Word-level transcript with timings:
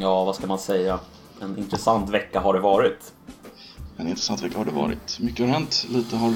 Ja, 0.00 0.24
vad 0.24 0.36
ska 0.36 0.46
man 0.46 0.58
säga? 0.58 1.00
En 1.40 1.58
intressant 1.58 2.10
vecka 2.10 2.40
har 2.40 2.54
det 2.54 2.60
varit. 2.60 3.12
En 3.96 4.08
intressant 4.08 4.42
vecka 4.42 4.58
har 4.58 4.64
det 4.64 4.70
varit. 4.70 5.18
Mycket 5.20 5.46
har 5.46 5.54
hänt, 5.54 5.86
lite 5.90 6.16
har 6.16 6.34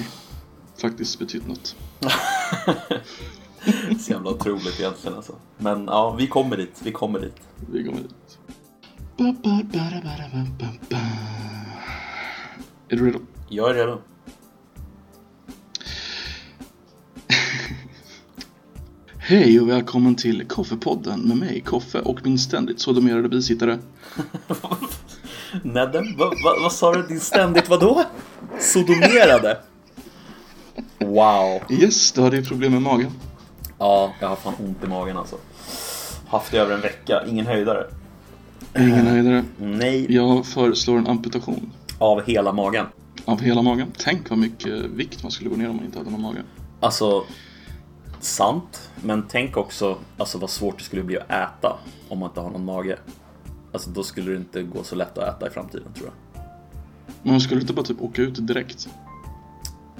faktiskt 0.82 1.18
betytt 1.18 1.46
något. 1.46 1.76
Så 4.00 4.12
jävla 4.12 4.30
otroligt 4.30 4.80
egentligen 4.80 5.16
alltså. 5.16 5.34
Men 5.58 5.84
ja, 5.84 6.14
vi 6.18 6.26
kommer 6.26 6.56
dit. 6.56 6.80
Vi 6.84 6.92
kommer 6.92 7.20
dit. 7.20 7.36
Vi 7.72 7.82
går 7.82 7.92
dit. 7.92 8.38
Ba, 9.16 9.34
ba, 9.42 9.60
ba. 9.72 10.98
Är 12.88 12.96
du 12.96 13.06
redo? 13.06 13.18
Jag 13.48 13.70
är 13.70 13.74
redo. 13.74 13.98
Hej 19.32 19.60
och 19.60 19.68
välkommen 19.68 20.14
till 20.14 20.44
Koffepodden 20.48 21.20
med 21.20 21.36
mig, 21.36 21.60
Koffe 21.60 22.00
och 22.00 22.20
min 22.24 22.38
ständigt 22.38 22.80
sodomerade 22.80 23.28
bisittare. 23.28 23.78
Nedden, 25.62 26.16
vad 26.18 26.28
va, 26.28 26.56
vad 26.62 26.72
sa 26.72 26.94
du? 26.94 27.02
Din 27.02 27.20
ständigt 27.20 27.68
vadå? 27.68 28.04
Sodomerade? 28.60 29.58
Wow. 30.98 31.62
Yes, 31.70 32.12
du 32.12 32.20
hade 32.22 32.42
problem 32.42 32.72
med 32.72 32.82
magen. 32.82 33.10
Ja, 33.78 34.12
jag 34.20 34.28
har 34.28 34.36
fan 34.36 34.54
ont 34.58 34.84
i 34.84 34.86
magen 34.86 35.16
alltså. 35.16 35.36
Haft 36.26 36.52
det 36.52 36.58
över 36.58 36.74
en 36.74 36.80
vecka. 36.80 37.22
Ingen 37.28 37.46
höjdare. 37.46 37.86
Ingen 38.78 39.06
höjdare. 39.06 39.44
Nej, 39.58 40.06
Jag 40.14 40.46
föreslår 40.46 40.98
en 40.98 41.06
amputation 41.06 41.72
av 41.98 42.22
hela 42.22 42.52
magen. 42.52 42.86
av 43.24 43.40
hela 43.40 43.62
magen. 43.62 43.88
Tänk 43.98 44.30
vad 44.30 44.38
mycket 44.38 44.72
vikt 44.72 45.22
man 45.22 45.32
skulle 45.32 45.50
gå 45.50 45.56
ner 45.56 45.68
om 45.70 45.76
man 45.76 45.84
inte 45.84 45.98
hade 45.98 46.10
någon 46.10 46.22
mage. 46.22 46.42
Alltså, 46.80 47.24
sant. 48.24 48.90
Men 49.02 49.26
tänk 49.28 49.56
också 49.56 49.98
alltså, 50.18 50.38
vad 50.38 50.50
svårt 50.50 50.78
det 50.78 50.84
skulle 50.84 51.02
bli 51.02 51.18
att 51.18 51.30
äta 51.30 51.76
om 52.08 52.18
man 52.18 52.28
inte 52.30 52.40
har 52.40 52.50
någon 52.50 52.64
mage. 52.64 52.98
Alltså 53.72 53.90
då 53.90 54.02
skulle 54.02 54.30
det 54.30 54.36
inte 54.36 54.62
gå 54.62 54.84
så 54.84 54.94
lätt 54.94 55.18
att 55.18 55.36
äta 55.36 55.46
i 55.46 55.50
framtiden 55.50 55.92
tror 55.94 56.06
jag. 56.06 56.42
Men 57.22 57.32
man 57.32 57.40
skulle 57.40 57.60
inte 57.60 57.72
bara 57.72 57.86
typ 57.86 58.02
åka 58.02 58.22
ut 58.22 58.46
direkt? 58.46 58.88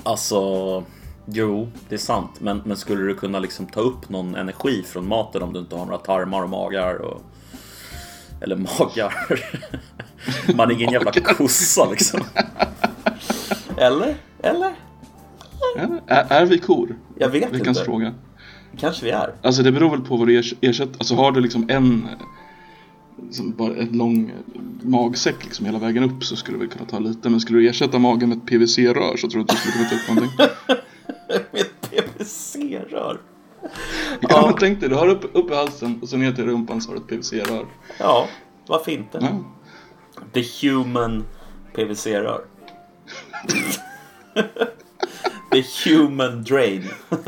Alltså, 0.02 0.84
jo, 1.27 1.69
det 1.88 1.94
är 1.94 1.98
sant. 1.98 2.30
Men, 2.41 2.62
men 2.64 2.77
skulle 2.77 3.02
du 3.02 3.14
kunna 3.14 3.38
liksom 3.38 3.66
ta 3.66 3.80
upp 3.80 4.08
någon 4.08 4.34
energi 4.34 4.82
från 4.82 5.08
maten 5.08 5.42
om 5.42 5.52
du 5.52 5.60
inte 5.60 5.77
har 5.77 5.84
några 5.84 5.98
tarmar 5.98 6.42
och 6.42 6.50
magar? 6.50 6.94
Och... 6.94 7.20
Eller 8.41 8.56
magar. 8.56 9.14
Man 10.56 10.70
är 10.70 10.75
ingen 10.75 10.92
jävla 10.92 11.12
kossa 11.12 11.91
liksom. 11.91 12.20
Eller? 13.77 14.16
Eller? 14.42 14.75
Ja, 15.77 15.82
är, 16.06 16.27
är 16.42 16.46
vi 16.46 16.58
kor? 16.58 16.98
Jag 17.18 17.28
vet 17.28 17.52
Veckans 17.52 17.68
inte. 17.78 17.84
fråga. 17.84 18.14
Kanske 18.78 19.05
vi 19.05 19.10
är. 19.10 19.34
Alltså 19.42 19.62
det 19.62 19.72
beror 19.72 19.91
väl 19.91 20.00
på 20.00 20.16
vad 20.16 20.28
du 20.28 20.41
ers- 20.41 20.54
ersätter. 20.60 20.94
Alltså 20.98 21.14
har 21.14 21.32
du 21.32 21.41
liksom 21.41 21.66
en 21.70 22.08
som 23.30 23.52
bara 23.52 23.77
en 23.77 23.88
lång 23.98 24.32
magsäck 24.82 25.44
liksom 25.44 25.66
hela 25.66 25.78
vägen 25.78 26.04
upp 26.04 26.24
så 26.24 26.36
skulle 26.36 26.58
du 26.58 26.60
väl 26.66 26.69
kunna 26.77 26.84
ta 26.91 26.98
lite. 26.98 27.30
Men 27.30 27.41
skulle 27.41 27.58
du 27.58 27.69
ersätta 27.69 27.98
magen 27.98 28.28
med 28.28 28.38
ett 28.38 28.46
PVC-rör 28.46 29.16
så 29.16 29.28
tror 29.30 29.41
jag 29.41 29.42
inte 29.42 29.54
du 29.54 29.58
skulle 29.58 29.72
kunna 29.72 29.88
ta 29.88 29.94
upp 29.96 30.08
någonting. 30.08 30.38
Med 31.52 31.60
ett 31.60 31.91
PVC-rör. 31.91 33.20
Ja, 34.20 34.42
men 34.47 34.54
tänk 34.58 34.80
dig, 34.80 34.88
du 34.88 34.94
har 34.94 35.08
upp, 35.08 35.24
upp 35.32 35.50
i 35.50 35.54
halsen 35.54 35.98
och 36.02 36.08
så 36.08 36.16
ner 36.16 36.32
till 36.32 36.44
rumpan 36.44 36.80
så 36.80 36.91
har 36.91 36.94
du 36.97 37.00
ett 37.00 37.06
PVC-rör. 37.08 37.66
Ja, 37.98 38.28
varför 38.66 38.92
inte? 38.92 39.19
Ja. 39.20 39.44
The 40.32 40.69
human 40.69 41.24
PVC-rör. 41.74 42.41
The 45.53 45.62
human 45.84 46.42
drain. 46.45 46.89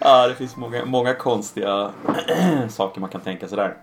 ja, 0.00 0.28
det 0.28 0.34
finns 0.34 0.56
många, 0.56 0.84
många 0.84 1.14
konstiga 1.14 1.90
saker 2.68 3.00
man 3.00 3.10
kan 3.10 3.20
tänka 3.20 3.48
sig 3.48 3.56
där. 3.56 3.76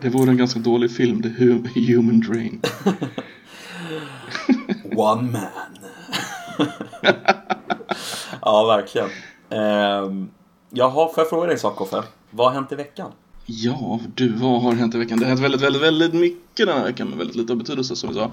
Det 0.00 0.08
vore 0.08 0.30
en 0.30 0.36
ganska 0.36 0.60
dålig 0.60 0.96
film, 0.96 1.22
The 1.22 1.28
Hu- 1.28 1.94
Human 1.94 2.20
Drain. 2.20 2.62
One 4.96 5.22
man. 5.32 5.42
ja, 8.42 8.64
verkligen. 8.66 9.08
Um, 9.48 10.30
jaha, 10.70 11.08
får 11.08 11.14
jag 11.16 11.28
fråga 11.28 11.46
dig 11.46 11.52
en 11.54 11.58
sak, 11.60 11.76
Koffe? 11.76 12.02
Vad 12.30 12.46
har 12.46 12.54
hänt 12.54 12.72
i 12.72 12.74
veckan? 12.74 13.12
Ja, 13.52 14.00
du, 14.14 14.28
vad 14.28 14.62
har 14.62 14.72
hänt 14.72 14.94
i 14.94 14.98
veckan? 14.98 15.18
Det 15.18 15.24
har 15.24 15.28
hänt 15.30 15.40
väldigt, 15.40 15.60
väldigt, 15.60 15.82
väldigt 15.82 16.14
mycket 16.14 16.66
den 16.66 16.68
här 16.78 16.84
veckan 16.84 17.08
med 17.08 17.18
väldigt 17.18 17.36
lite 17.36 17.54
betydelse 17.56 17.96
som 17.96 18.08
vi 18.08 18.14
sa. 18.14 18.30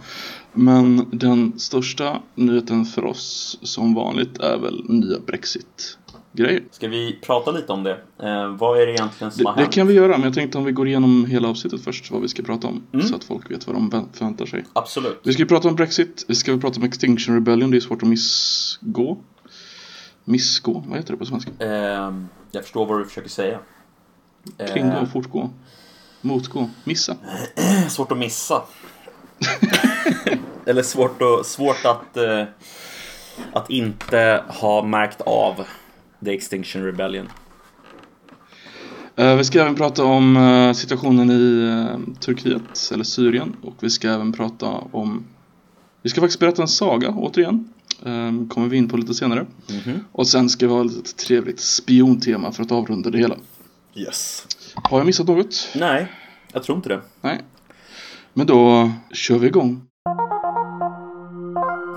Men 0.53 1.05
den 1.11 1.59
största 1.59 2.21
nyheten 2.35 2.85
för 2.85 3.05
oss 3.05 3.59
som 3.61 3.93
vanligt 3.93 4.37
är 4.37 4.57
väl 4.57 4.83
nya 4.89 5.19
Brexit-grejer. 5.19 6.63
Ska 6.71 6.87
vi 6.87 7.19
prata 7.25 7.51
lite 7.51 7.71
om 7.73 7.83
det? 7.83 7.97
Eh, 8.23 8.47
vad 8.59 8.81
är 8.81 8.85
det 8.85 8.91
egentligen 8.93 9.31
som 9.31 9.43
Det, 9.43 9.49
har 9.49 9.55
det 9.55 9.61
hänt? 9.61 9.73
kan 9.73 9.87
vi 9.87 9.93
göra, 9.93 10.11
men 10.11 10.21
jag 10.23 10.33
tänkte 10.33 10.57
om 10.57 10.63
vi 10.65 10.71
går 10.71 10.87
igenom 10.87 11.25
hela 11.25 11.47
avsnittet 11.49 11.81
först, 11.83 12.11
vad 12.11 12.21
vi 12.21 12.27
ska 12.27 12.43
prata 12.43 12.67
om. 12.67 12.83
Mm. 12.93 13.05
Så 13.07 13.15
att 13.15 13.23
folk 13.23 13.51
vet 13.51 13.67
vad 13.67 13.75
de 13.75 13.91
vä- 13.91 14.07
förväntar 14.13 14.45
sig. 14.45 14.65
Absolut. 14.73 15.19
Vi 15.23 15.33
ska 15.33 15.41
ju 15.41 15.47
prata 15.47 15.67
om 15.67 15.75
Brexit, 15.75 16.25
vi 16.27 16.35
ska 16.35 16.57
prata 16.57 16.79
om 16.79 16.85
Extinction 16.85 17.35
Rebellion, 17.35 17.71
det 17.71 17.77
är 17.77 17.81
svårt 17.81 18.03
att 18.03 18.09
missgå. 18.09 19.17
Missgå, 20.23 20.83
vad 20.87 20.97
heter 20.97 21.11
det 21.11 21.17
på 21.17 21.25
svenska? 21.25 21.51
Ehm, 21.59 22.27
jag 22.51 22.63
förstår 22.63 22.85
vad 22.85 22.99
du 22.99 23.05
försöker 23.05 23.29
säga. 23.29 23.59
Eh, 24.57 24.73
Kringgå, 24.73 25.05
fortgå, 25.13 25.49
motgå, 26.21 26.69
missa. 26.83 27.15
svårt 27.89 28.11
att 28.11 28.17
missa. 28.17 28.61
Eller 30.65 30.83
svårt, 30.83 31.21
att, 31.21 31.45
svårt 31.45 31.85
att, 31.85 32.17
eh, 32.17 32.43
att 33.53 33.69
inte 33.69 34.43
ha 34.47 34.83
märkt 34.83 35.21
av 35.21 35.63
The 36.25 36.31
Extinction 36.33 36.83
Rebellion. 36.83 37.29
Eh, 39.15 39.35
Vi 39.35 39.43
ska 39.43 39.61
även 39.61 39.75
prata 39.75 40.03
om 40.03 40.37
eh, 40.37 40.73
situationen 40.73 41.31
i 41.31 41.63
eh, 41.67 42.13
Turkiet, 42.19 42.89
eller 42.93 43.03
Syrien. 43.03 43.55
Och 43.63 43.75
vi 43.79 43.89
ska 43.89 44.09
även 44.09 44.31
prata 44.33 44.67
om... 44.91 45.25
Vi 46.01 46.09
ska 46.09 46.21
faktiskt 46.21 46.39
berätta 46.39 46.61
en 46.61 46.67
saga, 46.67 47.09
återigen. 47.09 47.69
Eh, 48.05 48.47
Kommer 48.49 48.67
vi 48.67 48.77
in 48.77 48.89
på 48.89 48.97
lite 48.97 49.13
senare. 49.13 49.45
Mhm. 49.69 49.99
Och 50.11 50.27
sen 50.27 50.49
ska 50.49 50.67
vi 50.67 50.73
ha 50.73 50.85
ett 50.85 51.17
trevligt 51.17 51.59
spiontema 51.59 52.51
för 52.51 52.63
att 52.63 52.71
avrunda 52.71 53.09
det 53.09 53.17
hela. 53.17 53.35
Yes. 53.95 54.47
Har 54.75 54.97
jag 54.97 55.05
missat 55.05 55.27
något? 55.27 55.69
Nej, 55.75 56.07
jag 56.53 56.63
tror 56.63 56.75
inte 56.75 56.89
det. 56.89 57.01
Nej. 57.21 57.41
Men 58.33 58.47
då 58.47 58.91
kör 59.11 59.37
vi 59.37 59.47
igång. 59.47 59.81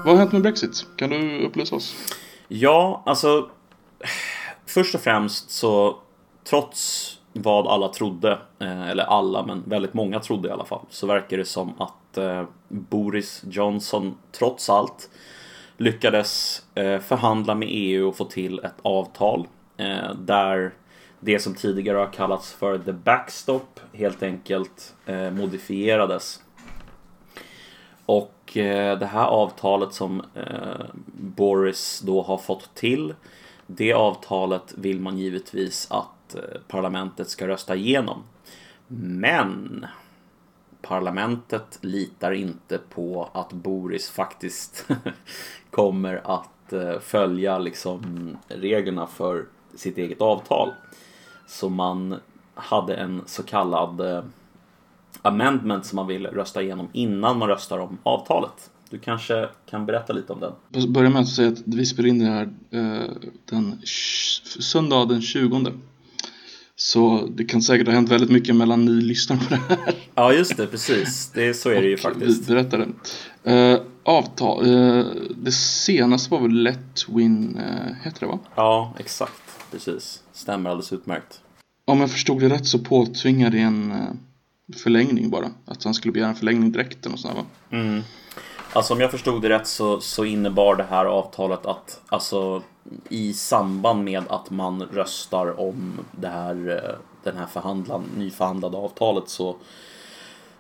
Vad 0.04 0.06
har 0.06 0.16
hänt 0.16 0.32
med 0.32 0.42
Brexit? 0.42 0.86
Kan 0.96 1.10
du 1.10 1.46
upplysa 1.46 1.76
oss? 1.76 1.94
Ja, 2.48 3.02
alltså. 3.06 3.50
Först 4.66 4.94
och 4.94 5.00
främst 5.00 5.50
så 5.50 5.98
trots 6.44 7.18
vad 7.32 7.66
alla 7.66 7.88
trodde, 7.88 8.38
eh, 8.58 8.90
eller 8.90 9.04
alla, 9.04 9.46
men 9.46 9.62
väldigt 9.66 9.94
många 9.94 10.20
trodde 10.20 10.48
i 10.48 10.52
alla 10.52 10.64
fall, 10.64 10.86
så 10.90 11.06
verkar 11.06 11.36
det 11.36 11.44
som 11.44 11.74
att 11.78 12.18
eh, 12.18 12.44
Boris 12.68 13.44
Johnson 13.48 14.14
trots 14.32 14.70
allt 14.70 15.10
lyckades 15.76 16.62
eh, 16.74 16.98
förhandla 16.98 17.54
med 17.54 17.68
EU 17.70 18.08
och 18.08 18.16
få 18.16 18.24
till 18.24 18.58
ett 18.58 18.76
avtal 18.82 19.46
där 20.18 20.72
det 21.20 21.38
som 21.38 21.54
tidigare 21.54 21.98
har 21.98 22.12
kallats 22.12 22.52
för 22.52 22.78
the 22.78 22.92
backstop 22.92 23.80
helt 23.92 24.22
enkelt 24.22 24.94
eh, 25.06 25.30
modifierades. 25.30 26.40
Och 28.06 28.56
eh, 28.56 28.98
det 28.98 29.06
här 29.06 29.26
avtalet 29.26 29.94
som 29.94 30.22
eh, 30.34 30.86
Boris 31.14 32.02
då 32.04 32.22
har 32.22 32.38
fått 32.38 32.74
till 32.74 33.14
det 33.76 33.92
avtalet 33.92 34.74
vill 34.76 35.00
man 35.00 35.18
givetvis 35.18 35.90
att 35.90 36.34
eh, 36.34 36.60
parlamentet 36.68 37.28
ska 37.28 37.48
rösta 37.48 37.76
igenom. 37.76 38.22
Men 38.86 39.86
parlamentet 40.82 41.78
litar 41.80 42.32
inte 42.32 42.78
på 42.78 43.30
att 43.32 43.52
Boris 43.52 44.10
faktiskt 44.10 44.86
kommer 45.70 46.20
att 46.24 46.72
eh, 46.72 46.98
följa 47.00 47.58
liksom 47.58 48.36
reglerna 48.48 49.06
för 49.06 49.46
sitt 49.74 49.98
eget 49.98 50.20
avtal. 50.20 50.72
Så 51.50 51.68
man 51.68 52.16
hade 52.54 52.94
en 52.94 53.22
så 53.26 53.42
kallad 53.42 54.00
eh, 54.00 54.24
amendment 55.22 55.86
som 55.86 55.96
man 55.96 56.06
vill 56.06 56.26
rösta 56.26 56.62
igenom 56.62 56.88
innan 56.92 57.38
man 57.38 57.48
röstar 57.48 57.78
om 57.78 57.98
avtalet. 58.02 58.70
Du 58.90 58.98
kanske 58.98 59.48
kan 59.70 59.86
berätta 59.86 60.12
lite 60.12 60.32
om 60.32 60.40
den? 60.40 60.52
Jag 60.68 60.90
börjar 60.90 61.10
med 61.10 61.22
att 61.22 61.28
säga 61.28 61.48
att 61.48 61.62
vi 61.64 61.86
spelar 61.86 62.08
in 62.08 62.18
det 62.18 62.24
här 62.24 62.48
eh, 62.70 63.10
den 63.44 63.80
söndag 64.60 65.04
den 65.08 65.22
20. 65.22 65.72
Så 66.76 67.28
det 67.34 67.44
kan 67.44 67.62
säkert 67.62 67.86
ha 67.86 67.94
hänt 67.94 68.10
väldigt 68.10 68.30
mycket 68.30 68.56
mellan 68.56 68.84
ni 68.84 68.92
lyssnar 68.92 69.36
på 69.36 69.44
det 69.48 69.60
här. 69.68 69.94
Ja, 70.14 70.32
just 70.32 70.56
det, 70.56 70.66
precis. 70.66 71.30
Det, 71.34 71.54
så 71.54 71.70
är 71.70 71.82
det 71.82 71.88
ju 71.88 71.96
faktiskt. 71.96 72.48
Vi 72.48 72.54
berättar 72.54 72.86
det. 73.42 73.52
Eh, 73.52 73.80
avtal. 74.10 74.66
Eh, 74.66 75.04
det 75.36 75.52
senaste 75.52 76.30
var 76.30 76.40
väl 76.40 76.62
Let 76.62 77.08
Win, 77.08 77.56
eh, 77.56 77.94
heter 78.02 78.20
det 78.20 78.26
va? 78.26 78.38
Ja, 78.54 78.94
exakt. 78.98 79.42
Precis. 79.70 80.22
Stämmer 80.32 80.70
alldeles 80.70 80.92
utmärkt. 80.92 81.40
Om 81.84 82.00
jag 82.00 82.10
förstod 82.10 82.40
det 82.40 82.48
rätt 82.48 82.66
så 82.66 82.78
påtvingade 82.78 83.56
det 83.56 83.62
en 83.62 83.90
eh, 83.90 84.76
förlängning 84.82 85.30
bara. 85.30 85.50
Att 85.64 85.84
han 85.84 85.94
skulle 85.94 86.12
begära 86.12 86.28
en 86.28 86.34
förlängning 86.34 86.72
direkt 86.72 87.06
eller 87.06 87.28
här, 87.28 87.34
va? 87.34 87.44
Mm. 87.70 88.02
Alltså 88.72 88.94
om 88.94 89.00
jag 89.00 89.10
förstod 89.10 89.42
det 89.42 89.48
rätt 89.48 89.66
så, 89.66 90.00
så 90.00 90.24
innebar 90.24 90.76
det 90.76 90.86
här 90.90 91.04
avtalet 91.04 91.66
att 91.66 92.00
alltså 92.08 92.62
i 93.08 93.32
samband 93.32 94.04
med 94.04 94.22
att 94.28 94.50
man 94.50 94.82
röstar 94.82 95.60
om 95.60 96.00
det 96.12 96.28
här, 96.28 96.80
den 97.22 97.36
här 97.36 97.46
förhandlan, 97.46 98.04
nyförhandlade 98.16 98.76
avtalet 98.76 99.28
så, 99.28 99.56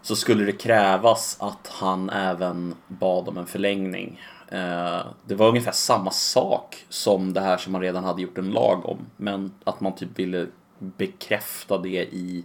så 0.02 0.16
skulle 0.16 0.44
det 0.44 0.52
krävas 0.52 1.36
att 1.40 1.68
han 1.68 2.10
även 2.10 2.74
bad 2.88 3.28
om 3.28 3.38
en 3.38 3.46
förlängning. 3.46 4.20
Eh, 4.48 5.00
det 5.26 5.34
var 5.34 5.48
ungefär 5.48 5.72
samma 5.72 6.10
sak 6.10 6.84
som 6.88 7.32
det 7.32 7.40
här 7.40 7.56
som 7.56 7.72
man 7.72 7.80
redan 7.80 8.04
hade 8.04 8.22
gjort 8.22 8.38
en 8.38 8.50
lag 8.50 8.88
om. 8.88 8.98
Men 9.16 9.52
att 9.64 9.80
man 9.80 9.94
typ 9.94 10.18
ville 10.18 10.46
bekräfta 10.78 11.78
det 11.78 12.04
i 12.04 12.44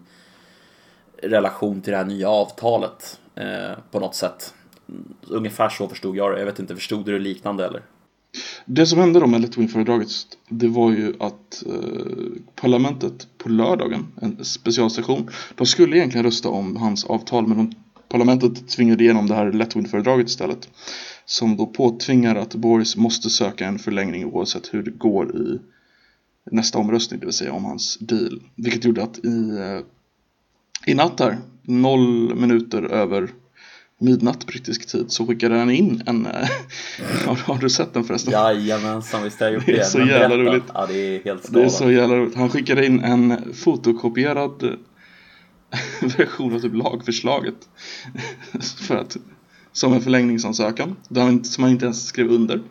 relation 1.24 1.81
till 1.81 1.92
det 1.92 1.98
här 1.98 2.06
nya 2.06 2.30
avtalet 2.30 3.19
eh, 3.36 3.72
på 3.92 4.00
något 4.00 4.16
sätt. 4.16 4.54
Ungefär 5.28 5.69
så 5.69 5.88
förstod 5.88 6.16
jag 6.16 6.31
det. 6.31 6.40
Jag 6.40 6.46
vet 6.46 6.60
inte, 6.60 6.75
förstod 6.75 7.06
du 7.06 7.12
det 7.12 7.19
liknande 7.19 7.66
eller? 7.66 7.81
Det 8.66 8.86
som 8.86 9.00
hände 9.00 9.20
då 9.20 9.28
med 9.28 9.42
Letwin-föredraget 9.42 10.10
det 10.50 10.68
var 10.68 10.92
ju 10.92 11.14
att 11.20 11.64
eh, 11.66 12.42
parlamentet 12.56 13.28
på 13.38 13.50
lördagen, 13.50 14.08
en 14.22 14.46
specialsession, 14.46 15.30
de 15.56 15.68
skulle 15.68 15.98
egentligen 15.98 16.26
rösta 16.26 16.50
om 16.50 16.76
hans 16.76 17.06
avtal 17.06 17.48
men 17.48 17.58
de, 17.58 17.72
parlamentet 18.10 18.68
tvingade 18.68 19.04
igenom 19.04 19.28
det 19.28 19.36
här 19.36 19.52
Letwin-föredraget 19.52 20.28
istället. 20.28 20.70
Som 21.26 21.58
då 21.58 21.66
påtvingar 21.66 22.36
att 22.36 22.56
Boris 22.56 22.98
måste 22.98 23.30
söka 23.30 23.68
en 23.68 23.80
förlängning 23.80 24.26
oavsett 24.26 24.74
hur 24.74 24.84
det 24.84 24.92
går 24.92 25.36
i 25.36 25.60
nästa 26.52 26.80
omröstning, 26.80 27.20
det 27.20 27.26
vill 27.26 27.34
säga 27.34 27.54
om 27.54 27.66
hans 27.66 27.98
deal. 27.98 28.42
Vilket 28.56 28.86
gjorde 28.86 29.04
att 29.04 29.18
i, 29.18 29.58
eh, 29.60 30.92
i 30.92 30.94
natt 30.94 31.20
här, 31.20 31.38
noll 31.62 32.36
minuter 32.36 32.84
över 32.84 33.30
midnatt 34.00 34.47
brittisk 34.47 34.88
tid 34.88 35.12
så 35.12 35.27
skickade 35.27 35.57
han 35.57 35.71
in 35.71 36.03
en, 36.06 36.25
eh, 36.25 36.31
har, 37.25 37.36
har, 37.36 37.57
du 37.57 37.69
sett 37.69 37.94
den 37.94 38.03
förresten? 38.03 38.33
Jajamensan, 38.33 39.24
visst 39.24 39.39
har 39.39 39.47
jag 39.47 39.53
gjort 39.53 39.65
det. 39.65 39.71
Det 39.71 39.80
är 39.80 39.83
så 39.83 40.00
jävla 40.00 40.38
roligt. 40.38 40.63
Ja, 40.74 40.86
det 40.86 40.97
är 40.97 41.24
helt 41.24 41.53
Det 41.53 41.63
är 41.63 41.69
så 41.69 41.92
jävla 41.92 42.15
roligt. 42.15 42.36
Han 42.36 42.50
skickade 42.50 42.86
in 42.86 43.00
en 43.00 43.53
fotokopierad 43.53 44.63
eh, 44.63 44.71
version 46.18 46.56
av 46.56 46.59
typ 46.59 46.74
lagförslaget 46.74 47.69
för 48.88 48.95
att, 48.95 49.18
som 49.71 49.94
en 49.94 50.01
förlängningsansökan 50.01 50.95
som 51.44 51.63
han 51.63 51.71
inte 51.71 51.86
ens 51.86 52.07
skrev 52.07 52.27
under. 52.27 52.62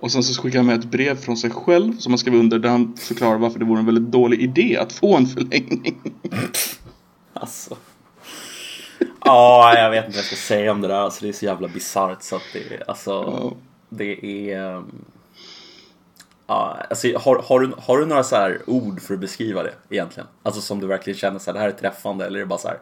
Och 0.00 0.12
sen 0.12 0.22
så 0.22 0.42
skickade 0.42 0.58
han 0.58 0.66
med 0.66 0.78
ett 0.78 0.90
brev 0.90 1.16
från 1.16 1.36
sig 1.36 1.50
själv 1.50 1.96
som 1.98 2.12
han 2.12 2.18
skrev 2.18 2.34
under 2.34 2.58
där 2.58 2.68
han 2.68 2.96
förklarar 2.96 3.38
varför 3.38 3.58
det 3.58 3.64
vore 3.64 3.80
en 3.80 3.86
väldigt 3.86 4.12
dålig 4.12 4.40
idé 4.40 4.76
att 4.76 4.92
få 4.92 5.16
en 5.16 5.26
förlängning. 5.26 6.00
Alltså. 7.32 7.76
Ja, 9.24 9.74
jag 9.78 9.90
vet 9.90 10.04
inte 10.04 10.16
vad 10.16 10.18
jag 10.18 10.24
ska 10.24 10.36
säga 10.36 10.72
om 10.72 10.80
det 10.80 10.88
där. 10.88 10.94
Alltså, 10.94 11.24
det 11.24 11.28
är 11.28 11.32
så 11.32 11.44
jävla 11.44 11.68
bisarrt 11.68 12.22
så 12.22 12.36
att 12.36 12.42
det 12.52 12.88
alltså, 12.88 13.10
ja. 13.10 13.52
det 13.88 14.24
är... 14.52 14.74
Um, 14.74 15.04
ja, 16.46 16.76
alltså, 16.90 17.08
har, 17.18 17.42
har, 17.48 17.60
du, 17.60 17.72
har 17.78 17.98
du 17.98 18.06
några 18.06 18.22
så 18.22 18.36
här 18.36 18.60
ord 18.66 19.00
för 19.00 19.14
att 19.14 19.20
beskriva 19.20 19.62
det 19.62 19.74
egentligen? 19.88 20.26
Alltså 20.42 20.60
som 20.60 20.80
du 20.80 20.86
verkligen 20.86 21.18
känner 21.18 21.38
så 21.38 21.50
här, 21.50 21.54
det 21.54 21.60
här 21.60 21.68
är 21.68 21.72
träffande 21.72 22.26
eller 22.26 22.38
är 22.38 22.40
det 22.40 22.46
bara 22.46 22.58
så 22.58 22.68
här, 22.68 22.78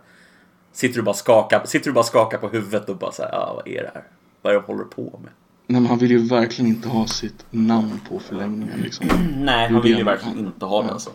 sitter 0.72 0.96
du 0.96 1.02
bara 1.02 1.14
skakar, 1.14 1.64
sitter 1.64 1.86
du 1.86 1.92
bara 1.92 2.04
skakar 2.04 2.38
på 2.38 2.48
huvudet 2.48 2.88
och 2.88 2.96
bara 2.96 3.12
så 3.12 3.22
här, 3.22 3.30
ja 3.32 3.52
vad 3.56 3.68
är 3.68 3.82
det 3.82 3.90
här? 3.94 4.04
Vad 4.42 4.52
är 4.52 4.56
det 4.56 4.62
du 4.66 4.72
håller 4.72 4.84
på 4.84 5.02
med? 5.02 5.32
Nej 5.66 5.80
men 5.80 5.86
han 5.86 5.98
vill 5.98 6.10
ju 6.10 6.28
verkligen 6.28 6.70
inte 6.70 6.88
ha 6.88 7.06
sitt 7.06 7.44
namn 7.50 8.00
på 8.08 8.18
förlängningen 8.18 8.80
liksom. 8.80 9.06
Nej, 9.38 9.68
han 9.68 9.82
vill 9.82 9.98
ju 9.98 10.04
verkligen 10.04 10.38
inte 10.38 10.64
ha 10.64 10.82
det 10.82 10.92
alltså. 10.92 11.10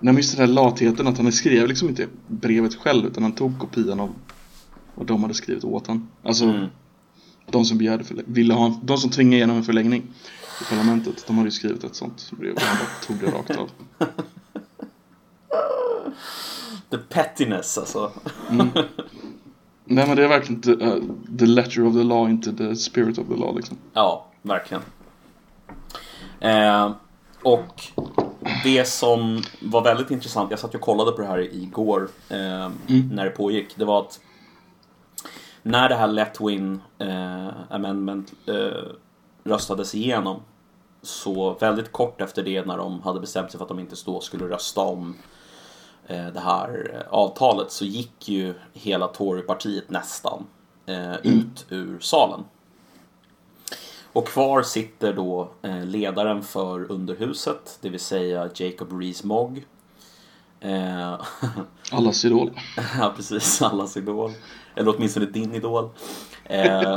Nej 0.00 0.14
men 0.14 0.16
just 0.16 0.36
den 0.36 0.46
där 0.46 0.54
latheten 0.54 1.06
att 1.06 1.18
han 1.18 1.32
skrev 1.32 1.68
liksom 1.68 1.88
inte 1.88 2.08
brevet 2.26 2.74
själv 2.74 3.06
utan 3.06 3.22
han 3.22 3.32
tog 3.32 3.58
kopian 3.58 4.00
av 4.00 4.14
vad 4.94 5.06
de 5.06 5.22
hade 5.22 5.34
skrivit 5.34 5.64
åt 5.64 5.86
honom. 5.86 6.08
Alltså 6.22 6.44
mm. 6.44 6.66
de 7.50 7.64
som 7.64 7.78
begärde 7.78 8.04
ville 8.26 8.54
ha, 8.54 8.80
de 8.82 8.98
som 8.98 9.10
tvingade 9.10 9.36
igenom 9.36 9.56
en 9.56 9.64
förlängning 9.64 10.02
i 10.60 10.64
parlamentet, 10.74 11.24
de 11.26 11.36
hade 11.36 11.46
ju 11.46 11.52
skrivit 11.52 11.84
ett 11.84 11.94
sånt 11.94 12.32
brev 12.38 12.54
och 12.54 12.60
han 12.60 12.78
bara 12.78 12.88
tog 13.06 13.18
det 13.18 13.38
rakt 13.38 13.56
av. 13.58 13.70
The 16.90 16.98
pettiness 16.98 17.78
alltså. 17.78 18.12
Mm. 18.50 18.68
Nej 19.84 20.06
men 20.06 20.16
det 20.16 20.24
är 20.24 20.28
verkligen 20.28 20.60
the, 20.60 20.70
uh, 20.70 21.02
the 21.38 21.46
letter 21.46 21.86
of 21.86 21.94
the 21.94 22.02
law 22.02 22.30
inte 22.30 22.52
the 22.52 22.76
spirit 22.76 23.18
of 23.18 23.28
the 23.28 23.36
law 23.36 23.56
liksom. 23.56 23.76
Ja, 23.92 24.26
verkligen. 24.42 24.82
Eh, 26.40 26.92
och 27.42 27.82
det 28.64 28.88
som 28.88 29.42
var 29.62 29.82
väldigt 29.82 30.10
intressant, 30.10 30.50
jag 30.50 30.60
satt 30.60 30.74
och 30.74 30.80
kollade 30.80 31.12
på 31.12 31.20
det 31.20 31.26
här 31.26 31.54
igår 31.54 32.08
eh, 32.28 32.64
mm. 32.64 33.08
när 33.12 33.24
det 33.24 33.30
pågick, 33.30 33.76
det 33.76 33.84
var 33.84 34.00
att 34.00 34.20
när 35.62 35.88
det 35.88 35.94
här 35.94 36.06
Let 36.06 36.40
Win 36.40 36.80
eh, 36.98 37.48
Amendment 37.70 38.32
eh, 38.46 38.92
röstades 39.44 39.94
igenom 39.94 40.42
så 41.02 41.56
väldigt 41.60 41.92
kort 41.92 42.20
efter 42.20 42.42
det 42.42 42.66
när 42.66 42.76
de 42.76 43.02
hade 43.02 43.20
bestämt 43.20 43.50
sig 43.50 43.58
för 43.58 43.64
att 43.64 43.68
de 43.68 43.78
inte 43.78 43.96
då 44.06 44.20
skulle 44.20 44.44
rösta 44.44 44.80
om 44.80 45.16
eh, 46.06 46.26
det 46.26 46.40
här 46.40 47.02
avtalet 47.10 47.72
så 47.72 47.84
gick 47.84 48.28
ju 48.28 48.54
hela 48.72 49.06
Torypartiet 49.08 49.90
nästan 49.90 50.46
eh, 50.86 51.14
mm. 51.14 51.20
ut 51.22 51.66
ur 51.68 51.98
salen. 52.00 52.44
Och 54.12 54.26
kvar 54.28 54.62
sitter 54.62 55.12
då 55.12 55.50
eh, 55.62 55.84
ledaren 55.84 56.42
för 56.42 56.92
underhuset, 56.92 57.78
det 57.80 57.88
vill 57.88 58.00
säga 58.00 58.50
Jacob 58.54 58.92
Rees-Mogg. 58.92 59.62
Eh, 60.60 61.20
allas 61.92 62.24
idol. 62.24 62.50
ja, 62.98 63.12
precis. 63.16 63.62
Allas 63.62 63.96
idol. 63.96 64.32
Eller 64.74 64.96
åtminstone 64.96 65.26
din 65.26 65.54
idol. 65.54 65.88
Eh, 66.44 66.96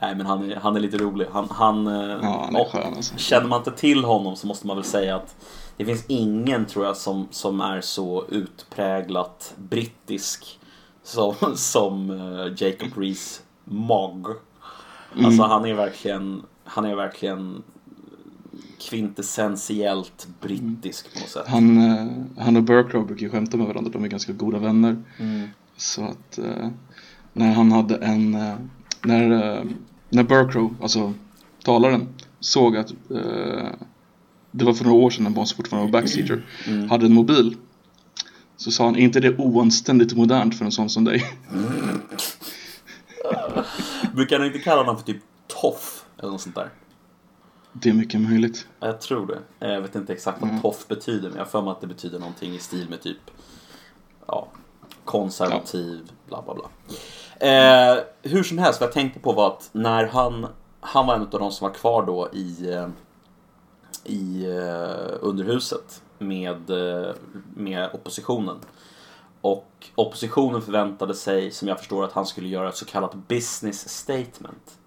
nej, 0.00 0.14
men 0.14 0.26
han 0.26 0.50
är, 0.50 0.56
han 0.56 0.76
är 0.76 0.80
lite 0.80 0.98
rolig. 0.98 1.26
Han, 1.32 1.48
han, 1.50 1.86
ja, 1.86 2.48
han 2.52 2.64
skön 2.64 2.94
alltså. 2.96 3.16
Känner 3.16 3.48
man 3.48 3.58
inte 3.58 3.72
till 3.72 4.04
honom 4.04 4.36
så 4.36 4.46
måste 4.46 4.66
man 4.66 4.76
väl 4.76 4.84
säga 4.84 5.16
att 5.16 5.36
det 5.76 5.84
finns 5.84 6.04
ingen, 6.08 6.66
tror 6.66 6.86
jag, 6.86 6.96
som, 6.96 7.28
som 7.30 7.60
är 7.60 7.80
så 7.80 8.24
utpräglat 8.28 9.54
brittisk 9.56 10.58
som, 11.02 11.34
som 11.54 12.08
Jacob 12.58 12.88
Rees-Mogg. 12.96 14.34
Mm. 15.14 15.26
Alltså 15.26 15.42
han 15.42 15.64
är 15.64 15.74
verkligen, 15.74 16.42
han 16.64 16.84
är 16.84 16.94
verkligen 16.94 17.62
kvintessentiellt 18.88 20.28
brittisk 20.40 21.14
på 21.14 21.20
något 21.20 21.28
sätt. 21.28 21.44
Han, 21.46 21.78
eh, 21.78 22.06
han 22.44 22.56
och 22.56 22.62
Burkrow 22.62 23.06
brukar 23.06 23.22
ju 23.22 23.30
skämta 23.30 23.56
med 23.56 23.66
varandra, 23.66 23.90
de 23.92 24.04
är 24.04 24.08
ganska 24.08 24.32
goda 24.32 24.58
vänner. 24.58 24.96
Mm. 25.18 25.48
Så 25.76 26.04
att 26.04 26.38
eh, 26.38 26.68
när 27.32 27.52
han 27.52 27.72
hade 27.72 27.96
en, 27.96 28.34
eh, 28.34 28.54
när, 29.02 29.64
när 30.08 30.22
Burkrow, 30.22 30.74
alltså 30.82 31.12
talaren, 31.64 32.08
såg 32.40 32.76
att 32.76 32.92
det 34.50 34.64
var 34.64 34.72
för 34.72 34.84
några 34.84 34.96
år 34.96 35.10
sedan 35.10 35.24
när 35.24 35.30
Bonds 35.30 35.52
fortfarande 35.52 35.92
var 35.92 36.00
backseater, 36.00 36.44
mm. 36.66 36.90
hade 36.90 37.06
en 37.06 37.14
mobil. 37.14 37.56
Så 38.56 38.70
sa 38.70 38.84
han, 38.84 38.96
är 38.96 39.00
inte 39.00 39.20
det 39.20 39.36
oanständigt 39.38 40.16
modernt 40.16 40.58
för 40.58 40.64
en 40.64 40.72
sån 40.72 40.90
som 40.90 41.04
dig? 41.04 41.24
Mm. 41.52 42.00
Brukar 44.14 44.38
ni 44.38 44.46
inte 44.46 44.58
kalla 44.58 44.80
honom 44.80 44.96
för 44.96 45.04
typ 45.04 45.22
Toff 45.46 46.04
eller 46.18 46.30
något 46.30 46.40
sånt 46.40 46.54
där? 46.54 46.70
Det 47.72 47.88
är 47.88 47.92
mycket 47.92 48.20
möjligt. 48.20 48.66
Jag 48.80 49.00
tror 49.00 49.26
det. 49.26 49.68
Jag 49.68 49.80
vet 49.80 49.94
inte 49.94 50.12
exakt 50.12 50.40
vad 50.40 50.50
mm. 50.50 50.62
Toff 50.62 50.88
betyder 50.88 51.28
men 51.28 51.38
jag 51.38 51.44
har 51.44 51.50
för 51.50 51.62
mig 51.62 51.70
att 51.70 51.80
det 51.80 51.86
betyder 51.86 52.18
någonting 52.18 52.54
i 52.54 52.58
stil 52.58 52.88
med 52.90 53.02
typ 53.02 53.30
ja, 54.26 54.48
konservativ, 55.04 56.00
ja. 56.06 56.14
bla 56.28 56.42
bla 56.42 56.54
bla. 56.54 56.68
Eh, 57.48 57.98
hur 58.22 58.42
som 58.42 58.58
helst, 58.58 58.80
vad 58.80 58.86
jag 58.86 58.94
tänkte 58.94 59.20
på 59.20 59.32
var 59.32 59.46
att 59.46 59.70
när 59.72 60.06
han, 60.06 60.46
han 60.80 61.06
var 61.06 61.14
en 61.14 61.22
av 61.22 61.30
de 61.30 61.52
som 61.52 61.68
var 61.68 61.74
kvar 61.74 62.06
då 62.06 62.28
i, 62.32 62.72
eh, 62.72 62.88
i 64.04 64.46
uh, 64.46 65.18
underhuset 65.20 66.02
med, 66.18 66.70
med 67.54 67.90
oppositionen. 67.92 68.56
Och 69.42 69.90
oppositionen 69.94 70.62
förväntade 70.62 71.14
sig, 71.14 71.50
som 71.50 71.68
jag 71.68 71.78
förstår 71.78 72.04
att 72.04 72.12
han 72.12 72.26
skulle 72.26 72.48
göra 72.48 72.68
ett 72.68 72.76
så 72.76 72.84
kallat 72.84 73.14
business 73.14 73.88
statement. 73.88 74.78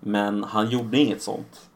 Men 0.00 0.44
han 0.44 0.70
gjorde 0.70 0.98
inget 0.98 1.22
sånt. 1.22 1.70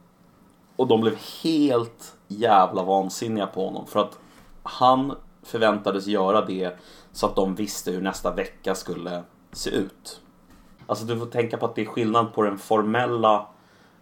Och 0.76 0.86
de 0.86 1.00
blev 1.00 1.16
helt 1.42 2.16
jävla 2.28 2.82
vansinniga 2.82 3.46
på 3.46 3.64
honom. 3.64 3.86
För 3.86 4.00
att 4.00 4.18
han 4.62 5.16
förväntades 5.42 6.06
göra 6.06 6.44
det 6.44 6.76
så 7.12 7.26
att 7.26 7.36
de 7.36 7.54
visste 7.54 7.90
hur 7.90 8.02
nästa 8.02 8.30
vecka 8.30 8.74
skulle 8.74 9.22
se 9.52 9.70
ut. 9.70 10.20
Alltså 10.86 11.04
du 11.04 11.18
får 11.18 11.26
tänka 11.26 11.56
på 11.56 11.66
att 11.66 11.74
det 11.74 11.82
är 11.82 11.86
skillnad 11.86 12.34
på 12.34 12.42
den 12.42 12.58
formella 12.58 13.46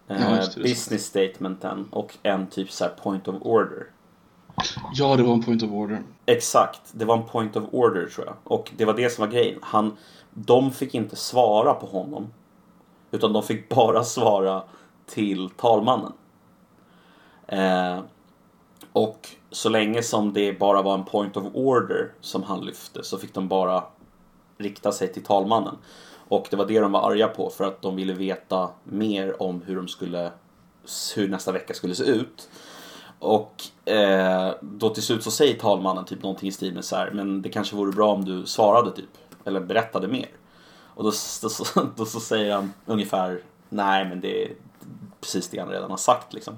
eh, 0.07 0.21
ja, 0.21 0.63
business 0.63 1.05
statementen 1.05 1.87
och 1.91 2.17
en 2.23 2.47
typ 2.47 2.71
så 2.71 2.85
point 3.03 3.27
of 3.27 3.35
order. 3.41 3.87
Ja, 4.93 5.15
det 5.15 5.23
var 5.23 5.33
en 5.33 5.43
point 5.43 5.63
of 5.63 5.71
order. 5.71 6.03
Exakt, 6.25 6.81
det 6.91 7.05
var 7.05 7.17
en 7.17 7.25
point 7.25 7.55
of 7.55 7.63
order 7.71 8.05
tror 8.05 8.25
jag. 8.25 8.35
Och 8.43 8.71
det 8.77 8.85
var 8.85 8.93
det 8.93 9.09
som 9.09 9.25
var 9.25 9.31
grejen. 9.31 9.59
Han, 9.61 9.97
de 10.33 10.71
fick 10.71 10.95
inte 10.95 11.15
svara 11.15 11.73
på 11.73 11.85
honom. 11.85 12.27
Utan 13.11 13.33
de 13.33 13.43
fick 13.43 13.69
bara 13.69 14.03
svara 14.03 14.63
till 15.05 15.49
talmannen. 15.49 16.11
Eh, 17.47 17.99
och 18.93 19.29
så 19.51 19.69
länge 19.69 20.03
som 20.03 20.33
det 20.33 20.59
bara 20.59 20.81
var 20.81 20.93
en 20.93 21.05
point 21.05 21.37
of 21.37 21.45
order 21.53 22.11
som 22.21 22.43
han 22.43 22.65
lyfte 22.65 23.03
så 23.03 23.17
fick 23.17 23.33
de 23.33 23.47
bara 23.47 23.83
rikta 24.57 24.91
sig 24.91 25.13
till 25.13 25.23
talmannen. 25.23 25.77
Och 26.27 26.47
det 26.49 26.57
var 26.57 26.65
det 26.65 26.79
de 26.79 26.91
var 26.91 27.11
arga 27.11 27.27
på 27.27 27.49
för 27.49 27.63
att 27.63 27.81
de 27.81 27.95
ville 27.95 28.13
veta 28.13 28.69
mer 28.83 29.41
om 29.41 29.61
hur 29.61 29.75
de 29.75 29.87
skulle 29.87 30.31
hur 31.15 31.27
nästa 31.27 31.51
vecka 31.51 31.73
skulle 31.73 31.95
se 31.95 32.03
ut. 32.03 32.49
Och 33.25 33.63
eh, 33.89 34.53
då 34.61 34.89
till 34.89 35.03
slut 35.03 35.23
så 35.23 35.31
säger 35.31 35.59
talmannen 35.59 36.05
typ 36.05 36.23
någonting 36.23 36.49
i 36.49 36.51
stil 36.51 36.73
med 36.73 36.85
så 36.85 36.95
här, 36.95 37.11
men 37.11 37.41
det 37.41 37.49
kanske 37.49 37.75
vore 37.75 37.91
bra 37.91 38.13
om 38.13 38.25
du 38.25 38.45
svarade 38.45 38.91
typ, 38.91 39.09
eller 39.45 39.59
berättade 39.59 40.07
mer. 40.07 40.29
Och 40.83 41.03
då, 41.03 41.11
då, 41.41 41.49
då, 41.75 41.87
då 41.95 42.05
så 42.05 42.19
säger 42.19 42.55
han 42.55 42.73
ungefär, 42.85 43.41
nej 43.69 44.05
men 44.05 44.21
det 44.21 44.43
är 44.43 44.51
precis 45.21 45.49
det 45.49 45.59
han 45.59 45.69
redan 45.69 45.89
har 45.89 45.97
sagt 45.97 46.33
liksom. 46.33 46.53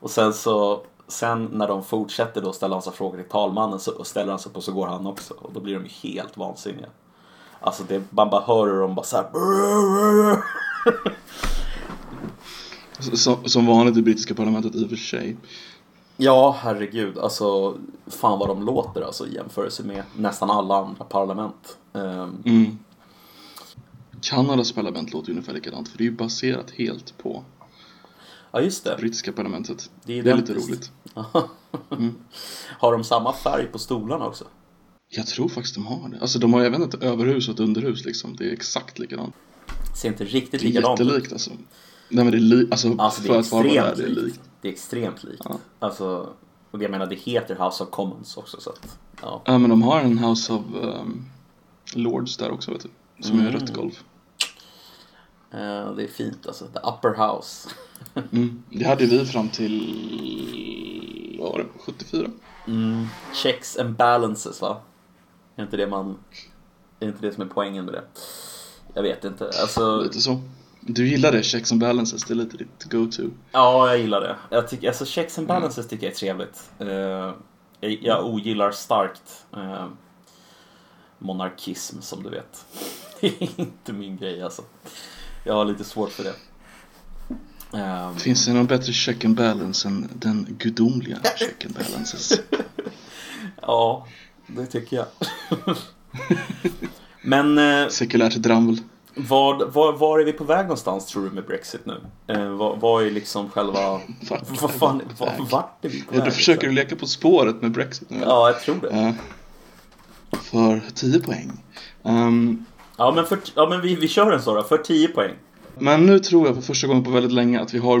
Och 0.00 0.10
sen 0.10 0.32
så, 0.32 0.82
sen 1.08 1.44
när 1.44 1.68
de 1.68 1.84
fortsätter 1.84 2.40
då 2.40 2.52
ställa 2.52 2.80
sig 2.80 2.92
frågor 2.92 3.16
till 3.16 3.30
talmannen 3.30 3.80
så 3.80 4.04
ställer 4.04 4.30
han 4.30 4.38
sig 4.38 4.50
upp 4.50 4.56
och 4.56 4.64
så 4.64 4.72
går 4.72 4.86
han 4.86 5.06
också. 5.06 5.34
Och 5.34 5.52
då 5.52 5.60
blir 5.60 5.74
de 5.74 5.84
ju 5.84 6.10
helt 6.10 6.36
vansinniga. 6.36 6.88
Alltså 7.60 7.82
det, 7.88 8.02
man 8.10 8.30
bara 8.30 8.42
hör 8.42 8.66
hur 8.66 8.80
de 8.80 8.94
bara 8.94 9.06
så 9.06 9.16
här, 9.16 9.26
Som, 13.16 13.48
som 13.48 13.66
vanligt 13.66 13.96
i 13.96 14.02
brittiska 14.02 14.34
parlamentet 14.34 14.74
i 14.74 14.84
och 14.84 14.88
för 14.88 14.96
sig. 14.96 15.36
Ja, 16.16 16.56
herregud. 16.60 17.18
Alltså, 17.18 17.78
fan 18.06 18.38
vad 18.38 18.48
de 18.48 18.62
låter 18.62 19.00
alltså 19.02 19.26
i 19.26 19.34
jämförelse 19.34 19.82
med 19.82 20.02
nästan 20.16 20.50
alla 20.50 20.76
andra 20.76 21.04
parlament. 21.04 21.78
Um, 21.92 22.42
Mm. 22.44 22.78
Kanadas 24.20 24.72
parlament 24.72 25.12
låter 25.12 25.30
ungefär 25.30 25.52
likadant 25.52 25.88
för 25.88 25.98
det 25.98 26.04
är 26.04 26.08
ju 26.10 26.16
baserat 26.16 26.70
helt 26.70 27.18
på 27.18 27.44
ja, 28.52 28.60
just 28.60 28.84
det. 28.84 28.96
brittiska 28.98 29.32
parlamentet. 29.32 29.90
Det 30.04 30.18
är 30.18 30.22
Det 30.22 30.30
är 30.30 30.36
lite 30.36 30.54
roligt. 30.54 30.92
Mm. 31.90 32.14
Har 32.78 32.92
de 32.92 33.04
samma 33.04 33.32
färg 33.32 33.66
på 33.66 33.78
stolarna 33.78 34.26
också? 34.26 34.44
Jag 35.08 35.26
tror 35.26 35.48
faktiskt 35.48 35.74
de 35.74 35.86
har 35.86 36.08
det. 36.08 36.20
Alltså 36.20 36.38
de 36.38 36.52
har 36.54 36.60
även 36.64 36.82
ett 36.82 36.94
överhus 36.94 37.48
och 37.48 37.54
ett 37.54 37.60
underhus 37.60 38.04
liksom. 38.04 38.36
Det 38.36 38.44
är 38.48 38.52
exakt 38.52 38.98
likadant. 38.98 39.34
Ser 39.96 40.08
inte 40.08 40.24
riktigt 40.24 40.60
Det 40.60 40.66
är 40.66 40.68
likadant 40.68 41.00
ut. 41.00 41.06
jättelikt 41.06 41.32
alltså. 41.32 41.50
Nej 42.08 42.24
men 42.24 42.30
det 42.30 42.36
är 42.36 42.40
li- 42.40 42.68
alltså, 42.70 42.94
Alltså 42.98 43.22
det 43.22 43.28
för 43.28 43.34
är 43.34 43.38
att 43.38 43.52
vara 43.52 43.62
där, 43.62 43.94
det 43.96 44.02
är 44.02 44.08
likt. 44.08 44.20
likt. 44.22 44.40
Det 44.64 44.68
är 44.68 44.72
extremt 44.72 45.24
likt. 45.24 45.42
Ja. 45.48 45.58
Alltså, 45.78 46.32
och 46.70 46.82
jag 46.82 46.90
menar 46.90 47.06
det 47.06 47.14
heter 47.14 47.54
House 47.64 47.84
of 47.84 47.90
Commons 47.90 48.36
också 48.36 48.60
så 48.60 48.70
att, 48.70 48.98
ja. 49.22 49.42
Ja 49.44 49.58
men 49.58 49.70
de 49.70 49.82
har 49.82 50.00
en 50.00 50.18
House 50.18 50.52
of 50.52 50.62
um, 50.82 51.24
Lords 51.94 52.36
där 52.36 52.50
också 52.50 52.70
vet 52.70 52.82
du. 52.82 52.88
Som 53.24 53.38
är 53.40 53.48
Mm. 53.48 53.52
rött 53.52 53.72
golv. 53.74 53.98
Eh, 55.50 55.92
det 55.94 56.04
är 56.04 56.08
fint 56.08 56.46
alltså. 56.46 56.66
The 56.66 56.78
upper 56.78 57.26
house. 57.28 57.68
Mm. 58.32 58.62
Det 58.70 58.84
hade 58.84 59.06
vi 59.06 59.26
fram 59.26 59.48
till, 59.48 61.36
vad 61.40 61.52
var 61.52 61.58
det, 61.58 61.66
74? 61.78 62.30
Mm. 62.66 63.06
Checks 63.34 63.76
and 63.78 63.96
balances 63.96 64.60
va? 64.60 64.80
Är 65.56 65.62
inte 65.62 65.76
det 65.76 65.86
man... 65.86 66.18
Är 67.00 67.08
inte 67.08 67.26
det 67.26 67.32
som 67.34 67.42
är 67.42 67.46
poängen 67.46 67.84
med 67.84 67.94
det? 67.94 68.04
Jag 68.94 69.02
vet 69.02 69.24
inte. 69.24 69.44
Alltså, 69.44 70.00
Lite 70.00 70.20
så. 70.20 70.40
Du 70.86 71.08
gillar 71.08 71.32
det, 71.32 71.42
checks 71.42 71.72
and 71.72 71.80
balances, 71.80 72.24
det 72.24 72.34
är 72.34 72.36
lite 72.36 72.56
ditt 72.56 72.84
go-to. 72.84 73.22
ja, 73.52 73.88
jag 73.88 73.98
gillar 73.98 74.20
det. 74.20 74.36
Jag 74.50 74.68
tycker, 74.68 74.88
alltså 74.88 75.04
checks 75.06 75.38
and 75.38 75.46
balances 75.48 75.88
tycker 75.88 76.06
jag 76.06 76.12
är 76.12 76.16
trevligt. 76.16 76.70
Eh, 76.78 76.88
jag, 77.80 77.98
jag 78.02 78.26
ogillar 78.26 78.70
starkt 78.70 79.44
eh, 79.56 79.86
monarkism 81.18 82.00
som 82.00 82.22
du 82.22 82.30
vet. 82.30 82.64
Det 83.20 83.26
är 83.26 83.60
inte 83.60 83.92
min 83.92 84.16
grej 84.16 84.42
alltså. 84.42 84.62
Jag 85.44 85.54
har 85.54 85.64
lite 85.64 85.84
svårt 85.84 86.10
för 86.10 86.24
det. 86.24 86.34
Ehm, 87.78 88.16
Finns 88.16 88.46
det 88.46 88.52
någon 88.52 88.66
bättre 88.66 88.92
check 88.92 89.24
and 89.24 89.36
balance 89.36 89.88
än 89.88 90.08
den 90.14 90.46
gudomliga 90.58 91.18
check 91.36 91.64
and 91.64 91.74
balances? 91.74 92.40
ja, 93.62 94.06
det 94.46 94.66
tycker 94.66 94.96
jag. 94.96 95.06
Men 97.22 97.58
eh, 97.58 97.88
Sekulärt 97.88 98.34
drammel. 98.34 98.78
Vad, 99.16 99.72
var, 99.72 99.92
var 99.92 100.18
är 100.20 100.24
vi 100.24 100.32
på 100.32 100.44
väg 100.44 100.62
någonstans 100.62 101.06
tror 101.06 101.24
du 101.24 101.30
med 101.30 101.44
Brexit 101.46 101.86
nu? 101.86 102.00
Eh, 102.26 102.48
vad, 102.48 102.80
vad 102.80 103.06
är 103.06 103.10
liksom 103.10 103.50
själva... 103.50 104.00
Vart 104.30 104.60
Vad 104.62 104.70
fan, 104.70 104.98
väg? 104.98 105.06
vart 105.50 105.84
är 105.84 105.88
vi 105.88 106.02
på 106.02 106.14
Ja, 106.14 106.18
väg? 106.18 106.24
du 106.28 106.30
försöker 106.30 106.60
liksom? 106.60 106.74
leka 106.74 106.96
på 106.96 107.06
spåret 107.06 107.62
med 107.62 107.72
Brexit 107.72 108.10
nu? 108.10 108.18
Ja, 108.26 108.50
jag 108.50 108.60
tror 108.60 108.76
det. 108.80 108.88
Eh, 108.90 109.12
För 110.40 110.82
10 110.94 111.20
poäng. 111.20 111.52
Ehm, 112.02 112.64
Ja, 112.96 113.12
men, 113.14 113.26
för, 113.26 113.38
ja, 113.54 113.66
men 113.68 113.80
vi, 113.80 113.94
vi 113.94 114.08
kör 114.08 114.32
en 114.32 114.42
sån 114.42 114.54
då, 114.54 114.62
för 114.62 114.78
10 114.78 115.08
poäng. 115.08 115.32
men 115.78 116.06
nu 116.06 116.18
tror 116.18 116.46
jag 116.46 116.54
för 116.54 116.62
första 116.62 116.86
gången 116.86 117.04
på 117.04 117.10
väldigt 117.10 117.32
länge 117.32 117.60
att 117.60 117.74
vi 117.74 117.78
har 117.78 118.00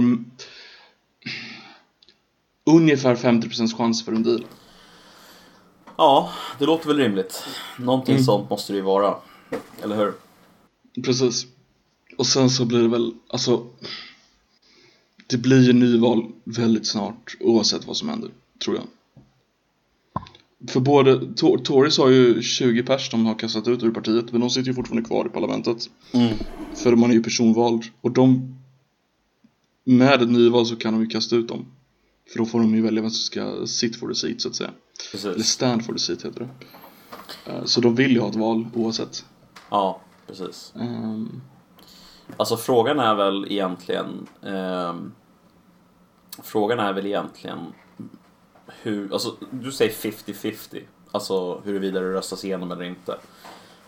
ungefär 2.66 3.14
50% 3.14 3.76
chans 3.76 4.04
för 4.04 4.12
en 4.12 4.22
deal. 4.22 4.44
Ja, 5.96 6.30
det 6.58 6.64
låter 6.66 6.86
väl 6.88 6.96
rimligt. 6.96 7.46
Någonting 7.78 8.14
Mm. 8.14 8.24
sånt 8.24 8.50
måste 8.50 8.72
det 8.72 8.76
ju 8.76 8.82
vara. 8.82 9.14
Eller 9.82 9.96
hur? 9.96 10.12
Precis. 11.02 11.46
Och 12.18 12.26
sen 12.26 12.50
så 12.50 12.64
blir 12.64 12.82
det 12.82 12.88
väl, 12.88 13.12
alltså 13.28 13.66
Det 15.26 15.36
blir 15.38 15.62
ju 15.66 15.72
nyval 15.72 16.32
väldigt 16.44 16.86
snart 16.86 17.36
oavsett 17.40 17.86
vad 17.86 17.96
som 17.96 18.08
händer, 18.08 18.30
tror 18.64 18.76
jag. 18.76 18.84
För 20.70 20.80
både, 20.80 21.14
Tor- 21.34 21.58
Tories 21.64 21.98
har 21.98 22.08
ju 22.08 22.42
20 22.42 22.82
pers 22.82 23.10
de 23.10 23.26
har 23.26 23.34
kastat 23.38 23.68
ut 23.68 23.82
ur 23.82 23.90
partiet 23.90 24.32
men 24.32 24.40
de 24.40 24.50
sitter 24.50 24.68
ju 24.68 24.74
fortfarande 24.74 25.08
kvar 25.08 25.26
i 25.26 25.28
parlamentet. 25.28 25.90
Mm. 26.12 26.34
För 26.74 26.96
man 26.96 27.10
är 27.10 27.14
ju 27.14 27.22
personvald 27.22 27.82
och 28.00 28.10
de 28.10 28.56
Med 29.84 30.22
ett 30.22 30.30
nyval 30.30 30.66
så 30.66 30.76
kan 30.76 30.92
de 30.94 31.00
ju 31.02 31.06
kasta 31.08 31.36
ut 31.36 31.48
dem. 31.48 31.66
För 32.32 32.38
då 32.38 32.46
får 32.46 32.60
de 32.60 32.74
ju 32.74 32.82
välja 32.82 33.02
vem 33.02 33.10
som 33.10 33.18
ska 33.20 33.66
sit 33.66 33.96
for 33.96 34.08
the 34.08 34.14
seat 34.14 34.40
så 34.40 34.48
att 34.48 34.54
säga. 34.54 34.70
Eller 35.14 35.32
Precis. 35.34 35.48
stand 35.52 35.86
for 35.86 35.92
the 35.92 35.98
seat 35.98 36.24
heter 36.24 36.40
det. 36.40 37.52
Eh, 37.52 37.64
Så 37.64 37.80
de 37.80 37.94
vill 37.94 38.12
ju 38.12 38.20
ha 38.20 38.28
ett 38.28 38.36
val 38.36 38.66
oavsett. 38.74 39.24
Ja, 39.70 40.00
precis. 40.26 40.72
Ehm, 40.80 41.40
Alltså 42.36 42.56
frågan 42.56 42.98
är 43.00 43.14
väl 43.14 43.46
egentligen... 43.52 44.26
ehm, 44.42 45.12
frågan 46.42 46.78
är 46.78 46.92
väl 46.92 47.06
egentligen 47.06 47.58
hur... 48.82 49.12
Alltså, 49.12 49.34
du 49.50 49.72
säger 49.72 49.92
50-50. 49.92 50.80
Alltså 51.10 51.60
huruvida 51.64 52.00
det 52.00 52.12
röstas 52.12 52.44
igenom 52.44 52.72
eller 52.72 52.84
inte. 52.84 53.16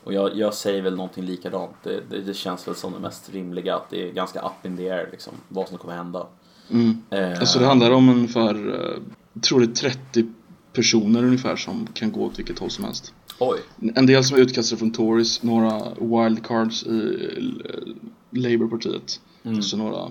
Och 0.05 0.13
jag, 0.13 0.37
jag 0.37 0.55
säger 0.55 0.83
väl 0.83 0.97
någonting 0.97 1.25
likadant. 1.25 1.71
Det, 1.83 2.01
det, 2.11 2.21
det 2.21 2.35
känns 2.35 2.69
väl 2.69 2.75
som 2.75 2.93
det 2.93 2.99
mest 2.99 3.31
rimliga 3.31 3.77
att 3.77 3.91
det 3.91 4.09
är 4.09 4.13
ganska 4.13 4.41
up 4.41 4.67
in 4.67 4.77
the 4.77 4.91
air 4.91 5.09
liksom. 5.13 5.33
Vad 5.49 5.69
som 5.69 5.79
kommer 5.79 5.95
hända. 5.97 6.27
mm. 6.71 7.03
Eh, 7.11 7.39
Alltså 7.41 7.59
det 7.59 7.67
handlar 7.67 7.91
om 7.91 8.09
ungefär, 8.09 8.55
eh, 8.55 9.03
jag 9.33 9.43
tror 9.43 9.61
det 9.61 9.67
är 9.67 9.91
30 9.91 10.33
personer 10.73 11.25
ungefär 11.25 11.57
som 11.57 11.87
kan 11.95 12.13
gå 12.13 12.25
åt 12.25 12.39
vilket 12.39 12.59
håll 12.59 12.71
som 12.71 12.85
helst. 12.85 13.15
Oj. 13.39 13.61
En 13.95 14.07
del 14.07 14.25
som 14.25 14.37
är 14.37 14.41
utkastade 14.41 14.79
från 14.79 14.93
Tories, 14.93 15.43
några 15.43 15.83
wildcards 16.01 16.83
i 16.83 17.29
eh, 17.65 18.41
Labourpartiet. 18.41 19.21
Mm. 19.43 19.59
Och 19.59 19.65
så 19.65 19.77
några, 19.77 20.11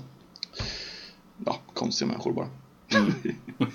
ja, 1.46 1.60
konstiga 1.74 2.08
människor 2.08 2.34
bara. 2.34 2.48
Mm. 2.96 3.14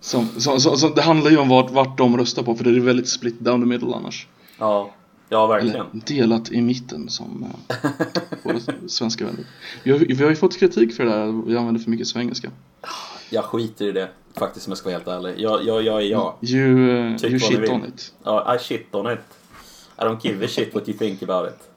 som, 0.00 0.26
så, 0.26 0.60
så, 0.60 0.76
så 0.76 0.88
det 0.88 1.02
handlar 1.02 1.30
ju 1.30 1.36
om 1.36 1.48
vart, 1.48 1.70
vart 1.70 1.98
de 1.98 2.16
röstar 2.16 2.42
på, 2.42 2.54
för 2.54 2.64
det 2.64 2.70
är 2.70 2.80
väldigt 2.80 3.08
split 3.08 3.40
down 3.40 3.60
the 3.60 3.66
middle 3.66 3.94
annars. 3.94 4.26
Ja, 4.58 4.90
ja 5.28 5.46
verkligen. 5.46 5.76
Eller 5.76 6.06
delat 6.06 6.52
i 6.52 6.60
mitten 6.60 7.08
som 7.08 7.46
eh, 7.68 7.90
våra 8.42 8.60
svenska 8.86 9.24
vänner. 9.24 9.44
Vi 9.82 9.90
har, 9.90 9.98
vi 9.98 10.22
har 10.22 10.30
ju 10.30 10.36
fått 10.36 10.58
kritik 10.58 10.94
för 10.94 11.04
det 11.04 11.10
där, 11.10 11.46
vi 11.46 11.56
använder 11.56 11.80
för 11.80 11.90
mycket 11.90 12.06
svengelska. 12.06 12.50
Jag 13.30 13.44
skiter 13.44 13.84
i 13.84 13.92
det 13.92 14.08
faktiskt 14.36 14.66
om 14.66 14.70
jag 14.70 14.78
ska 14.78 14.88
vara 14.88 14.98
helt 14.98 15.08
ärlig. 15.08 15.34
Jag, 15.40 15.64
jag, 15.64 15.82
jag 15.82 16.02
är 16.02 16.06
jag. 16.06 16.34
You, 16.42 17.18
Tyck 17.18 17.30
you 17.30 17.40
shit 17.40 17.70
on 17.70 17.84
it. 17.84 18.12
Ja, 18.24 18.54
I 18.54 18.58
shit 18.58 18.94
on 18.94 19.12
it. 19.12 19.20
I 19.98 20.02
don't 20.02 20.18
give 20.22 20.44
a 20.44 20.48
shit 20.48 20.74
what 20.74 20.88
you 20.88 20.98
think 20.98 21.22
about 21.22 21.48
it. 21.48 21.68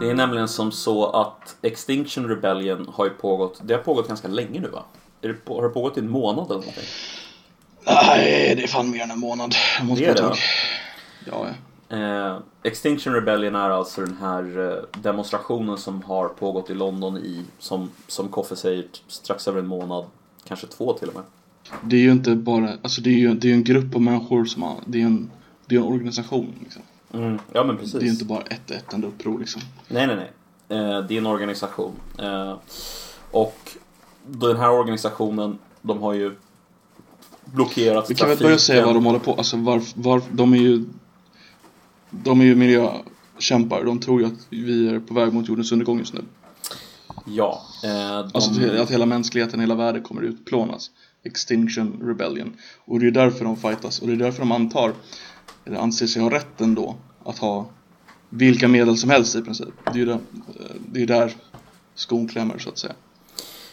Det 0.00 0.10
är 0.10 0.14
nämligen 0.14 0.48
som 0.48 0.72
så 0.72 1.10
att 1.10 1.56
Extinction 1.62 2.28
Rebellion 2.28 2.88
har 2.94 3.04
ju 3.04 3.10
pågått, 3.10 3.60
det 3.62 3.74
har 3.74 3.82
pågått 3.82 4.08
ganska 4.08 4.28
länge 4.28 4.60
nu 4.60 4.68
va? 4.68 4.84
Det 5.20 5.32
på, 5.32 5.54
har 5.54 5.62
det 5.62 5.68
pågått 5.68 5.96
i 5.96 6.00
en 6.00 6.10
månad 6.10 6.44
eller 6.44 6.54
någonting? 6.54 6.84
Nej, 7.86 8.54
det 8.56 8.62
är 8.62 8.66
fan 8.66 8.90
mer 8.90 9.02
än 9.02 9.10
en 9.10 9.20
månad. 9.20 9.54
Jag 9.78 9.86
måste 9.86 10.04
Det 10.04 10.10
är 10.10 10.14
det, 10.14 10.20
ta 10.20 10.34
Ja, 11.26 11.46
ja. 11.46 11.54
Eh, 11.96 12.38
Extinction 12.62 13.14
Rebellion 13.14 13.54
är 13.54 13.70
alltså 13.70 14.00
den 14.00 14.16
här 14.20 14.70
eh, 14.70 15.00
demonstrationen 15.00 15.78
som 15.78 16.02
har 16.02 16.28
pågått 16.28 16.70
i 16.70 16.74
London 16.74 17.16
i, 17.16 17.44
som, 17.58 17.90
som 18.06 18.28
Koffe 18.28 18.56
säger, 18.56 18.84
strax 19.08 19.48
över 19.48 19.58
en 19.58 19.66
månad. 19.66 20.04
Kanske 20.48 20.66
två 20.66 20.92
till 20.92 21.08
och 21.08 21.14
med. 21.14 21.24
Det 21.82 21.96
är 21.96 22.00
ju 22.00 22.12
inte 22.12 22.34
bara, 22.34 22.72
alltså 22.82 23.00
det 23.00 23.10
är 23.10 23.18
ju 23.18 23.34
det 23.34 23.50
är 23.50 23.54
en 23.54 23.64
grupp 23.64 23.94
av 23.94 24.02
människor 24.02 24.44
som 24.44 24.62
har, 24.62 24.76
det 24.86 25.00
är 25.02 25.06
en, 25.06 25.30
det 25.66 25.74
är 25.74 25.78
en 25.78 25.84
organisation 25.86 26.54
liksom. 26.62 26.82
Mm, 27.14 27.38
ja 27.52 27.64
men 27.64 27.76
precis. 27.76 27.92
Det 27.92 28.06
är 28.06 28.10
inte 28.10 28.24
bara 28.24 28.40
ett 28.42 28.70
ett 28.70 28.92
enda 28.92 29.08
uppror 29.08 29.38
liksom. 29.38 29.62
Nej, 29.88 30.06
nej, 30.06 30.16
nej. 30.16 30.30
Eh, 30.78 31.06
det 31.06 31.14
är 31.14 31.18
en 31.18 31.26
organisation. 31.26 31.92
Eh, 32.18 32.56
och 33.30 33.70
den 34.26 34.56
här 34.56 34.70
organisationen, 34.70 35.58
de 35.82 36.02
har 36.02 36.14
ju 36.14 36.34
blockerat 37.44 38.10
Vi 38.10 38.14
kan 38.14 38.28
väl 38.28 38.36
trafiken. 38.36 38.46
börja 38.46 38.58
säga 38.58 38.86
vad 38.86 38.94
de 38.94 39.04
håller 39.06 39.18
på, 39.18 39.34
alltså 39.34 39.56
varför, 39.56 40.00
var, 40.00 40.22
de 40.32 40.52
är 40.52 40.58
ju 40.58 40.84
De 42.10 42.40
är 42.40 42.44
ju 42.44 42.54
miljökämpar, 42.54 43.84
de 43.84 43.98
tror 44.00 44.20
ju 44.20 44.26
att 44.26 44.46
vi 44.50 44.88
är 44.88 45.00
på 45.00 45.14
väg 45.14 45.32
mot 45.32 45.48
jordens 45.48 45.72
undergång 45.72 45.98
just 45.98 46.14
nu. 46.14 46.20
Ja. 47.24 47.62
Eh, 47.84 47.90
de... 47.90 48.30
Alltså 48.34 48.50
att- 48.82 48.90
hela 48.90 49.06
mänskligheten, 49.06 49.60
hela 49.60 49.74
världen 49.74 50.02
kommer 50.02 50.22
utplånas. 50.22 50.90
Extinction 51.22 52.00
Rebellion. 52.02 52.56
Och 52.84 53.00
det 53.00 53.06
är 53.06 53.10
därför 53.10 53.44
de 53.44 53.56
fightas 53.56 53.98
och 53.98 54.06
det 54.06 54.12
är 54.12 54.16
därför 54.16 54.38
de 54.38 54.52
antar, 54.52 54.92
eller 55.64 55.76
anser 55.76 56.06
sig 56.06 56.22
ha 56.22 56.30
rätten 56.30 56.74
då, 56.74 56.96
att 57.24 57.38
ha 57.38 57.66
vilka 58.28 58.68
medel 58.68 58.96
som 58.96 59.10
helst 59.10 59.36
i 59.36 59.42
princip. 59.42 59.68
Det 59.84 59.90
är 59.90 59.94
ju 59.94 60.04
där, 60.04 60.14
eh, 60.14 60.76
det 60.92 61.02
är 61.02 61.06
där 61.06 61.36
skon 61.94 62.28
klämmer 62.28 62.58
så 62.58 62.68
att 62.68 62.78
säga. 62.78 62.94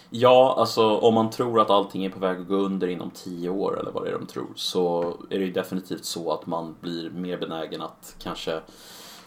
Ja, 0.09 0.55
alltså 0.57 0.97
om 0.97 1.13
man 1.13 1.29
tror 1.29 1.59
att 1.59 1.69
allting 1.69 2.05
är 2.05 2.09
på 2.09 2.19
väg 2.19 2.39
att 2.39 2.47
gå 2.47 2.55
under 2.55 2.87
inom 2.87 3.11
tio 3.11 3.49
år 3.49 3.79
eller 3.79 3.91
vad 3.91 4.03
det 4.03 4.09
är 4.09 4.13
de 4.13 4.25
tror 4.25 4.47
så 4.55 5.15
är 5.29 5.39
det 5.39 5.45
ju 5.45 5.51
definitivt 5.51 6.05
så 6.05 6.31
att 6.31 6.45
man 6.45 6.75
blir 6.81 7.09
mer 7.09 7.37
benägen 7.37 7.81
att 7.81 8.15
kanske 8.19 8.61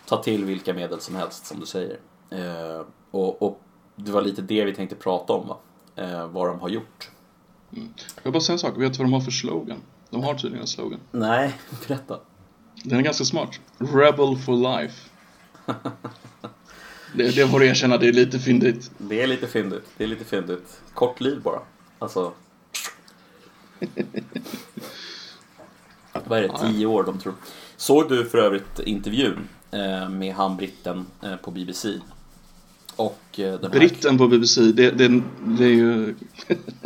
ta 0.07 0.23
till 0.23 0.45
vilka 0.45 0.75
medel 0.75 1.01
som 1.01 1.17
helst 1.17 1.47
som 1.47 1.61
du 1.61 1.67
säger. 1.67 1.99
Eh, 2.31 2.87
och, 3.11 3.43
och, 3.43 3.61
det 4.05 4.13
var 4.13 4.23
lite 4.23 4.43
det 4.43 4.65
vi 4.65 4.75
tänkte 4.75 4.97
prata 4.97 5.33
om 5.33 5.49
va? 5.49 5.57
Eh, 5.97 6.29
vad 6.29 6.49
de 6.49 6.61
har 6.61 6.69
gjort. 6.69 7.11
Mm. 7.77 7.89
Jag 8.17 8.23
vill 8.23 8.33
bara 8.33 8.41
säga 8.41 8.53
en 8.53 8.59
sak, 8.59 8.73
vet 8.77 8.93
du 8.93 8.99
vad 8.99 9.07
de 9.07 9.13
har 9.13 9.21
för 9.21 9.31
slogan? 9.31 9.79
De 10.11 10.23
har 10.23 10.35
tydligen 10.35 10.61
en 10.61 10.67
slogan. 10.67 11.01
Nej, 11.11 11.55
berätta. 11.89 12.21
Den 12.85 12.99
är 12.99 13.03
ganska 13.03 13.25
smart. 13.25 13.61
Rebel 13.79 14.37
for 14.37 14.79
life. 14.79 15.11
det, 17.15 17.37
det 17.37 17.49
får 17.49 17.61
du 17.61 17.67
erkänna, 17.67 17.97
det 17.97 18.09
är 18.09 18.13
lite 18.13 18.39
fyndigt. 18.39 18.91
Det 18.99 19.23
är 19.23 19.27
lite 19.27 19.47
fyndigt. 19.47 19.85
Det 19.97 20.05
är 20.05 20.09
lite 20.09 20.25
fyndigt. 20.25 20.81
Kort 20.95 21.21
liv 21.21 21.43
bara. 21.43 21.61
Alltså. 21.99 22.33
Vad 26.13 26.39
är 26.39 26.43
det? 26.43 26.59
Tio 26.59 26.87
år 26.87 27.03
de 27.05 27.19
tror. 27.19 27.35
Såg 27.77 28.09
du 28.09 28.25
för 28.25 28.39
övrigt 28.39 28.81
intervjun 28.81 29.49
eh, 29.71 30.09
med 30.09 30.35
han 30.35 30.57
britten 30.57 31.07
eh, 31.23 31.37
på 31.37 31.51
BBC? 31.51 31.89
Och 32.99 33.41
eh, 33.41 33.61
den 33.61 33.71
Britten 33.71 34.19
på 34.19 34.29
BBC, 34.29 34.61
det, 34.61 34.91
det, 34.91 35.23
det 35.45 35.65
är 35.65 35.69
ju... 35.69 36.15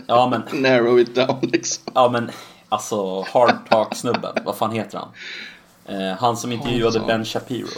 ja 0.07 0.29
men... 0.31 0.63
Narrow 0.63 1.01
it 1.01 1.15
down 1.15 1.39
liksom. 1.43 1.93
Ja 1.95 2.11
men 2.13 2.31
alltså 2.69 3.21
hard 3.21 3.69
talk 3.71 3.95
snubben, 3.95 4.33
vad 4.45 4.57
fan 4.57 4.73
heter 4.73 4.99
han? 4.99 5.09
han 6.19 6.37
som 6.37 6.53
intervjuade 6.53 7.01
Ben 7.01 7.25
Shapiro. 7.25 7.69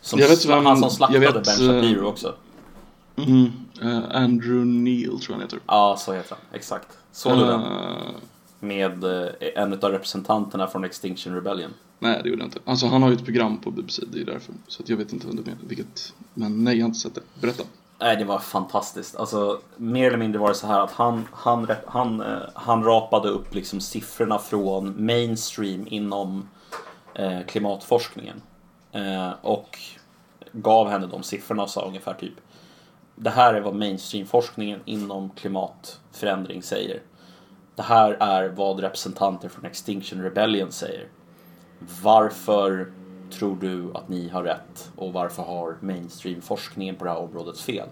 Som 0.00 0.18
jag 0.18 0.28
vet 0.28 0.44
vem, 0.44 0.66
han 0.66 0.76
som 0.76 0.90
slaktade 0.90 1.20
vet, 1.20 1.34
Ben 1.34 1.44
Shapiro 1.44 2.06
också. 2.06 2.34
Mm, 3.16 3.52
uh, 3.82 4.16
Andrew 4.16 4.64
Neil 4.64 5.08
tror 5.08 5.22
jag 5.28 5.34
han 5.34 5.40
heter. 5.40 5.58
Ja, 5.66 5.96
så 5.98 6.12
heter 6.12 6.30
han. 6.30 6.58
Exakt. 6.58 6.88
Såg 7.12 7.32
uh, 7.32 7.38
du 7.38 7.44
den? 7.44 7.62
Med 8.60 9.04
en 9.56 9.72
av 9.72 9.90
representanterna 9.90 10.66
från 10.66 10.84
Extinction 10.84 11.34
Rebellion. 11.34 11.74
Nej, 11.98 12.20
det 12.22 12.28
gjorde 12.28 12.42
jag 12.42 12.46
inte. 12.46 12.58
Alltså 12.64 12.86
han 12.86 13.02
har 13.02 13.08
ju 13.08 13.16
ett 13.16 13.24
program 13.24 13.58
på 13.58 13.70
BBC, 13.70 14.02
det 14.12 14.20
är 14.20 14.24
därför. 14.24 14.54
Så 14.68 14.82
att 14.82 14.88
jag 14.88 14.96
vet 14.96 15.12
inte 15.12 15.26
vilket. 15.60 16.14
Men 16.34 16.64
nej, 16.64 16.76
jag 16.76 16.84
har 16.84 16.88
inte 16.88 17.00
sett 17.00 17.14
det. 17.14 17.40
Berätta. 17.40 17.62
Nej, 17.98 18.16
det 18.16 18.24
var 18.24 18.38
fantastiskt. 18.38 19.16
Alltså, 19.16 19.60
mer 19.76 20.06
eller 20.06 20.18
mindre 20.18 20.40
var 20.40 20.48
det 20.48 20.54
så 20.54 20.66
här 20.66 20.80
att 20.80 20.90
han, 20.90 21.28
han, 21.32 21.70
han, 21.86 22.20
eh, 22.20 22.38
han 22.54 22.84
rapade 22.84 23.28
upp 23.28 23.54
liksom 23.54 23.80
siffrorna 23.80 24.38
från 24.38 25.06
mainstream 25.06 25.86
inom 25.90 26.48
eh, 27.14 27.40
klimatforskningen. 27.46 28.42
Eh, 28.92 29.30
och 29.42 29.78
gav 30.52 30.88
henne 30.88 31.06
de 31.06 31.22
siffrorna 31.22 31.62
och 31.62 31.70
sa 31.70 31.86
ungefär 31.86 32.14
typ 32.14 32.34
Det 33.14 33.30
här 33.30 33.54
är 33.54 33.60
vad 33.60 33.74
mainstreamforskningen 33.74 34.80
inom 34.84 35.30
klimatförändring 35.30 36.62
säger. 36.62 37.02
Det 37.74 37.82
här 37.82 38.12
är 38.12 38.48
vad 38.48 38.80
representanter 38.80 39.48
från 39.48 39.64
Extinction 39.64 40.22
Rebellion 40.22 40.72
säger. 40.72 41.08
Varför 42.02 42.92
tror 43.30 43.56
du 43.56 43.90
att 43.94 44.08
ni 44.08 44.28
har 44.28 44.42
rätt 44.42 44.90
och 44.96 45.12
varför 45.12 45.42
har 45.42 45.76
mainstreamforskningen 45.80 46.96
på 46.96 47.04
det 47.04 47.10
här 47.10 47.18
området 47.18 47.58
fel? 47.58 47.88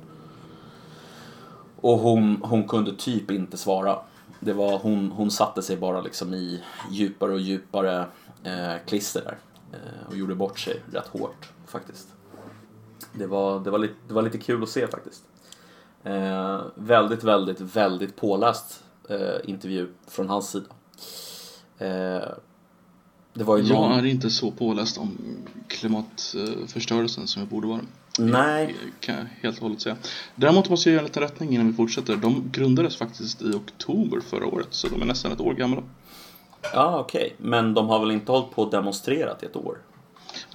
Och 1.81 1.99
hon, 1.99 2.43
hon 2.43 2.69
kunde 2.69 2.97
typ 2.97 3.31
inte 3.31 3.57
svara. 3.57 3.99
Det 4.41 4.53
var, 4.53 4.79
hon, 4.79 5.11
hon 5.11 5.31
satte 5.31 5.63
sig 5.63 5.77
bara 5.77 6.01
liksom 6.01 6.35
i 6.35 6.63
djupare 6.91 7.33
och 7.33 7.41
djupare 7.41 8.07
eh, 8.45 8.75
klister 8.87 9.21
där. 9.25 9.39
Eh, 9.73 10.09
och 10.09 10.17
gjorde 10.17 10.35
bort 10.35 10.59
sig 10.59 10.83
rätt 10.93 11.07
hårt 11.07 11.53
faktiskt. 11.67 12.09
Det 13.13 13.27
var, 13.27 13.61
det 13.61 13.71
var, 13.71 13.79
lite, 13.79 13.95
det 14.09 14.15
var 14.15 14.23
lite 14.23 14.39
kul 14.39 14.63
att 14.63 14.69
se 14.69 14.87
faktiskt. 14.87 15.25
Eh, 16.05 16.61
väldigt, 16.75 17.25
väldigt, 17.25 17.61
väldigt 17.61 18.17
påläst 18.17 18.85
eh, 19.09 19.37
intervju 19.45 19.89
från 20.07 20.29
hans 20.29 20.51
sida. 20.51 20.67
Eh, 21.79 22.29
det 23.35 23.45
var 23.45 23.57
ju 23.57 23.63
jag 23.63 23.75
någon... 23.75 23.99
är 23.99 24.05
inte 24.05 24.31
så 24.31 24.51
påläst 24.51 24.99
om 24.99 25.19
klimatförstörelsen 25.69 27.27
som 27.27 27.43
jag 27.43 27.49
borde 27.49 27.67
vara. 27.67 27.81
Nej. 28.19 28.75
kan 29.01 29.15
jag 29.15 29.25
helt 29.43 29.57
och 29.57 29.63
hållet 29.63 29.81
säga. 29.81 29.97
Däremot 30.35 30.71
måste 30.71 30.89
jag 30.89 30.95
göra 30.95 31.01
en 31.01 31.07
liten 31.07 31.23
rättning 31.23 31.55
innan 31.55 31.67
vi 31.69 31.73
fortsätter. 31.73 32.17
De 32.17 32.51
grundades 32.53 32.97
faktiskt 32.97 33.43
i 33.43 33.51
oktober 33.51 34.21
förra 34.21 34.47
året, 34.47 34.69
så 34.71 34.89
de 34.89 35.03
är 35.03 35.07
nästan 35.07 35.33
ett 35.33 35.41
år 35.41 35.55
gamla. 35.55 35.83
Ja, 36.73 36.99
okej. 37.01 37.35
Okay. 37.37 37.51
Men 37.51 37.75
de 37.75 37.89
har 37.89 38.01
väl 38.01 38.11
inte 38.11 38.33
hållit 38.33 38.51
på 38.51 38.63
och 38.63 38.71
demonstrerat 38.71 39.43
i 39.43 39.47
ett 39.47 39.57
år? 39.57 39.79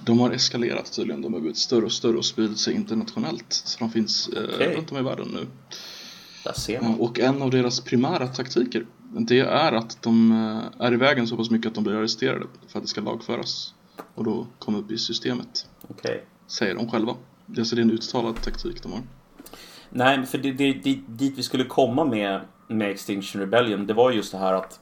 De 0.04 0.20
har 0.20 0.30
eskalerat 0.30 0.92
tydligen. 0.92 1.22
De 1.22 1.32
har 1.32 1.40
blivit 1.40 1.58
större 1.58 1.84
och 1.84 1.92
större 1.92 2.16
och 2.16 2.24
spridit 2.24 2.58
sig 2.58 2.74
internationellt. 2.74 3.52
Så 3.52 3.78
de 3.78 3.90
finns 3.90 4.28
okay. 4.28 4.66
eh, 4.66 4.76
runt 4.76 4.92
om 4.92 4.98
i 4.98 5.02
världen 5.02 5.28
nu. 5.32 5.46
Där 6.44 6.52
ser 6.52 6.80
man. 6.80 7.00
Och 7.00 7.20
en 7.20 7.42
av 7.42 7.50
deras 7.50 7.80
primära 7.80 8.26
taktiker 8.26 8.86
det 9.12 9.40
är 9.40 9.72
att 9.72 10.02
de 10.02 10.32
eh, 10.32 10.86
är 10.86 10.92
i 10.92 10.96
vägen 10.96 11.26
så 11.26 11.36
pass 11.36 11.50
mycket 11.50 11.68
att 11.68 11.74
de 11.74 11.84
blir 11.84 11.94
arresterade 11.94 12.46
för 12.68 12.78
att 12.78 12.84
det 12.84 12.88
ska 12.88 13.00
lagföras 13.00 13.74
och 14.14 14.24
då 14.24 14.46
komma 14.58 14.78
upp 14.78 14.90
i 14.90 14.98
systemet. 14.98 15.66
Okay. 15.88 16.18
Säger 16.46 16.74
de 16.74 16.90
själva. 16.90 17.14
Det 17.46 17.72
är 17.72 17.78
en 17.78 17.90
uttalad 17.90 18.42
taktik 18.42 18.82
de 18.82 18.92
har. 18.92 19.02
Nej, 19.90 20.26
för 20.26 20.38
det, 20.38 20.52
det, 20.52 20.72
det, 20.72 21.00
dit 21.06 21.38
vi 21.38 21.42
skulle 21.42 21.64
komma 21.64 22.04
med, 22.04 22.40
med 22.68 22.90
Extinction 22.90 23.40
Rebellion, 23.40 23.86
det 23.86 23.94
var 23.94 24.10
just 24.10 24.32
det 24.32 24.38
här 24.38 24.52
att 24.52 24.80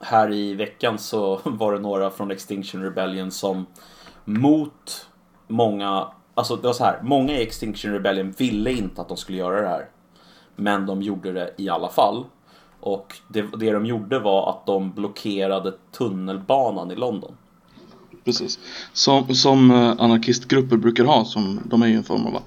här 0.00 0.32
i 0.32 0.54
veckan 0.54 0.98
så 0.98 1.40
var 1.44 1.72
det 1.72 1.78
några 1.78 2.10
från 2.10 2.30
Extinction 2.30 2.82
Rebellion 2.82 3.30
som 3.30 3.66
mot 4.24 5.08
många, 5.48 6.08
alltså 6.34 6.56
det 6.56 6.66
var 6.66 6.74
så 6.74 6.84
här, 6.84 7.00
många 7.02 7.32
i 7.32 7.42
Extinction 7.42 7.92
Rebellion 7.92 8.30
ville 8.30 8.72
inte 8.72 9.00
att 9.00 9.08
de 9.08 9.16
skulle 9.16 9.38
göra 9.38 9.60
det 9.60 9.68
här. 9.68 9.88
Men 10.56 10.86
de 10.86 11.02
gjorde 11.02 11.32
det 11.32 11.54
i 11.56 11.68
alla 11.68 11.88
fall. 11.88 12.24
Och 12.84 13.16
det, 13.28 13.42
det 13.42 13.72
de 13.72 13.86
gjorde 13.86 14.18
var 14.18 14.50
att 14.50 14.66
de 14.66 14.92
blockerade 14.92 15.72
tunnelbanan 15.92 16.90
i 16.90 16.96
London. 16.96 17.34
Precis. 18.24 18.58
Som, 18.92 19.34
som 19.34 19.70
eh, 19.70 19.94
anarkistgrupper 19.98 20.76
brukar 20.76 21.04
ha, 21.04 21.24
som, 21.24 21.60
de 21.64 21.82
är 21.82 21.86
ju 21.86 21.94
en 21.94 22.04
form 22.04 22.26
av 22.26 22.42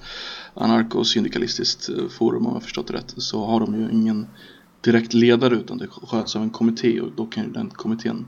anarkosyndikalistiskt 0.54 1.90
eh, 1.90 2.08
forum 2.10 2.48
om 2.48 2.54
jag 2.54 2.64
förstått 2.64 2.88
det 2.88 2.94
rätt, 2.94 3.14
så 3.18 3.46
har 3.46 3.60
de 3.60 3.76
ju 3.76 3.92
ingen 3.92 4.28
direkt 4.82 5.14
ledare 5.14 5.56
utan 5.56 5.78
det 5.78 5.88
sköts 5.88 6.36
av 6.36 6.42
en 6.42 6.50
kommitté 6.50 7.02
och 7.02 7.12
då 7.16 7.26
kan 7.26 7.44
ju 7.44 7.50
den 7.50 7.70
kommittén 7.70 8.28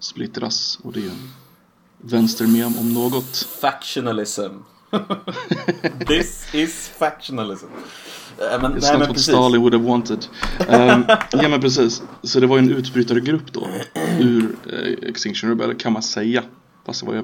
splittras 0.00 0.78
och 0.82 0.92
det 0.92 1.00
är 1.00 1.04
ju 1.04 1.10
en 1.10 1.30
vänstermem 1.98 2.72
om 2.80 2.94
något. 2.94 3.36
Factionalism. 3.60 4.52
This 6.06 6.54
is 6.54 6.90
factionalism. 6.98 7.66
Uh, 8.38 8.62
men, 8.62 8.76
It's 8.76 8.90
nej, 8.90 8.98
not 8.98 9.08
what 9.08 9.18
Stalin 9.18 9.60
would 9.60 9.72
have 9.72 9.84
wanted. 9.84 10.26
Um, 10.68 11.04
ja 11.32 11.48
men 11.48 11.60
precis. 11.60 12.02
Så 12.22 12.40
det 12.40 12.46
var 12.46 12.56
ju 12.56 12.62
en 12.62 12.70
utbrytargrupp 12.70 13.52
då 13.52 13.68
ur 14.20 14.56
uh, 14.72 15.08
Extinction 15.08 15.50
Rebellion 15.50 15.78
kan 15.78 15.92
man 15.92 16.02
säga. 16.02 16.42
Fast 16.86 17.00
det 17.00 17.06
var 17.06 17.14
ju, 17.14 17.22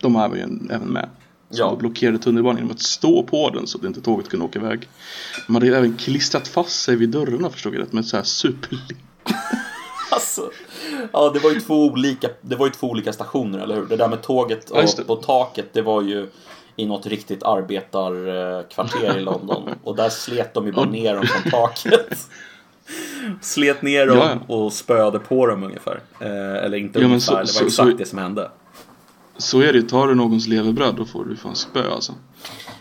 de 0.00 0.16
här 0.16 0.28
var 0.28 0.36
ju 0.36 0.42
även 0.70 0.88
med. 0.88 1.08
Så 1.50 1.62
ja. 1.62 1.66
de 1.66 1.78
blockerade 1.78 2.18
tunnelbanan 2.18 2.56
genom 2.56 2.70
att 2.70 2.82
stå 2.82 3.22
på 3.22 3.50
den 3.50 3.66
så 3.66 3.78
att 3.78 3.84
inte 3.84 4.00
tåget 4.00 4.28
kunde 4.28 4.46
åka 4.46 4.58
iväg. 4.58 4.88
De 5.46 5.54
hade 5.54 5.66
ju 5.66 5.74
även 5.74 5.96
klistrat 5.96 6.48
fast 6.48 6.82
sig 6.82 6.96
vid 6.96 7.08
dörrarna 7.08 7.50
förstod 7.50 7.74
jag 7.74 7.82
rätt 7.82 7.92
med 7.92 8.06
så 8.06 8.16
här 8.16 8.24
superlim. 8.24 8.98
alltså, 10.10 10.50
ja 11.12 11.30
det 11.34 11.38
var 11.38 11.50
ju 11.50 11.60
två 11.60 11.84
olika, 11.84 12.28
det 12.40 12.56
var 12.56 12.66
ju 12.66 12.72
två 12.72 12.86
olika 12.90 13.12
stationer 13.12 13.58
eller 13.58 13.74
hur? 13.74 13.86
Det 13.86 13.96
där 13.96 14.08
med 14.08 14.22
tåget 14.22 14.70
och, 14.70 14.82
ja, 14.82 15.04
på 15.06 15.16
taket 15.16 15.72
det 15.72 15.82
var 15.82 16.02
ju 16.02 16.28
i 16.76 16.86
något 16.86 17.06
riktigt 17.06 17.42
arbetarkvarter 17.42 19.18
i 19.18 19.20
London. 19.20 19.70
Och 19.84 19.96
där 19.96 20.08
slet 20.08 20.54
de 20.54 20.66
ju 20.66 20.72
bara 20.72 20.90
ner 20.90 21.14
dem 21.14 21.26
från 21.26 21.50
taket. 21.50 22.18
Slet 23.40 23.82
ner 23.82 24.06
dem 24.06 24.18
ja, 24.18 24.38
ja. 24.48 24.54
och 24.54 24.72
spöade 24.72 25.18
på 25.18 25.46
dem 25.46 25.62
ungefär. 25.62 26.00
Eh, 26.20 26.64
eller 26.64 26.76
inte 26.76 26.98
ja, 26.98 27.04
ungefär, 27.04 27.20
så, 27.20 27.32
det 27.32 27.38
var 27.38 27.46
så, 27.46 27.64
exakt 27.64 27.90
så, 27.90 27.96
det 27.96 28.06
som 28.06 28.18
hände. 28.18 28.50
Så 29.36 29.60
är 29.60 29.72
det 29.72 29.82
tar 29.82 30.08
du 30.08 30.14
någons 30.14 30.46
levebröd 30.48 30.94
då 30.94 31.04
får 31.04 31.24
du 31.24 31.36
fan 31.36 31.56
spö 31.56 31.90
alltså. 31.90 32.12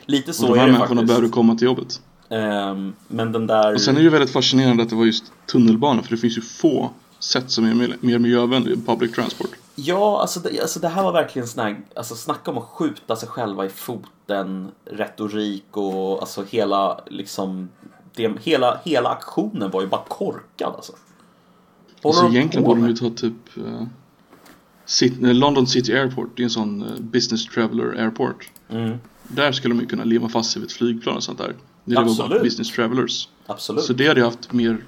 Lite 0.05 0.33
så 0.33 0.47
och 0.47 0.53
de 0.53 0.59
här 0.59 0.67
är 0.67 0.71
det 0.71 0.77
människorna 0.77 1.03
behöver 1.03 1.29
komma 1.29 1.55
till 1.55 1.65
jobbet. 1.65 2.01
Um, 2.29 2.93
men 3.07 3.31
den 3.31 3.47
där... 3.47 3.73
Och 3.73 3.81
sen 3.81 3.95
är 3.95 3.99
det 3.99 4.03
ju 4.03 4.09
väldigt 4.09 4.31
fascinerande 4.31 4.83
att 4.83 4.89
det 4.89 4.95
var 4.95 5.05
just 5.05 5.31
tunnelbana 5.51 6.03
för 6.03 6.11
det 6.11 6.17
finns 6.17 6.37
ju 6.37 6.41
få 6.41 6.91
sätt 7.25 7.51
som 7.51 7.65
är 7.65 7.73
mer, 7.73 7.97
miljövänliga 8.01 8.75
än 8.75 8.81
public 8.81 9.11
transport. 9.11 9.49
Ja, 9.75 10.21
alltså 10.21 10.39
det, 10.39 10.61
alltså 10.61 10.79
det 10.79 10.87
här 10.87 11.03
var 11.03 11.11
verkligen 11.11 11.47
sån 11.47 11.63
här, 11.63 11.77
alltså 11.95 12.15
snacka 12.15 12.51
om 12.51 12.57
att 12.57 12.63
skjuta 12.63 13.15
sig 13.15 13.29
själva 13.29 13.65
i 13.65 13.69
foten, 13.69 14.71
retorik 14.85 15.65
och 15.71 16.21
alltså 16.21 16.43
hela 16.49 17.01
liksom, 17.07 17.69
det, 18.15 18.31
hela, 18.41 18.79
hela 18.83 19.09
aktionen 19.09 19.71
var 19.71 19.81
ju 19.81 19.87
bara 19.87 20.03
korkad 20.07 20.73
alltså. 20.75 20.93
alltså 22.03 22.25
egentligen 22.25 22.65
borde 22.65 22.81
de 22.81 22.87
ju 22.87 22.95
ta 22.95 23.09
typ 23.09 23.57
uh, 23.57 23.83
City, 24.85 25.33
London 25.33 25.67
City 25.67 25.93
Airport, 25.93 26.29
det 26.35 26.41
är 26.41 26.43
en 26.43 26.49
sån 26.49 26.83
uh, 26.83 26.99
business 26.99 27.45
traveler 27.45 28.01
airport. 28.03 28.49
Mm. 28.69 28.97
Där 29.23 29.51
skulle 29.51 29.73
man 29.73 29.85
kunna 29.85 30.03
leva 30.03 30.29
fast 30.29 30.51
sig 30.51 30.61
vid 30.61 30.69
ett 30.69 30.75
flygplan 30.75 31.15
och 31.15 31.23
sånt 31.23 31.37
där. 31.37 31.55
Det 31.85 31.97
Absolut. 31.97 32.19
var 32.19 32.29
bara 32.29 32.39
business 32.39 32.71
travelers. 32.71 33.29
Absolut. 33.45 33.83
Så 33.83 33.93
det 33.93 34.07
hade 34.07 34.19
ju 34.19 34.25
haft 34.25 34.53
mer 34.53 34.85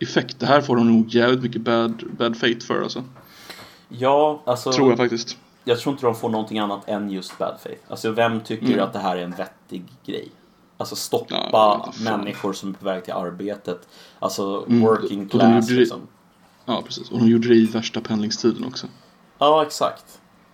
effekt. 0.00 0.40
Det 0.40 0.46
här 0.46 0.60
får 0.60 0.76
de 0.76 0.92
nog 0.92 1.08
jävligt 1.14 1.42
mycket 1.42 1.60
bad, 1.62 2.02
bad 2.18 2.36
fate 2.36 2.60
för 2.66 2.82
alltså. 2.82 3.04
Ja, 3.88 4.42
alltså. 4.46 4.72
Tror 4.72 4.88
jag 4.88 4.98
faktiskt. 4.98 5.36
jag 5.64 5.78
tror 5.78 5.92
inte 5.92 6.06
de 6.06 6.14
får 6.14 6.28
någonting 6.28 6.58
annat 6.58 6.88
än 6.88 7.10
just 7.10 7.38
bad 7.38 7.56
faith. 7.62 7.80
Alltså 7.88 8.10
vem 8.10 8.40
tycker 8.40 8.66
Mm. 8.66 8.80
att 8.84 8.92
det 8.92 8.98
här 8.98 9.16
är 9.16 9.22
en 9.22 9.30
vettig 9.30 9.84
grej? 10.06 10.28
Alltså 10.78 10.96
stoppa 10.96 11.48
Ja, 11.52 11.92
människor 12.04 12.52
som 12.52 12.68
är 12.68 12.72
på 12.72 12.84
väg 12.84 13.04
till 13.04 13.12
arbetet. 13.12 13.88
Alltså 14.18 14.64
Mm, 14.68 14.80
working 14.80 15.18
de 15.26 15.38
class 15.38 15.54
gjorde 15.64 15.74
det- 15.74 15.80
liksom. 15.80 16.00
Ja, 16.64 16.82
precis. 16.86 17.10
Och 17.10 17.18
de 17.18 17.28
gjorde 17.28 17.48
det 17.48 17.54
i 17.54 17.66
värsta 17.66 18.00
pendlingstiden 18.00 18.64
också. 18.64 18.86
Ja, 19.38 19.62
exakt. 19.62 20.04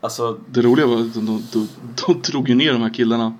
Alltså, 0.01 0.39
Det 0.51 0.63
roliga 0.63 0.87
var 0.87 0.97
att 1.01 1.15
de, 1.15 1.27
de, 1.27 1.43
de, 1.53 1.69
de 2.07 2.21
drog 2.21 2.49
ju 2.49 2.55
ner 2.55 2.73
de 2.73 2.83
här 2.83 2.95
killarna 2.95 3.39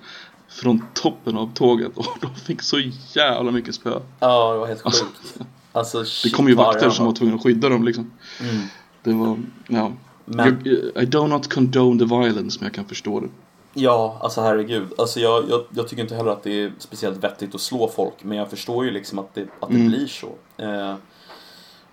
från 0.49 0.85
toppen 0.93 1.37
av 1.37 1.53
tåget 1.53 1.97
och 1.97 2.05
de 2.21 2.35
fick 2.35 2.61
så 2.61 2.79
jävla 3.13 3.51
mycket 3.51 3.75
spö. 3.75 3.99
ja, 4.19 4.53
det 4.53 4.59
var 4.59 4.67
helt 4.67 4.85
Alltså, 4.85 5.05
sjukt. 5.05 5.17
Alltså, 5.21 5.43
Det 5.73 6.05
shit, 6.05 6.35
kom 6.35 6.47
ju 6.47 6.55
vakter 6.55 6.89
som 6.89 7.05
var 7.05 7.13
tvungna 7.13 7.35
att 7.35 7.43
skydda 7.43 7.69
dem 7.69 7.83
liksom. 7.83 8.11
Mm. 8.41 8.61
Det 9.03 9.13
var, 9.13 9.37
ja. 9.67 9.91
Men, 10.25 10.67
I 10.95 11.05
do 11.05 11.27
not 11.27 11.53
condone 11.53 11.99
the 11.99 12.05
violence, 12.05 12.59
men 12.59 12.65
jag 12.65 12.73
kan 12.73 12.85
förstå 12.85 13.19
det. 13.19 13.27
ja, 13.73 14.17
alltså 14.21 14.41
herregud. 14.41 14.87
Alltså 14.97 15.19
jag, 15.19 15.49
jag, 15.49 15.61
jag 15.69 15.87
tycker 15.87 16.03
inte 16.03 16.15
heller 16.15 16.31
att 16.31 16.43
det 16.43 16.63
är 16.63 16.73
speciellt 16.79 17.23
vettigt 17.23 17.55
att 17.55 17.61
slå 17.61 17.87
folk, 17.87 18.13
men 18.23 18.37
jag 18.37 18.49
förstår 18.49 18.85
ju 18.85 18.91
liksom 18.91 19.19
att 19.19 19.35
det, 19.35 19.41
att 19.59 19.69
det 19.69 19.75
Mm. 19.75 19.87
blir 19.87 20.07
så. 20.07 20.27
Eh, 20.57 20.95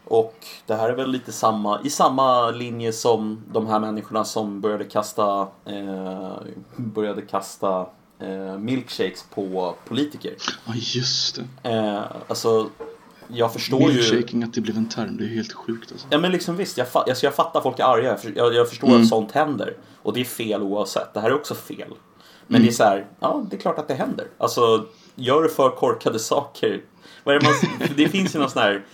och 0.04 0.34
det 0.66 0.74
här 0.74 0.88
är 0.88 0.96
väl 0.96 1.10
lite 1.10 1.32
samma, 1.32 1.80
i 1.84 1.90
samma 1.90 2.50
linje 2.50 2.92
som 2.92 3.42
de 3.52 3.66
här 3.66 3.80
människorna 3.80 4.24
som 4.24 4.60
började 4.60 4.84
kasta, 4.84 5.40
eh, 5.66 6.32
började 6.76 7.22
kasta 7.22 7.86
eh, 8.18 8.58
milkshakes 8.58 9.24
på 9.34 9.74
politiker. 9.88 10.34
Ja, 10.66 10.72
just 10.76 11.40
det. 11.62 11.70
Eh, 11.70 12.02
alltså, 12.28 12.68
jag 13.32 13.52
förstår 13.52 13.80
ju... 13.80 13.86
Milkshaking, 13.88 14.42
att 14.42 14.54
det 14.54 14.60
blev 14.60 14.76
en 14.76 14.88
term, 14.88 15.16
det 15.16 15.24
är 15.24 15.28
helt 15.28 15.52
sjukt 15.52 15.92
alltså. 15.92 16.06
Ja 16.10 16.18
men 16.18 16.32
liksom 16.32 16.56
visst, 16.56 16.78
jag, 16.78 16.86
fa- 16.86 17.08
alltså, 17.08 17.26
jag 17.26 17.34
fattar 17.34 17.60
folk 17.60 17.78
är 17.78 17.84
arga. 17.84 18.08
Jag, 18.08 18.22
för- 18.22 18.32
jag, 18.36 18.54
jag 18.54 18.68
förstår 18.68 18.88
Mm. 18.88 19.02
att 19.02 19.08
sånt 19.08 19.32
händer. 19.32 19.76
Och 20.02 20.12
det 20.12 20.20
är 20.20 20.24
fel 20.24 20.62
oavsett. 20.62 21.14
Det 21.14 21.20
här 21.20 21.30
är 21.30 21.34
också 21.34 21.54
fel. 21.54 21.88
Men 22.46 22.56
Mm. 22.56 22.62
det 22.62 22.68
är 22.68 22.72
så 22.74 22.84
här, 22.84 23.06
ja 23.20 23.46
det 23.50 23.56
är 23.56 23.60
klart 23.60 23.78
att 23.78 23.88
det 23.88 23.94
händer. 23.94 24.26
Alltså, 24.38 24.86
gör 25.14 25.42
du 25.42 25.48
för 25.48 25.70
korkade 25.70 26.18
saker. 26.18 26.80
Vad 27.24 27.34
är 27.36 27.40
det, 27.40 27.46
man, 27.46 27.88
det 27.96 28.08
finns 28.08 28.34
ju 28.34 28.38
någon 28.38 28.50
sån 28.50 28.62
här 28.62 28.84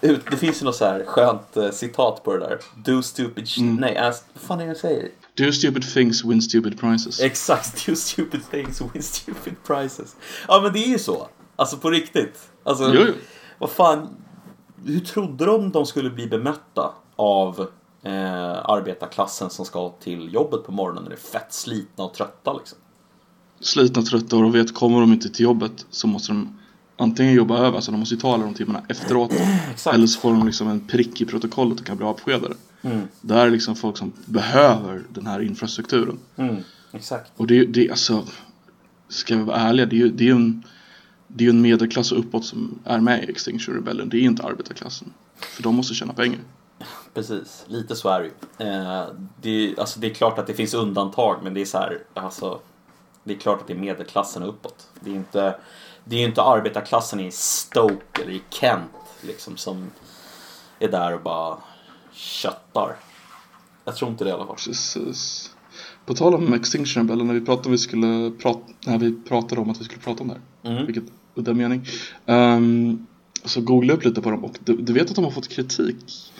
ut- 0.00 0.30
det 0.30 0.36
finns 0.36 0.62
ju 0.62 0.64
något 0.64 0.76
så 0.76 0.84
här 0.84 1.04
skönt 1.06 1.56
eh, 1.56 1.70
citat 1.70 2.24
på 2.24 2.32
det 2.32 2.38
där. 2.40 2.58
Do 2.76 3.02
stupid 3.02 3.44
sh- 3.44 3.60
Mm. 3.60 3.76
Nej, 3.76 3.96
ask, 3.96 4.24
vad 4.32 4.42
fan 4.42 4.60
är 4.60 4.64
det 4.64 4.68
jag 4.68 4.76
säger? 4.76 5.08
Do 5.34 5.52
stupid 5.52 5.82
things, 5.94 6.24
win 6.24 6.42
stupid 6.42 6.80
prizes. 6.80 7.20
Exakt, 7.20 7.86
do 7.86 7.94
stupid 7.94 8.40
things, 8.50 8.80
win 8.94 9.02
stupid 9.02 9.54
prizes. 9.66 10.16
Ja 10.48 10.60
men 10.60 10.72
det 10.72 10.78
är 10.78 10.88
ju 10.88 10.98
så. 10.98 11.28
Alltså 11.56 11.76
på 11.76 11.90
riktigt. 11.90 12.38
Alltså, 12.64 12.90
Jo, 12.94 13.00
jo. 13.06 13.12
Vad 13.60 13.70
fan. 13.70 14.08
Hur 14.84 15.00
trodde 15.00 15.46
de 15.46 15.70
de 15.70 15.86
skulle 15.86 16.10
bli 16.10 16.26
bemötta 16.26 16.92
av 17.16 17.60
eh, 18.02 18.70
arbetarklassen 18.70 19.50
som 19.50 19.64
ska 19.64 19.88
till 19.90 20.34
jobbet 20.34 20.64
på 20.64 20.72
morgonen 20.72 21.02
när 21.02 21.10
det 21.10 21.16
är 21.16 21.30
fett 21.40 21.52
slitna 21.52 22.04
och 22.04 22.14
trötta 22.14 22.52
liksom? 22.52 22.78
Slitna, 23.60 24.02
trötta 24.02 24.36
och 24.36 24.42
de 24.42 24.52
vet, 24.52 24.74
kommer 24.74 25.00
de 25.00 25.12
inte 25.12 25.28
till 25.28 25.44
jobbet 25.44 25.86
så 25.90 26.06
måste 26.06 26.32
de 26.32 26.58
antingen 26.96 27.34
jobba 27.34 27.58
över, 27.58 27.80
så 27.80 27.90
de 27.90 28.00
måste 28.00 28.14
ju 28.14 28.20
ta 28.20 28.34
alla 28.34 28.44
de 28.44 28.54
timmarna 28.54 28.82
efteråt. 28.88 29.32
Eller 29.92 30.06
så 30.06 30.20
får 30.20 30.32
de 30.32 30.46
liksom 30.46 30.68
en 30.68 30.80
prick 30.80 31.20
i 31.20 31.24
protokollet 31.24 31.80
och 31.80 31.86
kan 31.86 31.96
bli 31.96 32.06
avskedade. 32.06 32.54
Mm, 32.82 33.08
Det 33.20 33.34
här 33.34 33.46
är 33.46 33.50
liksom 33.50 33.76
folk 33.76 33.96
som 33.96 34.12
behöver 34.26 35.02
den 35.08 35.26
här 35.26 35.42
infrastrukturen. 35.42 36.18
mm, 36.36 36.56
exakt. 36.92 37.32
Och 37.36 37.46
det, 37.46 37.64
det 37.64 37.90
alltså, 37.90 38.24
ska 39.08 39.36
vi 39.36 39.42
vara 39.42 39.56
ärliga, 39.56 39.86
det 39.86 39.96
är 39.96 39.98
ju 39.98 40.08
det 40.10 40.28
är 40.28 40.32
en, 40.32 40.62
det 41.34 41.44
är 41.44 41.46
ju 41.46 41.50
en 41.50 41.60
medelklass 41.62 42.12
och 42.12 42.18
uppåt 42.18 42.44
som 42.44 42.78
är 42.84 43.00
med 43.00 43.24
i 43.24 43.30
Extinction 43.30 43.74
Rebellion. 43.74 44.08
Det 44.08 44.16
är 44.16 44.20
inte 44.22 44.42
arbetarklassen. 44.42 45.12
För 45.36 45.62
de 45.62 45.74
måste 45.74 45.94
tjäna 45.94 46.12
pengar. 46.12 46.38
Precis, 47.14 47.64
lite 47.68 47.96
så 47.96 48.08
är 48.08 48.20
det 48.20 48.26
ju. 48.26 48.68
Eh, 48.70 49.04
det, 49.40 49.50
är- 49.50 49.80
alltså, 49.80 50.00
det 50.00 50.06
är 50.10 50.14
klart 50.14 50.38
att 50.38 50.46
det 50.46 50.54
finns 50.54 50.74
undantag 50.74 51.40
men 51.42 51.54
det 51.54 51.60
är 51.60 51.64
så 51.64 51.78
här, 51.78 51.98
alltså, 52.14 52.60
det 53.24 53.34
är 53.34 53.38
klart 53.38 53.60
att 53.60 53.66
det 53.66 53.72
är 53.72 53.78
medelklassen 53.78 54.42
och 54.42 54.48
uppåt. 54.48 54.88
Det 55.00 55.10
är 55.10 55.14
inte, 55.14 55.56
det 56.04 56.16
är 56.16 56.28
inte 56.28 56.42
arbetarklassen 56.42 57.20
i 57.20 57.30
Stoke 57.32 58.22
eller 58.22 58.32
i 58.32 58.42
Kent 58.50 58.90
liksom 59.22 59.56
som 59.56 59.90
är 60.78 60.88
där 60.88 61.14
och 61.14 61.20
bara 61.22 61.56
köttar. 62.12 62.96
Jag 63.84 63.96
tror 63.96 64.10
inte 64.10 64.24
det 64.24 64.30
i 64.30 64.32
alla 64.32 64.46
fall. 64.46 64.56
Precis. 64.66 65.50
På 66.06 66.14
tal 66.14 66.34
om 66.34 66.52
Extinction 66.54 67.02
Rebellion, 67.02 67.26
när 67.26 67.34
vi 67.34 67.40
pratade, 67.40 67.66
om 67.66 67.72
vi 67.72 67.78
skulle 67.78 68.30
prata, 68.30 68.60
när 68.86 68.98
vi 68.98 69.12
pratade 69.22 69.60
om 69.60 69.70
att 69.70 69.80
vi 69.80 69.84
skulle 69.84 70.00
prata 70.00 70.22
om 70.22 70.28
det 70.28 70.34
här. 70.62 70.72
Mm. 70.72 70.86
Vilket 70.86 71.04
udda 71.34 71.54
mening. 71.54 71.86
Um, 72.26 73.06
så 73.44 73.60
googlade 73.60 73.92
jag 73.92 73.98
upp 73.98 74.04
lite 74.04 74.22
på 74.22 74.30
dem 74.30 74.44
och 74.44 74.58
du, 74.64 74.76
du 74.76 74.92
vet 74.92 75.10
att 75.10 75.16
de 75.16 75.24
har 75.24 75.30
fått 75.30 75.48
kritik 75.48 76.32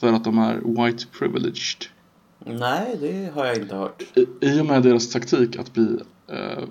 för 0.00 0.12
att 0.12 0.24
de 0.24 0.38
är 0.38 0.84
white 0.84 1.06
privileged. 1.18 1.84
Nej, 2.46 2.96
det 3.00 3.32
har 3.34 3.46
jag 3.46 3.56
inte 3.56 3.76
hört. 3.76 4.02
I, 4.14 4.26
I 4.40 4.60
och 4.60 4.66
med 4.66 4.82
deras 4.82 5.10
taktik 5.10 5.56
att 5.56 5.74
bli 5.74 5.98
eh, 6.28 6.64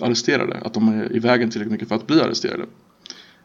arresterade, 0.00 0.60
att 0.64 0.74
de 0.74 0.88
är 0.88 1.16
i 1.16 1.18
vägen 1.18 1.50
tillräckligt 1.50 1.72
mycket 1.72 1.88
för 1.88 1.94
att 1.94 2.06
bli 2.06 2.20
arresterade, 2.20 2.66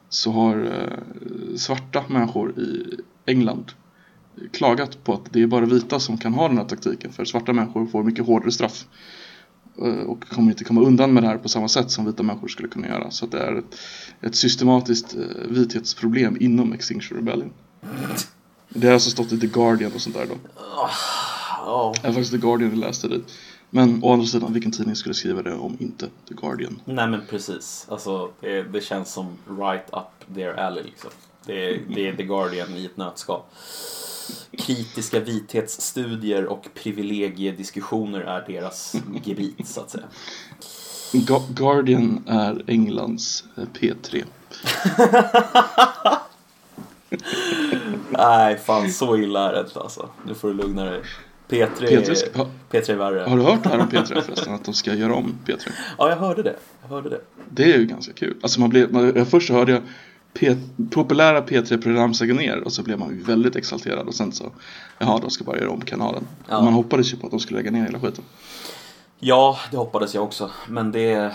så 0.09 0.31
har 0.31 0.65
eh, 0.65 1.55
svarta 1.55 2.03
människor 2.07 2.59
i 2.59 2.99
England 3.25 3.71
klagat 4.51 5.03
på 5.03 5.13
att 5.13 5.33
det 5.33 5.41
är 5.41 5.47
bara 5.47 5.65
vita 5.65 5.99
som 5.99 6.17
kan 6.17 6.33
ha 6.33 6.47
den 6.47 6.57
här 6.57 6.65
taktiken, 6.65 7.11
för 7.11 7.25
svarta 7.25 7.53
människor 7.53 7.85
får 7.85 8.03
mycket 8.03 8.25
hårdare 8.25 8.51
straff 8.51 8.85
och 10.07 10.29
kommer 10.29 10.51
inte 10.51 10.63
komma 10.63 10.81
undan 10.81 11.13
med 11.13 11.23
det 11.23 11.27
här 11.27 11.37
på 11.37 11.49
samma 11.49 11.67
sätt 11.67 11.91
som 11.91 12.05
vita 12.05 12.23
människor 12.23 12.47
skulle 12.47 12.67
kunna 12.67 12.87
göra. 12.87 13.11
Så 13.11 13.25
att 13.25 13.31
det 13.31 13.39
är 13.39 13.55
ett, 13.55 13.75
ett 14.21 14.35
systematiskt 14.35 15.15
eh, 15.15 15.21
vithetsproblem 15.49 16.37
inom 16.39 16.73
Extinction 16.73 17.17
Rebellion. 17.17 17.51
Det 18.69 18.87
har 18.87 18.93
alltså 18.93 19.09
stått 19.09 19.31
i 19.31 19.39
The 19.39 19.47
Guardian 19.47 19.91
och 19.95 20.01
sånt 20.01 20.15
där 20.15 20.25
då. 20.25 20.35
Det 22.01 22.07
är 22.07 22.11
faktiskt 22.11 22.31
The 22.31 22.37
Guardian 22.37 22.69
jag 22.69 22.79
läste 22.79 23.07
det. 23.07 23.21
Men 23.69 24.03
å 24.03 24.13
andra 24.13 24.25
sidan, 24.27 24.53
vilken 24.53 24.71
tidning 24.71 24.95
skulle 24.95 25.15
skriva 25.15 25.41
det 25.41 25.53
om 25.53 25.77
inte 25.79 26.05
The 26.27 26.33
Guardian? 26.33 26.81
nej 26.85 27.07
men 27.07 27.21
precis. 27.29 27.85
Alltså, 27.89 28.29
det, 28.41 28.63
det 28.63 28.81
känns 28.81 29.13
som 29.13 29.27
right 29.59 29.85
up 29.93 30.35
their 30.35 30.59
alley 30.59 30.83
liksom. 30.83 31.09
Det, 31.45 31.65
är- 31.69 31.81
det 31.95 32.07
är 32.07 32.15
The 32.15 32.23
Guardian 32.23 32.73
i 32.75 32.85
ett 32.85 32.97
nötskal. 32.97 33.41
Kritiska 34.57 35.19
vithetsstudier 35.19 36.45
och 36.45 36.67
privilegiediskussioner 36.83 38.19
är 38.21 38.43
deras 38.47 38.95
gebit 39.23 39.67
så 39.67 39.81
att 39.81 39.89
säga. 39.89 40.03
Ga- 41.13 41.53
Guardian 41.53 42.23
är 42.27 42.63
Englands 42.67 43.43
eh, 43.57 43.63
P3. 43.79 44.23
Nej, 48.09 48.57
fan 48.57 48.91
så 48.91 49.17
illa 49.17 49.49
är 49.49 49.53
det 49.53 49.59
inte 49.59 49.79
alltså. 49.79 50.09
Nu 50.27 50.33
får 50.33 50.47
du 50.47 50.53
lugna 50.53 50.85
dig. 50.85 51.01
P3, 51.49 51.67
P3 51.79 52.37
ha, 52.37 52.47
P3 52.71 52.91
är 52.91 52.95
värre. 52.95 53.19
har 53.29 53.37
du 53.37 53.43
hört 53.43 53.63
det 53.63 53.69
här 53.69 53.79
om 53.79 53.87
P3 53.89 54.21
förresten? 54.21 54.53
Att 54.53 54.65
de 54.65 54.73
ska 54.73 54.93
göra 54.93 55.13
om 55.15 55.35
P3? 55.45 55.69
Ja, 55.97 56.09
jag 56.09 56.17
hörde 56.17 56.43
det. 56.43 56.55
Jag 56.81 56.89
hörde 56.89 57.09
det. 57.09 57.21
Det 57.49 57.73
är 57.73 57.77
ju 57.77 57.85
ganska 57.85 58.13
kul. 58.13 58.37
Alltså 58.41 58.59
man 58.59 58.69
blev, 58.69 58.93
man, 58.93 59.13
jag 59.15 59.27
först 59.27 59.49
hörde 59.49 59.71
jag 59.71 59.81
P, 60.39 60.55
populära 60.91 61.41
P3-program 61.41 62.13
ska 62.13 62.25
gå 62.25 62.33
ner 62.33 62.63
och 62.63 62.73
så 62.73 62.83
blev 62.83 62.99
man 62.99 63.23
väldigt 63.23 63.55
exalterad 63.55 64.07
och 64.07 64.15
sen 64.15 64.31
så 64.31 64.51
Jaha, 64.99 65.19
de 65.19 65.29
ska 65.29 65.43
bara 65.43 65.57
göra 65.57 65.69
om 65.69 65.81
kanalen. 65.81 66.27
Ja. 66.49 66.61
Man 66.61 66.73
hoppades 66.73 67.13
ju 67.13 67.17
på 67.17 67.27
att 67.27 67.31
de 67.31 67.39
skulle 67.39 67.59
lägga 67.59 67.71
ner 67.71 67.85
hela 67.85 67.99
skiten. 67.99 68.23
Ja, 69.19 69.59
det 69.71 69.77
hoppades 69.77 70.15
jag 70.15 70.23
också. 70.23 70.51
Men 70.69 70.91
det... 70.91 71.31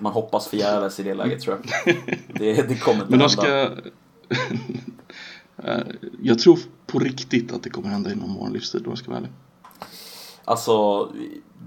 Man 0.00 0.12
hoppas 0.12 0.48
förgäves 0.48 1.00
i 1.00 1.02
det 1.02 1.14
läget 1.14 1.40
tror 1.40 1.58
jag. 1.84 1.96
Det, 2.28 2.68
det 2.68 2.76
kommer 2.76 3.00
inte 3.02 3.10
Men 3.10 3.18
de 3.18 3.28
hända. 3.28 3.28
ska... 3.28 3.70
Eh, 5.64 5.80
jag 6.22 6.38
tror 6.38 6.58
på 6.86 6.98
riktigt 6.98 7.52
att 7.52 7.62
det 7.62 7.70
kommer 7.70 7.88
hända 7.88 8.12
inom 8.12 8.34
vår 8.34 8.50
livstid 8.50 8.84
om 8.84 8.90
jag 8.90 8.98
ska 8.98 9.10
vara 9.10 9.18
ärlig. 9.18 9.30
Alltså, 10.44 11.08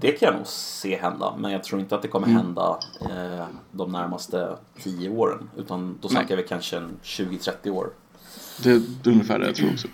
det 0.00 0.12
kan 0.12 0.26
jag 0.26 0.36
nog 0.36 0.46
se 0.46 0.96
hända. 0.98 1.34
Men 1.38 1.52
jag 1.52 1.64
tror 1.64 1.80
inte 1.80 1.94
att 1.94 2.02
det 2.02 2.08
kommer 2.08 2.26
Mm. 2.26 2.36
hända 2.36 2.78
eh, 3.00 3.44
de 3.72 3.92
närmaste 3.92 4.56
10 4.82 5.08
åren. 5.10 5.50
Utan 5.56 5.98
då 6.00 6.08
snackar 6.08 6.36
vi 6.36 6.42
kanske 6.42 6.76
en 6.76 6.96
20-30 7.02 7.70
år. 7.70 7.90
Det 8.62 8.70
är 8.70 8.82
ungefär 9.04 9.38
det 9.38 9.46
jag 9.46 9.54
tror 9.54 9.72
också. 9.72 9.88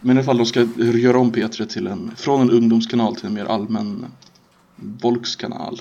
Men 0.00 0.16
i 0.16 0.18
alla 0.18 0.24
fall, 0.26 0.36
de 0.36 0.46
ska 0.46 0.60
göra 0.76 1.18
om 1.18 1.32
P3 1.32 1.64
till 1.66 1.86
en, 1.86 2.12
från 2.16 2.40
en 2.40 2.50
ungdomskanal 2.50 3.16
till 3.16 3.26
en 3.26 3.34
mer 3.34 3.44
allmän 3.44 4.06
volkskanal. 4.76 5.80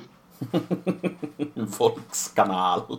Folkskanal. 1.71 2.81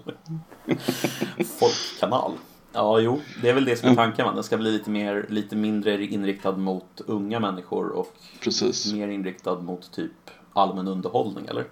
Folkkanal. 1.59 2.33
Ja, 2.75 3.01
jo, 3.01 3.21
det 3.43 3.51
är 3.51 3.55
väl 3.55 3.65
det 3.65 3.77
som 3.77 3.89
är 3.89 3.95
tanken. 3.95 4.25
va? 4.27 4.33
Den 4.35 4.45
ska 4.45 4.57
bli 4.57 4.71
lite, 4.73 4.91
mer, 4.91 5.27
lite 5.29 5.57
mindre 5.57 6.05
inriktad 6.07 6.53
mot 6.57 7.01
unga 7.07 7.41
människor 7.41 7.89
och 7.91 8.15
Precis, 8.41 8.93
mer 8.93 9.09
inriktad 9.09 9.59
mot 9.59 9.93
typ 9.93 10.13
allmän 10.53 10.89
underhållning, 10.89 11.47
eller? 11.47 11.65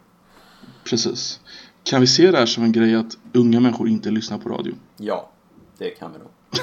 precis. 0.84 1.40
Kan 1.84 2.00
vi 2.00 2.06
se 2.06 2.30
det 2.30 2.38
här 2.38 2.46
som 2.46 2.64
en 2.64 2.72
grej 2.72 2.94
att 2.94 3.18
unga 3.34 3.60
människor 3.60 3.88
inte 3.88 4.10
lyssnar 4.10 4.38
på 4.38 4.48
radio? 4.48 4.74
Ja, 4.96 5.30
det 5.78 5.90
kan 5.90 6.12
vi 6.12 6.18
nog. 6.18 6.28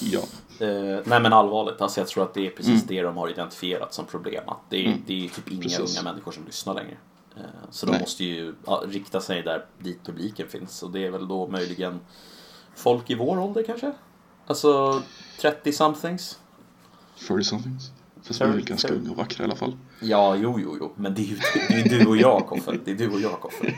Ja. 0.00 0.20
Eh, 0.66 1.00
nej 1.06 1.20
men 1.20 1.32
allvarligt, 1.32 1.80
alltså 1.80 2.00
jag 2.00 2.08
tror 2.08 2.24
att 2.24 2.34
det 2.34 2.46
är 2.46 2.50
precis 2.50 2.68
Mm. 2.82 2.86
det 2.86 3.02
de 3.02 3.16
har 3.16 3.28
identifierat 3.30 3.94
som 3.94 4.04
problem. 4.06 4.42
Att 4.48 4.60
det, 4.68 4.76
är, 4.82 4.86
Mm. 4.86 4.98
det 5.06 5.24
är 5.24 5.28
typ 5.28 5.50
inga 5.52 5.62
Precis. 5.62 5.98
unga 6.00 6.10
människor 6.12 6.32
som 6.32 6.44
lyssnar 6.46 6.74
längre. 6.74 6.96
Eh, 7.36 7.42
så 7.70 7.86
de 7.86 7.92
Nej. 7.92 8.00
måste 8.00 8.24
ju 8.24 8.54
rikta 8.88 9.20
sig 9.20 9.42
där 9.42 9.64
dit 9.78 9.98
publiken 10.04 10.48
finns. 10.48 10.82
Och 10.82 10.90
det 10.90 11.06
är 11.06 11.10
väl 11.10 11.28
då 11.28 11.48
möjligen 11.48 12.00
folk 12.78 13.10
i 13.10 13.14
vår 13.14 13.38
ålder 13.38 13.62
kanske? 13.62 13.92
Alltså 14.46 15.02
30-somethings? 15.40 16.36
40 17.16 17.44
somethings. 17.44 17.90
Fast 18.22 18.40
vi 18.40 18.44
är 18.44 18.48
väl 18.48 18.64
ganska 18.64 18.94
unga 18.94 19.10
och 19.10 19.16
vackra 19.16 19.44
i 19.44 19.46
alla 19.46 19.56
fall. 19.56 19.76
Ja, 20.00 20.36
jo, 20.36 20.60
jo, 20.60 20.76
jo. 20.80 20.92
Men 20.96 21.14
det 21.14 21.20
är 21.20 21.24
ju 21.24 21.38
det 21.68 21.94
är 21.94 21.98
du 21.98 22.06
och 22.06 22.16
jag, 22.16 22.46
Koffe. 22.46 22.78
Det 22.84 22.90
är 22.90 22.94
du 22.94 23.08
och 23.08 23.20
jag, 23.20 23.40
Koffe. 23.40 23.74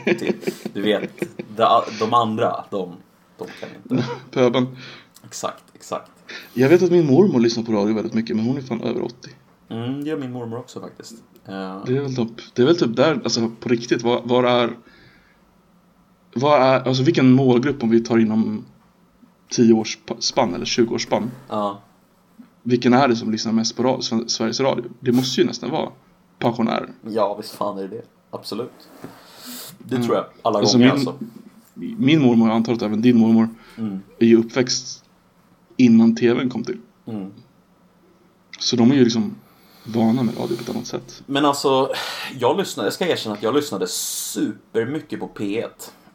Du 0.73 0.81
vet, 0.81 1.23
de 1.99 2.13
andra, 2.13 2.65
de, 2.69 2.95
de 3.37 3.47
kan 3.59 3.69
inte. 3.75 4.05
Pöben. 4.31 4.77
Exakt, 5.23 5.63
exakt. 5.73 6.11
Jag 6.53 6.69
vet 6.69 6.83
att 6.83 6.91
min 6.91 7.07
mormor 7.07 7.39
lyssnar 7.39 7.63
på 7.63 7.71
radio 7.71 7.95
väldigt 7.95 8.13
mycket, 8.13 8.35
men 8.35 8.45
hon 8.45 8.57
är 8.57 8.61
fan 8.61 8.81
över 8.81 9.01
80. 9.01 9.29
Mm, 9.69 10.03
det 10.03 10.09
gör 10.09 10.17
min 10.17 10.31
mormor 10.31 10.59
också 10.59 10.81
faktiskt. 10.81 11.13
Uh... 11.49 11.85
Det, 11.85 11.97
är 11.97 12.01
väl 12.01 12.15
typ, 12.15 12.55
det 12.55 12.61
är 12.61 12.65
väl 12.65 12.77
typ 12.77 12.95
där, 12.95 13.21
alltså 13.23 13.51
på 13.59 13.69
riktigt, 13.69 14.01
var, 14.01 14.21
var 14.23 14.43
är... 14.43 14.77
Vad 16.33 16.61
är, 16.61 16.87
alltså 16.87 17.03
vilken 17.03 17.31
målgrupp 17.31 17.83
om 17.83 17.89
vi 17.89 18.03
tar 18.03 18.17
inom 18.17 18.65
10 19.51 19.73
års 19.73 19.97
spann 20.19 20.53
eller 20.53 20.65
20 20.65 20.95
års 20.95 21.03
spann? 21.03 21.31
Ja. 21.49 21.81
Vilken 22.63 22.93
är 22.93 23.07
det 23.07 23.15
som 23.15 23.31
lyssnar 23.31 23.51
mest 23.51 23.77
på 23.77 23.83
radio, 23.83 24.27
Sveriges 24.27 24.59
Radio? 24.59 24.85
Det 24.99 25.11
måste 25.11 25.41
ju 25.41 25.47
nästan 25.47 25.69
vara 25.69 25.89
pensionärer. 26.39 26.89
Ja, 27.01 27.35
visst 27.35 27.51
fan 27.51 27.77
är 27.77 27.81
det 27.81 27.87
det. 27.87 28.03
Absolut. 28.29 28.89
Det 29.77 29.95
mm. 29.95 30.07
tror 30.07 30.17
jag 30.17 30.25
alla 30.41 30.59
alltså 30.59 30.77
gånger 30.77 30.87
min, 30.87 31.07
alltså. 31.07 31.25
Min 31.73 32.21
mormor, 32.21 32.47
jag 32.47 32.55
antar 32.55 32.73
att 32.73 32.81
även 32.81 33.01
din 33.01 33.17
mormor, 33.17 33.49
mm. 33.77 34.01
är 34.19 34.25
ju 34.25 34.37
uppväxt 34.37 35.03
innan 35.77 36.15
tvn 36.15 36.49
kom 36.49 36.63
till. 36.63 36.77
Mm. 37.05 37.31
Så 38.59 38.75
de 38.75 38.91
är 38.91 38.95
ju 38.95 39.03
liksom 39.03 39.35
vana 39.83 40.23
med 40.23 40.37
radio 40.37 40.55
på 40.55 40.61
ett 40.63 40.69
annat 40.69 40.87
sätt. 40.87 41.23
Men 41.25 41.45
alltså, 41.45 41.91
jag 42.39 42.57
lyssnade, 42.57 42.87
jag 42.87 42.93
ska 42.93 43.07
erkänna 43.07 43.35
att 43.35 43.43
jag 43.43 43.55
lyssnade 43.55 43.87
supermycket 43.87 45.19
på 45.19 45.27
P1 45.27 45.63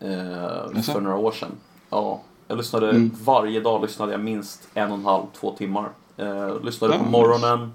eh, 0.01 0.83
för 0.83 1.01
några 1.01 1.17
år 1.17 1.33
sedan. 1.33 1.51
Ja, 1.91 2.23
jag 2.49 2.59
lyssnade, 2.59 2.91
mm. 2.91 3.11
varje 3.25 3.61
dag 3.61 3.83
lyssnade 3.83 4.13
jag 4.13 4.21
minst 4.21 4.69
en 4.75 4.91
och 4.91 4.99
en 4.99 5.05
halv, 5.05 5.23
två 5.41 5.51
timmar. 5.51 5.89
Eh, 6.17 6.61
lyssnade 6.63 6.99
på 6.99 7.05
morgonen 7.05 7.73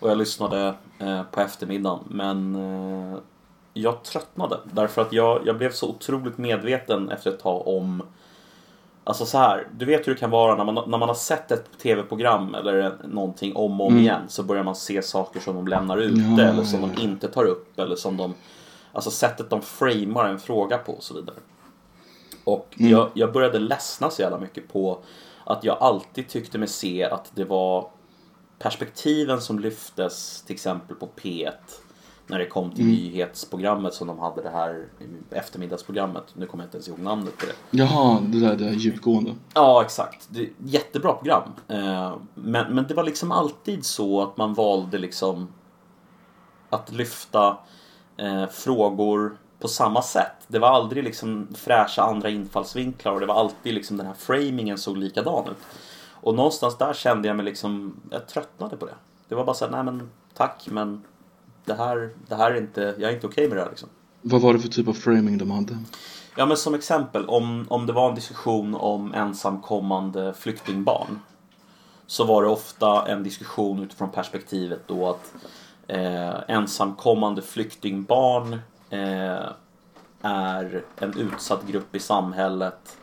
och 0.00 0.10
jag 0.10 0.18
lyssnade 0.18 0.74
eh, 0.98 1.22
på 1.22 1.40
eftermiddagen. 1.40 1.98
Men 2.08 2.54
eh, 2.54 3.18
jag 3.74 4.02
tröttnade 4.02 4.58
därför 4.64 5.02
att 5.02 5.12
jag, 5.12 5.40
jag 5.46 5.58
blev 5.58 5.72
så 5.72 5.88
otroligt 5.88 6.38
medveten 6.38 7.10
efter 7.10 7.30
ett 7.30 7.40
tag 7.40 7.66
om 7.68 8.02
Alltså 9.08 9.26
så 9.26 9.38
här, 9.38 9.68
du 9.78 9.84
vet 9.84 10.08
hur 10.08 10.14
det 10.14 10.20
kan 10.20 10.30
vara 10.30 10.56
när 10.56 10.64
man, 10.64 10.74
när 10.74 10.98
man 10.98 11.08
har 11.08 11.14
sett 11.14 11.50
ett 11.50 11.78
tv-program 11.82 12.54
eller 12.54 12.96
någonting 13.04 13.56
om 13.56 13.80
och 13.80 13.86
om 13.86 13.92
mm. 13.92 14.04
igen 14.04 14.22
så 14.28 14.42
börjar 14.42 14.62
man 14.62 14.76
se 14.76 15.02
saker 15.02 15.40
som 15.40 15.54
de 15.54 15.68
lämnar 15.68 15.98
ute 15.98 16.42
eller 16.42 16.64
som 16.64 16.80
de 16.80 17.02
inte 17.02 17.28
tar 17.28 17.44
upp 17.44 17.78
eller 17.78 17.96
som 17.96 18.16
de 18.16 18.34
Alltså 18.96 19.10
sättet 19.10 19.50
de 19.50 19.62
framar 19.62 20.24
en 20.24 20.38
fråga 20.38 20.78
på 20.78 20.92
och 20.92 21.02
så 21.02 21.14
vidare. 21.14 21.36
Och 22.46 22.74
mm. 22.78 22.92
jag, 22.92 23.10
jag 23.14 23.32
började 23.32 23.58
ledsna 23.58 24.10
så 24.10 24.22
jävla 24.22 24.38
mycket 24.38 24.72
på 24.72 24.98
att 25.44 25.64
jag 25.64 25.78
alltid 25.80 26.28
tyckte 26.28 26.58
mig 26.58 26.68
se 26.68 27.04
att 27.04 27.32
det 27.34 27.44
var 27.44 27.90
perspektiven 28.58 29.40
som 29.40 29.58
lyftes 29.58 30.42
till 30.42 30.54
exempel 30.54 30.96
på 30.96 31.08
P1 31.16 31.52
när 32.26 32.38
det 32.38 32.46
kom 32.46 32.70
till 32.70 32.84
mm. 32.84 32.94
nyhetsprogrammet 32.94 33.94
som 33.94 34.06
de 34.06 34.18
hade 34.18 34.42
det 34.42 34.50
här 34.50 34.86
eftermiddagsprogrammet. 35.30 36.24
Nu 36.34 36.46
kommer 36.46 36.64
jag 36.64 36.66
inte 36.66 36.76
ens 36.76 36.88
ihåg 36.88 36.98
namnet 36.98 37.38
på 37.38 37.46
det. 37.46 37.78
Jaha, 37.78 38.20
det 38.20 38.40
där 38.40 38.56
det 38.56 38.64
där 38.64 38.72
djupgående. 38.72 39.34
Ja, 39.54 39.82
exakt. 39.82 40.28
Det, 40.30 40.48
jättebra 40.58 41.12
program. 41.12 41.50
Eh, 41.68 42.16
men, 42.34 42.74
men 42.74 42.86
det 42.88 42.94
var 42.94 43.04
liksom 43.04 43.32
alltid 43.32 43.84
så 43.84 44.22
att 44.22 44.36
man 44.36 44.54
valde 44.54 44.98
liksom 44.98 45.48
att 46.70 46.92
lyfta 46.92 47.58
eh, 48.16 48.46
frågor 48.46 49.36
på 49.58 49.68
samma 49.68 50.02
sätt. 50.02 50.32
Det 50.46 50.58
var 50.58 50.68
aldrig 50.68 51.04
liksom 51.04 51.48
fräscha 51.54 52.02
andra 52.02 52.30
infallsvinklar 52.30 53.12
och 53.12 53.20
det 53.20 53.26
var 53.26 53.34
alltid 53.34 53.74
liksom 53.74 53.96
den 53.96 54.06
här 54.06 54.14
framingen 54.14 54.78
såg 54.78 54.96
likadan 54.96 55.48
ut. 55.48 55.56
Och 56.10 56.34
någonstans 56.34 56.78
där 56.78 56.94
kände 56.94 57.28
jag 57.28 57.36
mig 57.36 57.44
liksom, 57.44 58.00
jag 58.10 58.28
tröttnade 58.28 58.76
på 58.76 58.86
det. 58.86 58.94
Det 59.28 59.34
var 59.34 59.44
bara 59.44 59.54
såhär, 59.54 59.72
nej 59.72 59.84
men 59.84 60.10
tack 60.34 60.66
men 60.70 61.02
det 61.64 61.74
här, 61.74 62.10
det 62.28 62.34
här 62.34 62.50
är 62.50 62.56
inte, 62.56 62.94
jag 62.98 63.10
är 63.10 63.14
inte 63.14 63.26
okej 63.26 63.44
okay 63.44 63.48
med 63.48 63.56
det 63.56 63.62
här 63.62 63.70
liksom. 63.70 63.88
Vad 64.22 64.40
var 64.40 64.52
det 64.52 64.58
för 64.58 64.68
typ 64.68 64.88
av 64.88 64.92
framing 64.92 65.38
de 65.38 65.50
hade? 65.50 65.78
Ja 66.36 66.46
men 66.46 66.56
som 66.56 66.74
exempel, 66.74 67.26
om, 67.26 67.66
om 67.68 67.86
det 67.86 67.92
var 67.92 68.08
en 68.08 68.14
diskussion 68.14 68.74
om 68.74 69.14
ensamkommande 69.14 70.34
flyktingbarn 70.34 71.20
så 72.06 72.24
var 72.24 72.42
det 72.42 72.48
ofta 72.48 73.06
en 73.06 73.22
diskussion 73.22 73.82
utifrån 73.82 74.10
perspektivet 74.10 74.80
då 74.86 75.08
att 75.08 75.34
eh, 75.86 76.34
ensamkommande 76.48 77.42
flyktingbarn 77.42 78.58
eh, 78.90 79.48
är 80.22 80.82
en 80.96 81.18
utsatt 81.18 81.66
grupp 81.66 81.94
i 81.96 82.00
samhället 82.00 82.96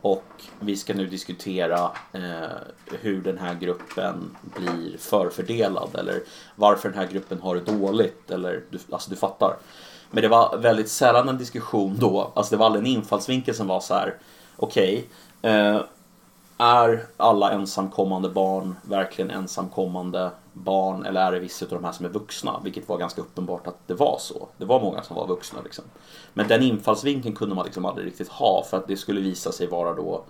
och 0.00 0.24
vi 0.60 0.76
ska 0.76 0.94
nu 0.94 1.06
diskutera 1.06 1.90
eh, 2.12 2.56
hur 3.00 3.22
den 3.22 3.38
här 3.38 3.54
gruppen 3.54 4.36
blir 4.56 4.98
förfördelad 4.98 5.96
eller 5.98 6.20
varför 6.54 6.88
den 6.88 6.98
här 6.98 7.06
gruppen 7.06 7.40
har 7.40 7.54
det 7.54 7.60
dåligt 7.60 8.30
eller 8.30 8.62
du, 8.70 8.78
alltså 8.90 9.10
du 9.10 9.16
fattar. 9.16 9.56
Men 10.10 10.22
det 10.22 10.28
var 10.28 10.56
väldigt 10.58 10.88
sällan 10.88 11.28
en 11.28 11.38
diskussion 11.38 11.96
då, 11.98 12.32
alltså 12.34 12.54
det 12.54 12.58
var 12.58 12.66
aldrig 12.66 12.84
en 12.84 12.90
infallsvinkel 12.90 13.54
som 13.54 13.66
var 13.66 13.80
så 13.80 13.94
här 13.94 14.14
okej, 14.56 15.06
okay, 15.40 15.52
eh, 15.52 15.80
är 16.58 17.06
alla 17.16 17.52
ensamkommande 17.52 18.28
barn 18.28 18.76
verkligen 18.82 19.30
ensamkommande 19.30 20.30
barn 20.64 21.04
eller 21.04 21.20
är 21.20 21.32
det 21.32 21.38
vissa 21.38 21.64
av 21.64 21.70
de 21.70 21.84
här 21.84 21.92
som 21.92 22.06
är 22.06 22.10
vuxna? 22.10 22.60
Vilket 22.64 22.88
var 22.88 22.98
ganska 22.98 23.20
uppenbart 23.20 23.66
att 23.66 23.78
det 23.86 23.94
var 23.94 24.18
så. 24.20 24.48
Det 24.56 24.64
var 24.64 24.80
många 24.80 25.02
som 25.02 25.16
var 25.16 25.26
vuxna 25.26 25.58
liksom. 25.64 25.84
Men 26.34 26.48
den 26.48 26.62
infallsvinkeln 26.62 27.34
kunde 27.34 27.54
man 27.54 27.64
liksom 27.64 27.84
aldrig 27.84 28.06
riktigt 28.06 28.28
ha 28.28 28.64
för 28.70 28.76
att 28.76 28.88
det 28.88 28.96
skulle 28.96 29.20
visa 29.20 29.52
sig 29.52 29.66
vara 29.66 29.94
då 29.94 30.24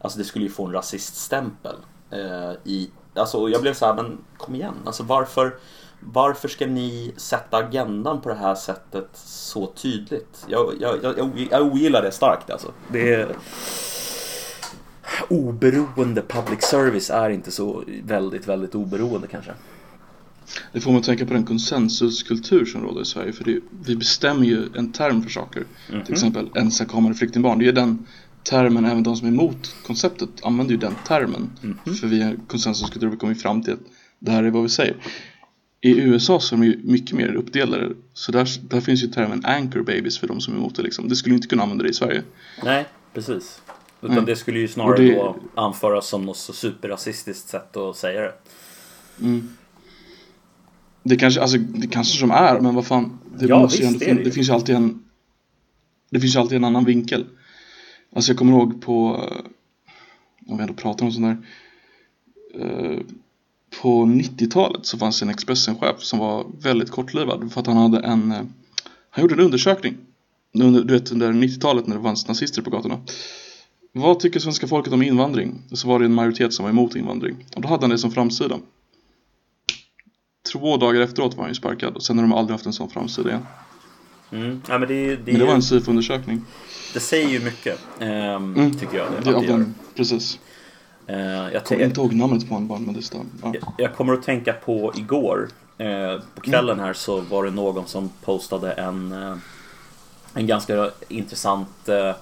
Alltså 0.00 0.18
det 0.18 0.24
skulle 0.24 0.44
ju 0.44 0.50
få 0.50 0.66
en 0.66 0.72
rasiststämpel 0.72 1.76
eh, 2.10 2.52
i 2.64 2.90
Alltså 3.14 3.48
jag 3.48 3.62
blev 3.62 3.74
så 3.74 3.86
här, 3.86 3.94
men 3.94 4.18
kom 4.36 4.54
igen, 4.54 4.74
alltså 4.84 5.02
varför 5.02 5.58
varför 6.00 6.48
ska 6.48 6.66
ni 6.66 7.14
sätta 7.16 7.56
agendan 7.56 8.20
på 8.20 8.28
det 8.28 8.34
här 8.34 8.54
sättet 8.54 9.08
så 9.24 9.66
tydligt? 9.66 10.44
Jag, 10.46 10.74
jag, 10.80 10.98
jag, 11.02 11.48
jag 11.50 11.62
ogillar 11.62 12.02
det 12.02 12.12
starkt 12.12 12.50
alltså. 12.50 12.68
Det 12.88 13.14
är 13.14 13.36
oberoende 15.28 16.22
public 16.22 16.62
service 16.62 17.10
är 17.10 17.30
inte 17.30 17.50
så 17.50 17.84
väldigt, 18.02 18.48
väldigt 18.48 18.74
oberoende 18.74 19.26
kanske. 19.26 19.52
Det 20.72 20.80
får 20.80 20.92
man 20.92 21.02
tänka 21.02 21.26
på 21.26 21.34
den 21.34 21.44
konsensuskultur 21.44 22.64
som 22.64 22.82
råder 22.82 23.02
i 23.02 23.04
Sverige 23.04 23.32
för 23.32 23.44
det, 23.44 23.60
vi 23.86 23.96
bestämmer 23.96 24.46
ju 24.46 24.68
en 24.76 24.92
term 24.92 25.22
för 25.22 25.30
saker. 25.30 25.64
Mm 25.88 26.00
-hmm. 26.00 26.04
Till 26.04 26.14
exempel 26.14 26.48
ensamkommande 26.54 27.18
flyktingbarn. 27.18 27.58
Det 27.58 27.68
är 27.68 27.72
den 27.72 28.06
termen, 28.42 28.84
även 28.84 29.02
de 29.02 29.16
som 29.16 29.28
är 29.28 29.32
emot 29.32 29.76
konceptet 29.86 30.28
använder 30.42 30.72
ju 30.72 30.78
den 30.80 30.94
termen. 31.06 31.50
Mm 31.62 31.78
-hmm. 31.84 31.94
För 31.94 32.06
vi 32.06 32.22
har 32.22 32.36
konsensuskultur, 32.46 33.08
vi 33.08 33.16
kommer 33.16 33.34
fram 33.34 33.62
till 33.62 33.72
att 33.72 33.80
det 34.18 34.30
här 34.30 34.42
är 34.42 34.50
vad 34.50 34.62
vi 34.62 34.68
säger. 34.68 34.96
I 35.80 36.00
USA 36.00 36.40
så 36.40 36.54
är 36.54 36.58
de 36.58 36.66
ju 36.66 36.80
mycket 36.84 37.16
mer 37.16 37.34
uppdelade. 37.34 37.94
Så 38.14 38.32
där, 38.32 38.48
där 38.68 38.80
finns 38.80 39.02
ju 39.02 39.06
termen 39.06 39.44
anchor 39.44 39.82
babies 39.82 40.18
för 40.18 40.26
de 40.26 40.40
som 40.40 40.54
är 40.54 40.58
emot 40.58 40.76
det 40.76 40.82
liksom. 40.82 41.08
Det 41.08 41.16
skulle 41.16 41.34
inte 41.34 41.48
kunna 41.48 41.62
använda 41.62 41.84
det 41.84 41.90
i 41.90 41.94
Sverige. 41.94 42.22
Nej, 42.64 42.86
precis. 43.14 43.60
Utan 44.00 44.12
mm. 44.12 44.24
det 44.24 44.36
skulle 44.36 44.58
ju 44.58 44.68
snarare 44.68 44.96
det... 44.96 45.14
då 45.14 45.36
anföras 45.54 46.08
som 46.08 46.22
något 46.22 46.36
så 46.36 46.52
superrasistiskt 46.52 47.48
sätt 47.48 47.76
att 47.76 47.96
säga 47.96 48.20
det. 48.20 48.34
Mm. 49.22 49.48
Det 51.02 51.16
kanske, 51.16 51.40
alltså, 51.40 51.58
det 51.58 51.86
kanske 51.86 52.18
som 52.18 52.30
är, 52.30 52.60
men 52.60 52.74
vad 52.74 52.86
fan. 52.86 53.18
Det, 53.38 53.46
ja, 53.46 53.58
måste 53.58 53.82
visst, 53.82 54.02
ju 54.02 54.06
ändå, 54.08 54.22
det, 54.22 54.28
det 54.28 54.30
finns 54.30 54.48
ju 54.48 54.52
alltid 54.52 54.74
en 54.74 55.04
Det 56.10 56.20
finns 56.20 56.36
ju 56.36 56.40
alltid 56.40 56.56
en 56.56 56.64
annan 56.64 56.84
vinkel. 56.84 57.26
Alltså 58.14 58.30
jag 58.30 58.38
kommer 58.38 58.52
ihåg 58.52 58.82
på 58.82 59.24
Om 60.46 60.56
vi 60.56 60.62
ändå 60.62 60.74
pratar 60.74 61.06
om 61.06 61.12
sånt 61.12 61.26
där 61.26 61.46
eh, 62.60 63.00
På 63.82 64.04
90-talet 64.04 64.86
så 64.86 64.98
fanns 64.98 65.20
det 65.20 65.24
en 65.24 65.30
Expressen-chef 65.30 66.00
som 66.00 66.18
var 66.18 66.46
väldigt 66.60 66.90
kortlivad 66.90 67.52
för 67.52 67.60
att 67.60 67.66
han 67.66 67.76
hade 67.76 67.98
en 67.98 68.32
eh, 68.32 68.42
Han 69.10 69.22
gjorde 69.22 69.34
en 69.34 69.40
undersökning 69.40 69.96
Du 70.52 70.92
vet 70.92 71.12
under 71.12 71.32
90-talet 71.32 71.86
när 71.86 71.96
det 71.96 72.02
fanns 72.02 72.28
nazister 72.28 72.62
på 72.62 72.70
gatorna 72.70 73.00
vad 73.92 74.20
tycker 74.20 74.40
svenska 74.40 74.66
folket 74.66 74.92
om 74.92 75.02
invandring? 75.02 75.62
Så 75.72 75.88
var 75.88 75.98
det 75.98 76.04
en 76.04 76.14
majoritet 76.14 76.52
som 76.52 76.62
var 76.62 76.70
emot 76.70 76.96
invandring. 76.96 77.46
Och 77.56 77.62
då 77.62 77.68
hade 77.68 77.82
han 77.82 77.90
det 77.90 77.98
som 77.98 78.10
framsida. 78.10 78.58
Två 80.52 80.76
dagar 80.76 81.00
efteråt 81.00 81.34
var 81.34 81.42
han 81.42 81.50
ju 81.50 81.54
sparkad 81.54 81.96
och 81.96 82.02
sen 82.02 82.18
har 82.18 82.22
de 82.22 82.32
aldrig 82.32 82.54
haft 82.54 82.66
en 82.66 82.72
sån 82.72 82.90
framsida 82.90 83.28
igen. 83.28 83.46
Mm. 84.32 84.62
Ja, 84.68 84.78
men, 84.78 84.88
det, 84.88 85.16
det, 85.16 85.32
men 85.32 85.40
det 85.40 85.46
var 85.46 85.54
en 85.54 85.62
SIFO-undersökning. 85.62 86.40
Det 86.94 87.00
säger 87.00 87.28
ju 87.28 87.40
mycket, 87.40 87.78
eh, 88.00 88.34
mm. 88.34 88.78
tycker 88.78 88.98
jag. 88.98 89.06
Det, 89.24 89.40
det, 89.40 89.46
den, 89.46 89.74
precis. 89.94 90.38
Eh, 91.06 91.18
jag 91.52 91.64
kommer 91.64 91.84
inte 91.84 92.00
ihåg 92.00 92.14
namnet 92.14 92.48
på 92.48 92.54
honom 92.54 92.68
bara, 92.68 92.78
men 92.78 92.94
det 92.94 93.02
stämmer. 93.02 93.26
Ja. 93.42 93.54
Jag, 93.54 93.72
jag, 93.78 93.94
kommer 93.94 94.12
att 94.12 94.22
tänka 94.22 94.52
på 94.52 94.92
igår. 94.96 95.48
Eh, 95.78 96.20
på 96.34 96.40
kvällen 96.40 96.80
här 96.80 96.92
så 96.92 97.20
var 97.20 97.44
det 97.44 97.50
någon 97.50 97.86
som 97.86 98.10
postade 98.24 98.72
en, 98.72 99.12
eh, 99.12 99.36
en 100.34 100.46
ganska 100.46 100.90
intressant 101.08 101.88
eh, 101.88 102.14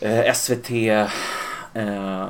eh, 0.00 0.34
SVT 0.34 0.70
eh, 1.74 2.28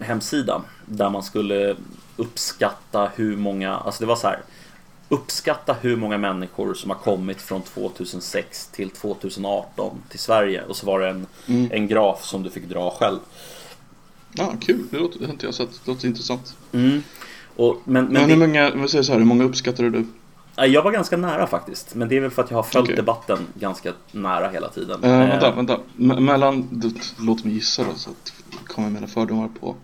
hemsida 0.00 0.62
där 0.86 1.10
man 1.10 1.22
skulle 1.22 1.76
uppskatta 2.16 3.10
hur 3.14 3.36
många, 3.36 3.76
alltså 3.76 4.02
det 4.02 4.06
var 4.06 4.16
så 4.16 4.26
här 4.26 4.40
uppskatta 5.08 5.76
hur 5.80 5.96
många 5.96 6.18
människor 6.18 6.74
som 6.74 6.90
har 6.90 6.96
kommit 6.96 7.40
från 7.40 7.62
2006 7.62 8.66
till 8.66 8.90
2018 8.90 10.02
till 10.08 10.18
Sverige 10.18 10.64
och 10.64 10.76
så 10.76 10.86
var 10.86 11.00
det 11.00 11.08
en, 11.08 11.26
mm. 11.46 11.68
en 11.72 11.88
graf 11.88 12.24
som 12.24 12.42
du 12.42 12.50
fick 12.50 12.64
dra 12.64 12.90
själv. 12.90 13.18
Ja, 14.32 14.54
kul. 14.60 14.86
Det, 14.90 14.98
låter, 14.98 15.18
det 15.18 15.24
har 15.24 15.32
inte 15.32 15.46
jag 15.46 15.54
sett. 15.54 15.70
Det 15.84 15.90
låter 15.90 16.08
intressant. 16.08 16.56
Mm. 16.72 17.02
Och, 17.56 17.76
men, 17.84 18.04
men, 18.04 18.12
Men, 18.12 18.22
det, 18.22 18.34
hur 18.34 18.46
många, 18.46 18.72
om 18.72 18.82
vi 18.82 18.88
säger 18.88 19.02
så 19.02 19.12
här, 19.12 19.18
hur 19.18 19.26
många 19.26 19.44
uppskattade 19.44 19.90
du? 19.90 20.06
Ja, 20.60 20.66
jag 20.66 20.82
var 20.82 20.92
ganska 20.92 21.16
nära 21.16 21.46
faktiskt. 21.46 21.94
Men 21.94 22.08
det 22.08 22.16
är 22.16 22.20
väl 22.20 22.30
för 22.30 22.42
att 22.42 22.50
jag 22.50 22.58
har 22.58 22.62
följt 22.62 22.84
Okej. 22.84 22.96
debatten 22.96 23.38
ganska 23.54 23.92
nära 24.12 24.48
hela 24.48 24.68
tiden. 24.68 25.04
Eh, 25.04 25.10
Eh, 25.20 25.28
vänta, 25.28 25.50
vänta. 25.50 25.78
Me- 25.96 26.20
mellan, 26.20 26.68
du, 26.70 26.94
låt 27.18 27.44
mig 27.44 27.54
gissa 27.54 27.82
då 27.84 27.94
så 27.96 28.10
att 28.10 28.32
jag 28.50 28.64
kommer 28.76 28.90
mina 28.90 29.06
fördomar 29.06 29.48
på 29.60 29.76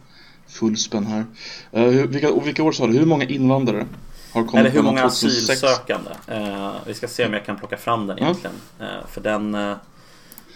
fullspänn 0.49 1.07
här. 1.07 1.25
Eh, 1.73 1.85
vilka, 1.87 2.33
och 2.33 2.47
vilka 2.47 2.63
år 2.63 2.73
sa 2.73 2.87
du? 2.87 2.93
Hur 2.99 3.07
många 3.07 3.25
invandrare 3.25 3.87
har 4.33 4.43
kommit 4.45 4.55
Eller 4.55 4.71
hur 4.71 4.83
många 4.83 5.01
2006? 5.03 5.51
asylsökande? 5.65 6.11
Eh, 6.27 6.71
vi 6.87 6.95
ska 6.95 7.09
se 7.09 7.27
om 7.27 7.33
jag 7.33 7.47
kan 7.47 7.57
plocka 7.57 7.77
fram 7.77 8.07
den 8.07 8.19
egentligen. 8.19 8.57
Eh, 8.81 8.87
för 9.11 9.21
den, 9.21 9.55
eh, 9.55 9.73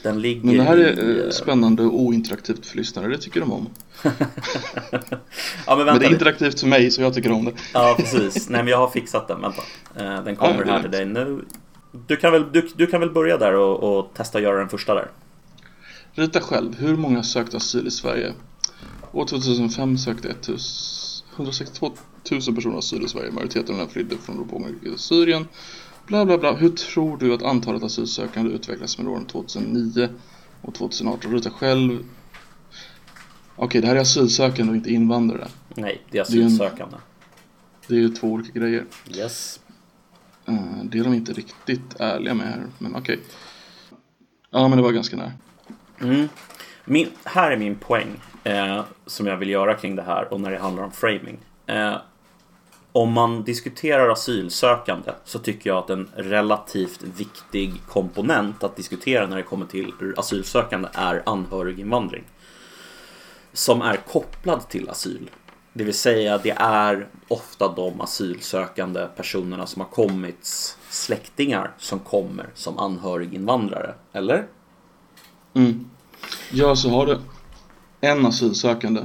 den 0.02 0.20
ligger 0.20 0.46
Men 0.46 0.56
det 0.56 0.62
här 0.62 0.76
i, 0.76 0.82
är 0.82 1.18
eh, 1.18 1.24
eh, 1.24 1.30
spännande 1.30 1.82
och 1.82 2.00
ointeraktivt 2.00 2.66
för 2.66 2.76
lyssnare, 2.76 3.08
det 3.08 3.18
tycker 3.18 3.40
de 3.40 3.52
om. 3.52 3.68
ja 4.02 4.10
men 5.66 5.76
Men 5.76 5.86
vänta 5.86 5.98
det 5.98 6.06
är 6.06 6.10
interaktivt 6.10 6.60
för 6.60 6.66
mig 6.66 6.90
så 6.90 7.02
jag 7.02 7.14
tycker 7.14 7.32
om 7.32 7.44
det. 7.44 7.52
Ja 7.74 7.94
precis. 7.98 8.48
Nej 8.48 8.62
men 8.62 8.70
jag 8.70 8.78
har 8.78 8.88
fixat 8.88 9.28
den. 9.28 9.40
Vänta. 9.40 9.62
Eh, 9.96 10.24
den 10.24 10.36
kommer 10.36 10.64
Ja, 10.66 10.72
här 10.72 10.82
till 10.82 10.90
dig 10.90 11.06
nu. 11.06 11.44
Du 12.06 12.16
kan 12.16 12.32
väl, 12.32 12.52
du, 12.52 12.70
du 12.76 12.86
kan 12.86 13.00
väl 13.00 13.10
börja 13.10 13.36
där 13.36 13.54
och, 13.54 13.98
och 13.98 14.14
testa 14.14 14.38
att 14.38 14.44
göra 14.44 14.58
den 14.58 14.68
första 14.68 14.94
där. 14.94 15.10
Rita 16.12 16.40
själv, 16.40 16.78
hur 16.78 16.96
många 16.96 17.22
sökte 17.22 17.56
asyl 17.56 17.86
i 17.86 17.90
Sverige? 17.90 18.32
År 19.12 19.26
2005 19.26 19.98
sökte 19.98 20.28
1000 20.28 20.58
162 21.40 21.92
000 22.30 22.54
personer 22.54 22.78
asyl 22.78 23.04
i 23.04 23.08
Sverige. 23.08 23.30
Majoriteten 23.30 23.74
av 23.74 23.80
dem 23.80 23.88
flydde 23.88 24.16
från 24.18 24.42
det 24.42 24.48
pågående 24.48 24.98
Syrien. 24.98 25.48
Bla 26.10 26.24
bla 26.24 26.38
bla. 26.38 26.52
Hur 26.52 26.68
tror 26.68 27.16
du 27.16 27.34
att 27.34 27.42
antalet 27.42 27.82
asylsökande 27.82 28.50
utvecklas 28.50 28.98
med 28.98 29.08
åren 29.08 29.24
2009 29.26 30.08
och 30.62 30.74
2018? 30.74 31.32
Rita 31.32 31.50
själv. 31.50 32.04
Okej, 33.56 33.80
det 33.80 33.86
här 33.86 33.96
är 33.96 34.00
asylsökande 34.00 34.70
och 34.70 34.76
inte 34.76 34.90
invandrare. 34.90 35.48
Nej, 35.74 36.02
det 36.10 36.18
är 36.18 36.22
asylsökande. 36.22 36.96
Det 37.86 37.94
är 37.94 37.98
ju 37.98 38.08
två 38.08 38.26
olika 38.28 38.58
grejer. 38.58 38.84
Yes. 39.16 39.60
Eh, 40.46 40.54
Det 40.84 40.98
är 40.98 41.04
de 41.04 41.14
inte 41.14 41.32
riktigt 41.32 42.00
ärliga 42.00 42.34
med 42.34 42.46
här, 42.46 42.66
men 42.78 42.96
okej. 42.96 43.18
Ja, 44.50 44.68
men 44.68 44.78
det 44.78 44.82
var 44.84 44.92
ganska 44.92 45.16
nära. 45.16 45.32
Mm. 46.00 46.28
Min, 46.84 47.08
här 47.24 47.50
är 47.50 47.56
min 47.56 47.74
poäng 47.76 48.20
eh, 48.44 48.84
som 49.06 49.26
jag 49.26 49.36
vill 49.36 49.50
göra 49.50 49.74
kring 49.74 49.96
det 49.96 50.02
här 50.02 50.32
och 50.32 50.40
när 50.40 50.50
det 50.50 50.58
handlar 50.58 50.84
om 50.84 50.92
framing. 50.92 51.38
Eh, 51.66 51.96
om 52.92 53.12
man 53.12 53.42
diskuterar 53.42 54.08
asylsökande 54.08 55.10
så 55.24 55.38
tycker 55.38 55.70
jag 55.70 55.78
att 55.78 55.90
en 55.90 56.08
relativt 56.14 57.02
viktig 57.02 57.72
komponent 57.88 58.64
att 58.64 58.76
diskutera 58.76 59.26
när 59.26 59.36
det 59.36 59.42
kommer 59.42 59.66
till 59.66 59.92
asylsökande 60.16 60.88
är 60.92 61.22
anhöriginvandring. 61.26 62.24
Som 63.52 63.82
är 63.82 63.96
kopplad 63.96 64.68
till 64.68 64.88
asyl. 64.88 65.30
Det 65.72 65.84
vill 65.84 65.94
säga 65.94 66.38
det 66.38 66.56
är 66.58 67.08
ofta 67.28 67.68
de 67.68 68.00
asylsökande 68.00 69.06
personerna 69.16 69.66
som 69.66 69.80
har 69.80 69.88
kommit 69.88 70.76
släktingar 70.90 71.70
som 71.78 71.98
kommer 71.98 72.46
som 72.54 72.78
anhöriginvandrare. 72.78 73.94
Eller? 74.12 74.46
Mm. 75.54 75.90
Ja, 76.52 76.76
så 76.76 76.90
har 76.90 77.06
du 77.06 77.18
en 78.00 78.26
asylsökande 78.26 79.00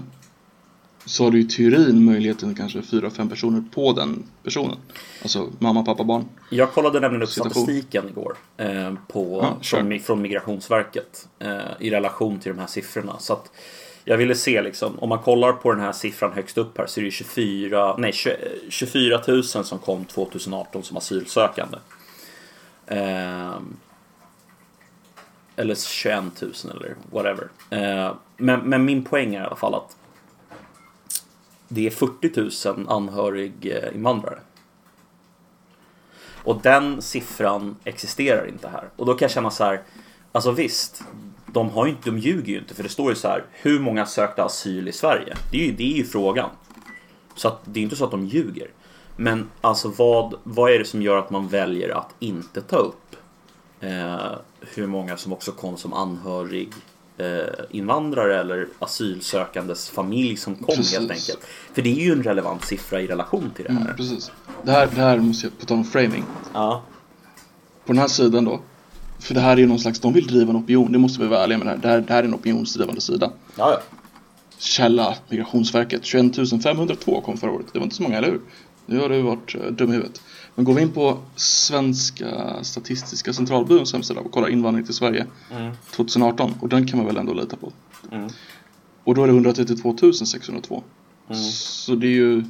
så 1.05 1.23
har 1.23 1.31
du 1.31 1.39
i 1.39 1.43
teorin 1.43 2.05
möjligheten 2.05 2.55
kanske 2.55 2.81
fyra, 2.81 3.09
fem 3.09 3.29
personer 3.29 3.63
på 3.71 3.93
den 3.93 4.23
personen. 4.43 4.77
Alltså 5.21 5.49
mamma, 5.59 5.83
pappa, 5.83 6.03
barn. 6.03 6.25
Jag 6.49 6.71
kollade 6.71 6.99
nämligen 6.99 7.23
upp 7.23 7.29
Situation. 7.29 7.63
statistiken 7.63 8.09
igår 8.09 8.37
eh, 8.57 8.93
på, 9.07 9.39
Ja, 9.43 9.57
sure. 9.61 9.81
från, 9.81 9.99
från 9.99 10.21
Migrationsverket 10.21 11.27
eh, 11.39 11.57
i 11.79 11.89
relation 11.89 12.39
till 12.39 12.51
de 12.51 12.59
här 12.59 12.67
siffrorna. 12.67 13.19
Så 13.19 13.33
att 13.33 13.51
jag 14.03 14.17
ville 14.17 14.35
se 14.35 14.61
liksom, 14.61 14.99
om 14.99 15.09
man 15.09 15.19
kollar 15.19 15.53
på 15.53 15.71
den 15.71 15.81
här 15.81 15.91
siffran 15.91 16.31
högst 16.33 16.57
upp 16.57 16.77
här 16.77 16.85
så 16.87 16.99
är 16.99 17.03
det 17.05 17.11
24, 17.11 17.95
nej, 17.97 18.13
20 18.13 18.35
24 18.69 19.21
000 19.27 19.43
som 19.43 19.79
kom 19.79 20.05
2018 20.05 20.83
som 20.83 20.97
asylsökande. 20.97 21.77
Eh, 22.87 23.55
eller 25.55 25.75
21 25.75 26.41
000 26.41 26.51
eller 26.71 26.95
whatever. 27.11 27.47
Eh, 27.69 28.13
men, 28.37 28.59
men 28.59 28.85
min 28.85 29.03
poäng 29.03 29.35
är 29.35 29.41
i 29.41 29.45
alla 29.45 29.55
fall 29.55 29.75
att 29.75 29.97
det 31.67 31.87
är 31.87 31.91
40 31.91 32.69
000 32.75 32.85
anhöriginvandrare. 32.89 34.35
Eh, 34.35 34.41
Och 36.43 36.61
den 36.61 37.01
siffran 37.01 37.75
existerar 37.83 38.47
inte 38.47 38.67
här. 38.67 38.89
Och 38.95 39.05
då 39.05 39.13
kan 39.13 39.25
jag 39.25 39.31
känna 39.31 39.49
så 39.51 39.63
här. 39.63 39.81
Alltså 40.31 40.51
visst, 40.51 41.03
de, 41.45 41.69
har 41.69 41.85
ju 41.85 41.91
inte, 41.91 42.09
de 42.09 42.17
ljuger 42.17 42.53
ju 42.53 42.59
inte. 42.59 42.75
För 42.75 42.83
det 42.83 42.89
står 42.89 43.09
ju 43.09 43.15
så 43.15 43.27
här. 43.27 43.43
Hur 43.51 43.79
många 43.79 44.05
sökte 44.05 44.43
asyl 44.43 44.87
i 44.87 44.91
Sverige? 44.91 45.35
Det 45.51 45.57
är 45.57 45.65
ju, 45.65 45.71
det 45.71 45.93
är 45.93 45.97
ju 45.97 46.03
frågan. 46.05 46.49
Så 47.35 47.47
att 47.47 47.61
det 47.65 47.79
är 47.79 47.83
inte 47.83 47.95
så 47.95 48.05
att 48.05 48.11
de 48.11 48.25
ljuger. 48.25 48.67
Men 49.17 49.49
alltså 49.61 49.89
vad, 49.97 50.35
vad 50.43 50.71
är 50.71 50.79
det 50.79 50.85
som 50.85 51.01
gör 51.01 51.17
att 51.17 51.29
man 51.29 51.47
väljer 51.47 51.89
att 51.89 52.15
inte 52.19 52.61
ta 52.61 52.75
upp 52.77 53.15
eh, 53.79 54.31
hur 54.59 54.87
många 54.87 55.17
som 55.17 55.33
också 55.33 55.51
kom 55.51 55.77
som 55.77 55.93
anhörig 55.93 56.69
invandrare 57.71 58.39
eller 58.39 58.67
asylsökandes 58.79 59.89
familj 59.89 60.37
som 60.37 60.55
kom 60.55 60.75
Precis. 60.75 60.93
helt 60.93 61.11
enkelt. 61.11 61.39
För 61.73 61.81
det 61.81 61.89
är 61.89 62.05
ju 62.05 62.11
en 62.11 62.23
relevant 62.23 62.65
siffra 62.65 63.01
i 63.01 63.07
relation 63.07 63.51
till 63.55 63.65
det 63.65 63.73
här. 63.73 63.81
Mm, 63.81 63.95
precis. 63.95 64.31
Det 64.63 64.71
här, 64.71 64.89
det 64.95 65.01
här 65.01 65.17
måste 65.17 65.45
jag, 65.47 65.59
på 65.59 65.65
tal 65.65 65.77
om 65.77 65.85
framing. 65.85 66.23
Ja, 66.53 66.83
På 67.85 67.93
den 67.93 67.99
här 68.01 68.07
sidan 68.07 68.45
då. 68.45 68.59
För 69.19 69.33
det 69.33 69.39
här 69.39 69.51
är 69.51 69.57
ju 69.57 69.67
någon 69.67 69.79
slags, 69.79 69.99
de 69.99 70.13
vill 70.13 70.27
driva 70.27 70.49
en 70.49 70.57
opinion, 70.57 70.91
det 70.91 70.97
måste 70.97 71.21
vi 71.21 71.27
vara 71.27 71.43
ärliga 71.43 71.57
med 71.57 71.67
det 71.67 71.71
här. 71.71 71.77
Det 71.77 71.87
här, 71.87 71.99
det 72.01 72.13
här 72.13 72.23
är 72.23 72.27
en 72.27 72.35
opinionsdrivande 72.35 73.01
sida. 73.01 73.31
ja, 73.57 73.71
ja. 73.71 73.79
Källa, 74.57 75.15
Migrationsverket, 75.29 76.05
21 76.05 76.63
502 76.63 77.21
kom 77.21 77.37
förra 77.37 77.51
året. 77.51 77.65
Det 77.73 77.79
var 77.79 77.83
inte 77.83 77.95
så 77.95 78.03
många, 78.03 78.17
eller 78.17 78.27
hur? 78.27 78.41
Nu 78.85 78.99
har 78.99 79.09
du 79.09 79.21
varit 79.21 79.55
uh, 79.55 79.71
dum 79.71 79.89
i 79.89 79.93
huvudet. 79.93 80.21
Men 80.55 80.65
går 80.65 80.73
vi 80.73 80.81
in 80.81 80.91
på 80.91 81.17
Svenska 81.35 82.59
Statistiska 82.63 83.33
Centralbyråns 83.33 83.93
hemsida 83.93 84.19
och 84.19 84.31
kollar 84.31 84.47
invandring 84.47 84.85
till 84.85 84.93
Sverige 84.93 85.25
Mm. 85.51 85.73
2018, 85.91 86.53
och 86.61 86.69
den 86.69 86.87
kan 86.87 86.97
man 86.97 87.05
väl 87.07 87.17
ändå 87.17 87.33
lita 87.33 87.55
på. 87.57 87.71
Mm. 88.11 88.29
Och 89.03 89.15
då 89.15 89.23
är 89.23 89.27
det 89.27 89.33
132 89.33 89.95
602. 90.25 90.83
Mm. 91.29 91.41
Så 91.43 91.95
det 91.95 92.07
är 92.07 92.11
ju 92.11 92.43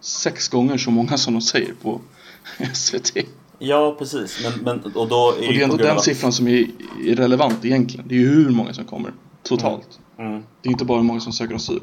sex 0.00 0.48
gånger 0.48 0.78
så 0.78 0.90
många 0.90 1.18
som 1.18 1.32
de 1.34 1.40
säger 1.42 1.74
på 1.82 2.00
SVT. 2.74 3.16
Ja, 3.58 3.96
precis. 3.98 4.38
Men, 4.42 4.64
men, 4.82 4.92
och 4.92 5.08
då 5.08 5.32
är 5.32 5.48
Och 5.48 5.52
det 5.54 5.60
är 5.60 5.64
ändå 5.64 5.76
den 5.76 6.00
siffran 6.00 6.32
som 6.32 6.48
är, 6.48 6.66
är 7.06 7.16
relevant 7.16 7.64
egentligen. 7.64 8.08
Det 8.08 8.14
är 8.14 8.18
ju 8.18 8.28
hur 8.28 8.50
många 8.50 8.74
som 8.74 8.84
kommer 8.84 9.12
totalt. 9.42 9.98
Mm, 10.18 10.42
Det 10.62 10.68
är 10.68 10.72
inte 10.72 10.84
bara 10.84 10.98
hur 10.98 11.04
många 11.04 11.20
som 11.20 11.32
söker 11.32 11.54
asyl. 11.54 11.80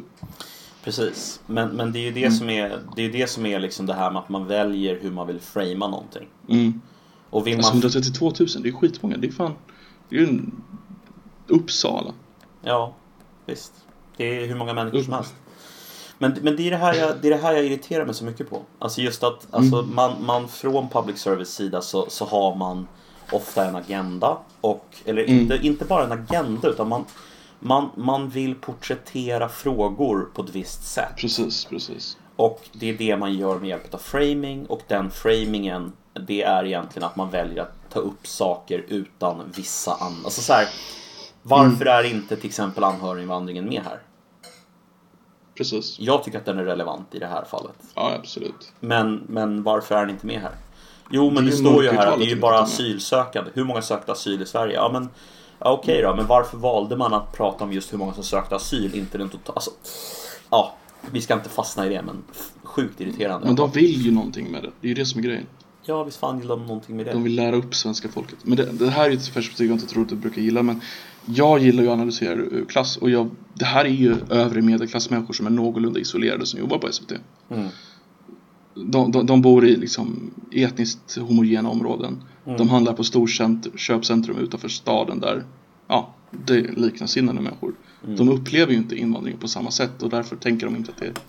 Precis. 0.84 1.40
Men, 1.46 1.70
men 1.70 1.92
det 1.92 2.00
är 2.00 2.04
ju 2.04 2.12
det 2.12 2.20
Mm. 2.26 2.32
som 2.38 2.50
är 2.50 2.80
det, 2.96 3.02
är 3.02 3.10
det 3.12 3.30
som 3.30 3.46
är 3.46 3.60
liksom 3.60 3.86
det 3.86 3.94
här 3.94 4.12
med 4.12 4.20
att 4.22 4.30
man 4.30 4.48
väljer 4.48 5.00
hur 5.02 5.12
man 5.12 5.28
vill 5.28 5.40
framea 5.40 5.88
någonting. 5.88 6.28
Mm. 6.50 6.82
Och 7.30 7.48
vill 7.48 7.58
Alltså 7.58 7.74
man... 7.74 7.82
132 7.82 8.26
000, 8.40 8.48
det 8.64 8.70
är 8.70 8.74
skitmånga. 8.74 9.18
Det 9.18 9.28
är 9.28 9.32
fan... 9.32 9.54
Det 10.10 10.16
är 10.16 10.20
ju 10.20 10.28
en 10.28 10.62
Uppsala. 11.48 12.14
Ja, 12.62 12.94
visst. 13.46 13.74
Det 14.18 14.24
är 14.44 14.48
hur 14.48 14.56
många 14.56 14.74
människor 14.74 15.02
som 15.04 15.14
helst. 15.14 15.34
Men, 16.18 16.36
men 16.42 16.56
det, 16.56 16.68
är 16.68 16.72
det, 16.72 16.78
här 16.78 16.94
jag, 16.94 17.14
det 17.22 17.28
är 17.28 17.32
det 17.32 17.38
här 17.42 17.54
jag 17.54 17.66
irriterar 17.66 18.06
mig 18.06 18.16
så 18.16 18.24
mycket 18.26 18.50
på. 18.50 18.62
Alltså 18.80 19.02
just 19.02 19.24
att 19.24 19.48
alltså 19.52 19.80
Mm. 19.80 19.96
man, 19.96 20.12
man 20.26 20.48
från 20.48 20.90
public 20.90 21.18
service 21.20 21.50
sida 21.54 21.82
så, 21.82 22.06
så 22.10 22.26
har 22.26 22.56
man 22.56 22.88
ofta 23.32 23.66
en 23.66 23.76
agenda. 23.76 24.38
Och, 24.62 24.86
eller 25.06 25.24
Mm. 25.24 25.40
inte, 25.40 25.60
inte 25.68 25.86
bara 25.86 26.04
en 26.06 26.12
agenda 26.12 26.68
utan 26.70 26.90
man, 26.90 27.06
man, 27.64 27.90
man 27.96 28.30
vill 28.30 28.56
porträttera 28.56 29.50
frågor 29.50 30.30
på 30.34 30.42
ett 30.42 30.56
visst 30.56 30.84
sätt. 30.84 31.14
Precis, 31.18 31.66
precis. 31.66 32.18
Och 32.36 32.70
det 32.72 32.90
är 32.90 32.94
det 32.94 33.18
man 33.18 33.34
gör 33.34 33.60
med 33.60 33.70
hjälp 33.70 33.94
av 33.94 33.98
framing 33.98 34.66
och 34.66 34.82
den 34.88 35.12
framingen 35.12 35.94
det 36.28 36.44
är 36.44 36.66
egentligen 36.66 37.08
att 37.08 37.16
man 37.16 37.30
väljer 37.30 37.62
att 37.62 37.90
ta 37.90 38.00
upp 38.00 38.28
saker 38.28 38.86
utan 38.88 39.52
vissa 39.56 39.94
andra. 39.94 40.24
Alltså 40.24 40.42
så 40.42 40.54
här, 40.54 40.68
varför 41.42 41.86
är 41.86 42.04
inte 42.04 42.36
till 42.36 42.46
exempel 42.46 42.84
anhöriginvandringen 42.84 43.66
med 43.66 43.82
här? 43.84 44.00
Precis. 45.58 46.00
Jag 46.00 46.24
tycker 46.24 46.38
att 46.38 46.46
den 46.46 46.60
är 46.60 46.64
relevant 46.64 47.16
i 47.16 47.20
det 47.20 47.28
här 47.28 47.46
fallet. 47.46 47.76
Ja, 47.96 48.12
absolut. 48.20 48.74
Men, 48.80 49.24
men 49.28 49.64
varför 49.64 49.96
är 49.96 50.00
den 50.00 50.10
inte 50.10 50.26
med 50.26 50.42
här? 50.42 50.56
Jo, 51.10 51.32
men 51.32 51.46
Det 51.46 51.52
det, 51.52 51.58
står 51.58 51.84
ju 51.84 51.92
här 51.92 52.08
att 52.08 52.20
det 52.20 52.26
är 52.26 52.30
ju 52.30 52.40
bara 52.40 52.60
asylsökande. 52.60 53.52
Hur 53.54 53.64
många 53.64 53.82
sökte 53.82 54.12
asyl 54.12 54.42
i 54.42 54.46
Sverige? 54.46 54.76
Ja, 54.76 54.90
men 54.94 55.10
ja, 55.64 55.72
okej 55.72 56.02
då. 56.02 56.16
Men 56.16 56.28
varför 56.28 56.58
valde 56.58 56.98
man 56.98 57.14
att 57.14 57.32
prata 57.32 57.64
om 57.64 57.74
just 57.74 57.94
hur 57.94 57.98
många 57.98 58.14
som 58.14 58.24
sökte 58.24 58.56
asyl, 58.56 58.96
inte 58.96 59.18
den 59.18 59.30
totala... 59.30 59.56
Alltså, 59.56 59.72
ja, 60.50 60.76
vi 61.12 61.22
ska 61.22 61.34
inte 61.34 61.50
fastna 61.50 61.86
i 61.86 61.90
det, 61.90 62.02
men 62.02 62.24
sjukt 62.64 63.02
irriterande. 63.02 63.48
Men 63.48 63.56
de 63.56 63.72
vill 63.72 64.06
ju 64.06 64.12
någonting 64.12 64.52
med 64.52 64.64
det. 64.64 64.72
Det 64.82 64.88
är 64.88 64.90
ju 64.90 64.96
det 64.96 65.06
som 65.06 65.20
är 65.20 65.24
grejen. 65.24 65.46
Ja, 65.84 66.04
visst 66.04 66.18
fan 66.18 66.40
gillar 66.40 66.58
de 66.58 66.66
någonting 66.66 66.96
med 66.96 67.06
det. 67.06 67.12
De 67.12 67.24
vill 67.24 67.36
lära 67.36 67.56
upp 67.56 67.76
svenska 67.76 68.10
folket. 68.10 68.38
Men 68.44 68.58
det, 68.58 68.72
det 68.72 68.90
här 68.90 69.10
är 69.10 69.14
ett 69.14 69.34
perspektiv 69.34 69.68
jag 69.68 69.76
inte 69.76 69.88
tror 69.88 70.04
att 70.04 70.10
du 70.10 70.16
brukar 70.16 70.42
gilla. 70.42 70.64
Men 70.64 70.82
jag 71.26 71.60
gillar 71.60 71.84
ju 71.84 71.90
att 71.90 71.94
analysera 71.94 72.34
ur 72.34 72.66
klass. 72.66 72.98
Och 72.98 73.10
jag, 73.10 73.30
det 73.54 73.66
här 73.66 73.86
är 73.86 73.90
ju 73.90 74.16
övre 74.30 74.62
medelklassmänniskor 74.62 75.34
som 75.34 75.46
är 75.46 75.50
någorlunda 75.50 76.00
isolerade 76.00 76.46
som 76.46 76.60
jobbar 76.60 76.78
på 76.78 76.92
SVT. 76.92 77.12
Mm. 77.50 77.68
De, 78.74 79.12
de, 79.12 79.26
de 79.26 79.42
bor 79.42 79.66
i 79.66 79.76
liksom 79.76 80.34
etniskt 80.52 81.18
homogena 81.18 81.70
områden. 81.70 82.24
Mm. 82.46 82.58
De 82.58 82.70
handlar 82.70 82.94
på 82.94 83.04
storcentrum, 83.04 83.78
köpcentrum 83.78 84.38
utanför 84.38 84.70
staden 84.70 85.20
där 85.20 85.44
ja, 85.88 86.14
det 86.32 86.54
är 86.54 86.72
likasinnade 86.76 87.42
människor. 87.42 87.76
Mm. 88.04 88.16
De 88.16 88.30
upplever 88.30 88.72
ju 88.72 88.78
inte 88.78 88.96
invandring 88.96 89.38
på 89.38 89.48
samma 89.48 89.72
sätt 89.72 90.04
och 90.04 90.10
därför 90.10 90.36
tänker 90.36 90.66
de 90.66 90.76
inte 90.76 90.92
att 90.92 90.98
det 90.98 91.22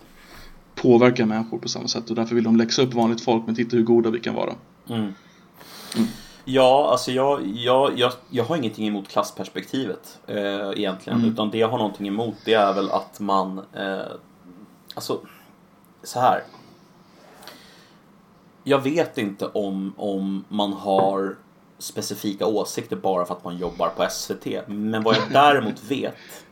påverka 0.75 1.27
människor 1.27 1.59
på 1.59 1.69
samma 1.69 1.89
sätt 1.89 2.11
och 2.11 2.17
därför 2.17 2.35
vill 2.35 2.45
de 2.45 2.57
läxa 2.57 2.83
upp 2.83 2.95
vanligt 2.95 3.21
folk 3.21 3.47
men 3.47 3.55
titta 3.55 3.77
hur 3.77 3.85
goda 3.85 4.11
vi 4.11 4.21
kan 4.21 4.35
vara. 4.35 4.55
Mm. 4.89 5.13
Ja, 6.45 6.89
alltså 6.91 7.11
jag, 7.11 7.47
jag, 7.55 7.99
jag, 7.99 8.13
jag 8.31 8.45
har 8.45 8.57
ingenting 8.57 8.87
emot 8.87 9.09
klassperspektivet 9.09 10.19
eh, 10.27 10.37
egentligen. 10.77 11.19
Mm. 11.19 11.33
Utan 11.33 11.51
det 11.51 11.59
jag 11.59 11.69
har 11.69 11.79
någonting 11.79 12.09
emot 12.09 12.35
det 12.45 12.55
är 12.55 12.75
väl 12.75 12.91
att 12.91 13.21
man... 13.21 13.59
Eh, 13.59 14.01
alltså, 14.95 15.21
så 16.03 16.21
här. 16.21 16.43
Jag 18.65 18.81
vet 18.81 19.19
inte 19.19 19.47
om, 19.47 19.95
om 19.97 20.45
man 20.49 20.73
har 20.73 21.37
specifika 21.79 22.47
åsikter 22.47 22.97
bara 22.97 23.25
för 23.25 23.35
att 23.35 23.45
man 23.45 23.57
jobbar 23.59 23.89
på 23.89 24.07
SVT. 24.11 24.47
Men 24.69 25.03
vad 25.03 25.17
jag 25.17 25.23
däremot 25.33 25.85
vet, 25.85 26.45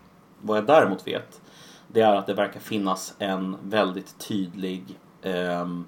vad 0.42 0.56
jag 0.58 0.66
däremot 0.66 1.06
vet, 1.06 1.40
det 1.88 2.00
är 2.00 2.16
att 2.16 2.26
det 2.26 2.34
verkar 2.34 2.61
finnas 2.61 3.14
en 3.18 3.56
väldigt 3.62 4.18
tydlig 4.18 4.98
ehm, 5.22 5.84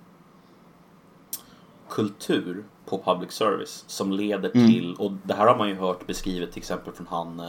kultur 1.89 2.65
på 2.87 2.99
public 2.99 3.33
service 3.33 3.85
som 3.87 4.13
leder 4.13 4.51
Mm. 4.55 4.67
till, 4.73 4.95
och 4.95 5.13
det 5.23 5.35
här 5.35 5.47
har 5.47 5.57
man 5.59 5.69
ju 5.69 5.75
hört 5.75 6.07
beskrivet 6.07 6.53
till 6.53 6.59
exempel 6.61 6.93
från 6.93 7.07
han 7.07 7.41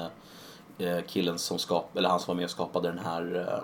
eh, 0.78 1.00
killen 1.08 1.38
som 1.40 1.60
skap, 1.60 1.98
eller 1.98 2.10
han 2.10 2.20
som 2.20 2.32
var 2.32 2.36
med 2.36 2.46
och 2.46 2.52
skapade 2.52 2.88
den 2.90 3.00
här, 3.00 3.36
eh, 3.50 3.64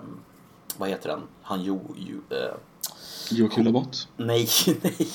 vad 0.76 0.88
heter 0.88 1.08
den? 1.08 1.20
Han 1.42 1.62
jo, 1.62 1.80
jo 1.96 2.20
eh, 2.30 2.54
Joakim 3.32 3.64
Lamotte. 3.64 3.98
nej, 4.16 4.48
nej. 4.82 5.08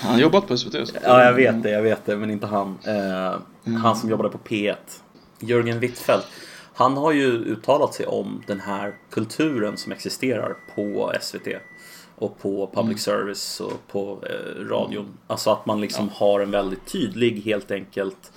Han 0.00 0.12
har 0.12 0.20
jobbat 0.20 0.48
på 0.48 0.56
SVT. 0.56 0.74
Ja, 1.04 1.24
jag 1.24 1.32
vet 1.32 1.62
det, 1.62 1.70
jag 1.70 1.82
vet 1.82 2.06
det, 2.06 2.16
men 2.16 2.30
inte 2.30 2.46
han. 2.46 2.78
Eh, 2.84 3.74
Han 3.78 3.96
som 3.96 4.10
jobbade 4.10 4.28
på 4.28 4.38
P1. 4.38 4.74
Jörgen 5.40 5.80
Wittfeldt. 5.80 6.26
Han 6.74 6.96
har 6.96 7.12
ju 7.12 7.26
uttalat 7.26 7.94
sig 7.94 8.06
om 8.06 8.42
den 8.46 8.60
här 8.60 8.94
kulturen 9.10 9.76
som 9.76 9.92
existerar 9.92 10.56
på 10.74 11.12
SVT. 11.20 11.48
Och 12.18 12.38
på 12.38 12.70
public 12.74 13.00
service 13.02 13.60
och 13.60 13.86
på 13.88 14.22
eh, 14.22 14.64
radion. 14.68 15.18
Alltså 15.26 15.50
att 15.50 15.66
man 15.66 15.80
liksom 15.80 16.08
har 16.08 16.40
en 16.40 16.50
väldigt 16.50 16.86
tydlig, 16.86 17.40
helt 17.44 17.70
enkelt, 17.70 18.32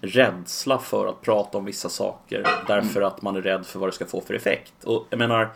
rädsla 0.00 0.78
för 0.78 1.06
att 1.06 1.20
prata 1.22 1.58
om 1.58 1.64
vissa 1.64 1.88
saker. 1.88 2.46
Därför 2.66 3.02
att 3.02 3.22
man 3.22 3.36
är 3.36 3.42
rädd 3.42 3.66
för 3.66 3.78
vad 3.78 3.88
det 3.88 3.92
ska 3.92 4.06
få 4.06 4.20
för 4.20 4.34
effekt. 4.34 4.84
Och 4.84 5.06
jag 5.10 5.18
menar, 5.18 5.50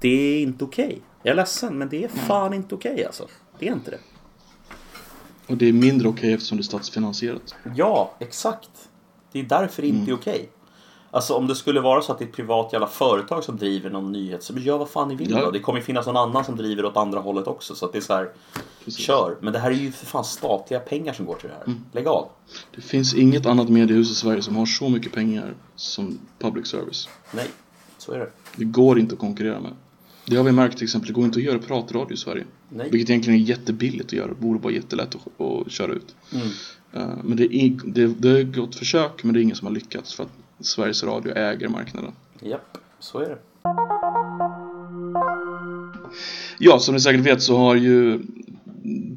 det 0.00 0.08
är 0.38 0.42
inte 0.42 0.64
okej. 0.64 1.00
Jag 1.22 1.32
är 1.32 1.36
ledsen, 1.36 1.78
men 1.78 1.88
det 1.88 2.04
är 2.04 2.08
fan 2.08 2.54
inte 2.54 2.74
okej 2.74 3.04
alltså. 3.06 3.26
Det 3.58 3.68
är 3.68 3.72
inte 3.72 3.90
det. 3.90 3.98
Och 5.46 5.56
det 5.56 5.68
är 5.68 5.72
mindre 5.72 6.08
okej 6.08 6.32
eftersom 6.32 6.58
det 6.58 6.62
är 6.62 6.64
statsfinansierat. 6.64 7.54
Ja, 7.76 8.14
exakt. 8.18 8.70
Det 9.32 9.38
är 9.40 9.44
därför 9.44 9.82
det 9.82 9.88
inte 9.88 10.10
är 10.10 10.14
okej. 10.14 10.48
Alltså 11.10 11.34
om 11.34 11.46
det 11.46 11.54
skulle 11.54 11.80
vara 11.80 12.02
så 12.02 12.12
att 12.12 12.18
det 12.18 12.24
är 12.24 12.28
ett 12.28 12.34
privat 12.34 12.72
jävla 12.72 12.86
företag 12.86 13.44
som 13.44 13.56
driver 13.56 13.90
någon 13.90 14.12
nyhet 14.12 14.42
så 14.42 14.54
gör 14.58 14.78
vad 14.78 14.88
fan 14.90 15.08
ni 15.08 15.14
vill 15.14 15.30
Ja. 15.30 15.40
då. 15.44 15.50
Det 15.50 15.58
kommer 15.60 15.78
ju 15.78 15.84
finnas 15.84 16.06
någon 16.06 16.16
annan 16.16 16.44
som 16.44 16.56
driver 16.56 16.84
åt 16.84 16.96
andra 16.96 17.20
hållet 17.20 17.46
också. 17.46 17.74
Så 17.74 17.86
att 17.86 17.92
det 17.92 17.98
är 17.98 18.02
så 18.02 18.14
här, 18.14 18.30
Precis. 18.84 19.00
kör. 19.04 19.36
Men 19.40 19.52
det 19.52 19.58
här 19.58 19.70
är 19.70 19.74
ju 19.74 19.92
för 19.92 20.06
fan 20.06 20.24
statliga 20.24 20.80
pengar 20.80 21.12
som 21.12 21.26
går 21.26 21.34
till 21.34 21.48
det 21.48 21.54
här. 21.66 21.74
Lägg 21.92 22.06
av. 22.06 22.28
Det 22.74 22.80
finns 22.80 23.14
inget 23.14 23.46
annat 23.46 23.68
mediehus 23.68 24.10
i 24.10 24.14
Sverige 24.14 24.42
som 24.42 24.56
har 24.56 24.66
så 24.66 24.88
mycket 24.88 25.12
pengar 25.12 25.54
som 25.76 26.18
public 26.38 26.66
service. 26.66 27.08
Nej, 27.32 27.46
så 27.98 28.12
är 28.12 28.18
det. 28.18 28.30
Det 28.56 28.64
går 28.64 28.98
inte 28.98 29.14
att 29.14 29.20
konkurrera 29.20 29.60
med. 29.60 29.72
Det 30.26 30.36
har 30.36 30.44
vi 30.44 30.52
märkt 30.52 30.76
till 30.76 30.84
exempel, 30.84 31.06
det 31.08 31.12
går 31.12 31.24
inte 31.24 31.38
att 31.38 31.44
göra 31.44 31.58
pratradio 31.58 32.14
i 32.14 32.16
Sverige. 32.16 32.44
Nej. 32.68 32.88
Vilket 32.90 33.10
egentligen 33.10 33.40
är 33.40 33.44
jättebilligt 33.44 34.06
att 34.06 34.12
göra, 34.12 34.28
det 34.28 34.34
borde 34.34 34.60
vara 34.60 34.72
jättelätt 34.72 35.14
att, 35.14 35.40
att 35.40 35.72
köra 35.72 35.92
ut. 35.92 36.14
Mm. 36.32 36.46
Eh, 36.92 37.18
Men 37.24 37.36
det 37.36 37.56
är, 37.56 37.78
det, 37.84 38.06
det 38.06 38.30
är 38.30 38.40
ett 38.40 38.56
gott 38.56 38.74
försök, 38.74 39.24
men 39.24 39.34
det 39.34 39.40
är 39.40 39.42
ingen 39.42 39.56
som 39.56 39.66
har 39.66 39.74
lyckats 39.74 40.14
för 40.14 40.24
att 40.24 40.30
Sveriges 40.60 41.04
Radio 41.04 41.32
äger 41.34 41.68
marknaden. 41.68 42.12
Japp, 42.40 42.78
så 42.98 43.18
är 43.18 43.28
det. 43.28 43.38
Ja, 46.58 46.78
som 46.78 46.94
ni 46.94 47.00
säkert 47.00 47.26
vet 47.26 47.42
så 47.42 47.56
har 47.56 47.74
ju 47.74 48.20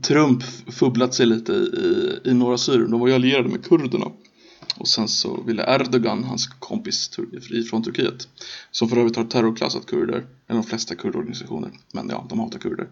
Trump 0.01 0.43
fubblat 0.67 1.13
sig 1.13 1.25
lite 1.25 1.53
i, 1.53 2.19
i 2.23 2.33
norra 2.33 2.57
Syrien. 2.57 2.91
De 2.91 2.99
var 2.99 3.07
ju 3.07 3.13
allierade 3.13 3.49
med 3.49 3.65
kurderna. 3.65 4.05
Och 4.77 4.87
sen 4.87 5.07
så 5.07 5.41
ville 5.41 5.75
Erdogan, 5.75 6.23
hans 6.23 6.47
kompis 6.47 7.19
från 7.69 7.83
Turkiet, 7.83 8.27
som 8.71 8.89
för 8.89 8.97
övrigt 8.97 9.15
har 9.15 9.23
terrorklassat 9.23 9.85
kurder, 9.85 10.25
eller 10.47 10.61
de 10.61 10.63
flesta 10.63 10.95
kurdorganisationer, 10.95 11.71
men 11.91 12.09
ja, 12.09 12.25
de 12.29 12.39
hatar 12.39 12.59
kurder, 12.59 12.87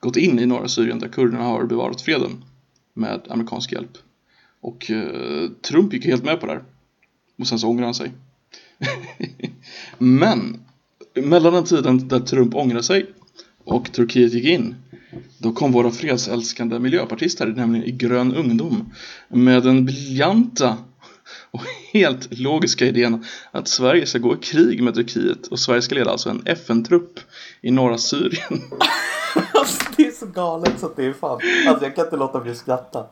gått 0.00 0.16
in 0.16 0.38
i 0.38 0.46
norra 0.46 0.68
Syrien 0.68 0.98
där 0.98 1.08
kurderna 1.08 1.44
har 1.44 1.64
bevarat 1.64 2.00
freden 2.00 2.44
med 2.94 3.20
amerikansk 3.28 3.72
hjälp. 3.72 3.98
Och 4.60 4.90
eh, 4.90 5.50
Trump 5.62 5.92
gick 5.92 6.04
helt 6.04 6.24
med 6.24 6.40
på 6.40 6.46
det 6.46 6.52
här. 6.52 6.62
Och 7.38 7.46
sen 7.46 7.58
så 7.58 7.68
ångrar 7.68 7.84
han 7.84 7.94
sig. 7.94 8.12
men 9.98 10.60
mellan 11.14 11.52
den 11.52 11.64
tiden 11.64 12.08
där 12.08 12.20
Trump 12.20 12.54
ångrade 12.54 12.82
sig 12.82 13.06
och 13.64 13.92
Turkiet 13.92 14.32
gick 14.32 14.44
in 14.44 14.74
då 15.38 15.52
kom 15.52 15.72
våra 15.72 15.90
fredsälskande 15.90 16.78
miljöpartister, 16.78 17.46
nämligen 17.46 17.86
i 17.86 17.90
Grön 17.90 18.34
ungdom, 18.34 18.92
med 19.28 19.62
den 19.62 19.84
briljanta 19.84 20.76
och 21.50 21.60
helt 21.92 22.38
logiska 22.38 22.86
idén 22.86 23.24
att 23.50 23.68
Sverige 23.68 24.06
ska 24.06 24.18
gå 24.18 24.34
i 24.34 24.38
krig 24.38 24.82
med 24.82 24.94
Turkiet 24.94 25.46
och 25.46 25.58
Sverige 25.58 25.82
ska 25.82 25.94
leda 25.94 26.10
alltså 26.10 26.30
en 26.30 26.42
FN-trupp 26.44 27.20
i 27.60 27.70
norra 27.70 27.98
Syrien. 27.98 28.62
Alltså 29.54 29.84
det 29.96 30.06
är 30.06 30.10
så 30.10 30.26
galet 30.26 30.80
så 30.80 30.86
att 30.86 30.96
det 30.96 31.04
är 31.04 31.12
fan. 31.12 31.40
Alltså 31.68 31.84
jag 31.84 31.94
kan 31.94 32.04
inte 32.04 32.16
låta 32.16 32.40
bli 32.40 32.50
att 32.50 32.56
skratta. 32.56 33.06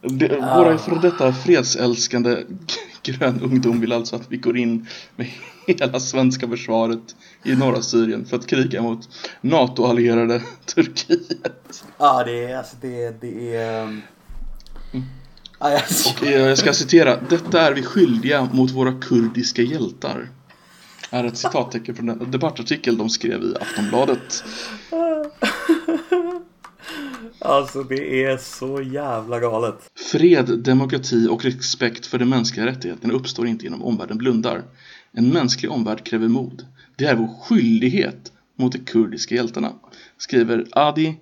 Det, 0.00 0.28
våra 0.28 0.78
före 0.78 0.98
detta 1.02 1.32
fredsälskande 1.32 2.44
grön 3.02 3.40
ungdom 3.42 3.80
vill 3.80 3.92
alltså 3.92 4.16
att 4.16 4.26
vi 4.28 4.36
går 4.36 4.56
in 4.56 4.86
med 5.16 5.30
hela 5.66 6.00
svenska 6.00 6.48
försvaret 6.48 7.16
i 7.44 7.56
norra 7.56 7.82
Syrien 7.82 8.26
för 8.26 8.36
att 8.36 8.46
kriga 8.46 8.82
mot 8.82 9.08
NATO-allierade 9.40 10.42
Turkiet. 10.74 11.84
Ja, 11.98 12.24
det 12.24 12.44
är 12.44 12.58
alltså 12.58 12.76
det, 12.80 13.20
det 13.20 13.56
är... 13.56 14.00
Och 15.60 16.26
eh, 16.26 16.48
jag 16.48 16.58
ska 16.58 16.72
citera, 16.72 17.20
detta 17.28 17.60
är 17.60 17.74
vi 17.74 17.82
skyldiga 17.82 18.48
mot 18.52 18.70
våra 18.70 18.92
kurdiska 18.92 19.62
hjältar. 19.62 20.28
Är 21.10 21.24
ett 21.24 21.36
citattecken 21.36 21.94
från 21.94 22.08
en 22.08 22.30
debattartikel 22.30 22.98
de 22.98 23.10
skrev 23.10 23.42
i 23.42 23.54
Aftonbladet. 23.60 24.44
Alltså 27.42 27.82
det 27.82 28.24
är 28.24 28.36
så 28.36 28.82
jävla 28.82 29.40
galet. 29.40 29.90
Fred, 30.12 30.58
demokrati 30.58 31.28
och 31.30 31.44
respekt 31.44 32.06
för 32.06 32.18
de 32.18 32.24
mänskliga 32.24 32.66
rättigheterna 32.66 33.14
uppstår 33.14 33.46
inte 33.46 33.64
genom 33.64 33.82
omvärlden 33.82 34.18
blundar. 34.18 34.62
En 35.12 35.28
mänsklig 35.28 35.70
omvärld 35.70 36.04
kräver 36.04 36.28
mod. 36.28 36.66
Det 36.96 37.04
är 37.04 37.16
vår 37.16 37.28
skyldighet 37.42 38.32
mot 38.58 38.72
de 38.72 38.78
kurdiska 38.78 39.34
hjältarna. 39.34 39.72
Skriver 40.18 40.66
Adi 40.72 41.16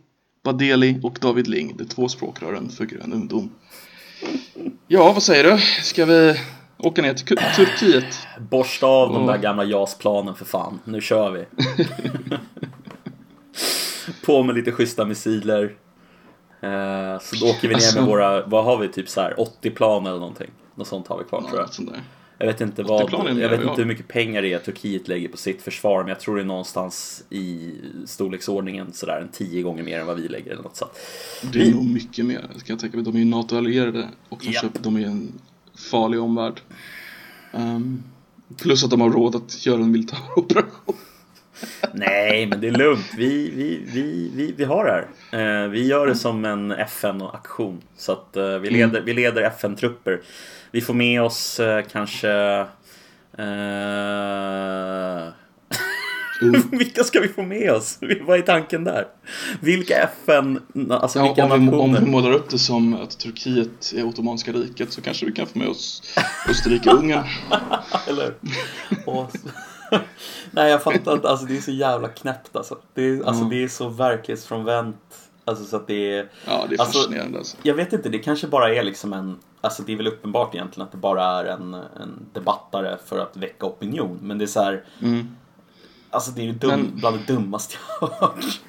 Badeli 0.44 1.00
och 1.02 1.18
David 1.20 1.48
Ling, 1.48 1.76
de 1.76 1.84
två 1.84 2.08
språkrören 2.08 2.68
för 2.68 2.84
Grön 2.84 3.12
ungdom. 3.12 3.50
Ja, 4.88 5.12
vad 5.12 5.22
säger 5.22 5.44
du? 5.44 5.58
Ska 5.82 6.04
vi 6.04 6.40
åka 6.78 7.02
ner 7.02 7.14
till 7.14 7.36
Turkiet? 7.56 8.18
Borsta 8.38 8.86
av 8.86 9.12
de 9.12 9.26
där 9.26 9.38
gamla 9.38 9.64
JAS-planen 9.64 10.34
för 10.34 10.44
fan. 10.44 10.80
Nu 10.84 11.00
kör 11.00 11.30
vi. 11.30 11.44
På 14.26 14.42
med 14.42 14.54
lite 14.54 14.72
schyssta 14.72 15.04
missiler. 15.04 15.62
Eh, 16.60 17.20
så 17.20 17.36
då 17.36 17.46
åker 17.50 17.60
vi 17.62 17.68
ner 17.68 17.74
Alltså- 17.74 17.98
med 18.00 18.08
våra, 18.08 18.46
vad 18.46 18.64
har 18.64 18.76
vi, 18.78 18.88
typ 18.88 19.08
så 19.08 19.20
här 19.20 19.40
80 19.40 19.70
plan 19.70 20.06
eller 20.06 20.18
någonting. 20.18 20.50
Något 20.74 20.86
sånt 20.88 21.08
har 21.08 21.18
vi 21.18 21.24
kvar 21.24 21.40
tror 21.42 21.60
jag. 21.60 21.68
Jag 22.38 22.46
vet 22.46 22.60
inte, 22.60 22.82
80 22.84 23.16
vad, 23.16 23.28
jag 23.40 23.48
vet 23.48 23.60
inte 23.60 23.74
hur 23.76 23.84
mycket 23.84 24.08
pengar 24.08 24.42
det 24.42 24.52
är 24.52 24.58
Turkiet 24.58 25.08
lägger 25.08 25.28
på 25.28 25.36
sitt 25.36 25.62
försvar. 25.62 26.00
Men 26.02 26.08
jag 26.08 26.20
tror 26.20 26.36
det 26.36 26.42
är 26.42 26.46
någonstans 26.46 27.24
i 27.30 27.74
storleksordningen 28.06 28.92
sådär 28.92 29.20
en 29.20 29.28
tio 29.28 29.62
gånger 29.62 29.82
mer 29.82 30.00
än 30.00 30.06
vad 30.06 30.20
vi 30.20 30.28
lägger 30.28 30.50
eller 30.50 30.62
något 30.62 30.76
sånt. 30.76 30.92
Det 31.52 31.62
är 31.62 31.70
nog 31.74 31.86
mycket 31.86 32.26
mer, 32.26 32.46
ska 32.56 32.72
jag 32.72 32.80
tänka 32.80 32.96
mig. 32.96 33.04
De 33.04 33.14
är 33.14 33.18
ju 33.18 33.24
NATO-allierade 33.24 34.08
och 34.28 34.38
de, 34.44 34.50
Ja. 34.50 34.60
köper, 34.60 34.82
de 34.82 34.96
är 34.96 35.06
en 35.06 35.32
farlig 35.90 36.20
omvärld. 36.20 36.60
Ehm, 37.52 38.02
plus 38.56 38.84
att 38.84 38.90
de 38.90 39.00
har 39.00 39.10
råd 39.10 39.36
att 39.36 39.66
göra 39.66 39.80
en 39.82 39.90
militär 39.90 40.18
operation. 40.36 40.94
Nej, 41.92 42.46
men 42.46 42.60
det 42.60 42.68
är 42.68 42.72
lugnt. 42.72 43.06
Vi, 43.16 43.50
vi, 43.50 43.80
vi, 43.92 44.30
vi, 44.34 44.54
vi 44.56 44.64
har 44.64 44.84
det 44.84 44.90
här. 44.90 45.64
Eh, 45.64 45.68
vi 45.68 45.86
gör 45.86 46.06
det 46.06 46.14
som 46.14 46.44
en 46.44 46.70
FN-aktion. 46.70 47.82
Så 47.96 48.12
att 48.12 48.36
eh, 48.36 48.58
vi 48.58 48.70
leder, 48.70 49.00
vi 49.00 49.14
leder 49.14 49.42
FN-trupper. 49.42 50.20
Vi 50.70 50.80
får 50.80 50.94
med 50.94 51.22
oss 51.22 51.60
eh, 51.60 51.84
kanske... 51.92 52.66
Eh, 53.38 55.28
Mm. 56.42 56.62
vilka 56.70 57.04
ska 57.04 57.20
vi 57.20 57.28
få 57.28 57.42
med 57.42 57.72
oss? 57.72 57.98
Vad 58.20 58.38
är 58.38 58.42
tanken 58.42 58.84
där? 58.84 59.06
Vilka 59.60 59.94
FN... 59.94 60.60
Alltså 60.90 61.22
vilka 61.22 61.40
Ja, 61.40 61.54
om, 61.54 61.70
vi, 61.70 61.76
om 61.76 61.94
vi 61.94 62.10
målar 62.10 62.32
upp 62.32 62.50
det 62.50 62.58
som 62.58 62.94
att 62.94 63.18
Turkiet 63.18 63.92
är 63.96 64.04
Ottomanska 64.04 64.52
riket 64.52 64.92
så 64.92 65.00
kanske 65.00 65.26
vi 65.26 65.32
kan 65.32 65.46
få 65.46 65.58
med 65.58 65.68
oss 65.68 66.02
Österrike-Ungern. 66.48 67.24
Eller? 68.08 68.34
Nej, 70.50 70.70
jag 70.70 70.82
fattar 70.82 71.12
inte. 71.14 71.28
Alltså 71.28 71.46
det 71.46 71.56
är 71.56 71.60
så 71.60 71.70
jävla 71.70 72.08
knäppt 72.08 72.56
alltså. 72.56 72.78
Det 72.94 73.02
är, 73.02 73.16
alltså, 73.16 73.42
Mm. 73.44 73.48
det 73.50 73.64
är 73.64 73.68
så 73.68 73.88
verklighetsfrånvänt. 73.88 74.96
Alltså 75.44 75.64
så 75.64 75.76
att 75.76 75.86
det 75.86 76.12
är... 76.12 76.28
Ja, 76.46 76.66
det 76.68 76.74
är 76.74 76.80
Alltså- 76.80 76.98
fascinerande 76.98 77.38
alltså. 77.38 77.56
Jag 77.62 77.74
vet 77.74 77.92
inte, 77.92 78.08
det 78.08 78.18
kanske 78.18 78.46
bara 78.46 78.74
är 78.74 78.82
liksom 78.82 79.12
en... 79.12 79.38
Alltså 79.60 79.82
det 79.82 79.92
är 79.92 79.96
väl 79.96 80.06
uppenbart 80.06 80.54
egentligen 80.54 80.86
att 80.86 80.92
det 80.92 80.98
bara 80.98 81.24
är 81.24 81.44
en, 81.44 81.74
en 81.74 82.26
debattare 82.32 82.98
för 83.06 83.18
att 83.18 83.36
väcka 83.36 83.66
opinion. 83.66 84.18
Men 84.22 84.38
det 84.38 84.44
är 84.44 84.46
så 84.46 84.60
här... 84.62 84.84
Mm. 85.02 85.28
Alltså 86.10 86.30
det 86.30 86.40
är 86.40 86.44
ju 86.44 86.52
dum, 86.52 86.70
Men- 86.70 86.92
bland 86.96 87.18
det 87.26 87.32
dummaste 87.34 87.74
jag 88.00 88.06
har 88.08 88.26
hört. 88.26 88.60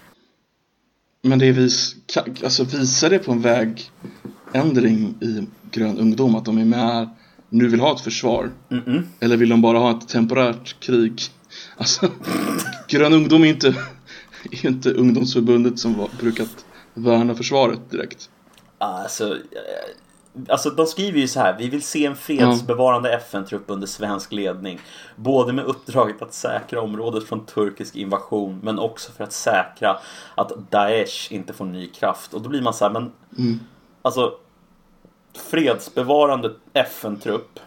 Men 1.21 1.39
det 1.39 1.51
vis, 1.51 1.95
ka- 2.07 2.43
alltså 2.43 2.63
visar 2.63 3.09
det 3.09 3.19
på 3.19 3.31
en 3.31 3.41
vägändring 3.41 5.15
i 5.21 5.47
Grön 5.71 5.97
ungdom 5.99 6.35
att 6.35 6.45
de 6.45 6.57
är 6.57 6.65
med, 6.65 7.09
nu 7.49 7.67
vill 7.67 7.79
ha 7.79 7.95
ett 7.95 8.01
försvar? 8.01 8.51
Mm-mm. 8.69 9.03
Eller 9.19 9.37
vill 9.37 9.49
de 9.49 9.61
bara 9.61 9.77
ha 9.79 9.91
ett 9.91 10.07
temporärt 10.07 10.79
krig? 10.79 11.21
Alltså, 11.77 12.07
Grön 12.87 13.13
ungdom 13.13 13.43
är 13.43 13.47
inte, 13.49 13.67
är 14.51 14.63
ju 14.63 14.69
inte 14.69 14.93
ungdomsförbundet 14.93 15.79
som 15.79 15.97
var, 15.97 16.09
brukat 16.19 16.65
värna 16.93 17.35
försvaret 17.35 17.79
direkt. 17.91 18.29
Alltså, 18.77 19.33
eh, 19.33 20.49
alltså 20.49 20.69
de 20.69 20.85
skriver 20.85 21.19
ju 21.19 21.27
så 21.27 21.39
här. 21.39 21.57
Vi 21.57 21.69
vill 21.69 21.81
se 21.81 22.05
en 22.05 22.15
fredsbevarande 22.15 23.13
FN-trupp 23.13 23.63
under 23.67 23.87
svensk 23.87 24.31
ledning. 24.31 24.79
Både 25.15 25.53
med 25.53 25.65
uppdraget 25.65 26.21
att 26.21 26.33
säkra 26.33 26.81
området 26.81 27.23
från 27.23 27.45
turkisk 27.45 27.95
invasion 27.95 28.59
men 28.63 28.79
också 28.79 29.11
för 29.11 29.23
att 29.23 29.33
säkra 29.33 29.97
att 30.35 30.71
Daesh 30.71 31.33
inte 31.33 31.53
får 31.53 31.65
ny 31.65 31.87
kraft. 31.87 32.33
Och 32.33 32.41
då 32.41 32.49
blir 32.49 32.61
man 32.61 32.73
så 32.73 32.85
här, 32.85 32.91
men 32.91 33.11
Mm. 33.37 33.59
alltså 34.01 34.33
fredsbevarande 35.39 36.51
FN-trupp 36.73 37.59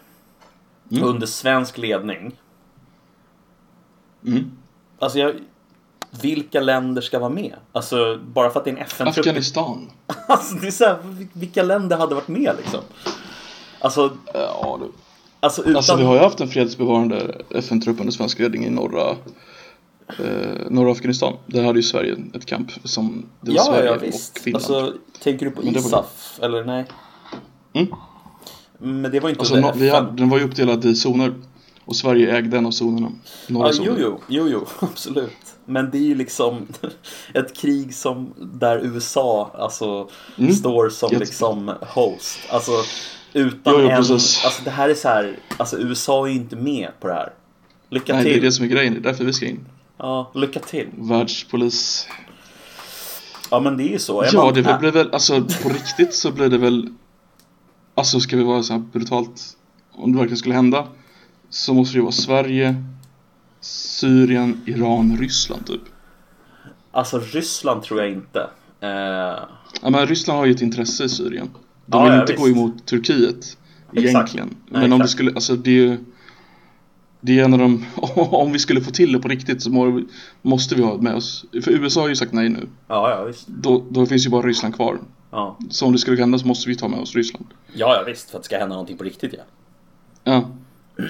Mm. 0.91 1.03
under 1.03 1.27
svensk 1.27 1.77
ledning. 1.77 2.31
Mm. 4.27 4.51
Alltså 4.99 5.19
jag, 5.19 5.33
vilka 6.21 6.59
länder 6.61 7.01
ska 7.01 7.19
vara 7.19 7.29
med? 7.29 7.53
Alltså 7.71 8.19
bara 8.33 8.49
för 8.49 8.59
att 8.59 8.65
det 8.65 8.71
är 8.71 8.75
en 8.75 8.81
FN-trupp. 8.81 9.17
Afghanistan. 9.17 9.89
Alltså 10.27 10.55
det 10.55 10.67
är 10.67 10.71
så 10.71 10.85
här, 10.85 10.97
vil- 11.03 11.27
vilka 11.33 11.63
länder 11.63 11.97
hade 11.97 12.15
varit 12.15 12.27
med 12.27 12.55
liksom? 12.57 12.79
Alltså, 13.79 14.17
Ja, 14.33 14.79
du. 14.81 14.91
alltså 15.39 15.61
utan... 15.61 15.75
Alltså 15.75 15.95
vi 15.95 16.03
har 16.03 16.13
ju 16.15 16.19
haft 16.19 16.41
en 16.41 16.47
fredsbevarande 16.47 17.41
FN-trupp 17.49 17.99
under 17.99 18.11
svensk 18.13 18.39
ledning 18.39 18.65
i 18.65 18.69
norra, 18.69 19.09
eh, 20.19 20.69
norra 20.69 20.91
Afghanistan. 20.91 21.33
Där 21.45 21.63
hade 21.63 21.79
ju 21.79 21.83
Sverige 21.83 22.15
ett 22.33 22.45
camp 22.45 22.71
som 22.83 23.25
det 23.41 23.51
var 23.51 23.55
ja, 23.57 23.63
Sverige 23.63 23.85
ja, 23.91 23.97
visst. 24.01 24.37
och 24.37 24.43
Finland. 24.43 24.65
Alltså, 24.65 24.93
tänker 25.23 25.45
du 25.45 25.51
på 25.51 25.63
ISAF? 25.63 26.39
Eller 26.41 26.63
nej? 26.65 26.85
Mm. 27.73 27.87
Men 28.77 29.11
det 29.11 29.19
var 29.19 29.29
inte 29.29 29.39
Alltså, 29.41 29.55
under 29.55 29.73
no, 29.73 29.91
hade, 29.91 30.11
den 30.17 30.29
var 30.29 30.37
ju 30.37 30.43
uppdelad 30.43 30.85
i 30.85 30.95
zoner 30.95 31.33
och 31.85 31.95
Sverige 31.95 32.35
ägde 32.37 32.57
en 32.57 32.65
av 32.65 32.71
zonerna. 32.71 33.11
Norra 33.47 33.67
Ja, 33.67 33.73
zonen. 33.73 33.95
jo, 33.99 34.19
jo, 34.27 34.47
jo, 34.47 34.47
jo, 34.49 34.67
absolut. 34.91 35.31
Men 35.65 35.91
det 35.91 35.97
är 35.97 36.01
ju 36.03 36.15
liksom 36.15 36.67
ett 37.33 37.57
krig 37.57 37.93
som 37.95 38.33
där 38.37 38.79
USA 38.85 39.51
alltså 39.53 40.09
Mm. 40.37 40.53
står 40.53 40.89
som 40.89 41.09
Jätte- 41.11 41.19
liksom 41.25 41.71
host. 41.81 42.39
Alltså 42.49 42.71
utan 43.33 43.73
Jo, 43.73 43.79
jo, 43.81 43.89
en... 43.89 43.97
precis. 43.97 44.45
Alltså 44.45 44.63
det 44.63 44.71
här 44.71 44.89
är 44.89 44.93
så 44.93 45.07
här, 45.07 45.39
alltså 45.57 45.79
USA 45.79 46.25
är 46.27 46.31
ju 46.31 46.35
inte 46.37 46.55
med 46.55 46.89
på 46.99 47.07
det 47.07 47.13
här. 47.13 47.33
Lycka 47.89 48.13
Nej, 48.13 48.23
det 48.23 48.29
till. 48.29 48.37
är 48.39 48.45
det 48.45 48.51
som 48.51 48.65
är 48.65 48.69
grejen. 48.69 48.93
Det 48.93 48.99
är 48.99 49.03
därför 49.03 49.23
vi 49.25 49.33
ska 49.33 49.45
in. 49.45 49.65
Ja, 49.97 50.31
lycka 50.35 50.59
till. 50.59 50.87
Världspolis. 50.97 52.07
Ja 53.51 53.59
men 53.59 53.77
det 53.77 53.83
är 53.83 53.89
ju 53.91 53.99
så. 53.99 54.21
Är 54.21 54.29
Ja, 54.33 54.45
man- 54.45 54.53
det 54.53 54.77
blir 54.79 54.91
väl, 54.91 55.09
alltså 55.13 55.41
på 55.63 55.69
riktigt 55.69 56.13
så 56.15 56.31
blir 56.31 56.49
det 56.49 56.57
väl 56.57 56.89
Alltså 57.95 58.19
ska 58.19 58.37
vi 58.37 58.43
vara 58.43 58.63
så 58.63 58.73
här 58.73 58.79
brutalt 58.79 59.57
Om 59.91 60.11
det 60.11 60.17
verkligen 60.17 60.37
skulle 60.37 60.55
hända 60.55 60.87
Så 61.49 61.73
måste 61.73 61.97
det 61.97 62.01
vara 62.01 62.11
Sverige 62.11 62.83
Syrien, 63.61 64.61
Iran, 64.65 65.17
Ryssland 65.19 65.65
typ 65.67 65.81
Alltså 66.91 67.19
Ryssland 67.19 67.83
tror 67.83 68.01
jag 68.01 68.11
inte. 68.11 68.39
Eh, 68.79 68.89
Ja 69.81 69.89
men 69.89 70.07
Ryssland 70.07 70.39
har 70.39 70.45
ju 70.45 70.51
ett 70.51 70.61
intresse 70.61 71.03
i 71.03 71.09
Syrien 71.09 71.49
De 71.85 71.97
Ja, 71.97 72.03
vill 72.03 72.13
ja, 72.13 72.21
inte 72.21 72.33
gå 72.33 72.43
visst. 72.45 72.57
emot 72.57 72.85
Turkiet 72.85 73.57
Egentligen 73.93 74.47
Nej, 74.69 74.81
Men 74.81 74.93
om 74.93 74.99
det 74.99 75.03
exakt. 75.03 75.11
skulle, 75.11 75.31
alltså 75.35 75.55
det 75.55 75.69
är 75.71 75.75
ju 75.75 75.97
Det 77.21 77.39
är 77.39 77.43
en 77.45 77.53
av 77.53 77.59
de, 77.59 77.85
om 78.15 78.51
vi 78.51 78.59
skulle 78.59 78.81
få 78.81 78.91
till 78.91 79.11
det 79.11 79.19
på 79.19 79.27
riktigt 79.27 79.61
så 79.61 79.69
må, 79.71 80.01
måste 80.41 80.75
vi 80.75 80.83
ha 80.83 80.97
med 80.97 81.15
oss 81.15 81.45
För 81.63 81.71
USA 81.71 82.01
har 82.01 82.07
ju 82.09 82.15
sagt 82.15 82.33
nej 82.33 82.49
nu 82.49 82.67
ja, 82.87 83.09
ja 83.09 83.23
visst. 83.23 83.47
Då, 83.47 83.83
då 83.89 84.05
finns 84.05 84.25
ju 84.25 84.29
bara 84.29 84.47
Ryssland 84.47 84.75
kvar 84.75 84.99
Ja. 85.33 85.57
Så 85.69 85.85
om 85.85 85.91
det 85.91 85.99
skulle 85.99 86.17
hända 86.17 86.39
så 86.39 86.47
måste 86.47 86.69
vi 86.69 86.75
ta 86.75 86.87
med 86.87 86.99
oss 86.99 87.15
Ryssland 87.15 87.45
ja, 87.73 87.95
ja 87.95 88.03
visst. 88.07 88.29
För 88.29 88.37
att 88.37 88.43
det 88.43 88.45
ska 88.45 88.57
hända 88.57 88.75
någonting 88.75 88.97
på 88.97 89.03
riktigt 89.03 89.33
ja. 89.33 89.43
Ja, 90.23 90.49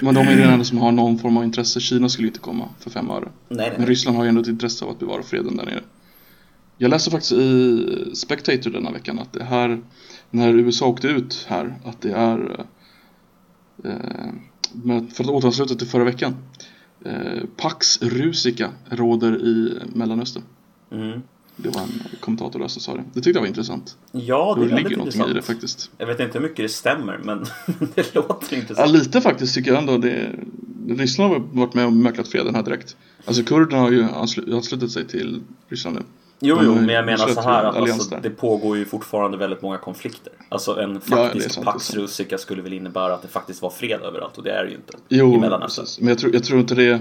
men 0.02 0.14
de 0.14 0.20
är 0.20 0.30
ju 0.30 0.36
den 0.36 0.52
enda 0.52 0.64
som 0.64 0.78
har 0.78 0.92
någon 0.92 1.18
form 1.18 1.36
av 1.36 1.44
intresse. 1.44 1.80
Kina 1.80 2.08
skulle 2.08 2.28
inte 2.28 2.40
komma 2.40 2.68
för 2.78 2.90
fem 2.90 3.10
öre. 3.10 3.28
Nej, 3.48 3.68
nej. 3.68 3.72
Men. 3.78 3.86
Ryssland 3.86 4.16
har 4.16 4.24
ju 4.24 4.28
ändå 4.28 4.40
ett 4.40 4.46
intresse 4.46 4.84
av 4.84 4.90
att 4.90 4.98
bevara 4.98 5.22
freden 5.22 5.56
där 5.56 5.64
nere. 5.64 5.80
Jag 6.78 6.88
läste 6.90 7.10
faktiskt 7.10 7.32
i 7.32 8.10
Spectator 8.14 8.70
denna 8.70 8.90
veckan 8.90 9.18
att 9.18 9.32
det 9.32 9.44
här, 9.44 9.82
när 10.30 10.48
USA 10.48 10.86
åkte 10.86 11.08
ut 11.08 11.46
här, 11.48 11.74
att 11.84 12.00
det 12.00 12.12
är 12.12 12.66
eh, 13.84 15.02
för 15.14 15.24
att 15.24 15.30
återansluta 15.30 15.74
till 15.74 15.86
förra 15.86 16.04
veckan. 16.04 16.36
Eh, 17.04 17.42
Pax 17.56 18.02
Rusika 18.02 18.70
råder 18.88 19.42
i 19.42 19.78
Mellanöstern. 19.94 20.42
Mm. 20.92 21.22
Det 21.56 21.68
var 21.68 21.80
en 21.82 22.02
kommentator 22.20 22.58
där 22.58 22.68
som 22.68 22.82
sa 22.82 22.94
det. 22.94 23.04
Det 23.12 23.20
tyckte 23.20 23.30
jag 23.30 23.40
var 23.40 23.48
intressant. 23.48 23.96
Ja, 24.12 24.54
det 24.58 24.60
det 24.60 24.66
ligger 24.76 24.82
någonting 24.82 25.00
intressant. 25.00 25.30
i 25.30 25.34
det 25.34 25.42
faktiskt. 25.42 25.90
Jag 25.98 26.06
vet 26.06 26.20
inte 26.20 26.38
hur 26.38 26.42
mycket 26.48 26.56
det 26.64 26.68
stämmer, 26.68 27.18
men 27.24 27.46
det 27.94 28.14
låter 28.14 28.46
Ja, 28.50 28.56
intressant. 28.60 28.90
lite 28.92 29.20
faktiskt 29.20 29.54
tycker 29.54 29.70
jag 29.72 29.78
ändå. 29.80 29.98
Det, 29.98 30.30
Ryssland 30.88 31.32
har 31.32 31.40
varit 31.52 31.74
med 31.74 31.86
och 31.86 31.92
mäklat 31.92 32.28
freden 32.28 32.54
här 32.54 32.62
direkt. 32.62 32.96
Alltså 33.24 33.42
kurderna 33.42 33.82
har 33.82 33.90
ju 33.90 34.02
anslu- 34.02 34.56
anslutit 34.56 34.90
sig 34.90 35.06
till 35.08 35.40
Ryssland 35.68 35.96
nu. 35.96 36.02
Jo, 36.40 36.58
jo, 36.62 36.74
men 36.74 36.88
jag 36.88 37.06
menar 37.06 37.28
så 37.28 37.40
här 37.40 37.64
att 37.64 37.76
alltså, 37.76 38.18
det 38.22 38.30
pågår 38.30 38.76
ju 38.76 38.84
fortfarande 38.84 39.36
väldigt 39.36 39.62
många 39.62 39.78
konflikter. 39.78 40.32
Alltså 40.48 40.80
en 40.80 40.94
Ja, 40.94 41.16
faktisk 41.16 41.50
sant, 41.50 41.66
är 41.66 41.72
Pax 41.72 41.84
sant. 41.86 41.98
Rusika 42.00 42.38
skulle 42.38 42.62
väl 42.62 42.72
innebära 42.72 43.14
att 43.14 43.22
det 43.22 43.28
faktiskt 43.28 43.62
var 43.62 43.70
fred 43.70 44.00
överallt 44.02 44.38
och 44.38 44.44
det 44.44 44.50
är 44.50 44.64
det 44.64 44.70
ju 44.70 44.76
inte. 44.76 44.92
I 45.08 45.18
Jo, 45.18 45.40
Mellanöstern. 45.40 45.84
precis. 45.84 46.00
Men 46.00 46.08
jag 46.08 46.18
tror, 46.18 46.34
jag 46.34 46.44
tror 46.44 46.60
inte 46.60 46.74
det 46.74 47.00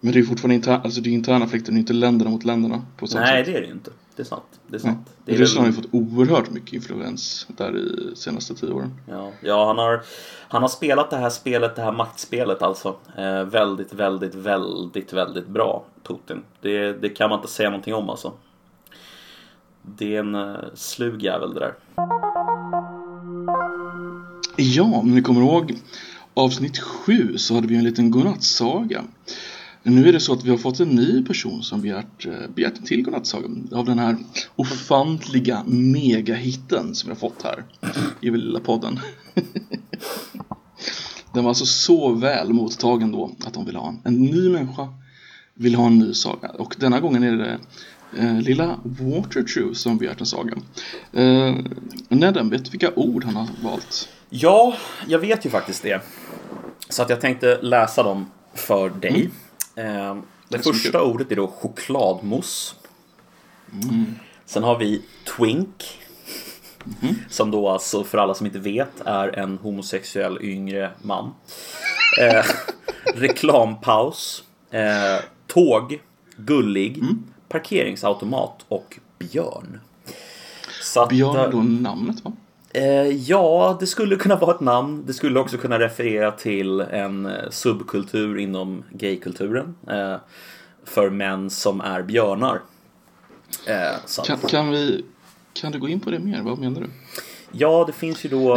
Men 0.00 0.12
det 0.12 0.18
är 0.18 0.20
ju 0.20 0.26
fortfarande 0.26 0.54
interna, 0.54 0.80
alltså 0.80 1.00
det 1.00 1.10
är 1.10 1.12
interna 1.12 1.46
det 1.46 1.68
är 1.68 1.72
inte 1.72 1.92
länderna 1.92 2.30
mot 2.30 2.44
länderna 2.44 2.82
på 2.96 3.06
samma 3.06 3.24
Nej, 3.24 3.44
sätt. 3.44 3.52
det 3.52 3.58
är 3.58 3.60
det 3.60 3.66
ju 3.66 3.72
inte. 3.72 3.90
Det 4.16 4.22
är 4.22 4.26
sant. 4.26 4.42
Det 4.68 4.76
är 4.76 4.80
sant. 4.80 5.08
Det 5.24 5.34
är 5.34 5.38
Ryssland 5.38 5.66
väl- 5.66 5.74
har 5.74 5.82
ju 5.82 5.88
fått 5.88 5.94
oerhört 6.18 6.50
mycket 6.50 6.72
influens 6.72 7.46
där 7.56 7.76
i 7.76 8.16
senaste 8.16 8.54
tio 8.54 8.72
åren. 8.72 8.94
Ja, 9.08 9.30
ja 9.42 9.66
han, 9.66 9.78
har, 9.78 10.00
han 10.48 10.62
har 10.62 10.68
spelat 10.68 11.10
det 11.10 11.16
här 11.16 11.30
spelet, 11.30 11.76
det 11.76 11.82
här 11.82 11.92
maktspelet 11.92 12.62
alltså. 12.62 12.96
Eh, 13.16 13.44
väldigt, 13.44 13.92
väldigt, 13.92 14.34
väldigt, 14.34 15.12
väldigt 15.12 15.46
bra, 15.48 15.84
Putin. 16.02 16.42
Det, 16.60 16.92
det 16.92 17.08
kan 17.08 17.30
man 17.30 17.38
inte 17.38 17.52
säga 17.52 17.70
någonting 17.70 17.94
om 17.94 18.10
alltså. 18.10 18.32
Det 19.82 20.16
är 20.16 20.20
en 20.20 20.34
uh, 20.34 20.56
slug 20.74 21.22
jävel 21.22 21.54
det 21.54 21.60
där. 21.60 21.74
Ja, 24.56 25.02
men 25.04 25.14
ni 25.14 25.22
kommer 25.22 25.40
ihåg 25.40 25.78
avsnitt 26.34 26.78
sju 26.78 27.38
så 27.38 27.54
hade 27.54 27.66
vi 27.66 27.76
en 27.76 27.84
liten 27.84 28.10
godnattsaga. 28.10 29.04
Nu 29.82 30.08
är 30.08 30.12
det 30.12 30.20
så 30.20 30.32
att 30.32 30.44
vi 30.44 30.50
har 30.50 30.56
fått 30.56 30.80
en 30.80 30.88
ny 30.88 31.24
person 31.24 31.62
som 31.62 31.80
begärt, 31.80 32.26
eh, 32.26 32.48
begärt 32.54 32.78
en 32.78 32.84
till 32.84 33.02
godnattsaga 33.02 33.48
av 33.72 33.84
den 33.84 33.98
här 33.98 34.16
ofantliga 34.56 35.64
megahitten 35.66 36.94
som 36.94 37.08
vi 37.08 37.14
har 37.14 37.20
fått 37.20 37.42
här 37.42 37.64
i 38.20 38.30
lilla 38.30 38.60
podden. 38.60 39.00
Den 41.32 41.44
var 41.44 41.50
alltså 41.50 41.66
så 41.66 42.14
väl 42.14 42.52
mottagen 42.52 43.12
då 43.12 43.36
att 43.44 43.54
de 43.54 43.64
vill 43.64 43.76
ha 43.76 43.88
en, 43.88 44.00
en 44.04 44.22
ny 44.22 44.48
människa 44.48 44.88
vill 45.54 45.74
ha 45.74 45.86
en 45.86 45.98
ny 45.98 46.14
saga 46.14 46.48
och 46.48 46.76
denna 46.78 47.00
gången 47.00 47.22
är 47.22 47.36
det 47.36 47.58
eh, 48.18 48.40
lilla 48.40 48.80
Watertrue 48.84 49.74
som 49.74 49.98
begärt 49.98 50.20
en 50.20 50.26
saga. 50.26 50.52
Eh, 51.12 51.54
Nedden, 52.08 52.50
vet 52.50 52.64
du 52.64 52.70
vilka 52.70 52.90
ord 52.94 53.24
han 53.24 53.36
har 53.36 53.48
valt? 53.62 54.08
Ja, 54.30 54.74
jag 55.06 55.18
vet 55.18 55.46
ju 55.46 55.50
faktiskt 55.50 55.82
det. 55.82 56.02
Så 56.88 57.02
att 57.02 57.10
jag 57.10 57.20
tänkte 57.20 57.58
läsa 57.62 58.02
dem 58.02 58.26
för 58.54 58.90
dig. 58.90 59.30
Eh, 59.74 60.16
det 60.48 60.58
första 60.58 61.02
ordet 61.02 61.32
är 61.32 61.36
då 61.36 61.48
chokladmousse. 61.48 62.74
Sen 64.46 64.62
har 64.62 64.78
vi 64.78 65.02
twink. 65.36 65.98
Som 67.28 67.50
då 67.50 67.68
alltså, 67.68 68.04
för 68.04 68.18
alla 68.18 68.34
som 68.34 68.46
inte 68.46 68.58
vet, 68.58 69.00
är 69.04 69.38
en 69.38 69.58
homosexuell 69.58 70.38
yngre 70.42 70.90
man. 71.02 71.34
Eh, 72.20 72.44
reklampaus. 73.14 74.44
Eh, 74.70 75.24
tåg. 75.46 76.00
Gullig. 76.36 77.02
Parkeringsautomat 77.48 78.64
och 78.68 78.98
björn. 79.18 79.80
Så 80.82 81.02
att, 81.02 81.08
Björn 81.08 81.36
är 81.36 81.50
då 81.50 81.62
namnet 81.62 82.24
va? 82.24 82.32
Eh, 82.72 83.06
ja, 83.06 83.76
det 83.80 83.86
skulle 83.86 84.16
kunna 84.16 84.36
vara 84.36 84.54
ett 84.54 84.60
namn. 84.60 85.04
Det 85.06 85.12
skulle 85.12 85.40
också 85.40 85.56
kunna 85.56 85.78
referera 85.78 86.32
till 86.32 86.80
en 86.80 87.26
eh, 87.26 87.50
subkultur 87.50 88.38
inom 88.38 88.84
gaykulturen. 88.90 89.74
Eh, 89.88 90.16
för 90.84 91.10
män 91.10 91.50
som 91.50 91.80
är 91.80 92.02
björnar. 92.02 92.60
Eh, 93.66 94.24
Kan, 94.26 94.38
kan 94.38 94.70
vi 94.70 95.04
kan 95.52 95.72
du 95.72 95.78
gå 95.78 95.88
in 95.88 96.00
på 96.00 96.10
det 96.10 96.18
mer? 96.18 96.42
Vad 96.42 96.58
menar 96.58 96.80
du? 96.80 96.86
Ja, 97.52 97.84
det 97.86 97.92
finns 97.92 98.24
ju 98.24 98.28
då 98.28 98.56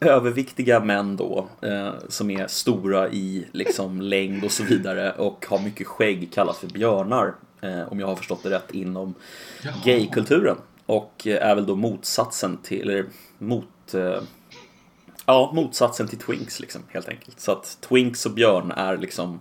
överviktiga 0.00 0.80
män 0.80 1.16
då 1.16 1.48
eh, 1.62 1.90
som 2.08 2.30
är 2.30 2.46
stora 2.46 3.08
i 3.08 3.46
liksom 3.52 4.00
längd 4.00 4.44
och 4.44 4.52
så 4.52 4.64
vidare 4.64 5.12
och 5.12 5.46
har 5.48 5.58
mycket 5.58 5.86
skägg 5.86 6.30
kallas 6.34 6.58
för 6.58 6.66
björnar. 6.66 7.34
Eh, 7.60 7.92
om 7.92 8.00
jag 8.00 8.06
har 8.06 8.16
förstått 8.16 8.42
det 8.42 8.50
rätt 8.50 8.70
inom 8.74 9.14
Jaha. 9.62 9.74
gaykulturen. 9.84 10.56
Och 10.86 11.26
eh, 11.26 11.48
är 11.48 11.54
väl 11.54 11.66
då 11.66 11.76
motsatsen 11.76 12.58
till, 12.62 12.82
eller 12.82 13.06
mot, 13.38 13.94
eh, 13.94 14.20
ja 15.26 15.52
motsatsen 15.54 16.08
till 16.08 16.18
twinks 16.18 16.60
liksom 16.60 16.82
helt 16.88 17.08
enkelt. 17.08 17.40
Så 17.40 17.52
att 17.52 17.78
twinks 17.80 18.26
och 18.26 18.32
björn 18.32 18.70
är 18.70 18.96
liksom 18.96 19.40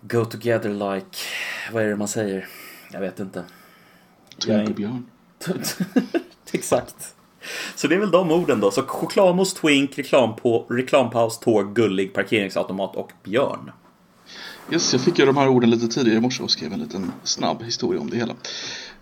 Go 0.00 0.24
together 0.24 0.94
like... 0.94 1.18
Vad 1.72 1.82
är 1.82 1.88
det 1.88 1.96
man 1.96 2.08
säger? 2.08 2.48
Jag 2.92 3.00
vet 3.00 3.20
inte. 3.20 3.44
Twink 4.44 4.68
och 4.68 4.74
björn. 4.74 5.06
Exakt. 6.52 7.14
Så 7.74 7.88
det 7.88 7.94
är 7.94 7.98
väl 7.98 8.10
de 8.10 8.30
orden 8.30 8.60
då. 8.60 8.70
Så 8.70 8.82
chokladmousse, 8.82 9.56
twink, 9.56 9.98
reklam 9.98 10.36
på, 10.36 10.66
reklampaus, 10.70 11.38
tåg, 11.38 11.74
gullig, 11.74 12.14
parkeringsautomat 12.14 12.96
och 12.96 13.12
björn. 13.22 13.70
Yes, 14.72 14.92
jag 14.92 15.02
fick 15.02 15.18
ju 15.18 15.26
de 15.26 15.36
här 15.36 15.48
orden 15.48 15.70
lite 15.70 15.88
tidigare 15.88 16.18
i 16.18 16.20
morse 16.20 16.42
och 16.42 16.50
skrev 16.50 16.72
en 16.72 16.80
liten 16.80 17.12
snabb 17.24 17.62
historia 17.62 18.00
om 18.00 18.10
det 18.10 18.16
hela. 18.16 18.34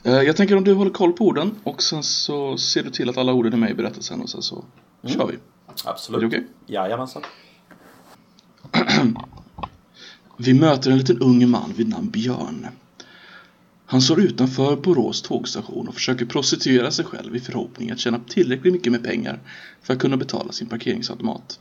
Eh, 0.02 0.12
Jag 0.12 0.36
tänker 0.36 0.56
om 0.56 0.64
du 0.64 0.72
håller 0.74 0.90
koll 0.90 1.12
på 1.12 1.26
orden 1.26 1.54
och 1.64 1.82
sen 1.82 2.02
så 2.02 2.58
ser 2.58 2.82
du 2.82 2.90
till 2.90 3.08
att 3.08 3.16
alla 3.16 3.32
orden 3.32 3.52
är 3.52 3.56
med 3.56 3.70
i 3.70 3.74
berättelsen 3.74 4.20
och 4.20 4.30
sen 4.30 4.42
så 4.42 4.64
kör 5.06 5.26
vi. 5.26 5.38
Absolut. 5.84 6.18
Är 6.18 6.20
det 6.20 6.26
okej? 6.26 6.46
Jajamensan. 6.66 7.22
Vi 10.36 10.54
möter 10.54 10.90
en 10.90 10.98
liten 10.98 11.18
ung 11.18 11.50
man 11.50 11.72
vid 11.76 11.88
namn 11.88 12.10
Björn. 12.10 12.66
Han 13.86 14.02
står 14.02 14.20
utanför 14.20 14.76
Borås 14.76 15.22
tågstation 15.22 15.88
och 15.88 15.94
försöker 15.94 16.26
prostituera 16.26 16.90
sig 16.90 17.04
själv 17.04 17.36
i 17.36 17.40
förhoppning 17.40 17.90
att 17.90 17.98
tjäna 17.98 18.20
tillräckligt 18.28 18.72
mycket 18.72 18.92
med 18.92 19.04
pengar 19.04 19.40
för 19.82 19.92
att 19.94 20.00
kunna 20.00 20.16
betala 20.16 20.52
sin 20.52 20.68
parkeringsautomat. 20.68 21.60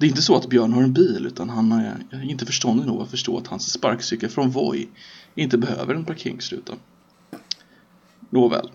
Det 0.00 0.06
är 0.06 0.08
inte 0.08 0.22
så 0.22 0.36
att 0.36 0.48
Björn 0.48 0.72
har 0.72 0.82
en 0.82 0.92
bil 0.92 1.26
utan 1.26 1.50
han 1.50 1.72
är 1.72 2.22
inte 2.22 2.46
förståndig 2.46 2.86
nog 2.86 3.02
att 3.02 3.10
förstå 3.10 3.38
att 3.38 3.46
hans 3.46 3.72
sparkcykel 3.72 4.30
från 4.30 4.50
Voi 4.50 4.88
inte 5.34 5.58
behöver 5.58 5.94
en 5.94 6.04
parkeringsruta. 6.04 6.72
Nåväl. 8.30 8.70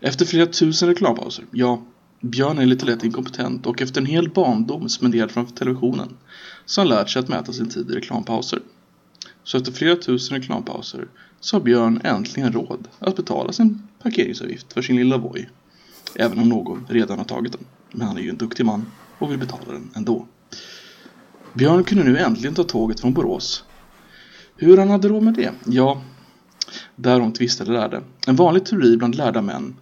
Efter 0.00 0.26
flera 0.26 0.46
tusen 0.46 0.88
reklampauser, 0.88 1.44
ja, 1.50 1.82
Björn 2.20 2.58
är 2.58 2.66
lite 2.66 2.86
lätt 2.86 3.04
inkompetent 3.04 3.66
och 3.66 3.82
efter 3.82 4.00
en 4.00 4.06
hel 4.06 4.30
barndom 4.30 4.88
spenderad 4.88 5.30
framför 5.30 5.54
televisionen 5.54 6.16
så 6.66 6.80
har 6.80 6.86
han 6.86 6.96
lärt 6.96 7.10
sig 7.10 7.20
att 7.20 7.28
mäta 7.28 7.52
sin 7.52 7.68
tid 7.68 7.90
i 7.90 7.94
reklampauser. 7.94 8.62
Så 9.44 9.56
efter 9.56 9.72
flera 9.72 9.96
tusen 9.96 10.38
reklampauser 10.38 11.08
så 11.40 11.56
har 11.56 11.60
Björn 11.60 12.00
äntligen 12.04 12.52
råd 12.52 12.88
att 12.98 13.16
betala 13.16 13.52
sin 13.52 13.82
parkeringsavgift 14.02 14.72
för 14.72 14.82
sin 14.82 14.96
lilla 14.96 15.16
Voi. 15.16 15.48
Även 16.14 16.38
om 16.38 16.48
någon 16.48 16.86
redan 16.88 17.18
har 17.18 17.24
tagit 17.24 17.52
den. 17.52 17.64
Men 17.90 18.06
han 18.06 18.16
är 18.16 18.22
ju 18.22 18.30
en 18.30 18.36
duktig 18.36 18.66
man 18.66 18.86
och 19.18 19.30
vill 19.30 19.38
betala 19.38 19.72
den 19.72 19.90
ändå. 19.94 20.26
Björn 21.54 21.84
kunde 21.84 22.04
nu 22.04 22.18
äntligen 22.18 22.54
ta 22.54 22.64
tåget 22.64 23.00
från 23.00 23.14
Borås. 23.14 23.64
Hur 24.56 24.76
han 24.76 24.90
hade 24.90 25.08
råd 25.08 25.22
med 25.22 25.34
det? 25.34 25.52
Ja, 25.66 26.02
därom 26.96 27.32
tvistade 27.32 27.72
lärde. 27.72 28.02
En 28.26 28.36
vanlig 28.36 28.64
teori 28.64 28.96
bland 28.96 29.14
lärda 29.14 29.42
män 29.42 29.76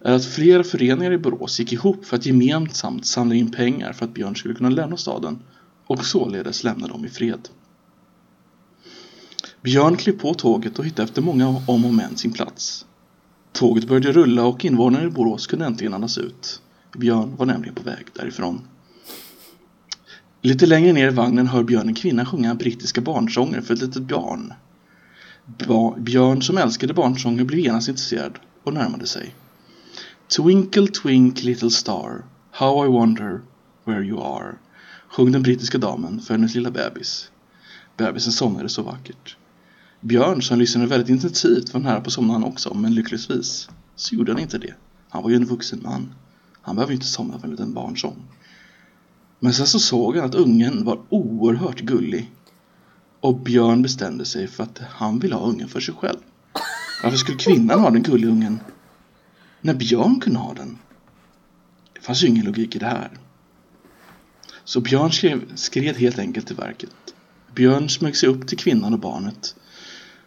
är 0.00 0.12
att 0.12 0.24
flera 0.24 0.64
föreningar 0.64 1.12
i 1.12 1.18
Borås 1.18 1.58
gick 1.58 1.72
ihop 1.72 2.04
för 2.04 2.16
att 2.16 2.26
gemensamt 2.26 3.06
samla 3.06 3.34
in 3.34 3.50
pengar 3.50 3.92
för 3.92 4.04
att 4.04 4.14
Björn 4.14 4.36
skulle 4.36 4.54
kunna 4.54 4.68
lämna 4.68 4.96
staden 4.96 5.38
och 5.86 6.04
således 6.04 6.64
lämna 6.64 6.86
dem 6.86 7.04
i 7.04 7.08
fred. 7.08 7.48
Björn 9.62 9.96
klev 9.96 10.18
på 10.18 10.34
tåget 10.34 10.78
och 10.78 10.84
hittade 10.84 11.08
efter 11.08 11.22
många 11.22 11.48
om 11.48 11.84
och 11.84 11.94
men 11.94 12.16
sin 12.16 12.32
plats. 12.32 12.86
Tåget 13.52 13.88
började 13.88 14.12
rulla 14.12 14.44
och 14.44 14.64
invånarna 14.64 15.04
i 15.04 15.10
Borås 15.10 15.46
kunde 15.46 15.64
äntligen 15.64 15.94
andas 15.94 16.18
ut. 16.18 16.60
Björn 16.96 17.36
var 17.36 17.46
nämligen 17.46 17.74
på 17.74 17.82
väg 17.82 18.06
därifrån. 18.14 18.60
Lite 20.46 20.66
längre 20.66 20.92
ner 20.92 21.08
i 21.08 21.10
vagnen 21.10 21.46
hör 21.46 21.62
Björn 21.62 21.88
en 21.88 21.94
kvinna 21.94 22.26
sjunga 22.26 22.54
brittiska 22.54 23.00
barnsånger 23.00 23.60
för 23.60 23.74
ett 23.74 23.80
litet 23.80 24.02
barn. 24.02 24.52
Ba 25.68 25.96
Björn 25.98 26.42
som 26.42 26.58
älskade 26.58 26.94
barnsånger 26.94 27.44
blev 27.44 27.60
genast 27.60 27.88
intresserad 27.88 28.38
och 28.64 28.74
närmade 28.74 29.06
sig. 29.06 29.34
Twinkle 30.36 30.86
twink 30.86 31.42
little 31.42 31.70
star 31.70 32.24
How 32.50 32.86
I 32.86 32.88
wonder 32.88 33.40
where 33.84 34.04
you 34.04 34.22
are 34.22 34.54
sjöng 35.08 35.32
den 35.32 35.42
brittiska 35.42 35.78
damen 35.78 36.20
för 36.20 36.34
hennes 36.34 36.54
lilla 36.54 36.70
bebis. 36.70 37.30
Bebisen 37.96 38.32
somnade 38.32 38.68
så 38.68 38.82
vackert. 38.82 39.36
Björn 40.00 40.42
som 40.42 40.58
lyssnade 40.58 40.86
väldigt 40.86 41.08
intensivt 41.08 41.74
var 41.74 41.80
nära 41.80 42.00
på 42.00 42.06
att 42.06 42.12
somna 42.12 42.32
han 42.32 42.44
också 42.44 42.74
men 42.74 42.94
lyckligtvis 42.94 43.68
så 43.96 44.14
gjorde 44.14 44.32
han 44.32 44.40
inte 44.40 44.58
det. 44.58 44.74
Han 45.08 45.22
var 45.22 45.30
ju 45.30 45.36
en 45.36 45.44
vuxen 45.44 45.80
man. 45.82 46.14
Han 46.62 46.76
behöver 46.76 46.92
ju 46.92 46.96
inte 46.96 47.06
somna 47.06 47.38
för 47.38 47.44
en 47.44 47.50
liten 47.50 47.74
barnsång. 47.74 48.16
Men 49.44 49.54
sen 49.54 49.66
så 49.66 49.78
såg 49.78 50.16
han 50.16 50.26
att 50.26 50.34
ungen 50.34 50.84
var 50.84 51.00
oerhört 51.08 51.80
gullig. 51.80 52.32
Och 53.20 53.40
Björn 53.40 53.82
bestämde 53.82 54.24
sig 54.24 54.46
för 54.46 54.62
att 54.62 54.78
han 54.90 55.18
ville 55.18 55.34
ha 55.34 55.46
ungen 55.46 55.68
för 55.68 55.80
sig 55.80 55.94
själv. 55.94 56.18
Varför 57.02 57.18
skulle 57.18 57.38
kvinnan 57.38 57.80
ha 57.80 57.90
den 57.90 58.02
gulliga 58.02 58.30
ungen 58.30 58.60
när 59.60 59.74
Björn 59.74 60.20
kunde 60.20 60.38
ha 60.38 60.54
den? 60.54 60.78
Det 61.92 62.00
fanns 62.00 62.22
ju 62.22 62.28
ingen 62.28 62.44
logik 62.44 62.76
i 62.76 62.78
det 62.78 62.86
här. 62.86 63.10
Så 64.64 64.80
Björn 64.80 65.12
skrev, 65.12 65.54
skred 65.54 65.96
helt 65.96 66.18
enkelt 66.18 66.46
till 66.46 66.56
verket. 66.56 67.14
Björn 67.54 67.88
smög 67.88 68.16
sig 68.16 68.28
upp 68.28 68.46
till 68.46 68.58
kvinnan 68.58 68.92
och 68.92 69.00
barnet. 69.00 69.56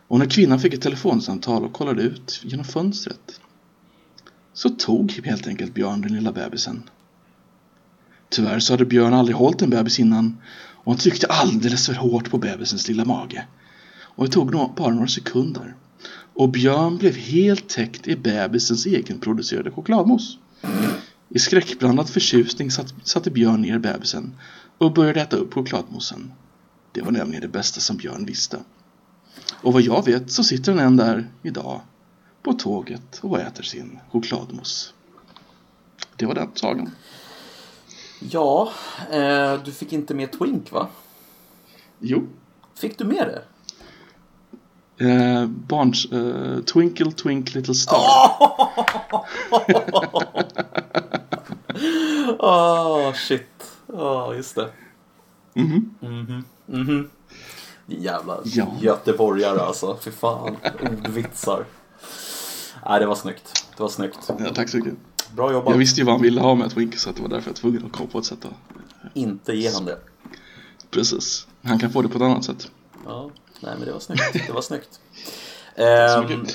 Och 0.08 0.20
när 0.20 0.26
kvinnan 0.26 0.60
fick 0.60 0.74
ett 0.74 0.82
telefonsamtal 0.82 1.64
och 1.64 1.74
kollade 1.74 2.02
ut 2.02 2.42
genom 2.44 2.66
fönstret 2.66 3.42
så 4.54 4.70
tog 4.70 5.12
helt 5.12 5.48
enkelt 5.48 5.74
Björn 5.74 6.02
den 6.02 6.14
lilla 6.14 6.32
bebisen. 6.32 6.84
Tyvärr 8.30 8.60
så 8.60 8.74
hade 8.74 8.86
Björn 8.86 9.14
aldrig 9.14 9.38
hållit 9.38 9.62
en 9.62 9.70
bebis 9.70 10.00
innan 10.00 10.38
och 10.88 10.92
han 10.92 11.00
tryckte 11.00 11.28
alldeles 11.28 11.86
för 11.86 11.94
hårt 11.94 12.30
på 12.30 12.38
bebisens 12.38 12.88
lilla 12.88 13.06
mage. 13.06 13.48
Och 14.00 14.26
det 14.26 14.32
tog 14.32 14.52
nog 14.52 14.76
bara 14.76 14.94
några 14.94 15.08
sekunder. 15.08 15.76
Och 16.34 16.50
Björn 16.50 16.98
blev 16.98 17.16
helt 17.16 17.70
täckt 17.70 18.08
i 18.08 18.16
bebisens 18.16 18.86
egenproducerade 18.86 19.72
chokladmousse. 19.72 20.38
I 21.30 21.40
skräckblandad 21.40 22.10
förtjusning 22.10 22.72
satt, 22.72 22.94
satte 23.04 23.32
Björn 23.32 23.62
ner 23.62 23.80
bebisen 23.80 24.36
och 24.78 24.94
började 24.94 25.22
äta 25.22 25.38
upp 25.38 25.54
chokladmoussen. 25.54 26.32
Det 26.92 27.02
var 27.02 27.12
nämligen 27.12 27.42
det 27.42 27.48
bästa 27.48 27.80
som 27.80 27.98
Björn 27.98 28.26
visste. 28.26 28.60
Och 29.62 29.74
vad 29.74 29.82
jag 29.82 30.06
vet 30.06 30.32
så 30.32 30.44
sitter 30.44 30.72
han 30.72 30.82
än 30.82 30.98
där 30.98 31.30
idag 31.44 31.82
på 32.44 32.54
tåget 32.54 33.20
och 33.22 33.40
äter 33.40 33.64
sin 33.64 34.00
chokladmousse. 34.12 34.92
Det 36.16 36.26
var 36.26 36.36
den 36.36 36.50
sagan. 36.54 36.92
Ja, 38.20 38.72
eh, 39.12 39.54
du 39.66 39.72
fick 39.72 39.94
inte 39.94 40.14
med 40.14 40.32
Twink 40.40 40.72
va? 40.72 40.88
Jo, 42.00 42.28
Fick 42.76 42.98
du 42.98 43.04
med 43.06 43.28
det? 43.28 43.42
eh, 45.06 45.46
barns, 45.48 46.06
eh, 46.06 46.60
Twinkle 46.64 47.12
Twinkle 47.12 47.60
Little 47.60 47.76
Star. 47.76 48.02
Åh, 52.40 53.14
shit. 53.28 53.44
Ja, 53.94 54.34
just 54.36 54.56
det. 54.56 54.70
Mhm. 55.54 55.96
Mhm, 56.00 56.44
mhm. 56.66 57.10
Jävla 57.86 58.40
Ja. 58.44 58.68
göteborgare 58.82 59.62
alltså. 59.62 59.98
Fy 60.02 60.12
fan. 60.12 60.58
Ordvitsar. 60.82 61.66
Nej, 62.86 63.00
det 63.00 63.06
var 63.06 63.16
snyggt. 63.16 63.66
Det 63.78 63.84
var 63.84 63.90
snyggt. 63.90 64.30
Ja, 64.40 64.54
tack 64.56 64.70
så 64.70 64.78
mycket. 64.78 64.94
Bra 65.36 65.52
jobbat. 65.52 65.72
Jag 65.72 65.78
visste 65.78 66.02
ju 66.02 66.06
vad 66.06 66.16
han 66.16 66.22
ville 66.22 66.42
ha 66.42 66.56
med 66.56 66.72
Twink 66.72 66.98
så 66.98 67.12
det 67.12 67.22
var 67.22 67.30
därför 67.30 67.50
jag 67.50 67.54
var 67.54 67.58
tvungen 67.58 67.86
att 67.86 67.92
komma 67.92 68.10
på 68.12 68.20
ett 68.20 68.26
sätt 68.26 68.46
att... 68.46 68.54
Inte 69.14 69.54
ge 69.54 69.72
han 69.72 69.86
det. 69.86 69.98
Precis. 70.90 71.48
Han 71.64 71.80
kan 71.80 71.92
få 71.92 72.02
det 72.02 72.10
på 72.10 72.18
ett 72.18 72.22
annat 72.22 72.46
sätt. 72.46 72.72
Ja, 73.06 73.30
nej 73.60 73.74
men 73.78 73.88
det 73.88 73.94
var 73.94 74.00
snyggt. 74.00 74.48
Det 74.48 74.54
var 74.54 74.62
snyggt. 74.62 75.00
Ehm. 75.76 76.46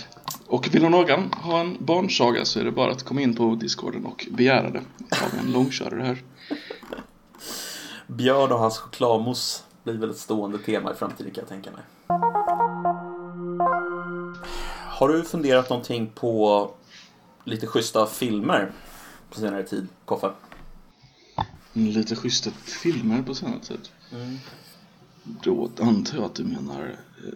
Och 0.47 0.75
vill 0.75 0.83
någon 0.83 1.33
ha 1.33 1.61
en 1.61 1.77
barnsaga 1.81 2.45
så 2.45 2.61
är 2.61 2.65
det 2.65 2.71
bara 2.71 2.93
att 2.93 3.03
komma 3.03 3.21
in 3.21 3.37
på 3.37 3.55
discorden 3.55 4.07
och 4.07 4.27
begära 4.31 4.71
det. 4.71 4.83
Jag 5.11 5.17
har 5.17 5.39
en 5.39 5.53
långkörare 5.53 6.03
här. 6.03 6.23
Björn 8.07 8.53
och 8.53 8.59
hans 8.59 8.79
chokladmousse 8.79 9.63
blir 9.85 9.95
väl 9.95 10.11
ett 10.11 10.17
stående 10.17 10.59
tema 10.59 10.93
i 10.93 10.95
framtiden 10.95 11.33
kan 11.33 11.43
jag 11.43 11.49
tänka 11.49 11.71
mig. 11.71 11.83
Har 14.89 15.09
du 15.09 15.23
funderat 15.23 15.71
någonting 15.71 16.11
på 16.15 16.71
lite 17.45 17.67
schyssta 17.67 18.07
filmer 18.07 18.73
på 19.31 19.41
senare 19.41 19.63
tid, 19.63 19.89
Koffe? 20.05 20.33
Lite 21.73 22.17
schyssta 22.17 22.51
filmer 22.51 23.23
på 23.23 23.35
senare 23.35 23.61
tid. 23.61 23.89
Då 25.25 25.71
antar 25.81 26.17
jag 26.17 26.25
att 26.25 26.35
du 26.35 26.45
menar 26.45 26.97
eh, 27.25 27.33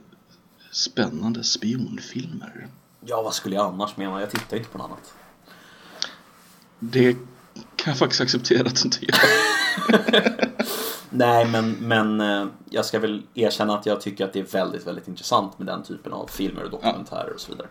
spännande 0.70 1.44
spionfilmer. 1.44 2.68
Ja, 3.00 3.22
vad 3.22 3.34
skulle 3.34 3.54
jag 3.54 3.66
annars 3.66 3.96
mena? 3.96 4.20
Jag 4.20 4.30
tittar 4.30 4.57
inte 4.57 4.68
på 4.68 4.78
något 4.78 4.86
annat. 4.90 5.14
Det 6.78 7.12
kan 7.76 7.90
jag 7.90 7.98
faktiskt 7.98 8.20
acceptera 8.20 8.66
att 8.66 8.82
du 8.82 8.82
inte 8.82 9.04
gör. 9.04 9.18
Nej, 11.11 11.46
men, 11.46 11.70
men 11.70 12.20
eh, 12.20 12.46
jag 12.70 12.84
ska 12.84 12.98
väl 12.98 13.22
erkänna 13.34 13.78
att 13.78 13.86
jag 13.86 14.00
tycker 14.00 14.24
att 14.24 14.32
det 14.32 14.40
är 14.40 14.44
väldigt, 14.44 14.86
väldigt 14.86 15.09
intressant 15.09 15.59
med 15.59 15.66
den 15.66 15.82
typen 15.82 16.12
av 16.12 16.26
filmer 16.26 16.64
och 16.64 16.70
dokumentärer 16.70 17.32
och 17.34 17.40
så 17.40 17.52
vidare. 17.52 17.68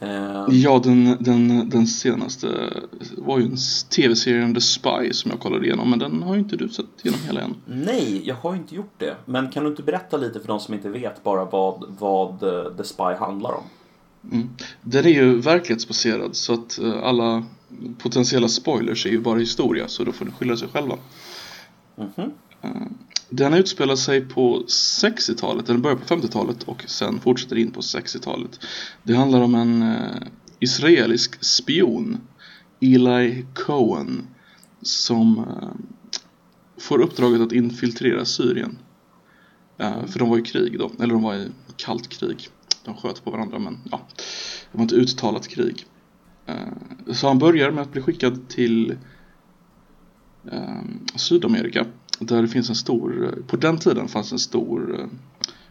Eh, 0.00 0.44
Ja, 0.48 0.80
den, 0.84 1.16
den, 1.20 1.68
den 1.68 1.86
senaste 1.86 2.72
var 3.16 3.38
ju 3.38 3.44
en 3.44 3.56
tv-serien 3.96 4.54
The 4.54 4.60
Spy 4.60 5.12
som 5.12 5.30
jag 5.30 5.40
kollade 5.40 5.66
igenom 5.66 5.90
men 5.90 5.98
den 5.98 6.22
har 6.22 6.34
ju 6.34 6.40
inte 6.40 6.56
du 6.56 6.68
sett 6.68 6.86
genom 7.02 7.20
hela 7.26 7.40
än. 7.40 7.54
Nej, 7.66 8.22
jag 8.24 8.34
har 8.34 8.54
inte 8.54 8.74
gjort 8.74 8.94
det. 8.98 9.16
Men 9.24 9.50
kan 9.50 9.64
du 9.64 9.70
inte 9.70 9.82
berätta 9.82 10.16
lite 10.16 10.40
för 10.40 10.46
de 10.48 10.60
som 10.60 10.74
inte 10.74 10.88
vet 10.88 11.22
bara 11.24 11.44
vad, 11.44 11.84
vad 11.98 12.42
eh, 12.42 12.76
The 12.76 12.84
Spy 12.84 13.02
handlar 13.18 13.52
om? 13.52 13.62
Mm. 14.32 14.48
Den 14.82 15.04
är 15.04 15.10
ju 15.10 15.40
verklighetsbaserad 15.40 16.36
så 16.36 16.54
att 16.54 16.78
eh, 16.78 17.02
alla 17.02 17.44
potentiella 17.98 18.48
spoilers 18.48 19.06
är 19.06 19.10
ju 19.10 19.20
bara 19.20 19.38
historia 19.38 19.88
så 19.88 20.04
då 20.04 20.12
får 20.12 20.24
ni 20.24 20.30
skylla 20.30 20.56
sig 20.56 20.68
själva. 20.68 20.96
Mhm. 21.96 22.32
Den 23.30 23.54
utspelar 23.54 23.96
sig 23.96 24.20
på 24.20 24.64
60-talet, 24.68 25.68
eller 25.68 25.78
börjar 25.78 25.96
på 25.96 26.14
50-talet 26.14 26.62
och 26.62 26.84
sen 26.86 27.20
fortsätter 27.20 27.56
in 27.56 27.70
på 27.70 27.80
60-talet. 27.80 28.60
Det 29.02 29.14
handlar 29.14 29.40
om 29.40 29.54
en 29.54 29.82
eh, 29.82 30.22
israelisk 30.58 31.44
spion, 31.44 32.20
Eli 32.80 33.46
Cohen, 33.54 34.26
som 34.82 35.38
eh, 35.38 35.68
får 36.80 36.98
uppdraget 37.00 37.40
att 37.40 37.52
infiltrera 37.52 38.24
Syrien. 38.24 38.78
Eh, 39.78 40.06
för 40.06 40.18
de 40.18 40.28
var 40.28 40.38
i 40.38 40.42
krig 40.42 40.78
då, 40.78 40.90
eller 41.00 41.14
de 41.14 41.22
var 41.22 41.34
i 41.34 41.48
kallt 41.76 42.08
krig. 42.08 42.48
De 42.84 42.96
sköt 42.96 43.24
på 43.24 43.30
varandra 43.30 43.58
men 43.58 43.78
ja, 43.90 44.00
det 44.72 44.78
var 44.78 44.82
inte 44.82 44.94
uttalat 44.94 45.48
krig. 45.48 45.86
Eh, 46.46 47.12
så 47.12 47.28
han 47.28 47.38
börjar 47.38 47.70
med 47.70 47.82
att 47.82 47.92
bli 47.92 48.02
skickad 48.02 48.48
till 48.48 48.96
eh, 50.52 50.80
Sydamerika 51.16 51.86
där 52.24 52.42
det 52.42 52.48
finns 52.48 52.68
en 52.68 52.74
stor, 52.74 53.38
på 53.46 53.56
den 53.56 53.78
tiden 53.78 54.08
fanns 54.08 54.32
en 54.32 54.38
stor 54.38 55.00
eh, 55.00 55.06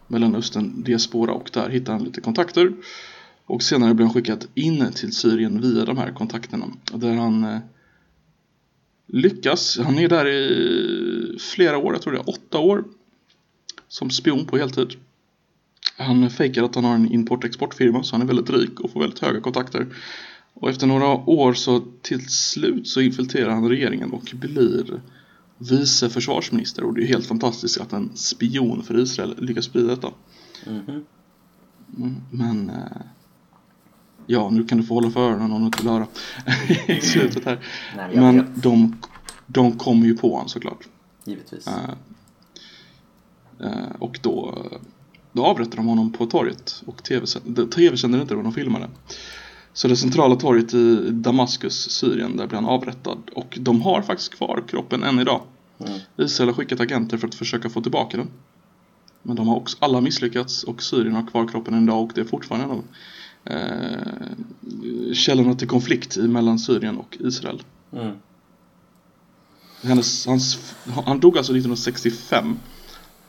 Mellanöstern 0.08 0.84
diaspora 0.84 1.32
och 1.32 1.50
där 1.54 1.70
hittar 1.70 1.94
han 1.94 2.04
lite 2.04 2.22
kontakter. 2.22 2.74
Och 3.46 3.64
senare 3.64 3.94
blir 3.94 4.06
han 4.06 4.14
skickad 4.14 4.46
in 4.54 4.92
till 4.94 5.16
Syrien 5.16 5.62
via 5.62 5.86
de 5.86 5.98
här 5.98 6.12
kontakterna. 6.12 6.66
Där 6.94 7.14
han 7.14 7.44
eh, 7.44 7.60
lyckas. 9.08 9.78
Han 9.78 10.00
är 10.00 10.10
där 10.10 10.28
i 10.28 11.38
flera 11.40 11.78
år, 11.78 11.94
jag 11.94 12.02
tror 12.02 12.14
det 12.14 12.20
är 12.20 12.30
åtta 12.30 12.60
år. 12.60 12.84
Som 13.88 14.10
spion 14.10 14.46
på 14.46 14.58
heltid. 14.58 14.96
Han 15.98 16.30
fejkar 16.30 16.64
att 16.64 16.76
han 16.76 16.84
har 16.84 16.96
en 16.96 17.12
import-exportfirma 17.12 18.04
så 18.04 18.16
han 18.16 18.22
är 18.22 18.26
väldigt 18.26 18.50
rik 18.50 18.80
och 18.80 18.92
får 18.92 19.00
väldigt 19.00 19.20
höga 19.20 19.42
kontakter. 19.42 19.88
Och 20.54 20.70
efter 20.70 20.88
några 20.88 21.08
år 21.30 21.54
så 21.54 21.84
till 22.02 22.30
slut 22.30 22.88
så 22.88 23.02
infiltrerar 23.02 23.50
han 23.50 23.70
regeringen 23.70 24.12
och 24.12 24.34
blir 24.34 25.00
vice 25.60 26.10
försvarsminister 26.10 26.84
och 26.84 26.94
det 26.94 27.04
är 27.04 27.08
helt 27.08 27.26
fantastiskt 27.26 27.82
att 27.82 27.94
en 27.94 28.12
spion 28.16 28.84
för 28.84 29.00
Israel 29.00 29.36
lyckas 29.38 29.72
bli 29.72 29.82
detta. 29.82 30.12
Mm 30.66 30.86
-hmm. 30.86 31.04
Men 32.32 32.70
eh, 32.70 33.02
ja, 34.28 34.50
nu 34.50 34.64
kan 34.64 34.78
du 34.78 34.84
få 34.84 34.94
hålla 34.94 35.12
för 35.12 35.20
öronen 35.20 35.52
om 35.52 35.60
du 35.60 35.66
inte 35.66 35.82
vill 35.84 35.92
höra 35.92 36.08
i 36.88 37.02
slutet 37.02 37.46
här. 37.46 37.60
Nej, 37.98 38.16
men 38.16 38.54
de, 38.56 38.98
de 39.48 39.78
kommer 39.78 40.06
ju 40.06 40.18
på 40.18 40.34
honom 40.34 40.50
såklart. 40.50 40.88
Givetvis. 41.26 41.68
Uh, 41.68 41.74
uh, 43.68 43.92
och 44.00 44.20
då, 44.22 44.66
då 45.32 45.46
avrättar 45.46 45.78
de 45.78 45.86
honom 45.86 46.12
på 46.12 46.26
torget 46.26 46.84
och 46.86 47.04
tv, 47.04 47.26
TV 47.76 47.98
sänder 47.98 48.22
inte 48.22 48.34
då 48.34 48.42
de 48.42 48.54
filmade. 48.54 48.90
Så 49.74 49.88
det 49.88 49.96
centrala 49.96 50.36
torget 50.36 50.74
i 50.74 51.12
Damaskus, 51.12 51.92
Syrien, 51.92 52.38
där 52.38 52.48
blir 52.48 52.56
han 52.56 52.66
avrättad. 52.66 53.18
Och 53.34 53.58
de 53.62 53.82
har 53.82 54.02
faktiskt 54.02 54.34
kvar 54.34 54.64
kroppen 54.68 55.04
än 55.04 55.20
idag. 55.20 55.42
Mm. 55.80 56.00
Israel 56.18 56.50
har 56.50 56.54
skickat 56.54 56.80
agenter 56.80 57.18
för 57.18 57.28
att 57.28 57.36
försöka 57.36 57.70
få 57.70 57.82
tillbaka 57.82 58.18
den. 58.18 58.28
Men 59.22 59.36
de 59.36 59.48
har 59.48 59.56
också 59.56 59.78
alla 59.80 60.02
misslyckats 60.02 60.64
och 60.64 60.84
Syrien 60.84 61.16
har 61.16 61.28
kvar 61.28 61.48
kroppen 61.48 61.74
än 61.74 61.84
idag 61.84 62.04
och 62.04 62.12
det 62.16 62.22
är 62.22 62.26
fortfarande 62.26 62.66
en 62.66 62.72
av 62.72 62.84
eh, 63.46 65.14
källorna 65.14 65.56
till 65.56 65.68
konflikt 65.68 66.18
mellan 66.18 66.60
Syrien 66.60 66.98
och 66.98 67.18
Israel. 67.20 67.64
Mm. 67.94 68.16
Hennes, 69.84 70.28
hans, 70.28 70.76
han 71.06 71.20
dog 71.20 71.38
alltså 71.38 71.52
1965. 71.52 72.58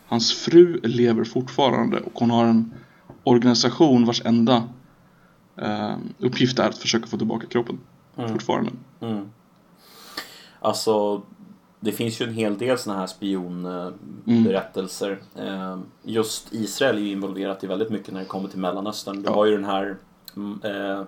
Hans 0.07 0.33
fru 0.33 0.81
lever 0.83 1.25
fortfarande 1.25 2.01
och 2.01 2.21
hon 2.21 2.31
har 2.31 2.45
en 2.45 2.75
organisation 3.25 4.05
vars 4.05 4.23
enda 4.25 4.69
eh, 5.61 5.97
uppgift 6.19 6.59
är 6.59 6.69
att 6.69 6.79
försöka 6.79 7.07
få 7.07 7.17
tillbaka 7.17 7.47
kroppen. 7.47 7.79
Mm. 8.17 8.33
Fortfarande. 8.33 8.71
Mm. 9.01 9.31
Alltså, 10.61 11.23
det 11.81 11.93
finns 11.93 12.21
ju 12.21 12.27
en 12.27 12.35
hel 12.35 12.59
del 12.59 12.79
sådana 12.79 13.01
här 13.01 13.07
spionberättelser. 13.07 15.19
Mm. 15.37 15.83
Just 16.03 16.53
Israel 16.53 16.97
är 16.97 17.01
ju 17.01 17.11
involverat 17.11 17.65
i 17.65 17.67
väldigt 17.67 17.91
mycket 17.91 18.15
när 18.15 18.21
det 18.21 18.27
kommer 18.27 18.49
till 18.49 18.59
Mellanöstern. 18.59 19.23
Du 19.23 19.29
ja. 19.29 19.35
har 19.35 19.47
ju 19.47 19.53
den 19.53 19.65
här 19.65 19.97
mm, 20.37 20.61
eh, 20.65 21.03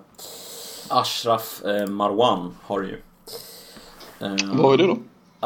Ashraf 0.87 1.63
eh, 1.63 1.87
Marwan 1.87 2.55
har 2.61 2.81
du 2.81 2.87
ju. 2.87 3.01
Eh, 4.19 4.35
Vad 4.53 4.73
är 4.73 4.77
det 4.77 4.87
då? 4.87 4.97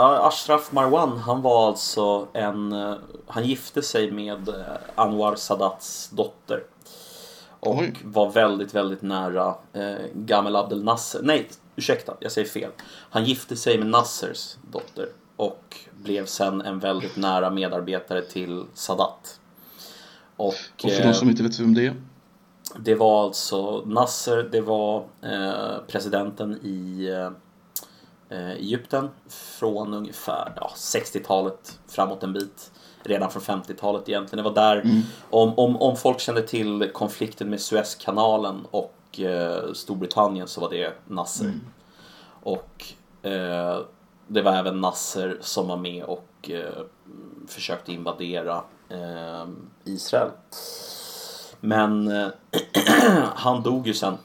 Ashraf 0.02 0.72
Marwan, 0.72 1.18
han 1.18 1.42
var 1.42 1.68
alltså 1.68 2.28
en... 2.34 2.72
Eh, 2.72 2.96
han 3.28 3.46
gifte 3.46 3.82
sig 3.82 4.12
med 4.12 4.50
Anwar 4.96 5.36
Sadats 5.36 6.10
dotter. 6.10 6.64
Och 7.60 7.78
Oj. 7.78 7.94
var 8.04 8.32
väldigt, 8.32 8.76
väldigt 8.76 9.02
nära 9.02 9.56
eh, 9.74 9.96
Gamel 10.14 10.56
Abdel 10.56 10.84
Nasser. 10.84 11.20
Nej, 11.24 11.50
ursäkta, 11.76 12.14
jag 12.20 12.32
säger 12.32 12.48
fel. 12.48 12.72
Han 13.10 13.26
gifte 13.26 13.56
sig 13.56 13.78
med 13.78 13.88
Nassers 13.88 14.56
dotter 14.72 15.08
och 15.36 15.76
blev 16.04 16.26
sen 16.26 16.62
en 16.62 16.80
väldigt 16.80 17.18
nära 17.18 17.50
medarbetare 17.50 18.22
till 18.22 18.66
Sadat. 18.74 19.40
Och, 20.36 20.54
och 20.84 20.92
för 20.92 21.04
de 21.04 21.14
som 21.14 21.30
inte 21.30 21.44
vet 21.44 21.60
vem 21.60 21.74
det 21.74 21.86
är? 21.86 21.96
Det 22.80 22.96
var 22.96 23.24
alltså 23.24 23.84
Nasser, 23.86 24.50
det 24.52 24.62
var 24.62 25.06
eh, 25.22 25.78
presidenten 25.88 26.60
i 26.64 27.08
eh, 28.30 28.52
Egypten 28.52 29.10
från 29.30 29.94
ungefär 29.94 30.54
ja, 30.56 30.72
60-talet 30.76 31.80
framåt 31.88 32.24
en 32.24 32.34
bit. 32.34 32.72
Redan 33.08 33.32
från 33.32 33.42
50-talet 33.42 34.10
egentligen. 34.10 34.44
Det 34.44 34.50
var 34.50 34.56
där, 34.56 34.82
mm. 34.82 35.02
om, 35.30 35.54
om, 35.60 35.82
om 35.82 35.96
folk 35.96 36.20
kände 36.20 36.42
till 36.42 36.90
konflikten 36.94 37.50
med 37.50 37.62
Suezkanalen 37.62 38.66
och 38.72 39.20
eh, 39.20 39.74
Storbritannien 39.74 40.48
så 40.48 40.62
var 40.62 40.70
det 40.70 40.94
Nasser. 41.08 41.46
Mm. 41.46 41.62
Och 42.44 42.86
eh, 43.22 43.80
det 44.28 44.42
var 44.42 44.52
även 44.52 44.82
Nasser 44.82 45.38
som 45.42 45.68
var 45.68 45.78
med 45.78 46.04
och 46.04 46.50
eh, 46.50 46.84
försökte 47.48 47.94
invadera 47.94 48.64
eh, 48.90 49.48
Israel. 49.84 50.30
Men 51.60 52.08
eh, 52.08 52.28
han 53.36 53.64
dog 53.64 53.88
ju 53.88 53.94
sen. 53.94 54.18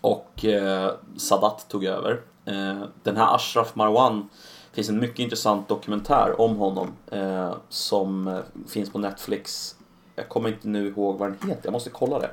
Och 0.00 0.44
eh, 0.44 0.90
Sadat 1.16 1.68
tog 1.68 1.84
över. 1.84 2.20
Den 3.02 3.16
här 3.16 3.34
Ashraf 3.34 3.74
Marwan 3.74 4.28
finns 4.80 4.88
en 4.88 5.00
mycket 5.00 5.18
intressant 5.18 5.68
dokumentär 5.68 6.40
om 6.40 6.56
honom 6.56 6.92
eh, 7.10 7.54
som 7.68 8.42
finns 8.68 8.90
på 8.90 8.98
Netflix. 8.98 9.74
Jag 10.16 10.28
kommer 10.28 10.48
inte 10.48 10.68
nu 10.68 10.88
ihåg 10.88 11.18
vad 11.18 11.30
den 11.30 11.50
heter, 11.50 11.64
jag 11.64 11.72
måste 11.72 11.90
kolla 11.90 12.18
det. 12.18 12.30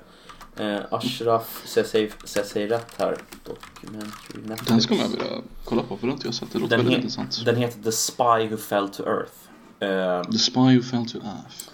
Eh, 0.64 0.80
Ashraf, 0.92 1.64
säger 1.66 2.68
rätt 2.68 2.94
här. 2.98 3.18
Documentary 3.44 4.42
Netflix. 4.44 4.68
Den 4.68 4.82
skulle 4.82 5.02
jag 5.02 5.10
vilja 5.10 5.42
kolla 5.66 5.84
på 5.84 5.98
för 5.98 6.08
det 6.08 6.12
har 6.12 6.16
inte 6.16 6.28
jag 6.28 6.36
sett. 6.36 6.54
Det 6.54 6.60
låter 6.60 6.78
den 6.78 6.86
väldigt 6.86 7.04
intressant. 7.04 7.46
Den 7.46 7.56
heter 7.56 7.84
The 7.84 7.92
Spy 7.92 8.48
Who 8.50 8.58
Fell 8.58 8.90
to 8.90 9.04
Earth. 9.04 9.34
Eh, 9.80 10.32
The 10.32 10.38
Spy 10.38 10.78
Who 10.78 10.82
Fell 10.82 11.10
to 11.10 11.18
Earth. 11.18 11.70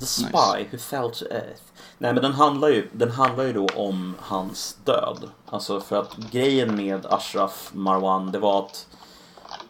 The 0.00 0.06
Spy 0.06 0.24
nice. 0.24 0.68
Who 0.72 0.78
Fell 0.78 1.10
to 1.10 1.24
Earth. 1.24 1.62
Nej 1.98 2.12
men 2.12 2.22
den 2.22 2.32
handlar, 2.32 2.68
ju, 2.68 2.88
den 2.92 3.10
handlar 3.10 3.44
ju 3.44 3.52
då 3.52 3.66
om 3.66 4.14
hans 4.20 4.76
död. 4.84 5.30
Alltså 5.46 5.80
för 5.80 6.00
att 6.00 6.16
grejen 6.16 6.76
med 6.76 7.06
Ashraf 7.06 7.70
Marwan 7.74 8.32
det 8.32 8.38
var 8.38 8.58
att 8.64 8.86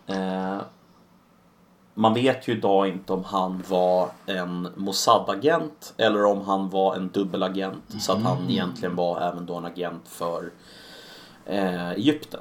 eh, 0.08 0.58
man 1.94 2.14
vet 2.14 2.48
ju 2.48 2.52
idag 2.52 2.88
inte 2.88 3.12
om 3.12 3.24
han 3.24 3.64
var 3.68 4.10
en 4.26 4.68
Mossad-agent 4.76 5.94
eller 5.96 6.24
om 6.24 6.40
han 6.40 6.70
var 6.70 6.96
en 6.96 7.08
dubbelagent. 7.08 7.90
Mm. 7.90 8.00
Så 8.00 8.12
att 8.12 8.22
han 8.22 8.36
mm. 8.36 8.50
egentligen 8.50 8.96
var 8.96 9.20
även 9.20 9.46
då 9.46 9.54
en 9.54 9.64
agent 9.64 10.08
för 10.08 10.52
eh, 11.46 11.90
Egypten. 11.90 12.40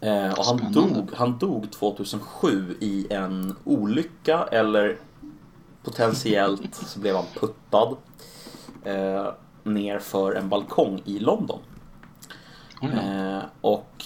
Eh, 0.00 0.32
och 0.32 0.44
han 0.44 0.72
dog, 0.72 1.10
han 1.14 1.38
dog 1.38 1.72
2007 1.72 2.76
i 2.80 3.06
en 3.10 3.56
olycka 3.64 4.48
eller 4.52 4.96
potentiellt 5.82 6.74
så 6.74 7.00
blev 7.00 7.16
han 7.16 7.24
puttad 7.40 7.96
eh, 8.84 9.26
ner 9.62 9.98
för 9.98 10.32
en 10.32 10.48
balkong 10.48 11.02
i 11.04 11.18
London. 11.18 11.58
Mm. 12.82 12.98
Eh, 12.98 13.42
och 13.60 14.04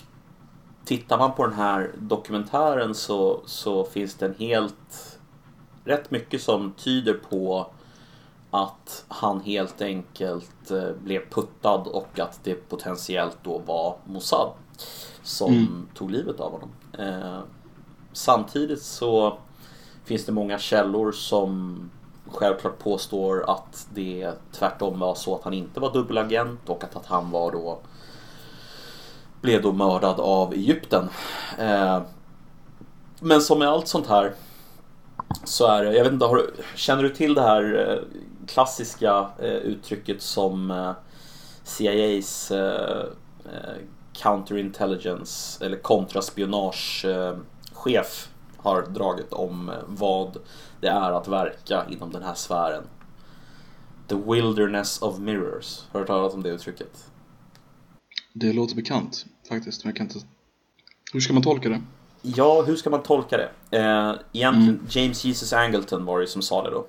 tittar 0.89 1.18
man 1.18 1.32
på 1.32 1.47
den 1.47 1.55
här 1.55 1.91
dokumentären 1.99 2.95
så, 2.95 3.41
så 3.47 3.84
finns 3.84 4.14
det 4.14 4.26
en 4.26 4.34
helt 4.39 5.18
rätt 5.84 6.11
mycket 6.11 6.43
som 6.43 6.72
tyder 6.72 7.14
på 7.14 7.66
att 8.51 9.05
han 9.09 9.41
helt 9.41 9.82
enkelt 9.82 10.70
eh, 10.70 10.91
blev 11.05 11.30
puttad 11.30 11.86
och 11.86 12.18
att 12.18 12.41
det 12.45 12.55
potentiellt 12.55 13.39
då 13.43 13.59
var 13.59 13.97
Mossad 14.05 14.51
som 15.22 15.53
mm. 15.53 15.89
tog 15.95 16.11
livet 16.11 16.41
av 16.41 16.53
honom. 16.53 16.70
Eh, 16.99 17.41
samtidigt 18.12 18.82
så 18.82 19.39
finns 20.05 20.26
det 20.26 20.32
många 20.32 20.59
källor 20.59 21.12
som 21.12 21.80
självklart 22.26 22.78
påstår 22.78 23.51
att 23.51 23.89
det 23.95 24.32
tvärtom 24.53 24.99
var 24.99 25.14
så 25.14 25.34
att 25.34 25.43
han 25.45 25.55
inte 25.55 25.80
var 25.80 25.93
dubbelagent 25.93 26.68
och 26.68 26.84
att, 26.84 26.97
att 26.97 27.07
han 27.07 27.30
var 27.30 27.53
då 27.53 27.78
blev 29.41 29.62
då 29.62 29.72
mördad 29.72 30.20
av 30.20 30.53
Egypten. 30.53 31.09
Eh, 31.59 32.03
men 33.20 33.41
som 33.41 33.59
med 33.59 33.68
allt 33.68 33.89
sånt 33.89 34.07
här 34.07 34.34
så 35.45 35.66
är 35.66 35.84
det, 35.84 35.97
jag 35.97 36.05
vet 36.05 36.12
inte, 36.12 36.26
har, 36.26 36.51
känner 36.74 37.03
du 37.03 37.09
till 37.09 37.34
det 37.34 37.43
här 37.43 37.89
eh, 37.89 37.99
klassiska 38.47 39.30
eh, 39.39 39.49
uttrycket 39.49 40.22
som 40.22 40.95
CIAs 41.62 42.53
counterintelligence 44.12 45.64
eller 45.64 45.76
kontraspionagechef 45.76 48.28
har 48.57 48.82
dragit 48.82 49.32
om 49.32 49.72
vad 49.86 50.36
det 50.80 50.89
är 50.89 51.12
att 51.12 51.28
verka 51.28 51.84
inom 51.91 52.12
den 52.12 52.22
här 52.22 52.34
sfären. 52.34 52.84
The 54.09 54.14
wilderness 54.14 55.03
of 55.03 55.18
mirrors. 55.18 55.84
Har 55.93 55.93
du 55.93 55.99
hört 55.99 56.07
talas 56.07 56.34
om 56.34 56.43
det 56.43 56.49
uttrycket? 56.49 57.08
Det 58.41 58.53
låter 58.53 58.76
bekant 58.76 59.26
faktiskt, 59.49 59.84
men 59.84 59.91
jag 59.91 59.97
kan 59.97 60.07
inte... 60.07 60.18
Hur 61.12 61.20
ska 61.20 61.32
man 61.32 61.43
tolka 61.43 61.68
det? 61.68 61.82
Ja, 62.22 62.62
hur 62.62 62.76
ska 62.76 62.91
man 62.91 63.03
tolka 63.03 63.36
det? 63.36 63.78
Eh, 63.78 64.14
egentligen, 64.32 64.74
mm. 64.74 64.86
James 64.89 65.24
Jesus 65.24 65.53
Angleton 65.53 66.05
var 66.05 66.20
det 66.20 66.26
som 66.26 66.43
sa 66.43 66.62
det 66.62 66.70
då. 66.70 66.86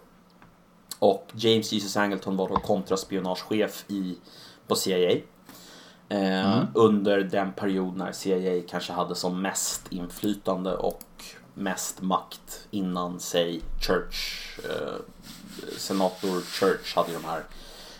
Och 0.99 1.27
James 1.33 1.71
Jesus 1.71 1.97
Angleton 1.97 2.37
var 2.37 2.49
då 2.49 2.55
kontraspionagechef 2.55 3.85
i, 3.87 4.17
på 4.67 4.75
CIA. 4.75 5.11
Eh, 6.09 6.53
mm. 6.53 6.67
Under 6.73 7.19
den 7.21 7.53
period 7.53 7.97
när 7.97 8.11
CIA 8.11 8.61
kanske 8.69 8.93
hade 8.93 9.15
som 9.15 9.41
mest 9.41 9.87
inflytande 9.89 10.75
och 10.75 11.03
mest 11.53 12.01
makt 12.01 12.67
innan, 12.71 13.19
säg, 13.19 13.61
Church, 13.81 14.49
eh, 14.59 14.95
senator 15.77 16.41
Church 16.41 16.95
hade 16.95 17.13
de 17.13 17.23
här 17.25 17.43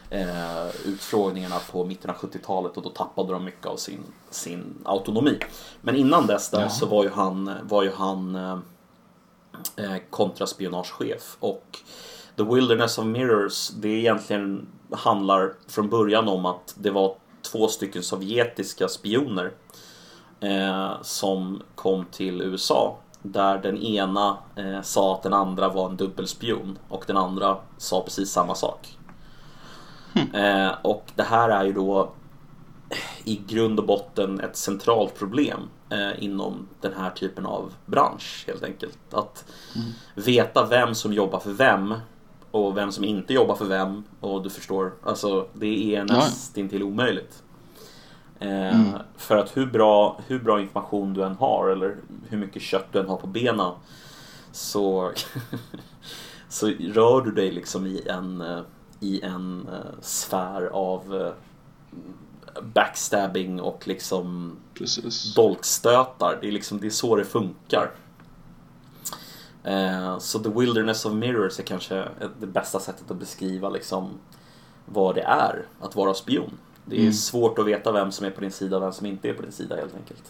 eh, 0.10 0.68
utfrågningarna 0.86 1.55
på 1.72 1.86
mitten 1.86 2.10
av 2.10 2.16
70-talet 2.16 2.78
och 2.78 2.84
då 2.84 2.89
tappade 2.89 3.34
de 3.34 3.43
mycket 3.45 3.66
av 3.66 3.78
sin, 3.78 4.03
sin 4.30 4.76
autonomi. 4.86 5.38
Men 5.82 5.95
innan 5.95 6.28
dess 6.28 6.49
där 6.49 6.62
ja. 6.62 6.70
så 6.70 6.86
var 6.86 7.03
ju 7.03 7.10
han, 7.10 7.51
var 7.64 7.84
ju 7.84 7.91
han 7.91 8.36
eh, 8.36 8.57
eh, 9.76 10.01
kontraspionagechef 10.10 11.38
och 11.39 11.80
The 12.36 12.43
Wilderness 12.43 12.97
of 12.97 13.05
Mirrors 13.05 13.70
det 13.70 13.89
egentligen 13.89 14.68
handlar 14.91 15.53
från 15.68 15.89
början 15.89 16.28
om 16.28 16.45
att 16.45 16.76
det 16.78 16.91
var 16.91 17.16
två 17.41 17.68
stycken 17.68 18.03
sovjetiska 18.03 18.88
spioner 18.88 19.51
eh, 20.39 20.91
som 21.01 21.62
kom 21.76 22.05
till 22.05 22.41
USA 22.41 22.97
där 23.22 23.57
den 23.57 23.78
ena 23.78 24.38
eh, 24.55 24.82
sa 24.82 25.16
att 25.16 25.24
den 25.24 25.34
andra 25.34 25.70
var 25.70 25.89
en 25.89 25.97
dubbelspion 25.97 26.80
och 26.89 27.03
den 27.07 27.18
andra 27.18 27.57
sa 27.78 28.01
precis 28.01 28.32
samma 28.32 28.55
sak. 28.55 28.98
Mm. 30.20 30.65
Eh, 30.67 30.76
och 30.82 31.11
det 31.15 31.24
här 31.24 31.49
är 31.49 31.65
ju 31.65 31.74
då 31.74 32.11
i 33.24 33.41
grund 33.47 33.80
och 33.80 33.86
botten 33.86 34.39
ett 34.39 34.55
centralt 34.55 35.20
problem 35.20 35.59
eh, 35.89 36.24
inom 36.24 36.67
den 36.82 36.93
här 36.93 37.09
typen 37.09 37.45
av 37.45 37.74
bransch 37.86 38.43
helt 38.47 38.63
enkelt. 38.63 38.99
Att 39.11 39.45
mm. 39.76 39.88
veta 40.15 40.65
vem 40.65 40.95
som 40.95 41.13
jobbar 41.13 41.39
för 41.39 41.51
vem 41.51 41.95
och 42.51 42.78
vem 42.78 42.91
som 42.91 43.03
inte 43.03 43.34
jobbar 43.34 43.55
för 43.55 43.65
vem 43.65 44.03
och 44.20 44.43
du 44.43 44.49
förstår, 44.49 44.93
alltså 45.03 45.47
det 45.53 45.95
är 45.95 46.03
nästintill 46.03 46.84
omöjligt. 46.84 47.43
Eh, 48.39 48.76
mm. 48.76 48.99
För 49.17 49.38
att 49.38 49.57
hur 49.57 49.65
bra, 49.65 50.20
hur 50.28 50.39
bra 50.39 50.61
information 50.61 51.13
du 51.13 51.24
än 51.24 51.36
har 51.36 51.70
eller 51.70 51.95
hur 52.30 52.38
mycket 52.38 52.61
kött 52.61 52.88
du 52.91 52.99
än 52.99 53.07
har 53.07 53.17
på 53.17 53.28
benen 53.28 53.74
så, 54.51 55.11
så 56.49 56.67
rör 56.67 57.22
du 57.22 57.32
dig 57.32 57.51
liksom 57.51 57.88
i 57.88 58.07
en, 58.07 58.41
i 58.99 59.21
en 59.21 59.69
uh, 59.71 60.01
sfär 60.01 60.65
av 60.65 61.13
uh, 61.13 61.31
backstabbing 62.61 63.61
och 63.61 63.87
liksom 63.87 64.57
Precis. 64.73 65.35
dolkstötar. 65.35 66.37
Det 66.41 66.47
är, 66.47 66.51
liksom, 66.51 66.79
det 66.79 66.87
är 66.87 66.91
så 66.91 67.15
det 67.15 67.25
funkar. 67.25 67.91
Uh, 69.67 70.19
så 70.19 70.39
The 70.39 70.49
Wilderness 70.49 71.05
of 71.05 71.13
Mirrors 71.13 71.59
är 71.59 71.63
kanske 71.63 72.07
det 72.39 72.47
bästa 72.47 72.79
sättet 72.79 73.11
att 73.11 73.17
beskriva 73.17 73.69
liksom 73.69 74.09
vad 74.85 75.15
det 75.15 75.21
är 75.21 75.65
att 75.81 75.95
vara 75.95 76.13
spion. 76.13 76.51
Det 76.85 76.95
är 76.95 77.01
mm. 77.01 77.13
svårt 77.13 77.59
att 77.59 77.65
veta 77.65 77.91
vem 77.91 78.11
som 78.11 78.25
är 78.25 78.31
på 78.31 78.41
din 78.41 78.51
sida 78.51 78.77
och 78.77 78.83
vem 78.83 78.93
som 78.93 79.05
inte 79.05 79.29
är 79.29 79.33
på 79.33 79.41
din 79.41 79.51
sida 79.51 79.75
helt 79.75 79.95
enkelt. 79.95 80.23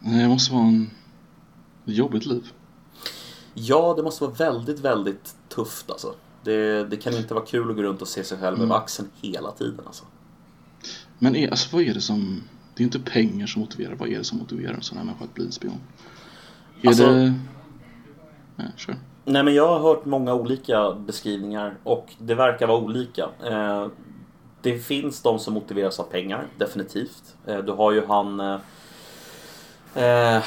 Nej, 0.00 0.22
det 0.22 0.28
måste 0.28 0.54
vara 0.54 0.64
en 0.64 0.90
jobbigt 1.84 2.26
liv. 2.26 2.52
Ja, 3.54 3.94
det 3.96 4.02
måste 4.02 4.24
vara 4.24 4.34
väldigt, 4.34 4.78
väldigt 4.78 5.34
tufft 5.48 5.90
alltså. 5.90 6.14
Det, 6.44 6.84
det 6.84 6.96
kan 6.96 7.14
inte 7.14 7.34
vara 7.34 7.44
kul 7.44 7.70
att 7.70 7.76
gå 7.76 7.82
runt 7.82 8.02
och 8.02 8.08
se 8.08 8.24
sig 8.24 8.38
själv 8.38 8.56
mm. 8.56 8.70
över 8.70 8.80
axeln 8.80 9.08
hela 9.22 9.50
tiden 9.50 9.80
alltså. 9.86 10.04
Men 11.18 11.36
är, 11.36 11.50
alltså, 11.50 11.76
vad 11.76 11.84
är 11.84 11.94
det 11.94 12.00
som... 12.00 12.42
Det 12.74 12.82
är 12.82 12.84
inte 12.84 13.00
pengar 13.00 13.46
som 13.46 13.60
motiverar. 13.60 13.94
Vad 13.94 14.08
är 14.08 14.18
det 14.18 14.24
som 14.24 14.38
motiverar 14.38 14.74
en 14.74 14.82
sån 14.82 14.98
här 14.98 15.04
människa 15.04 15.24
att 15.24 15.34
bli 15.34 15.44
en 15.44 15.52
spion? 15.52 15.80
Är 16.82 16.88
alltså, 16.88 17.06
det... 17.06 17.34
Nej, 18.56 18.72
sure. 18.76 18.96
Nej 19.24 19.42
men 19.42 19.54
jag 19.54 19.68
har 19.68 19.78
hört 19.78 20.04
många 20.04 20.34
olika 20.34 20.92
beskrivningar 20.92 21.74
och 21.82 22.14
det 22.18 22.34
verkar 22.34 22.66
vara 22.66 22.78
olika. 22.78 23.28
Eh, 23.44 23.86
det 24.62 24.78
finns 24.78 25.22
de 25.22 25.38
som 25.38 25.54
motiveras 25.54 26.00
av 26.00 26.04
pengar, 26.04 26.46
definitivt. 26.58 27.36
Eh, 27.46 27.58
du 27.58 27.72
har 27.72 27.92
ju 27.92 28.06
han... 28.06 28.40
Eh, 28.40 30.36
eh, 30.36 30.42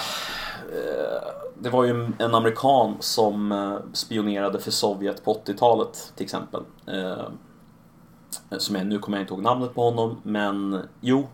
det 1.61 1.69
var 1.69 1.83
ju 1.83 2.11
en 2.19 2.35
amerikan 2.35 2.97
som 2.99 3.51
eh, 3.51 3.77
spionerade 3.93 4.59
för 4.59 4.71
Sovjet 4.71 5.23
på 5.23 5.33
80-talet 5.33 6.13
till 6.15 6.23
exempel. 6.23 6.61
Eh, 6.87 7.27
som 8.57 8.75
jag, 8.75 8.87
nu 8.87 8.99
kommer 8.99 9.17
jag 9.17 9.23
inte 9.23 9.33
ihåg 9.33 9.43
namnet 9.43 9.75
på 9.75 9.83
honom, 9.83 10.21
men 10.23 10.81
jo, 11.01 11.27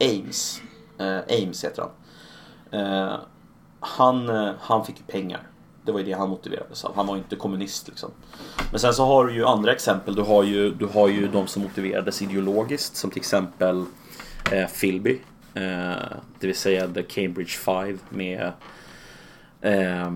Ames. 0.00 0.60
Eh, 0.98 1.42
Ames 1.42 1.64
heter 1.64 1.82
han. 1.82 1.90
Han, 3.80 4.28
han 4.60 4.84
fick 4.84 4.98
ju 4.98 5.04
pengar 5.04 5.48
det 5.84 5.92
var 5.92 5.98
ju 5.98 6.06
det 6.06 6.12
han 6.12 6.28
motiverades 6.28 6.84
av. 6.84 6.96
Han 6.96 7.06
var 7.06 7.14
ju 7.14 7.22
inte 7.22 7.36
kommunist 7.36 7.88
liksom. 7.88 8.10
Men 8.70 8.80
sen 8.80 8.94
så 8.94 9.04
har 9.04 9.26
du 9.26 9.34
ju 9.34 9.44
andra 9.44 9.72
exempel. 9.72 10.14
Du 10.14 10.22
har 10.22 10.42
ju, 10.42 10.70
du 10.70 10.86
har 10.86 11.08
ju 11.08 11.28
de 11.28 11.46
som 11.46 11.62
motiverades 11.62 12.22
ideologiskt 12.22 12.96
som 12.96 13.10
till 13.10 13.20
exempel 13.20 13.84
eh, 14.52 14.66
Philby. 14.80 15.20
Eh, 15.54 15.62
det 16.40 16.46
vill 16.46 16.56
säga 16.56 16.88
The 16.88 17.02
Cambridge 17.02 17.50
Five 17.50 17.98
med 18.08 18.52
eh, 19.62 20.12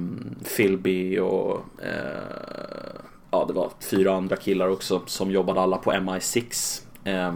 Philby 0.57 1.19
och 1.19 1.65
eh, 1.83 3.01
ja, 3.31 3.45
det 3.45 3.53
var 3.53 3.71
fyra 3.91 4.15
andra 4.15 4.37
killar 4.37 4.69
också 4.69 5.03
som 5.07 5.31
jobbade 5.31 5.61
alla 5.61 5.77
på 5.77 5.93
MI6. 5.93 6.81
Eh, 7.05 7.35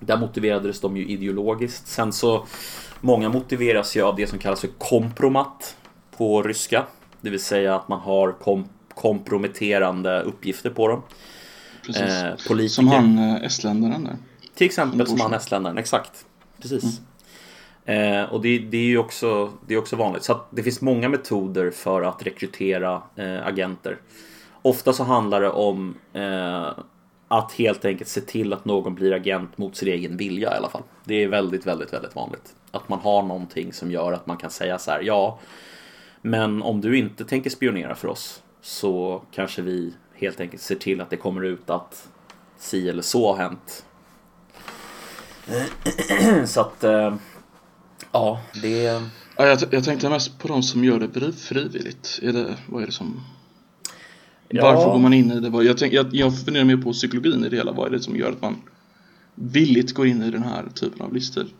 där 0.00 0.16
motiverades 0.16 0.80
de 0.80 0.96
ju 0.96 1.06
ideologiskt. 1.06 1.86
Sen 1.86 2.12
så 2.12 2.46
Många 3.04 3.28
motiveras 3.28 3.96
ju 3.96 4.02
av 4.02 4.16
det 4.16 4.26
som 4.26 4.38
kallas 4.38 4.60
för 4.60 4.68
kompromat 4.78 5.76
på 6.16 6.42
ryska. 6.42 6.86
Det 7.20 7.30
vill 7.30 7.40
säga 7.40 7.76
att 7.76 7.88
man 7.88 8.00
har 8.00 8.32
kom 8.32 8.68
komprometterande 8.94 10.20
uppgifter 10.22 10.70
på 10.70 10.88
dem. 10.88 11.02
Precis. 11.86 12.50
Eh. 12.50 12.66
Som 12.68 12.88
han 12.88 13.18
eh, 13.18 13.44
estländaren 13.44 14.04
där. 14.04 14.16
Till 14.54 14.66
exempel 14.66 15.06
som 15.06 15.20
han 15.20 15.34
estländaren, 15.34 15.78
exakt. 15.78 16.26
Precis. 16.60 16.82
Mm. 16.82 16.94
Eh, 17.84 18.22
och 18.22 18.40
det, 18.40 18.58
det, 18.58 18.76
är 18.76 18.84
ju 18.84 18.98
också, 18.98 19.52
det 19.66 19.74
är 19.74 19.78
också 19.78 19.96
vanligt. 19.96 20.22
Så 20.22 20.40
det 20.50 20.62
finns 20.62 20.80
många 20.80 21.08
metoder 21.08 21.70
för 21.70 22.02
att 22.02 22.26
rekrytera 22.26 23.02
eh, 23.16 23.46
agenter. 23.46 23.96
Ofta 24.62 24.92
så 24.92 25.04
handlar 25.04 25.40
det 25.40 25.50
om 25.50 25.94
eh, 26.12 26.68
att 27.28 27.52
helt 27.52 27.84
enkelt 27.84 28.10
se 28.10 28.20
till 28.20 28.52
att 28.52 28.64
någon 28.64 28.94
blir 28.94 29.12
agent 29.12 29.58
mot 29.58 29.76
sin 29.76 29.88
egen 29.88 30.16
vilja 30.16 30.54
i 30.54 30.56
alla 30.56 30.68
fall. 30.68 30.82
Det 31.04 31.22
är 31.22 31.28
väldigt, 31.28 31.66
väldigt, 31.66 31.92
väldigt 31.92 32.16
vanligt. 32.16 32.54
Att 32.70 32.88
man 32.88 32.98
har 32.98 33.22
någonting 33.22 33.72
som 33.72 33.90
gör 33.90 34.12
att 34.12 34.26
man 34.26 34.36
kan 34.36 34.50
säga 34.50 34.78
så 34.78 34.90
här, 34.90 35.00
ja, 35.00 35.38
men 36.22 36.62
om 36.62 36.80
du 36.80 36.98
inte 36.98 37.24
tänker 37.24 37.50
spionera 37.50 37.94
för 37.94 38.08
oss 38.08 38.42
så 38.60 39.22
kanske 39.32 39.62
vi 39.62 39.94
helt 40.14 40.40
enkelt 40.40 40.62
ser 40.62 40.74
till 40.74 41.00
att 41.00 41.10
det 41.10 41.16
kommer 41.16 41.44
ut 41.44 41.70
att 41.70 42.08
si 42.58 42.88
eller 42.88 43.02
så 43.02 43.32
har 43.32 43.38
hänt. 43.42 43.84
Så 46.46 46.60
att, 46.60 46.84
eh, 46.84 47.14
ja, 48.12 48.40
det... 48.62 48.82
Ja, 49.36 49.46
jag, 49.46 49.58
jag 49.70 49.84
tänkte 49.84 50.08
mest 50.08 50.38
på 50.38 50.48
de 50.48 50.62
som 50.62 50.84
gör 50.84 51.00
det 51.00 51.32
frivilligt. 51.32 52.18
Är 52.22 52.32
det, 52.32 52.56
vad 52.66 52.82
är 52.82 52.86
det 52.86 52.92
som... 52.92 53.20
Ja. 54.48 54.62
Varför 54.62 54.90
går 54.90 54.98
man 54.98 55.12
in 55.12 55.30
i 55.30 55.40
det? 55.40 55.64
Jag, 55.64 55.78
tänk, 55.78 55.92
jag, 55.92 56.06
jag 56.14 56.44
funderar 56.44 56.64
mer 56.64 56.76
på 56.76 56.92
psykologin 56.92 57.44
i 57.44 57.48
det 57.48 57.56
hela. 57.56 57.72
Vad 57.72 57.86
är 57.86 57.90
det 57.90 58.00
som 58.00 58.16
gör 58.16 58.30
att 58.30 58.42
man 58.42 58.56
villigt 59.34 59.94
går 59.94 60.06
in 60.06 60.22
i 60.22 60.30
den 60.30 60.42
här 60.42 60.64
typen 60.74 61.06
av 61.06 61.14
livsstil? 61.14 61.52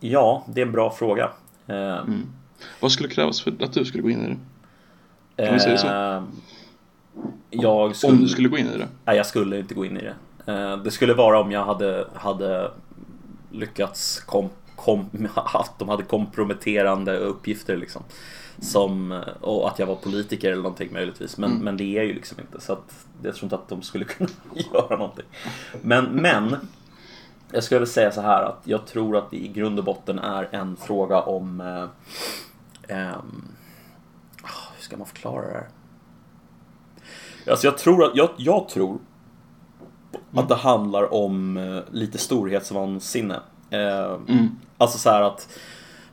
Ja, 0.00 0.44
det 0.48 0.60
är 0.60 0.66
en 0.66 0.72
bra 0.72 0.90
fråga. 0.90 1.30
Eh, 1.66 1.98
mm. 1.98 2.26
Vad 2.80 2.92
skulle 2.92 3.08
krävas 3.08 3.40
för 3.40 3.54
att 3.60 3.72
du 3.72 3.84
skulle 3.84 4.02
gå 4.02 4.10
in 4.10 4.24
i 4.24 4.28
det? 4.28 5.44
Kan 5.44 5.54
vi 5.54 5.60
säga 5.60 5.78
så? 5.78 5.86
Eh, 5.86 6.22
jag 7.50 7.96
skulle... 7.96 8.12
Om 8.12 8.20
du 8.20 8.28
skulle 8.28 8.48
gå 8.48 8.58
in 8.58 8.66
i 8.66 8.78
det? 8.78 8.88
Nej, 9.04 9.16
jag 9.16 9.26
skulle 9.26 9.58
inte 9.58 9.74
gå 9.74 9.84
in 9.84 9.96
i 9.96 10.00
det. 10.00 10.14
Eh, 10.52 10.76
det 10.76 10.90
skulle 10.90 11.14
vara 11.14 11.40
om 11.40 11.52
jag 11.52 11.64
hade, 11.64 12.06
hade 12.14 12.70
lyckats 13.50 14.20
kom, 14.20 14.48
kom, 14.78 15.10
att 15.34 15.78
de 15.78 15.88
hade 15.88 16.02
komprometterande 16.02 17.18
uppgifter 17.18 17.76
liksom. 17.76 18.02
Som, 18.60 19.22
och 19.40 19.68
att 19.68 19.78
jag 19.78 19.86
var 19.86 19.94
politiker 19.94 20.52
eller 20.52 20.62
någonting 20.62 20.92
möjligtvis. 20.92 21.38
Men, 21.38 21.50
mm. 21.50 21.64
men 21.64 21.76
det 21.76 21.98
är 21.98 22.02
ju 22.02 22.14
liksom 22.14 22.40
inte. 22.40 22.60
Så 22.60 22.72
att 22.72 23.06
jag 23.22 23.34
tror 23.34 23.44
inte 23.44 23.54
att 23.54 23.68
de 23.68 23.82
skulle 23.82 24.04
kunna 24.18 24.30
göra 24.54 24.96
någonting. 24.96 25.24
Men, 25.82 26.04
men 26.04 26.56
jag 27.52 27.64
skulle 27.64 27.86
säga 27.86 28.10
så 28.10 28.20
här 28.20 28.42
att 28.42 28.60
jag 28.64 28.86
tror 28.86 29.16
att 29.16 29.30
det 29.30 29.36
i 29.36 29.48
grund 29.48 29.78
och 29.78 29.84
botten 29.84 30.18
är 30.18 30.48
en 30.52 30.76
fråga 30.76 31.20
om 31.20 31.60
eh, 31.60 31.84
Um, 32.90 33.54
hur 34.74 34.82
ska 34.82 34.96
man 34.96 35.06
förklara 35.06 35.46
det 35.46 35.52
här? 35.52 35.68
Alltså 37.50 37.66
jag 37.66 37.78
tror 37.78 38.04
att, 38.04 38.16
jag, 38.16 38.30
jag 38.36 38.68
tror 38.68 38.90
mm. 38.90 39.04
att 40.32 40.48
det 40.48 40.54
handlar 40.54 41.14
om 41.14 41.56
uh, 41.56 41.82
lite 41.90 42.18
storhetsvansinne. 42.18 43.40
Uh, 43.72 44.18
mm. 44.28 44.48
Alltså 44.78 44.98
så 44.98 45.10
här 45.10 45.22
att 45.22 45.58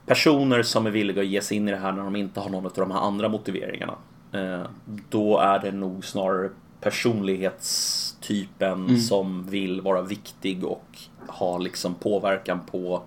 personer 0.06 0.64
som 0.64 0.86
är 0.86 0.92
villiga 0.92 1.22
att 1.22 1.28
ge 1.28 1.42
sig 1.42 1.58
in 1.58 1.68
i 1.68 1.72
det 1.72 1.78
här 1.78 1.92
när 1.92 2.04
de 2.04 2.16
inte 2.16 2.40
har 2.40 2.50
någon 2.50 2.66
av 2.66 2.72
de 2.76 2.92
här 2.92 3.00
andra 3.00 3.30
motiveringarna. 3.30 3.96
Eh, 4.32 4.62
då 5.10 5.40
är 5.40 5.60
det 5.60 5.72
nog 5.72 6.06
snarare 6.06 6.50
personlighetstypen 6.82 8.86
Mm. 8.86 9.00
som 9.00 9.50
vill 9.50 9.82
vara 9.82 10.02
viktig 10.02 10.64
och 10.64 10.98
ha 11.28 11.58
liksom 11.58 11.96
påverkan 11.96 12.60
på 12.72 13.04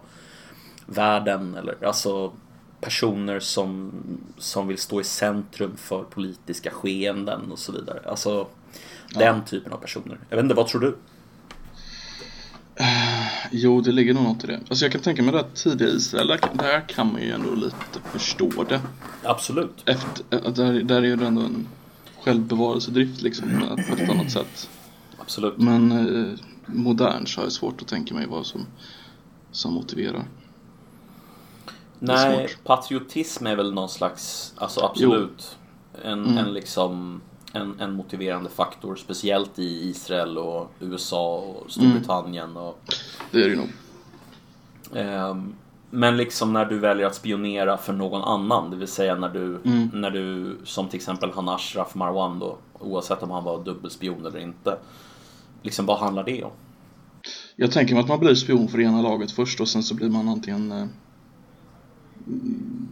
världen 0.86 1.54
eller 1.54 1.86
alltså 1.86 2.32
personer 2.80 3.40
som, 3.40 3.92
som 4.38 4.68
vill 4.68 4.78
stå 4.78 5.00
i 5.00 5.04
centrum 5.04 5.76
för 5.76 6.02
politiska 6.02 6.70
skeenden 6.70 7.52
och 7.52 7.58
så 7.58 7.72
vidare. 7.72 8.00
Alltså 8.06 8.46
den 9.14 9.44
typen 9.44 9.72
av 9.72 9.76
personer. 9.76 10.18
Jag 10.28 10.36
vet 10.36 10.42
inte, 10.42 10.54
vad 10.54 10.66
tror 10.66 10.80
du? 10.80 10.96
Jo, 13.50 13.80
det 13.80 13.92
ligger 13.92 14.14
nog 14.14 14.22
något 14.22 14.44
i 14.44 14.46
det. 14.46 14.60
Alltså 14.68 14.84
jag 14.84 14.92
kan 14.92 15.00
tänka 15.00 15.22
mig 15.22 15.34
att 15.40 15.54
tidiga 15.56 15.88
Israel, 15.88 16.26
där, 16.26 16.40
där 16.54 16.88
kan 16.88 17.12
man 17.12 17.22
ju 17.22 17.30
ändå 17.30 17.54
lite 17.54 18.00
förstå 18.12 18.64
det. 18.68 18.80
Absolut. 19.24 19.82
Efter, 19.86 20.24
äh, 20.46 20.52
där, 20.52 20.82
där 20.82 20.96
är 20.96 21.06
ju 21.06 21.16
det 21.16 21.26
ändå 21.26 21.40
en 21.42 21.66
självbevarelsedrift 22.24 23.22
liksom 23.22 23.48
på 23.88 23.94
ett 24.02 24.10
annat 24.10 24.30
sätt. 24.30 24.70
Absolut. 25.18 25.58
Men 25.58 25.92
eh, 25.92 26.38
modernt 26.66 27.28
så 27.28 27.40
har 27.40 27.44
jag 27.44 27.52
svårt 27.52 27.82
att 27.82 27.88
tänka 27.88 28.14
mig 28.14 28.26
vad 28.26 28.46
som, 28.46 28.66
som 29.52 29.72
motiverar. 29.74 30.18
är 30.18 30.24
Nej, 31.98 32.48
svårt. 32.48 32.64
patriotism 32.64 33.46
är 33.46 33.56
väl 33.56 33.72
någon 33.72 33.88
slags, 33.88 34.52
alltså 34.56 34.80
absolut. 34.80 35.56
En, 36.04 36.24
Mm. 36.24 36.38
en 36.38 36.52
liksom 36.54 37.20
en, 37.52 37.80
en 37.80 37.92
motiverande 37.92 38.50
faktor, 38.50 38.96
speciellt 38.96 39.58
i 39.58 39.88
Israel 39.88 40.38
och 40.38 40.70
USA 40.80 41.36
och 41.38 41.70
Storbritannien. 41.72 42.56
Och, 42.56 42.80
Det 43.30 43.38
är 43.42 43.48
det 43.50 43.56
nog. 43.56 43.68
ehm, 44.94 45.54
men 45.90 46.16
liksom 46.16 46.52
när 46.52 46.64
du 46.64 46.78
väljer 46.78 47.06
att 47.06 47.14
spionera 47.14 47.76
för 47.76 47.92
någon 47.92 48.22
annan, 48.22 48.70
det 48.70 48.76
vill 48.76 48.88
säga 48.88 49.14
när 49.14 49.28
du, 49.28 49.60
Mm. 49.64 49.90
när 49.92 50.10
du 50.10 50.56
som 50.64 50.88
till 50.88 50.96
exempel 50.96 51.30
han 51.34 51.48
Ashraf 51.48 51.94
Marwan 51.94 52.38
då, 52.38 52.56
oavsett 52.78 53.22
om 53.22 53.30
han 53.30 53.44
var 53.44 53.64
dubbelspion 53.64 54.26
eller 54.26 54.38
inte. 54.38 54.78
Liksom 55.62 55.86
vad 55.86 55.98
handlar 55.98 56.24
det 56.24 56.44
om? 56.44 56.50
Jag 57.56 57.72
tänker 57.72 57.94
mig 57.94 58.02
att 58.02 58.08
man 58.08 58.18
blir 58.20 58.34
spion 58.34 58.68
för 58.68 58.78
det 58.78 58.84
ena 58.84 59.02
laget 59.02 59.30
först 59.32 59.60
och 59.60 59.68
sen 59.68 59.82
så 59.82 59.94
blir 59.94 60.08
man 60.08 60.28
antingen 60.28 60.72
eh, 60.72 60.76
mm, 60.78 60.88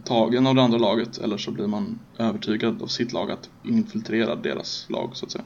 tagen 0.03 0.47
av 0.47 0.55
det 0.55 0.61
andra 0.61 0.77
laget 0.77 1.17
eller 1.17 1.37
så 1.37 1.51
blir 1.51 1.67
man 1.67 1.99
övertygad 2.17 2.81
av 2.81 2.87
sitt 2.87 3.13
lag 3.13 3.31
att 3.31 3.49
infiltrera 3.63 4.35
deras 4.35 4.85
lag 4.89 5.09
så 5.13 5.25
att 5.25 5.31
säga. 5.31 5.45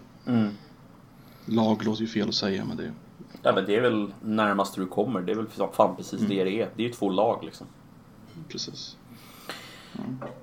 Lag 1.45 1.85
låter 1.85 2.01
ju 2.01 2.07
fel 2.07 2.29
att 2.29 2.35
säga 2.35 2.65
men 2.65 2.77
det 2.77 2.93
Ja 3.43 3.51
men 3.55 3.65
det 3.65 3.75
är 3.75 3.81
väl 3.81 4.13
närmast 4.21 4.75
du 4.75 4.85
kommer, 4.85 5.21
det 5.21 5.31
är 5.31 5.35
väl 5.35 5.45
fan 5.73 5.95
precis 5.95 6.19
Mm. 6.19 6.29
det 6.29 6.43
det 6.43 6.61
är. 6.61 6.69
Det 6.75 6.83
är 6.83 6.87
ju 6.87 6.93
två 6.93 7.09
lag 7.09 7.43
liksom. 7.43 7.67
precis. 8.49 8.97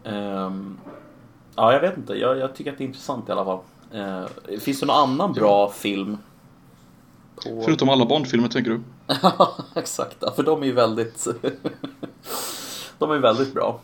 Ehm, 0.04 0.78
ja, 1.56 1.72
jag 1.72 1.80
vet 1.80 1.96
inte. 1.96 2.14
Jag, 2.14 2.38
jag 2.38 2.54
tycker 2.54 2.72
att 2.72 2.78
det 2.78 2.84
är 2.84 2.86
intressant 2.86 3.28
i 3.28 3.32
alla 3.32 3.44
fall. 3.44 3.60
Uh, 3.94 4.58
finns 4.58 4.80
det 4.80 4.86
någon 4.86 5.10
annan 5.10 5.32
bra 5.32 5.70
film? 5.70 6.18
På... 7.34 7.62
Förutom 7.64 7.88
alla 7.88 8.06
Bondfilmer 8.06 8.48
tänker 8.48 8.70
du? 8.70 8.80
Ja, 9.22 9.56
exakt. 9.74 10.16
Ja, 10.20 10.32
för 10.36 10.42
de 10.42 10.62
är 10.62 10.66
ju 10.66 10.72
väldigt... 10.72 11.26
de 12.98 13.10
är 13.10 13.18
väldigt 13.18 13.54
bra. 13.54 13.80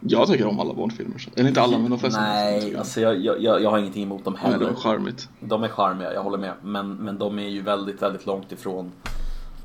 Jag 0.00 0.28
tycker 0.28 0.46
om 0.46 0.60
alla 0.60 0.74
Bondfilmer. 0.74 1.28
Eller 1.36 1.48
inte 1.48 1.60
alla 1.62 1.78
men 1.78 1.90
de 1.90 1.98
flesta. 1.98 2.20
Nej, 2.20 2.68
jag. 2.70 2.78
alltså 2.78 3.00
jag, 3.00 3.20
jag, 3.24 3.62
jag 3.62 3.70
har 3.70 3.78
ingenting 3.78 4.02
emot 4.02 4.24
dem 4.24 4.32
Nej, 4.34 4.42
det 4.44 4.50
heller. 4.58 4.66
var 4.70 4.74
charmigt. 4.80 5.28
De 5.40 5.62
är 5.64 5.68
charmiga, 5.68 6.12
jag 6.14 6.22
håller 6.22 6.38
med. 6.38 6.52
Men, 6.62 6.94
men 6.94 7.18
de 7.18 7.38
är 7.38 7.48
ju 7.48 7.62
väldigt, 7.62 8.02
väldigt 8.02 8.26
långt 8.26 8.52
ifrån... 8.52 8.92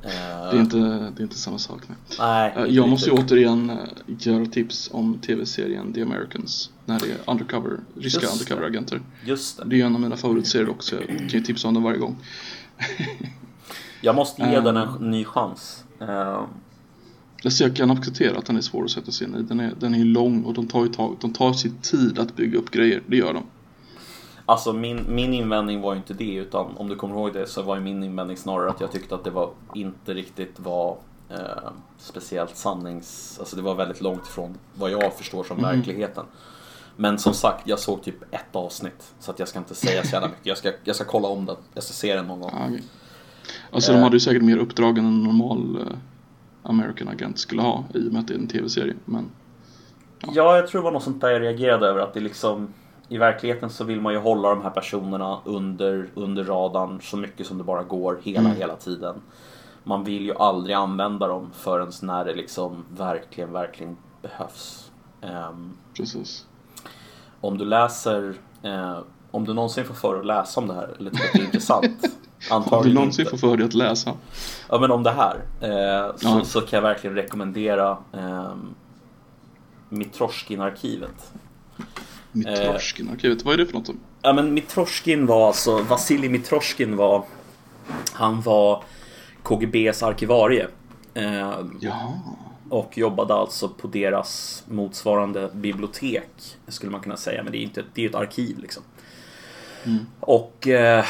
eh, 0.04 0.10
Det 0.52 0.58
är 0.58 0.60
inte, 0.60 0.78
det 0.78 1.20
är 1.20 1.24
inte 1.24 1.38
samma 1.38 1.58
sak. 1.58 1.82
Nej. 1.88 1.98
Nej, 2.20 2.54
Eh, 2.58 2.76
Jag 2.76 2.90
måste 2.90 3.10
ju 3.10 3.16
riktigt. 3.16 3.32
återigen 3.32 3.70
eh, 3.70 3.78
göra 4.08 4.46
tips 4.46 4.90
om 4.94 5.18
tv-serien 5.20 5.94
The 5.94 6.02
Americans. 6.02 6.70
När 6.86 7.00
det 7.00 7.06
är 7.06 7.18
undercover, 7.32 7.80
ryska 8.00 8.28
undercover-agenter. 8.28 9.02
Just 9.26 9.58
det. 9.58 9.64
Det 9.66 9.82
är 9.82 9.86
en 9.86 9.96
av 9.96 10.02
mina 10.02 10.18
favoritserier 10.18 10.70
också. 10.70 10.96
Jag 10.96 11.08
kan 11.18 11.28
ju 11.28 11.42
tipsa 11.42 11.68
om 11.68 11.74
den 11.74 11.84
varje 11.84 11.98
gång. 12.00 12.16
Jag 14.02 14.16
måste 14.16 14.42
ge 14.42 14.60
den 14.60 14.78
en 14.78 14.88
ny 15.12 15.26
chans. 15.26 15.84
Alltså 17.46 17.64
jag 17.64 17.76
kan 17.76 17.92
acceptera 17.92 18.38
att 18.38 18.46
den 18.46 18.58
är 18.58 18.62
svår 18.62 18.84
att 18.84 18.92
sätta 18.92 19.12
sig 19.12 19.28
in 19.28 19.36
i. 19.36 19.42
Den 19.42 19.60
är, 19.60 19.74
den 19.80 19.96
är 19.96 20.06
lång 20.06 20.44
och 20.44 20.54
de 20.54 20.68
tar 20.68 20.84
ju 20.84 20.90
tag, 20.94 21.18
de 21.22 21.34
tar 21.34 21.54
sin 21.54 21.78
tid 21.78 22.20
att 22.20 22.36
bygga 22.36 22.60
upp 22.60 22.72
grejer. 22.72 23.02
Det 23.08 23.18
gör 23.18 23.34
de. 23.34 23.44
Alltså 24.46 24.74
min, 24.74 25.06
min 25.10 25.34
invändning 25.34 25.82
var 25.82 25.94
ju 25.94 25.98
inte 25.98 26.14
det 26.14 26.34
utan 26.34 26.78
om 26.78 26.90
du 26.90 26.96
kommer 26.96 27.16
ihåg 27.16 27.34
det 27.34 27.48
så 27.48 27.62
var 27.62 27.76
ju 27.76 27.82
min 27.82 28.04
invändning 28.04 28.38
snarare 28.38 28.70
att 28.70 28.82
jag 28.82 28.92
tyckte 28.92 29.16
att 29.16 29.24
det 29.24 29.30
var 29.30 29.50
inte 29.76 30.14
riktigt 30.14 30.60
var 30.60 30.98
eh, 31.30 31.38
speciellt 31.98 32.58
sannings... 32.58 33.38
Alltså 33.40 33.56
det 33.56 33.62
var 33.62 33.76
väldigt 33.76 34.02
långt 34.02 34.28
ifrån 34.28 34.58
vad 34.76 34.92
jag 34.92 35.14
förstår 35.14 35.44
som 35.44 35.62
verkligheten. 35.62 36.26
Men 36.96 37.20
som 37.20 37.34
sagt, 37.34 37.68
jag 37.68 37.80
såg 37.80 38.04
typ 38.04 38.34
ett 38.34 38.56
avsnitt 38.56 39.14
så 39.20 39.32
att 39.32 39.40
jag 39.40 39.48
ska 39.48 39.60
inte 39.60 39.76
säga 39.76 40.04
så 40.04 40.10
jävla 40.14 40.28
mycket. 40.28 40.46
Jag 40.46 40.58
ska, 40.58 40.72
jag 40.84 40.96
ska 40.96 41.06
kolla 41.06 41.28
om 41.28 41.46
den. 41.46 41.56
Jag 41.74 41.84
ska 41.84 41.94
se 41.94 42.16
den 42.16 42.28
någon 42.28 42.40
gång. 42.40 42.52
Ja, 42.54 42.66
okej. 42.66 42.84
Alltså 43.72 43.92
Eh. 43.92 43.98
de 43.98 44.04
hade 44.04 44.16
ju 44.16 44.20
säkert 44.20 44.44
mer 44.44 44.58
uppdrag 44.58 44.98
än 44.98 45.06
en 45.06 45.24
normal 45.24 45.78
eh, 45.82 45.98
American 46.64 47.08
agent 47.08 47.40
skulle 47.40 47.62
ha 47.62 47.84
i 47.94 48.10
och 48.10 48.14
med 48.14 48.20
att 48.20 48.28
det 48.28 48.34
är 48.34 48.38
en 48.38 48.48
tv-serie. 48.48 48.96
Men 49.06 49.32
Ja, 50.28 50.56
jag 50.56 50.68
tror 50.68 50.82
det 50.82 50.86
var 50.86 50.92
något 50.92 51.04
sånt 51.04 51.22
där 51.22 51.30
jag 51.30 51.42
reagerade 51.42 51.88
över 51.88 52.02
att 52.02 52.14
det 52.14 52.20
liksom 52.20 52.74
i 53.10 53.18
verkligheten 53.18 53.70
så 53.70 53.84
vill 53.84 54.02
man 54.02 54.14
ju 54.14 54.20
hålla 54.20 54.50
de 54.50 54.62
här 54.62 54.70
personerna 54.70 55.40
under, 55.46 56.10
under 56.14 56.44
radarn 56.44 57.02
så 57.02 57.18
mycket 57.18 57.48
som 57.48 57.58
det 57.58 57.64
bara 57.64 57.84
går 57.84 58.20
hela, 58.24 58.50
hela 58.50 58.76
tiden. 58.76 59.16
Man 59.84 60.04
vill 60.04 60.26
ju 60.26 60.34
aldrig 60.36 60.76
använda 60.76 61.28
dem 61.28 61.52
förrän 61.54 61.92
när 62.02 62.26
det 62.26 62.34
liksom 62.34 62.86
verkligen, 62.90 63.54
verkligen 63.54 63.98
behövs. 64.22 64.92
Ehm, 65.22 65.74
precis. 65.98 66.46
om 67.42 67.58
du 67.58 67.66
läser, 67.66 68.34
eh, 68.64 69.00
om 69.32 69.46
du 69.46 69.54
någonsin 69.54 69.86
får 69.86 69.94
för 69.94 70.20
att 70.20 70.26
läsa 70.26 70.62
om 70.62 70.68
det 70.68 70.74
här 70.74 70.96
eller 71.00 71.12
tycker 71.12 71.26
att 71.26 71.34
det 71.34 71.40
är 71.40 71.46
intressant. 71.46 72.18
Om 72.52 72.62
du 72.62 72.66
Antagligen 72.66 72.96
någonsin 72.96 73.26
får 73.26 73.38
för 73.38 73.58
dig 73.58 73.66
att 73.66 73.74
läsa. 73.74 74.14
Ja 74.70 74.80
men 74.80 74.92
om 74.92 75.04
det 75.04 75.12
här 75.12 75.36
eh, 75.62 76.16
så, 76.16 76.28
Ja. 76.28 76.46
så 76.46 76.62
kan 76.62 76.78
jag 76.78 76.82
verkligen 76.82 77.16
rekommendera 77.16 77.98
eh, 78.14 78.52
Mitroshkin-arkivet. 79.90 81.32
Mitroshkin-arkivet, 82.32 83.46
vad 83.46 83.54
är 83.54 83.58
det 83.58 83.66
för 83.66 83.74
något? 83.74 83.90
Ja 84.22 84.34
men 84.34 84.54
Mitroshkin 84.54 85.26
var 85.26 85.48
alltså, 85.48 85.82
Vasilij 85.84 86.30
Mitroshkin 86.30 86.96
var 86.96 87.24
Han 88.14 88.42
var 88.42 88.84
KGBs 89.44 90.04
arkivarie. 90.04 90.68
Eh, 91.14 91.52
Ja, 91.80 92.20
och 92.70 92.98
jobbade 92.98 93.34
alltså 93.34 93.70
på 93.70 93.88
deras 93.88 94.64
motsvarande 94.68 95.50
bibliotek. 95.54 96.30
Skulle 96.68 96.92
man 96.92 97.02
kunna 97.02 97.18
säga, 97.18 97.44
men 97.44 97.52
det 97.52 97.58
är 97.58 97.60
ju 97.60 97.66
inte, 97.66 97.84
det 97.94 98.02
är 98.02 98.04
ju 98.04 98.10
ett 98.10 98.16
arkiv 98.16 98.60
liksom. 98.60 98.84
Och 100.20 100.68
eh, 100.68 101.06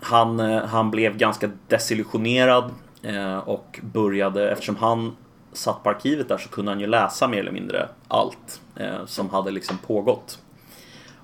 han, 0.00 0.40
eh, 0.40 0.64
han 0.64 0.90
blev 0.90 1.16
ganska 1.16 1.50
desillusionerad 1.68 2.70
eh, 3.02 3.38
och 3.38 3.80
började, 3.82 4.50
eftersom 4.50 4.76
han 4.76 5.16
satt 5.52 5.82
på 5.82 5.90
arkivet 5.90 6.28
där 6.28 6.38
så 6.38 6.48
kunde 6.48 6.70
han 6.70 6.80
ju 6.80 6.86
läsa 6.86 7.28
mer 7.28 7.38
eller 7.38 7.52
mindre 7.52 7.88
allt 8.08 8.60
eh, 8.76 9.06
som 9.06 9.30
hade 9.30 9.50
liksom 9.50 9.78
pågått. 9.78 10.38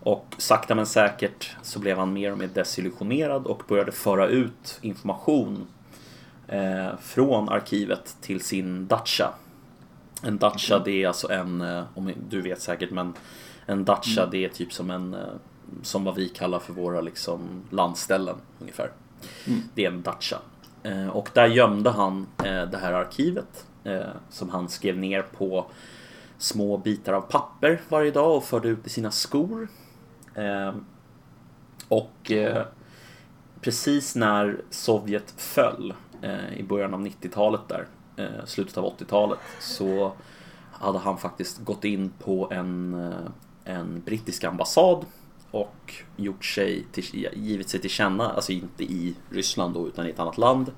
Och 0.00 0.34
sakta 0.38 0.74
men 0.74 0.86
säkert 0.86 1.56
så 1.62 1.78
blev 1.78 1.98
han 1.98 2.12
mer 2.12 2.32
och 2.32 2.38
mer 2.38 2.46
desillusionerad 2.54 3.46
och 3.46 3.62
började 3.68 3.92
föra 3.92 4.26
ut 4.26 4.78
information 4.82 5.66
från 7.00 7.48
arkivet 7.48 8.16
till 8.20 8.40
sin 8.40 8.86
dacha. 8.86 9.34
En 10.22 10.38
dacha 10.38 10.78
det 10.78 11.02
är 11.02 11.08
alltså 11.08 11.30
en, 11.30 11.60
om 11.94 12.12
du 12.28 12.42
vet 12.42 12.60
säkert 12.60 12.90
men 12.90 13.14
en 13.66 13.84
dacha 13.84 14.26
det 14.26 14.44
är 14.44 14.48
typ 14.48 14.72
som 14.72 14.90
en, 14.90 15.16
som 15.82 16.04
vad 16.04 16.14
vi 16.14 16.28
kallar 16.28 16.58
för 16.58 16.72
våra 16.72 17.00
liksom 17.00 17.62
landställen 17.70 18.36
ungefär. 18.58 18.92
Det 19.74 19.84
är 19.84 19.90
en 19.90 20.02
dacha. 20.02 20.38
Eh, 20.82 21.08
Och 21.08 21.30
där 21.34 21.46
gömde 21.46 21.90
han 21.90 22.26
eh, 22.44 22.62
det 22.62 22.78
här 22.78 22.92
arkivet 22.92 23.66
eh, 23.84 24.00
som 24.30 24.48
han 24.50 24.68
skrev 24.68 24.98
ner 24.98 25.22
på 25.22 25.66
små 26.38 26.76
bitar 26.76 27.12
av 27.12 27.20
papper 27.20 27.80
varje 27.88 28.10
dag 28.10 28.36
och 28.36 28.44
förde 28.44 28.68
ut 28.68 28.86
i 28.86 28.90
sina 28.90 29.10
skor. 29.10 29.68
Och 31.88 32.32
precis 33.60 34.16
när 34.16 34.60
Sovjet 34.70 35.34
föll 35.36 35.94
i 36.56 36.62
början 36.62 36.94
av 36.94 37.00
90-talet 37.00 37.60
där, 37.68 37.86
slutet 38.44 38.78
av 38.78 38.98
80-talet, 38.98 39.38
så 39.60 40.12
hade 40.72 40.98
han 40.98 41.18
faktiskt 41.18 41.58
gått 41.58 41.84
in 41.84 42.10
på 42.18 42.48
en, 42.50 42.94
en 43.64 44.02
brittisk 44.04 44.44
ambassad 44.44 45.06
och 45.50 45.94
gjort 46.16 46.44
sig 46.44 46.86
till, 46.92 47.28
givit 47.34 47.68
sig 47.68 47.80
till 47.80 47.90
känna, 47.90 48.30
alltså 48.30 48.52
inte 48.52 48.84
i 48.84 49.14
Ryssland 49.30 49.74
då, 49.74 49.88
utan 49.88 50.06
i 50.06 50.10
ett 50.10 50.18
annat 50.18 50.38
land. 50.38 50.72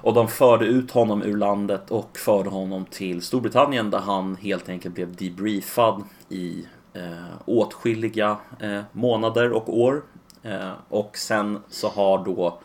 Och 0.00 0.14
de 0.14 0.28
förde 0.28 0.66
ut 0.66 0.90
honom 0.90 1.22
ur 1.22 1.36
landet 1.36 1.90
och 1.90 2.18
förde 2.18 2.50
honom 2.50 2.84
till 2.84 3.22
Storbritannien 3.22 3.90
där 3.90 3.98
han 3.98 4.36
helt 4.36 4.68
enkelt 4.68 4.94
blev 4.94 5.16
debriefad 5.16 6.02
i 6.28 6.66
eh, 6.92 7.34
åtskilliga 7.44 8.36
eh, 8.60 8.80
månader 8.92 9.52
och 9.52 9.78
år. 9.78 10.04
Eh, 10.42 10.72
och 10.88 11.16
sen 11.16 11.62
så 11.68 11.88
har 11.88 12.24
då 12.24 12.60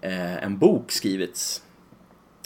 eh, 0.00 0.44
en 0.44 0.58
bok 0.58 0.90
skrivits, 0.90 1.62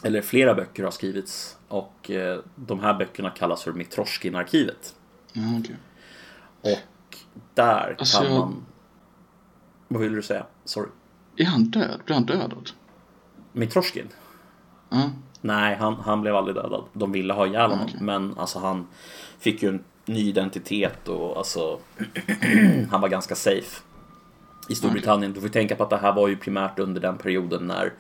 eller 0.05 0.23
flera 0.23 0.55
böcker 0.55 0.85
har 0.85 0.91
skrivits 0.91 1.57
Och 1.69 2.11
eh, 2.11 2.41
de 2.55 2.81
här 2.81 2.95
böckerna 2.95 3.31
kallas 3.31 3.63
för 3.63 3.73
Mitroshkin-arkivet. 3.73 4.95
Ja, 5.33 5.43
okej. 5.61 5.77
Och 6.61 6.79
där 7.55 7.97
Alltså, 7.99 8.19
kan 8.19 8.27
jag- 8.33 8.39
man... 8.39 8.65
Vad 9.89 10.01
vill 10.03 10.13
du 10.13 10.23
säga? 10.23 10.47
Sorry. 10.65 10.89
Är 11.37 11.45
han 11.45 11.65
död? 11.65 12.01
Blir 12.05 12.15
han 12.15 12.27
dödad? 12.27 12.71
Mitroshkin? 13.53 14.09
Ja. 14.89 15.11
Nej, 15.41 15.77
han, 15.77 15.95
han 15.95 16.21
blev 16.21 16.37
aldrig 16.37 16.57
dödad. 16.57 16.85
De 16.93 17.13
ville 17.13 17.33
ha 17.33 17.47
ihjäl 17.47 17.71
honom. 17.71 17.87
Okej. 17.89 17.99
Men 18.01 18.39
alltså 18.39 18.59
han 18.59 18.87
fick 19.39 19.63
ju 19.63 19.69
en 19.69 19.85
ny 20.05 20.29
identitet 20.29 21.09
och 21.09 21.37
alltså 21.39 21.79
han 22.91 23.01
var 23.01 23.09
ganska 23.09 23.35
safe 23.35 23.83
i 24.69 24.75
Storbritannien. 24.75 25.33
Du 25.33 25.41
får 25.41 25.49
tänka 25.49 25.77
på 25.77 25.83
att 25.83 25.91
det 25.91 25.97
här 25.97 26.13
var 26.13 26.29
ju 26.29 26.37
primärt 26.37 26.79
under 26.79 27.01
den 27.01 27.19
perioden 27.19 27.67
när 27.67 27.93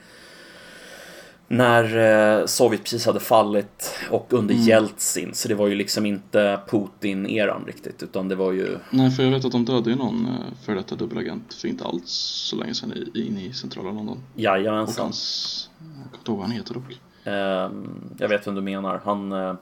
när 1.52 2.38
eh, 2.40 2.46
Sovjet 2.46 2.82
precis 2.82 3.06
hade 3.06 3.20
fallit 3.20 3.94
och 4.10 4.26
under 4.32 4.54
Mm. 4.54 4.66
Jeltsin. 4.66 5.34
Så 5.34 5.48
det 5.48 5.54
var 5.54 5.66
ju 5.66 5.74
liksom 5.74 6.06
inte 6.06 6.60
Putin-eran 6.70 7.64
riktigt 7.66 8.02
utan 8.02 8.28
det 8.28 8.34
var 8.34 8.52
ju 8.52 8.78
Nej, 8.90 9.10
för 9.10 9.22
jag 9.22 9.30
vet 9.30 9.44
att 9.44 9.52
de 9.52 9.64
dödade 9.64 9.90
ju 9.90 9.96
någon 9.96 10.26
eh, 10.26 10.64
före 10.66 10.76
detta 10.76 10.94
dubbelagent 10.94 11.54
för 11.54 11.68
inte 11.68 11.84
alls 11.84 12.10
så 12.50 12.56
länge 12.56 12.74
sedan 12.74 12.94
inne 13.14 13.44
i 13.44 13.52
centrala 13.52 13.90
London. 13.90 14.18
Och 14.34 14.40
Jajamensan. 14.40 15.04
hans... 15.04 15.70
Jag 15.78 15.88
kommer 15.88 16.18
inte 16.18 16.30
ihåg 16.30 16.38
vad 16.38 16.46
han 16.46 16.56
heter 16.56 16.74
dock. 16.74 17.00
Ehm, 17.24 18.14
jag 18.18 18.28
vet 18.28 18.46
vem 18.46 18.54
du 18.54 18.60
menar. 18.60 19.00
Han, 19.04 19.32
eh, 19.32 19.54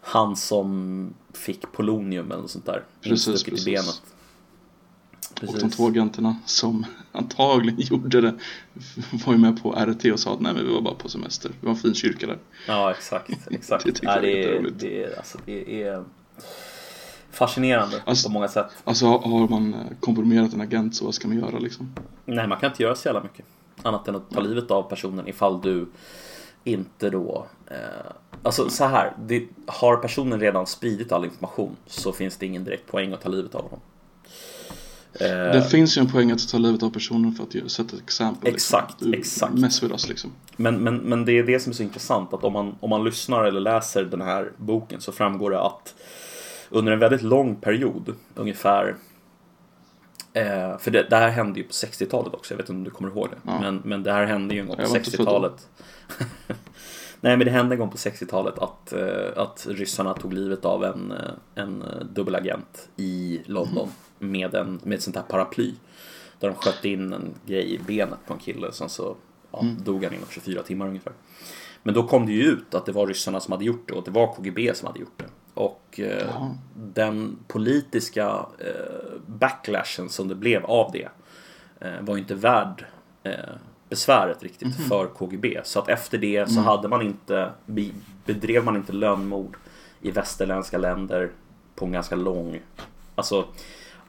han 0.00 0.36
som 0.36 1.14
fick 1.32 1.72
polonium 1.72 2.30
eller 2.32 2.42
något 2.42 2.50
sånt 2.50 2.66
där. 2.66 2.82
Precis, 3.00 3.44
precis. 3.44 3.66
i 3.66 3.70
benet. 3.70 4.02
Och 5.48 5.58
de 5.58 5.70
två 5.70 5.86
agenterna 5.86 6.36
som 6.44 6.86
antagligen 7.12 7.80
gjorde 7.80 8.20
det 8.20 8.34
var 9.26 9.32
ju 9.32 9.38
med 9.38 9.62
på 9.62 9.72
RT 9.72 10.04
och 10.12 10.20
sa 10.20 10.32
att 10.34 10.40
nej 10.40 10.54
men 10.54 10.66
vi 10.66 10.72
var 10.74 10.80
bara 10.80 10.94
på 10.94 11.08
semester. 11.08 11.50
Det 11.60 11.66
var 11.66 11.74
en 11.74 11.78
fin 11.80 11.94
kyrka 11.94 12.26
där. 12.26 12.38
Ja, 12.66 12.90
exakt. 12.90 13.30
exakt. 13.50 13.84
Det 13.84 14.04
är 14.06 14.20
det, 14.22 14.44
är, 14.56 14.70
det, 14.78 15.04
är, 15.04 15.16
alltså, 15.18 15.38
det 15.46 15.82
är 15.82 16.04
fascinerande 17.30 18.02
Alltså- 18.04 18.28
på 18.28 18.32
många 18.32 18.48
sätt. 18.48 18.66
Alltså 18.84 19.06
har- 19.06 19.18
har 19.18 19.48
man 19.48 19.74
eh, 19.74 19.80
komprimerat 20.00 20.52
en 20.52 20.60
agent 20.60 20.96
så 20.96 21.04
vad 21.04 21.14
ska 21.14 21.28
man 21.28 21.38
göra 21.38 21.58
liksom? 21.58 21.94
Nej, 22.24 22.48
man 22.48 22.58
kan 22.60 22.70
inte 22.70 22.82
göra 22.82 22.94
så 22.94 23.08
jävla 23.08 23.22
mycket. 23.22 23.44
Annat 23.82 24.08
än 24.08 24.16
att 24.16 24.30
ta 24.30 24.40
livet 24.40 24.70
av 24.70 24.82
personen 24.82 25.28
ifall 25.28 25.60
du 25.60 25.88
inte 26.64 27.10
då... 27.10 27.46
Eh, 27.66 27.76
alltså 28.42 28.70
så 28.70 28.84
här, 28.84 29.12
det, 29.26 29.46
har 29.66 29.96
personen 29.96 30.40
redan 30.40 30.66
spridit 30.66 31.12
all 31.12 31.24
information 31.24 31.76
så 31.86 32.12
finns 32.12 32.36
det 32.36 32.46
ingen 32.46 32.64
direkt 32.64 32.86
poäng 32.86 33.12
att 33.12 33.20
ta 33.20 33.28
livet 33.28 33.54
av 33.54 33.62
honom. 33.62 33.80
Eh, 35.12 35.28
Det 35.28 35.68
finns 35.70 35.96
ju 35.96 36.00
en 36.00 36.10
poäng 36.10 36.30
att 36.30 36.48
ta 36.48 36.58
livet 36.58 36.82
av 36.82 36.90
personen 36.90 37.32
för 37.34 37.44
att 37.44 37.70
sätta 37.70 37.96
ett 37.96 38.02
exempel. 38.02 38.54
Exakt, 38.54 39.00
liksom. 39.00 39.20
Exakt. 39.20 39.54
Mess 39.54 39.82
with 39.82 39.92
us 39.92 40.08
liksom. 40.08 40.32
Men, 40.56 40.76
men, 40.76 40.96
men 40.96 41.24
det 41.24 41.32
är 41.32 41.42
det 41.42 41.60
som 41.60 41.70
är 41.70 41.74
så 41.74 41.82
intressant 41.82 42.34
att 42.34 42.44
om 42.44 42.52
man, 42.52 42.74
om 42.80 42.90
man 42.90 43.04
lyssnar 43.04 43.44
eller 43.44 43.60
läser 43.60 44.04
den 44.04 44.20
här 44.20 44.52
boken 44.56 45.00
så 45.00 45.12
framgår 45.12 45.50
det 45.50 45.60
att 45.60 45.94
under 46.70 46.92
en 46.92 46.98
väldigt 46.98 47.22
lång 47.22 47.56
period, 47.56 48.14
ungefär 48.34 48.96
eh, 50.32 50.78
för 50.78 50.90
det, 50.90 51.06
det 51.10 51.16
här 51.16 51.28
hände 51.28 51.58
ju 51.60 51.64
på 51.64 51.72
60-talet 51.72 52.34
också, 52.34 52.54
jag 52.54 52.56
vet 52.56 52.68
inte 52.68 52.78
om 52.78 52.84
du 52.84 52.90
kommer 52.90 53.10
ihåg 53.10 53.28
det. 53.30 53.36
Ja. 53.50 53.60
Men, 53.60 53.82
men 53.84 54.02
det 54.02 54.12
här 54.12 54.26
hände 54.26 54.54
ju 54.54 54.60
en 54.60 54.66
gång 54.66 54.76
på 54.76 54.82
Jag 54.82 54.88
var 54.88 54.96
inte 54.96 55.10
född 55.10 55.26
då. 55.26 55.32
60-talet. 55.32 55.68
Nej 57.20 57.36
men 57.36 57.44
det 57.44 57.50
hände 57.50 57.74
en 57.74 57.78
gång 57.78 57.90
på 57.90 57.96
60-talet 57.96 58.58
att, 58.58 58.92
eh, 58.92 59.42
att 59.42 59.66
ryssarna 59.70 60.14
tog 60.14 60.32
livet 60.32 60.64
av 60.64 60.84
en, 60.84 61.12
eh, 61.12 61.64
en 61.64 61.82
eh, 61.82 62.04
dubbelagent 62.04 62.88
i 62.96 63.42
London 63.46 63.88
med, 64.18 64.54
en, 64.54 64.80
med 64.82 64.96
ett 64.96 65.02
sånt 65.02 65.16
här 65.16 65.22
paraply. 65.22 65.74
Där 66.40 66.48
de 66.48 66.54
sköt 66.54 66.84
in 66.84 67.12
en 67.12 67.34
grej 67.46 67.74
i 67.74 67.78
benet 67.78 68.18
på 68.26 68.32
en 68.32 68.38
kille 68.38 68.72
sen 68.72 68.88
så 68.88 69.16
ja, 69.52 69.64
dog 69.84 70.04
han 70.04 70.14
inom 70.14 70.26
24 70.30 70.62
timmar 70.62 70.86
ungefär. 70.86 71.12
Men 71.82 71.94
då 71.94 72.02
kom 72.02 72.26
det 72.26 72.32
ju 72.32 72.42
ut 72.42 72.74
att 72.74 72.86
det 72.86 72.92
var 72.92 73.06
ryssarna 73.06 73.40
som 73.40 73.52
hade 73.52 73.64
gjort 73.64 73.88
det 73.88 73.94
och 73.94 74.04
det 74.04 74.10
var 74.10 74.34
KGB 74.34 74.74
som 74.74 74.86
hade 74.86 75.00
gjort 75.00 75.18
det. 75.18 75.28
Och 75.54 76.00
eh, 76.00 76.46
den 76.74 77.38
politiska 77.48 78.46
eh, 78.58 79.20
backlashen 79.26 80.08
som 80.08 80.28
det 80.28 80.34
blev 80.34 80.64
av 80.64 80.92
det 80.92 81.08
eh, 81.80 82.00
var 82.00 82.16
inte 82.16 82.34
värd 82.34 82.84
besväret 83.88 84.42
riktigt 84.42 84.88
för 84.88 85.06
KGB. 85.06 85.60
Så 85.64 85.78
att 85.78 85.88
efter 85.88 86.18
det 86.18 86.50
så 86.50 86.60
hade 86.60 86.88
man 86.88 87.02
inte, 87.02 87.52
be- 87.66 87.90
bedrev 88.24 88.64
man 88.64 88.76
inte 88.76 88.92
lönnmord 88.92 89.56
i 90.00 90.10
västerländska 90.10 90.78
länder 90.78 91.30
på 91.74 91.84
en 91.84 91.92
ganska 91.92 92.16
lång, 92.16 92.60
alltså 93.14 93.44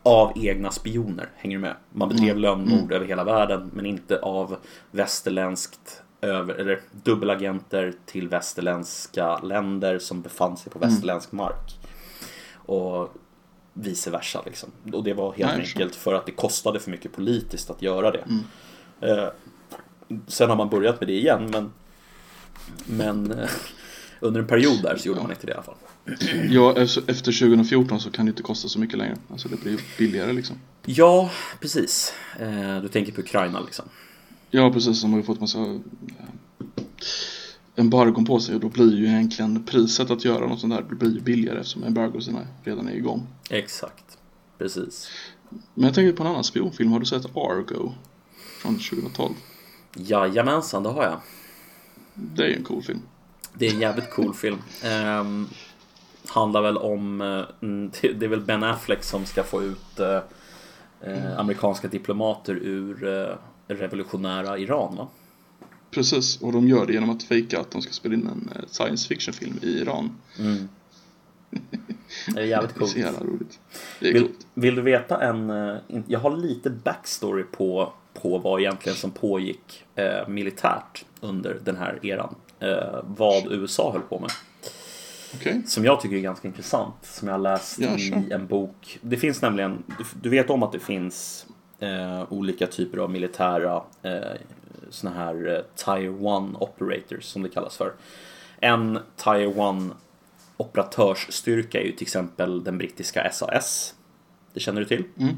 av 0.03 0.32
egna 0.36 0.71
spioner, 0.71 1.30
hänger 1.36 1.57
du 1.57 1.61
med? 1.61 1.75
Man 1.91 2.09
bedrev 2.09 2.38
lönnmord 2.38 2.91
över 2.91 3.05
hela 3.05 3.23
världen 3.23 3.71
men 3.73 3.86
inte 3.86 4.19
av 4.19 4.57
västerländskt 4.91 6.01
över, 6.21 6.53
eller 6.53 6.82
dubbelagenter 6.91 7.93
till 8.05 8.27
västerländska 8.27 9.38
länder 9.38 9.99
som 9.99 10.21
befann 10.21 10.57
sig 10.57 10.71
på 10.71 10.80
västerländsk 10.80 11.32
mark. 11.32 11.80
Och 12.53 13.13
vice 13.73 14.11
versa 14.11 14.41
liksom. 14.45 14.69
Och 14.93 15.03
det 15.03 15.13
var 15.13 15.34
helt 15.34 15.51
Nej, 15.51 15.61
enkelt 15.61 15.95
för 15.95 16.13
att 16.13 16.25
det 16.25 16.32
kostade 16.32 16.80
för 16.80 16.91
mycket 16.91 17.13
politiskt 17.13 17.69
att 17.69 17.82
göra 17.82 18.11
det. 18.11 18.23
Eh, 19.01 19.27
sen 20.28 20.49
har 20.49 20.57
man 20.57 20.70
börjat 20.70 20.99
med 21.01 21.07
det 21.10 21.14
igen 21.14 21.49
men 21.51 21.72
Men 22.86 23.32
eh, 23.32 23.49
under 24.20 24.41
en 24.41 24.47
period 24.47 24.82
där 24.84 24.97
så 24.97 25.07
gjorde 25.07 25.22
man 25.22 25.32
inte 25.32 25.45
det 25.45 25.51
i 25.51 25.55
alla 25.55 25.64
fall. 25.64 25.76
Ja, 26.49 26.78
efter 26.78 27.01
efter 27.07 27.32
2014 27.39 27.99
så 27.99 28.12
kan 28.12 28.26
det 28.26 28.30
inte 28.30 28.43
kosta 28.43 28.68
så 28.68 28.80
mycket 28.80 28.97
längre. 28.97 29.18
Alltså 29.32 29.47
det 29.49 29.62
blir 29.62 29.80
billigare 29.97 30.34
liksom. 30.34 30.55
Ja, 30.86 31.30
precis. 31.60 32.14
Eh, 32.39 32.82
du 32.82 32.88
tänker 32.88 33.12
på 33.12 33.22
Ukraina 33.22 33.60
liksom. 33.60 33.86
Ja, 34.49 34.72
precis. 34.72 35.01
De 35.01 35.12
har 35.12 35.20
ju 35.20 35.26
fått 35.26 35.39
massa 35.39 35.60
eh, 35.60 35.76
embargon 37.76 38.26
på 38.26 38.39
sig 38.39 38.55
och 38.55 38.62
då 38.62 38.70
blir 38.70 38.97
ju 38.97 39.07
egentligen 39.07 39.64
priset 39.64 40.12
att 40.12 40.26
göra 40.26 40.47
något 40.47 40.60
sånt 40.60 40.74
där 40.74 40.95
blir 40.95 41.14
ju 41.14 41.20
billigare 41.22 41.60
eftersom 41.60 41.84
embargosarna 41.84 42.47
redan 42.64 42.88
är 42.88 42.93
igång. 42.93 43.28
Exakt. 43.49 44.18
Precis. 44.57 45.10
Men 45.74 45.86
jag 45.86 45.93
tänker 45.93 46.14
på 46.14 46.24
en 46.24 46.30
annan 46.30 46.43
spionfilm. 46.43 46.91
Har 46.91 46.99
du 46.99 47.05
sett 47.05 47.26
Argo? 47.26 47.93
Från 48.62 48.74
2012. 48.74 49.34
Jajamensan, 49.95 50.83
det 50.83 50.89
har 50.89 51.03
jag. 51.03 51.19
Det 52.13 52.43
är 52.43 52.47
ju 52.47 52.55
en 52.55 52.63
cool 52.63 52.83
film. 52.83 53.01
Det 53.53 53.67
är 53.67 53.73
en 53.73 53.79
jävligt 53.79 54.09
cool 54.09 54.33
film. 54.33 54.57
Ehm, 54.83 55.47
handlar 56.27 56.61
väl 56.61 56.77
om, 56.77 57.21
eh, 57.21 57.43
mm, 57.61 57.91
det 58.01 58.25
är 58.25 58.27
väl 58.29 58.41
Ben 58.41 58.63
Affleck 58.63 59.03
som 59.03 59.25
ska 59.25 59.43
få 59.43 59.63
ut 59.63 59.99
eh, 59.99 60.19
eh, 61.01 61.39
amerikanska 61.39 61.87
diplomater 61.87 62.53
ur 62.55 63.07
eh, 63.07 63.35
revolutionära 63.67 64.57
Iran 64.57 64.95
va? 64.95 65.07
Precis, 65.91 66.41
och 66.41 66.51
de 66.53 66.67
gör 66.67 66.85
det 66.85 66.93
genom 66.93 67.09
att 67.09 67.23
fejka 67.23 67.59
att 67.59 67.71
de 67.71 67.81
ska 67.81 67.91
spela 67.91 68.13
in 68.15 68.27
en 68.27 68.49
eh, 68.55 68.61
science 68.67 69.07
fiction-film 69.07 69.59
i 69.61 69.67
Iran. 69.81 70.17
Det 72.35 72.41
är 72.41 72.45
jävligt 72.45 72.69
Det 72.73 72.77
är 72.77 72.79
coolt. 72.79 72.91
så 72.91 72.99
jävla 72.99 73.19
roligt. 73.19 73.59
Det 73.99 74.09
är 74.09 74.13
Vill, 74.13 74.21
coolt. 74.21 74.47
vill 74.53 74.75
du 74.75 74.82
veta 74.82 75.21
en... 75.24 75.49
Jag 76.07 76.20
har 76.20 76.37
lite 76.37 76.70
backstory 76.70 77.43
på, 77.43 77.93
på 78.21 78.37
vad 78.37 78.59
egentligen 78.59 78.97
som 78.97 79.12
pågick 79.12 79.83
eh, 79.96 80.28
militärt 80.28 81.05
under 81.21 81.59
den 81.63 81.78
här 81.78 82.05
eran. 82.05 82.36
Eh, 82.59 83.00
vad 83.04 83.51
USA 83.51 83.91
höll 83.91 84.01
på 84.01 84.20
med. 84.20 84.32
Okej. 85.36 85.62
Som 85.66 85.86
jag 85.86 86.01
tycker 86.01 86.16
är 86.16 86.20
ganska 86.20 86.47
intressant. 86.47 86.96
Som 87.01 87.28
jag 87.28 87.41
läst 87.41 87.79
Ja, 87.79 87.97
i 87.97 88.32
en 88.32 88.47
bok. 88.47 89.00
Det 89.01 89.17
finns 89.17 89.41
nämligen, 89.41 89.83
du, 90.21 90.29
vet 90.29 90.50
om 90.50 90.63
att 90.63 90.71
det 90.71 90.79
finns 90.79 91.46
eh, 91.79 92.24
olika 92.29 92.67
typer 92.67 92.97
av 92.97 93.12
militära 93.12 93.83
eh, 94.01 94.20
såna 94.89 95.13
här 95.13 95.47
eh, 95.47 95.62
Tier 95.75 96.09
1 96.09 96.55
operators 96.59 97.24
som 97.24 97.43
det 97.43 97.50
kallas 97.50 97.78
för. 97.78 97.93
En 98.59 99.00
Tier 99.16 99.78
1 99.87 99.93
operatörsstyrka 100.58 101.82
är 101.82 101.86
ju 101.86 101.91
till 101.91 102.05
exempel 102.05 102.63
den 102.63 102.78
brittiska 102.78 103.32
SAS. 103.32 103.96
Det 104.54 104.59
känner 104.59 104.82
du 104.82 104.87
till? 104.87 105.04
Mm. 105.17 105.36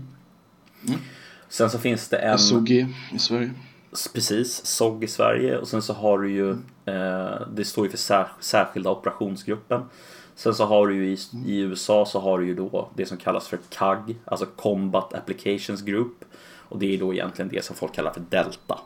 Sen 1.51 1.69
så 1.69 1.79
finns 1.79 2.07
det 2.07 2.17
en... 2.17 2.39
SOG 2.39 2.71
i 2.71 3.19
Sverige. 3.19 3.51
Precis, 4.13 4.65
SOG 4.65 5.03
i 5.03 5.07
Sverige. 5.07 5.57
Och 5.57 5.67
sen 5.67 5.81
så 5.81 5.93
har 5.93 6.19
du 6.19 6.31
ju 6.31 6.51
eh, 6.85 7.47
Det 7.53 7.65
står 7.65 7.85
ju 7.85 7.91
för 7.91 7.97
sär, 7.97 8.27
särskilda 8.39 8.89
operationsgruppen. 8.89 9.81
Sen 10.35 10.53
så 10.53 10.65
har 10.65 10.87
du 10.87 10.95
ju 10.95 11.07
i, 11.07 11.17
i 11.45 11.59
USA 11.59 12.05
så 12.05 12.19
har 12.19 12.39
du 12.39 12.45
ju 12.45 12.55
då 12.55 12.89
det 12.95 13.05
som 13.05 13.17
kallas 13.17 13.47
för 13.47 13.59
CAG 13.69 14.15
Alltså 14.25 14.45
Combat 14.45 15.13
Applications 15.13 15.81
Group. 15.81 16.25
Och 16.57 16.79
det 16.79 16.95
är 16.95 16.99
då 16.99 17.13
egentligen 17.13 17.49
det 17.49 17.65
som 17.65 17.75
folk 17.75 17.95
kallar 17.95 18.13
för 18.13 18.23
Delta. 18.29 18.79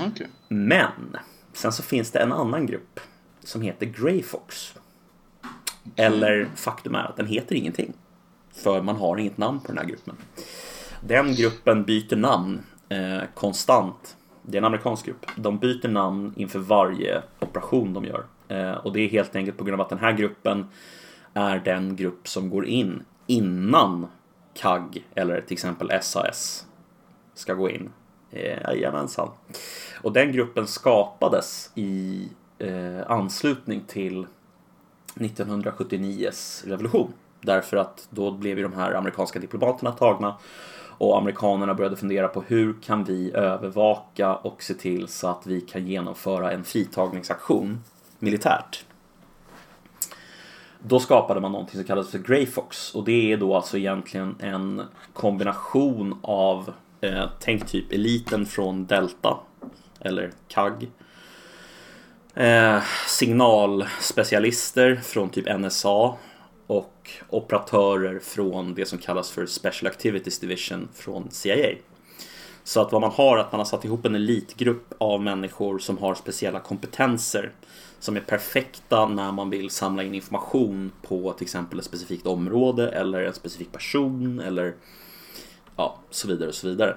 Okej. 0.00 0.28
Men 0.48 1.16
Sen 1.52 1.72
så 1.72 1.82
finns 1.82 2.10
det 2.10 2.18
en 2.18 2.32
annan 2.32 2.66
grupp 2.66 3.00
Som 3.44 3.62
heter 3.62 3.86
Grey 3.86 4.22
Fox. 4.22 4.74
Eller 5.96 6.50
faktum 6.54 6.94
är 6.94 7.04
att 7.04 7.16
den 7.16 7.26
heter 7.26 7.54
ingenting. 7.54 7.92
För 8.52 8.82
man 8.82 8.96
har 8.96 9.16
inget 9.16 9.38
namn 9.38 9.60
på 9.60 9.66
den 9.66 9.78
här 9.78 9.84
gruppen 9.84 10.16
den 11.08 11.34
gruppen 11.34 11.84
byter 11.84 12.16
namn 12.16 12.60
eh, 12.88 13.22
konstant. 13.34 14.16
Det 14.42 14.56
är 14.56 14.60
en 14.60 14.64
amerikansk 14.64 15.06
grupp. 15.06 15.26
De 15.36 15.58
byter 15.58 15.88
namn 15.88 16.32
inför 16.36 16.58
varje 16.58 17.22
operation 17.40 17.94
de 17.94 18.04
gör. 18.04 18.24
Eh, 18.48 18.72
och 18.72 18.92
det 18.92 19.00
är 19.00 19.08
helt 19.08 19.36
enkelt 19.36 19.58
på 19.58 19.64
grund 19.64 19.80
av 19.80 19.84
att 19.84 19.90
den 19.90 19.98
här 19.98 20.12
gruppen 20.12 20.66
är 21.34 21.58
den 21.58 21.96
grupp 21.96 22.28
som 22.28 22.50
går 22.50 22.66
in 22.66 23.02
innan 23.26 24.06
CAG 24.54 25.04
eller 25.14 25.40
till 25.40 25.52
exempel 25.52 25.90
SAS 26.02 26.66
ska 27.34 27.54
gå 27.54 27.70
in. 27.70 27.90
Eh, 28.30 28.62
Jajamensan. 28.62 29.28
Och 30.02 30.12
den 30.12 30.32
gruppen 30.32 30.66
skapades 30.66 31.70
i 31.74 32.28
eh, 32.58 33.10
anslutning 33.10 33.80
till 33.86 34.26
1979s 35.14 36.68
revolution. 36.68 37.12
Därför 37.40 37.76
att 37.76 38.08
då 38.10 38.30
blev 38.30 38.58
ju 38.58 38.62
de 38.62 38.72
här 38.72 38.92
amerikanska 38.92 39.38
diplomaterna 39.38 39.92
tagna 39.92 40.36
och 40.98 41.18
amerikanerna 41.18 41.74
började 41.74 41.96
fundera 41.96 42.28
på 42.28 42.42
hur 42.46 42.74
kan 42.82 43.04
vi 43.04 43.32
övervaka 43.34 44.34
och 44.34 44.62
se 44.62 44.74
till 44.74 45.08
så 45.08 45.28
att 45.28 45.46
vi 45.46 45.60
kan 45.60 45.86
genomföra 45.86 46.52
en 46.52 46.64
fritagningsaktion 46.64 47.80
militärt. 48.18 48.84
Då 50.78 51.00
skapade 51.00 51.40
man 51.40 51.52
någonting 51.52 51.76
som 51.76 51.84
kallas 51.84 52.10
för 52.10 52.18
Grey 52.18 52.46
Fox 52.46 52.94
och 52.94 53.04
det 53.04 53.32
är 53.32 53.36
då 53.36 53.54
alltså 53.54 53.78
egentligen 53.78 54.36
en 54.40 54.82
kombination 55.12 56.18
av 56.22 56.72
eh, 57.00 57.24
tänk 57.40 57.66
typ 57.66 57.92
eliten 57.92 58.46
från 58.46 58.86
Delta 58.86 59.36
eller 60.00 60.30
CAG 60.48 60.90
eh, 62.34 62.82
signalspecialister 63.06 64.96
från 64.96 65.30
typ 65.30 65.58
NSA 65.58 66.14
och 67.28 67.38
operatörer 67.42 68.18
från 68.18 68.74
det 68.74 68.86
som 68.86 68.98
kallas 68.98 69.30
för 69.30 69.46
Special 69.46 69.92
Activities 69.92 70.38
Division 70.38 70.88
från 70.94 71.30
CIA. 71.30 71.74
Så 72.64 72.80
att 72.80 72.92
vad 72.92 73.00
man 73.00 73.10
har 73.10 73.36
är 73.36 73.40
att 73.40 73.52
man 73.52 73.58
har 73.58 73.64
satt 73.64 73.84
ihop 73.84 74.06
en 74.06 74.14
elitgrupp 74.14 74.94
av 74.98 75.22
människor 75.22 75.78
som 75.78 75.98
har 75.98 76.14
speciella 76.14 76.60
kompetenser 76.60 77.52
som 77.98 78.16
är 78.16 78.20
perfekta 78.20 79.06
när 79.06 79.32
man 79.32 79.50
vill 79.50 79.70
samla 79.70 80.02
in 80.02 80.14
information 80.14 80.92
på 81.02 81.32
till 81.32 81.44
exempel 81.44 81.78
ett 81.78 81.84
specifikt 81.84 82.26
område 82.26 82.88
eller 82.88 83.22
en 83.22 83.34
specifik 83.34 83.72
person 83.72 84.40
eller 84.40 84.74
ja, 85.76 85.98
så 86.10 86.28
vidare 86.28 86.48
och 86.48 86.54
så 86.54 86.68
vidare. 86.68 86.96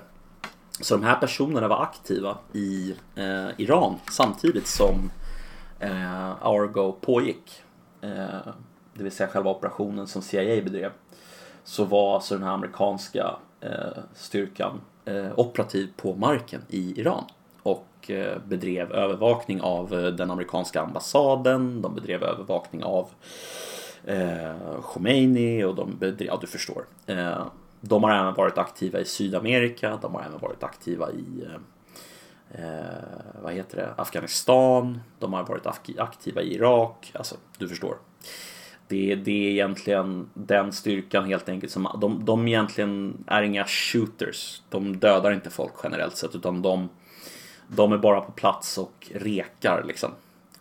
Så 0.81 0.95
de 0.95 1.03
här 1.03 1.15
personerna 1.15 1.67
var 1.67 1.83
aktiva 1.83 2.37
i 2.53 2.95
eh, 3.15 3.47
Iran 3.57 3.95
samtidigt 4.11 4.67
som 4.67 5.11
eh, 5.79 6.31
Argo 6.45 6.91
pågick. 7.01 7.63
Eh, 8.01 8.53
det 8.99 9.03
vill 9.03 9.11
säga 9.11 9.29
själva 9.29 9.51
operationen 9.51 10.07
som 10.07 10.21
CIA 10.21 10.61
bedrev. 10.61 10.91
Så 11.63 11.83
var 11.83 12.15
alltså 12.15 12.35
den 12.35 12.43
här 12.43 12.53
amerikanska 12.53 13.35
eh, 13.61 14.03
styrkan 14.13 14.81
eh, 15.05 15.39
operativ 15.39 15.89
på 15.97 16.15
marken 16.15 16.61
i 16.69 16.99
Iran. 16.99 17.23
Och 17.63 18.11
eh, 18.11 18.37
bedrev 18.47 18.91
övervakning 18.91 19.61
av 19.61 19.93
eh, 19.93 20.07
den 20.07 20.31
amerikanska 20.31 20.81
ambassaden, 20.81 21.81
de 21.81 21.95
bedrev 21.95 22.23
övervakning 22.23 22.83
av 22.83 23.09
eh, 24.05 24.81
Khomeini 24.81 25.63
och 25.63 25.75
de 25.75 25.97
bedrev, 25.99 26.27
ja 26.27 26.37
du 26.41 26.47
förstår. 26.47 26.85
Eh, 27.05 27.45
de 27.81 28.03
har 28.03 28.11
även 28.11 28.33
varit 28.33 28.57
aktiva 28.57 28.99
i 28.99 29.05
Sydamerika, 29.05 29.99
de 30.01 30.15
har 30.15 30.21
även 30.21 30.39
varit 30.39 30.63
aktiva 30.63 31.11
i 31.11 31.43
eh, 31.45 32.63
eh 32.63 32.93
vad 33.41 33.53
heter 33.53 33.77
det, 33.77 33.93
Afghanistan, 33.97 35.01
de 35.19 35.33
har 35.33 35.43
varit 35.43 35.65
aktiva 35.97 36.41
i 36.41 36.55
Irak, 36.55 37.11
alltså 37.13 37.35
du 37.57 37.67
förstår. 37.67 37.95
Det, 38.89 39.15
det 39.15 39.31
är 39.31 39.51
egentligen 39.51 40.29
den 40.33 40.73
styrkan 40.73 41.25
helt 41.25 41.49
enkelt 41.49 41.71
som 41.71 41.87
de, 42.01 42.25
de 42.25 42.47
egentligen 42.47 43.23
är 43.27 43.41
inga 43.41 43.65
shooters. 43.65 44.61
De 44.69 44.99
dödar 44.99 45.31
inte 45.31 45.49
folk 45.49 45.73
generellt 45.83 46.17
sett 46.17 46.35
utan 46.35 46.61
de, 46.61 46.89
de 47.67 47.93
är 47.93 47.97
bara 47.97 48.21
på 48.21 48.31
plats 48.31 48.77
och 48.77 49.11
rekar 49.15 49.83
liksom. 49.87 50.11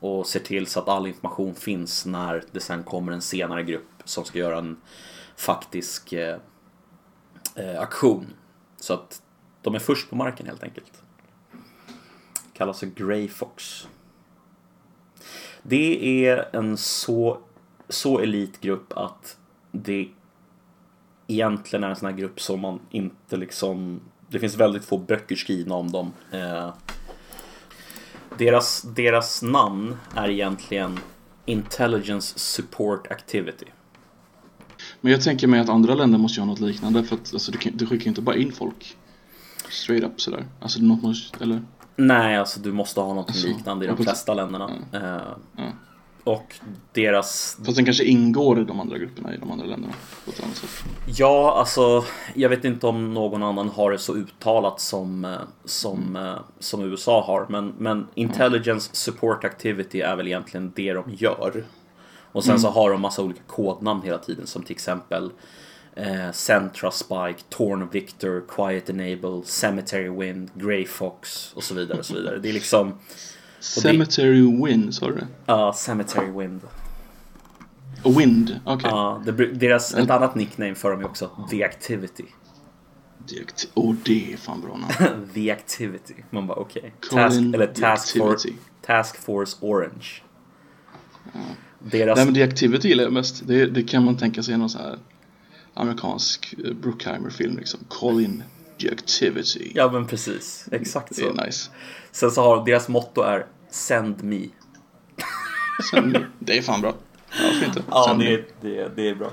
Och 0.01 0.27
ser 0.27 0.41
till 0.41 0.67
så 0.67 0.81
att 0.81 0.89
all 0.89 1.07
information 1.07 1.55
finns 1.55 2.07
när 2.07 2.45
det 2.53 2.61
sen 2.61 2.83
kommer 2.83 3.13
en 3.13 3.23
senare 3.23 3.63
grupp 3.63 4.03
som 4.05 4.25
ska 4.25 4.39
göra 4.39 4.59
en 4.59 4.77
faktisk 5.37 6.13
eh, 6.13 6.39
eh 7.55 7.81
aktion. 7.81 8.27
Så 8.77 8.95
att 8.95 9.23
de 9.63 9.75
är 9.75 9.79
först 9.79 10.11
på 10.11 10.17
marken 10.17 10.47
helt 10.47 10.63
enkelt. 10.63 11.03
Kallas 12.53 12.81
för 12.81 12.87
Grey 12.87 13.29
Fox. 13.29 13.89
Det 15.63 16.27
är 16.27 16.49
en 16.53 16.77
så, 16.77 17.39
så 17.89 18.19
elitgrupp 18.19 18.93
att 18.93 19.37
det 19.73 20.09
egentligen 21.27 21.85
är 21.85 21.89
en 21.89 21.97
sån 21.97 22.09
här 22.09 22.17
grupp 22.17 22.41
som 22.41 22.61
man 22.61 22.81
inte 22.91 23.37
liksom... 23.37 24.01
Det 24.31 24.39
finns 24.39 24.57
väldigt 24.57 24.85
få 24.85 24.99
böcker 24.99 25.37
skrivna 25.37 25.75
om 25.75 25.93
dem. 25.93 26.13
Eh, 26.33 26.75
deras, 28.39 28.83
deras 28.83 29.43
namn 29.43 29.97
är 30.15 30.29
egentligen 30.29 30.99
Intelligence 31.45 32.39
Support 32.39 33.07
Activity. 33.07 33.67
Men 35.01 35.13
jag 35.13 35.23
tänker 35.23 35.47
mig 35.47 35.61
att 35.61 35.69
andra 35.69 35.95
länder 35.95 36.19
måste 36.19 36.41
göra 36.41 36.51
något 36.51 36.61
liknande 36.61 37.05
för 37.05 37.17
att 37.17 37.33
alltså, 37.33 37.53
du, 37.53 37.59
kan, 37.59 37.77
du 37.77 37.87
skickar 37.87 38.09
inte 38.09 38.23
bara 38.23 38.37
in 38.37 38.53
folk 38.53 38.97
straight 39.71 40.05
up 40.05 40.21
sådär. 40.21 40.47
Alltså 40.61 40.81
något 40.81 41.03
måste, 41.03 41.45
eller? 41.45 41.63
Nej, 41.97 42.37
alltså 42.37 42.61
du 42.61 42.73
måste 42.73 43.01
ha 43.01 43.15
något 43.15 43.29
alltså, 43.29 43.47
liknande 43.47 43.85
i 43.85 43.89
de 43.89 43.97
flesta 43.97 44.35
länderna. 44.35 44.71
Ja. 44.93 44.99
Uh, 44.99 45.37
ja. 45.57 45.73
Och 46.29 46.55
deras... 46.93 47.59
Fast 47.65 47.77
den 47.77 47.85
kanske 47.85 48.05
ingår 48.05 48.61
i 48.61 48.65
de 48.65 48.81
andra 48.81 48.99
grupperna 48.99 49.35
i 49.35 49.37
de 49.37 49.51
andra 49.51 49.67
länderna 49.67 49.95
på 50.25 50.31
ett 50.31 50.43
annat 50.45 50.57
sätt. 50.57 50.71
Ja, 51.07 51.55
alltså 51.59 52.05
jag 52.35 52.49
vet 52.49 52.65
inte 52.65 52.87
om 52.87 53.15
någon 53.15 53.43
annan 53.43 53.69
har 53.69 53.91
det 53.91 53.99
så 53.99 54.15
uttalat 54.15 54.81
som, 54.81 55.25
eh, 55.25 55.31
som, 55.65 56.17
mm. 56.17 56.39
som 56.59 56.83
USA 56.85 57.25
har. 57.25 57.47
Men, 57.49 57.75
men 57.79 58.07
Intelligence 58.15 58.91
Support 58.93 59.45
Activity 59.45 60.01
är 60.01 60.17
väl 60.17 60.27
egentligen 60.27 60.73
det 60.77 60.93
de 60.93 61.05
gör. 61.15 61.65
Och 62.33 62.45
sen 62.45 62.51
mm. 62.51 62.61
så 62.61 62.69
har 62.69 62.91
de 62.91 63.01
massa 63.01 63.23
olika 63.23 63.43
kodnamn 63.47 64.03
hela 64.03 64.19
tiden 64.19 64.47
som 64.47 64.63
till 64.63 64.75
exempel 64.75 65.31
eh, 65.95 66.33
Centra 66.33 66.91
Spike, 66.91 67.43
Torn 67.49 67.89
Victor, 67.93 68.45
Quiet 68.49 68.91
Enable, 68.91 69.43
Cemetery 69.45 70.09
Wind, 70.09 70.51
Grey 70.55 70.87
Fox 70.87 71.53
och 71.55 71.63
så 71.63 71.75
vidare 71.75 71.99
och 71.99 72.07
så 72.07 72.15
vidare. 72.15 72.39
Det 72.39 72.49
är 72.49 72.53
liksom... 72.53 72.95
Cemetery 73.61 74.41
det, 74.41 74.65
Wind, 74.65 74.95
sa 74.95 75.07
du 75.07 75.27
Ja, 75.47 75.69
uh, 75.69 75.75
Cemetery 75.75 76.31
Wind. 76.31 76.61
Wind, 78.05 78.61
okej. 78.65 78.75
Okay. 78.75 78.91
Ja, 78.91 79.23
uh, 79.27 79.35
deras, 79.59 79.95
ett 79.95 80.11
annat 80.11 80.35
nickname 80.35 80.75
för 80.75 80.91
dem 80.91 81.01
är 81.01 81.05
också 81.05 81.31
The 81.51 81.65
Activity. 81.65 82.25
The 83.29 83.41
acti 83.41 83.69
oh, 83.75 83.95
det 84.05 84.33
är 84.33 84.37
fan 84.37 84.61
bra 84.61 84.77
namn. 84.77 85.27
The 85.35 85.51
Activity. 85.51 86.15
Man 86.31 86.47
bara 86.47 86.59
okej. 86.59 86.93
Okay. 86.99 87.23
Task, 87.23 87.41
eller 87.41 87.67
task, 87.67 88.19
for, 88.19 88.37
task 88.87 89.17
Force 89.17 89.57
Orange. 89.61 90.07
Ja. 91.33 91.41
Deras... 91.79 92.17
Nej 92.17 92.25
men 92.25 92.35
The 92.35 92.43
Activity 92.43 92.89
gillar 92.89 93.05
jag 93.05 93.13
mest. 93.13 93.47
Det, 93.47 93.67
det 93.67 93.83
kan 93.83 94.05
man 94.05 94.17
tänka 94.17 94.43
sig 94.43 94.59
någon 94.59 94.71
så 94.71 94.79
här 94.79 94.99
amerikansk 95.75 96.55
eh, 96.65 96.73
Bruckheimer-film 96.73 97.57
liksom. 97.57 97.81
Call 97.89 98.21
activity. 98.87 99.73
Ja 99.75 99.91
men 99.93 100.07
precis, 100.07 100.69
exakt 100.73 101.15
så. 101.17 101.21
Det 101.21 101.43
är 101.43 101.47
nice. 101.47 101.71
Sen 102.13 102.31
så 102.31 102.43
har 102.43 102.65
deras 102.65 102.89
motto 102.89 103.21
är 103.21 103.47
Send 103.71 104.25
me. 104.25 104.47
Send 105.91 106.13
me. 106.13 106.27
Det 106.39 106.59
är 106.59 106.63
fan 106.63 106.81
bra. 106.81 106.95
Varför 107.43 107.67
inte? 107.67 107.83
Ja, 107.91 108.15
det 108.19 108.35
är, 108.35 108.47
det, 108.61 108.97
det 108.97 109.09
är 109.09 109.15
bra. 109.15 109.31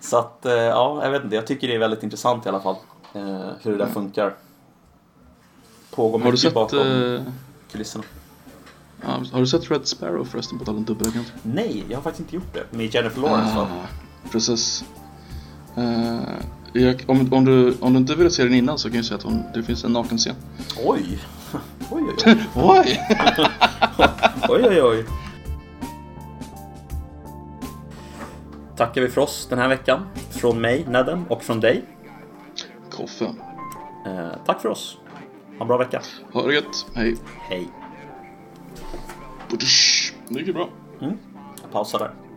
Så 0.00 0.18
att, 0.18 0.46
eh, 0.46 0.52
ja, 0.52 1.04
jag 1.04 1.10
vet 1.10 1.24
inte. 1.24 1.36
Jag 1.36 1.46
tycker 1.46 1.68
det 1.68 1.74
är 1.74 1.78
väldigt 1.78 2.02
intressant 2.02 2.46
i 2.46 2.48
alla 2.48 2.60
fall. 2.60 2.76
Eh, 3.14 3.22
hur 3.62 3.70
det 3.70 3.76
där 3.76 3.84
mm. 3.84 3.94
funkar. 3.94 4.34
Pågår 5.90 6.18
mycket 6.18 6.24
har 6.24 6.32
du 6.32 6.38
sett, 6.38 6.54
bakom 6.54 6.78
uh... 6.78 7.22
kulisserna. 7.72 8.04
Ja, 9.02 9.22
har 9.32 9.40
du 9.40 9.46
sett 9.46 9.70
Red 9.70 9.86
Sparrow 9.86 10.24
förresten 10.24 10.58
på 10.58 10.64
tal 10.64 10.76
om 10.76 10.84
dubbelagent? 10.84 11.32
Nej, 11.42 11.84
jag 11.88 11.96
har 11.96 12.02
faktiskt 12.02 12.20
inte 12.20 12.36
gjort 12.36 12.54
det. 12.54 12.76
Med 12.76 12.94
Jennifer 12.94 13.20
Lawrence 13.20 13.54
ah, 13.54 13.64
va? 13.64 13.68
Precis. 14.32 14.84
Uh, 15.78 16.22
jag, 16.72 17.04
om, 17.06 17.32
om, 17.32 17.44
du, 17.44 17.74
om 17.80 17.92
du 17.92 17.98
inte 17.98 18.14
vill 18.14 18.30
se 18.30 18.44
den 18.44 18.54
innan 18.54 18.78
så 18.78 18.88
kan 18.88 18.96
jag 18.96 19.04
säga 19.04 19.16
att 19.16 19.22
hon, 19.22 19.42
det 19.54 19.62
finns 19.62 19.84
en 19.84 19.92
nakenscen. 19.92 20.34
Oj! 20.84 21.18
Oj, 21.90 22.02
oj, 22.02 22.14
oj. 22.26 22.36
oj! 22.54 23.00
oj, 24.48 24.64
oj, 24.68 24.82
oj. 24.82 25.04
Tackar 28.76 29.00
vi 29.00 29.08
för 29.08 29.20
oss 29.20 29.46
den 29.50 29.58
här 29.58 29.68
veckan. 29.68 30.06
Från 30.30 30.60
mig, 30.60 30.86
Nedem, 30.88 31.24
och 31.28 31.42
från 31.42 31.60
dig. 31.60 31.82
Koffe. 32.90 33.24
Uh, 33.24 34.30
tack 34.46 34.62
för 34.62 34.68
oss. 34.68 34.98
Ha 35.58 35.60
en 35.60 35.68
bra 35.68 35.76
vecka. 35.76 36.02
Ha 36.32 36.46
det 36.46 36.54
gött. 36.54 36.86
Hej. 36.94 37.16
Hej. 37.48 37.68
Det 40.28 40.40
gick 40.40 40.54
bra. 40.54 40.68
Mm. 41.00 41.18
Jag 41.62 41.72
pausar 41.72 41.98
där. 41.98 42.29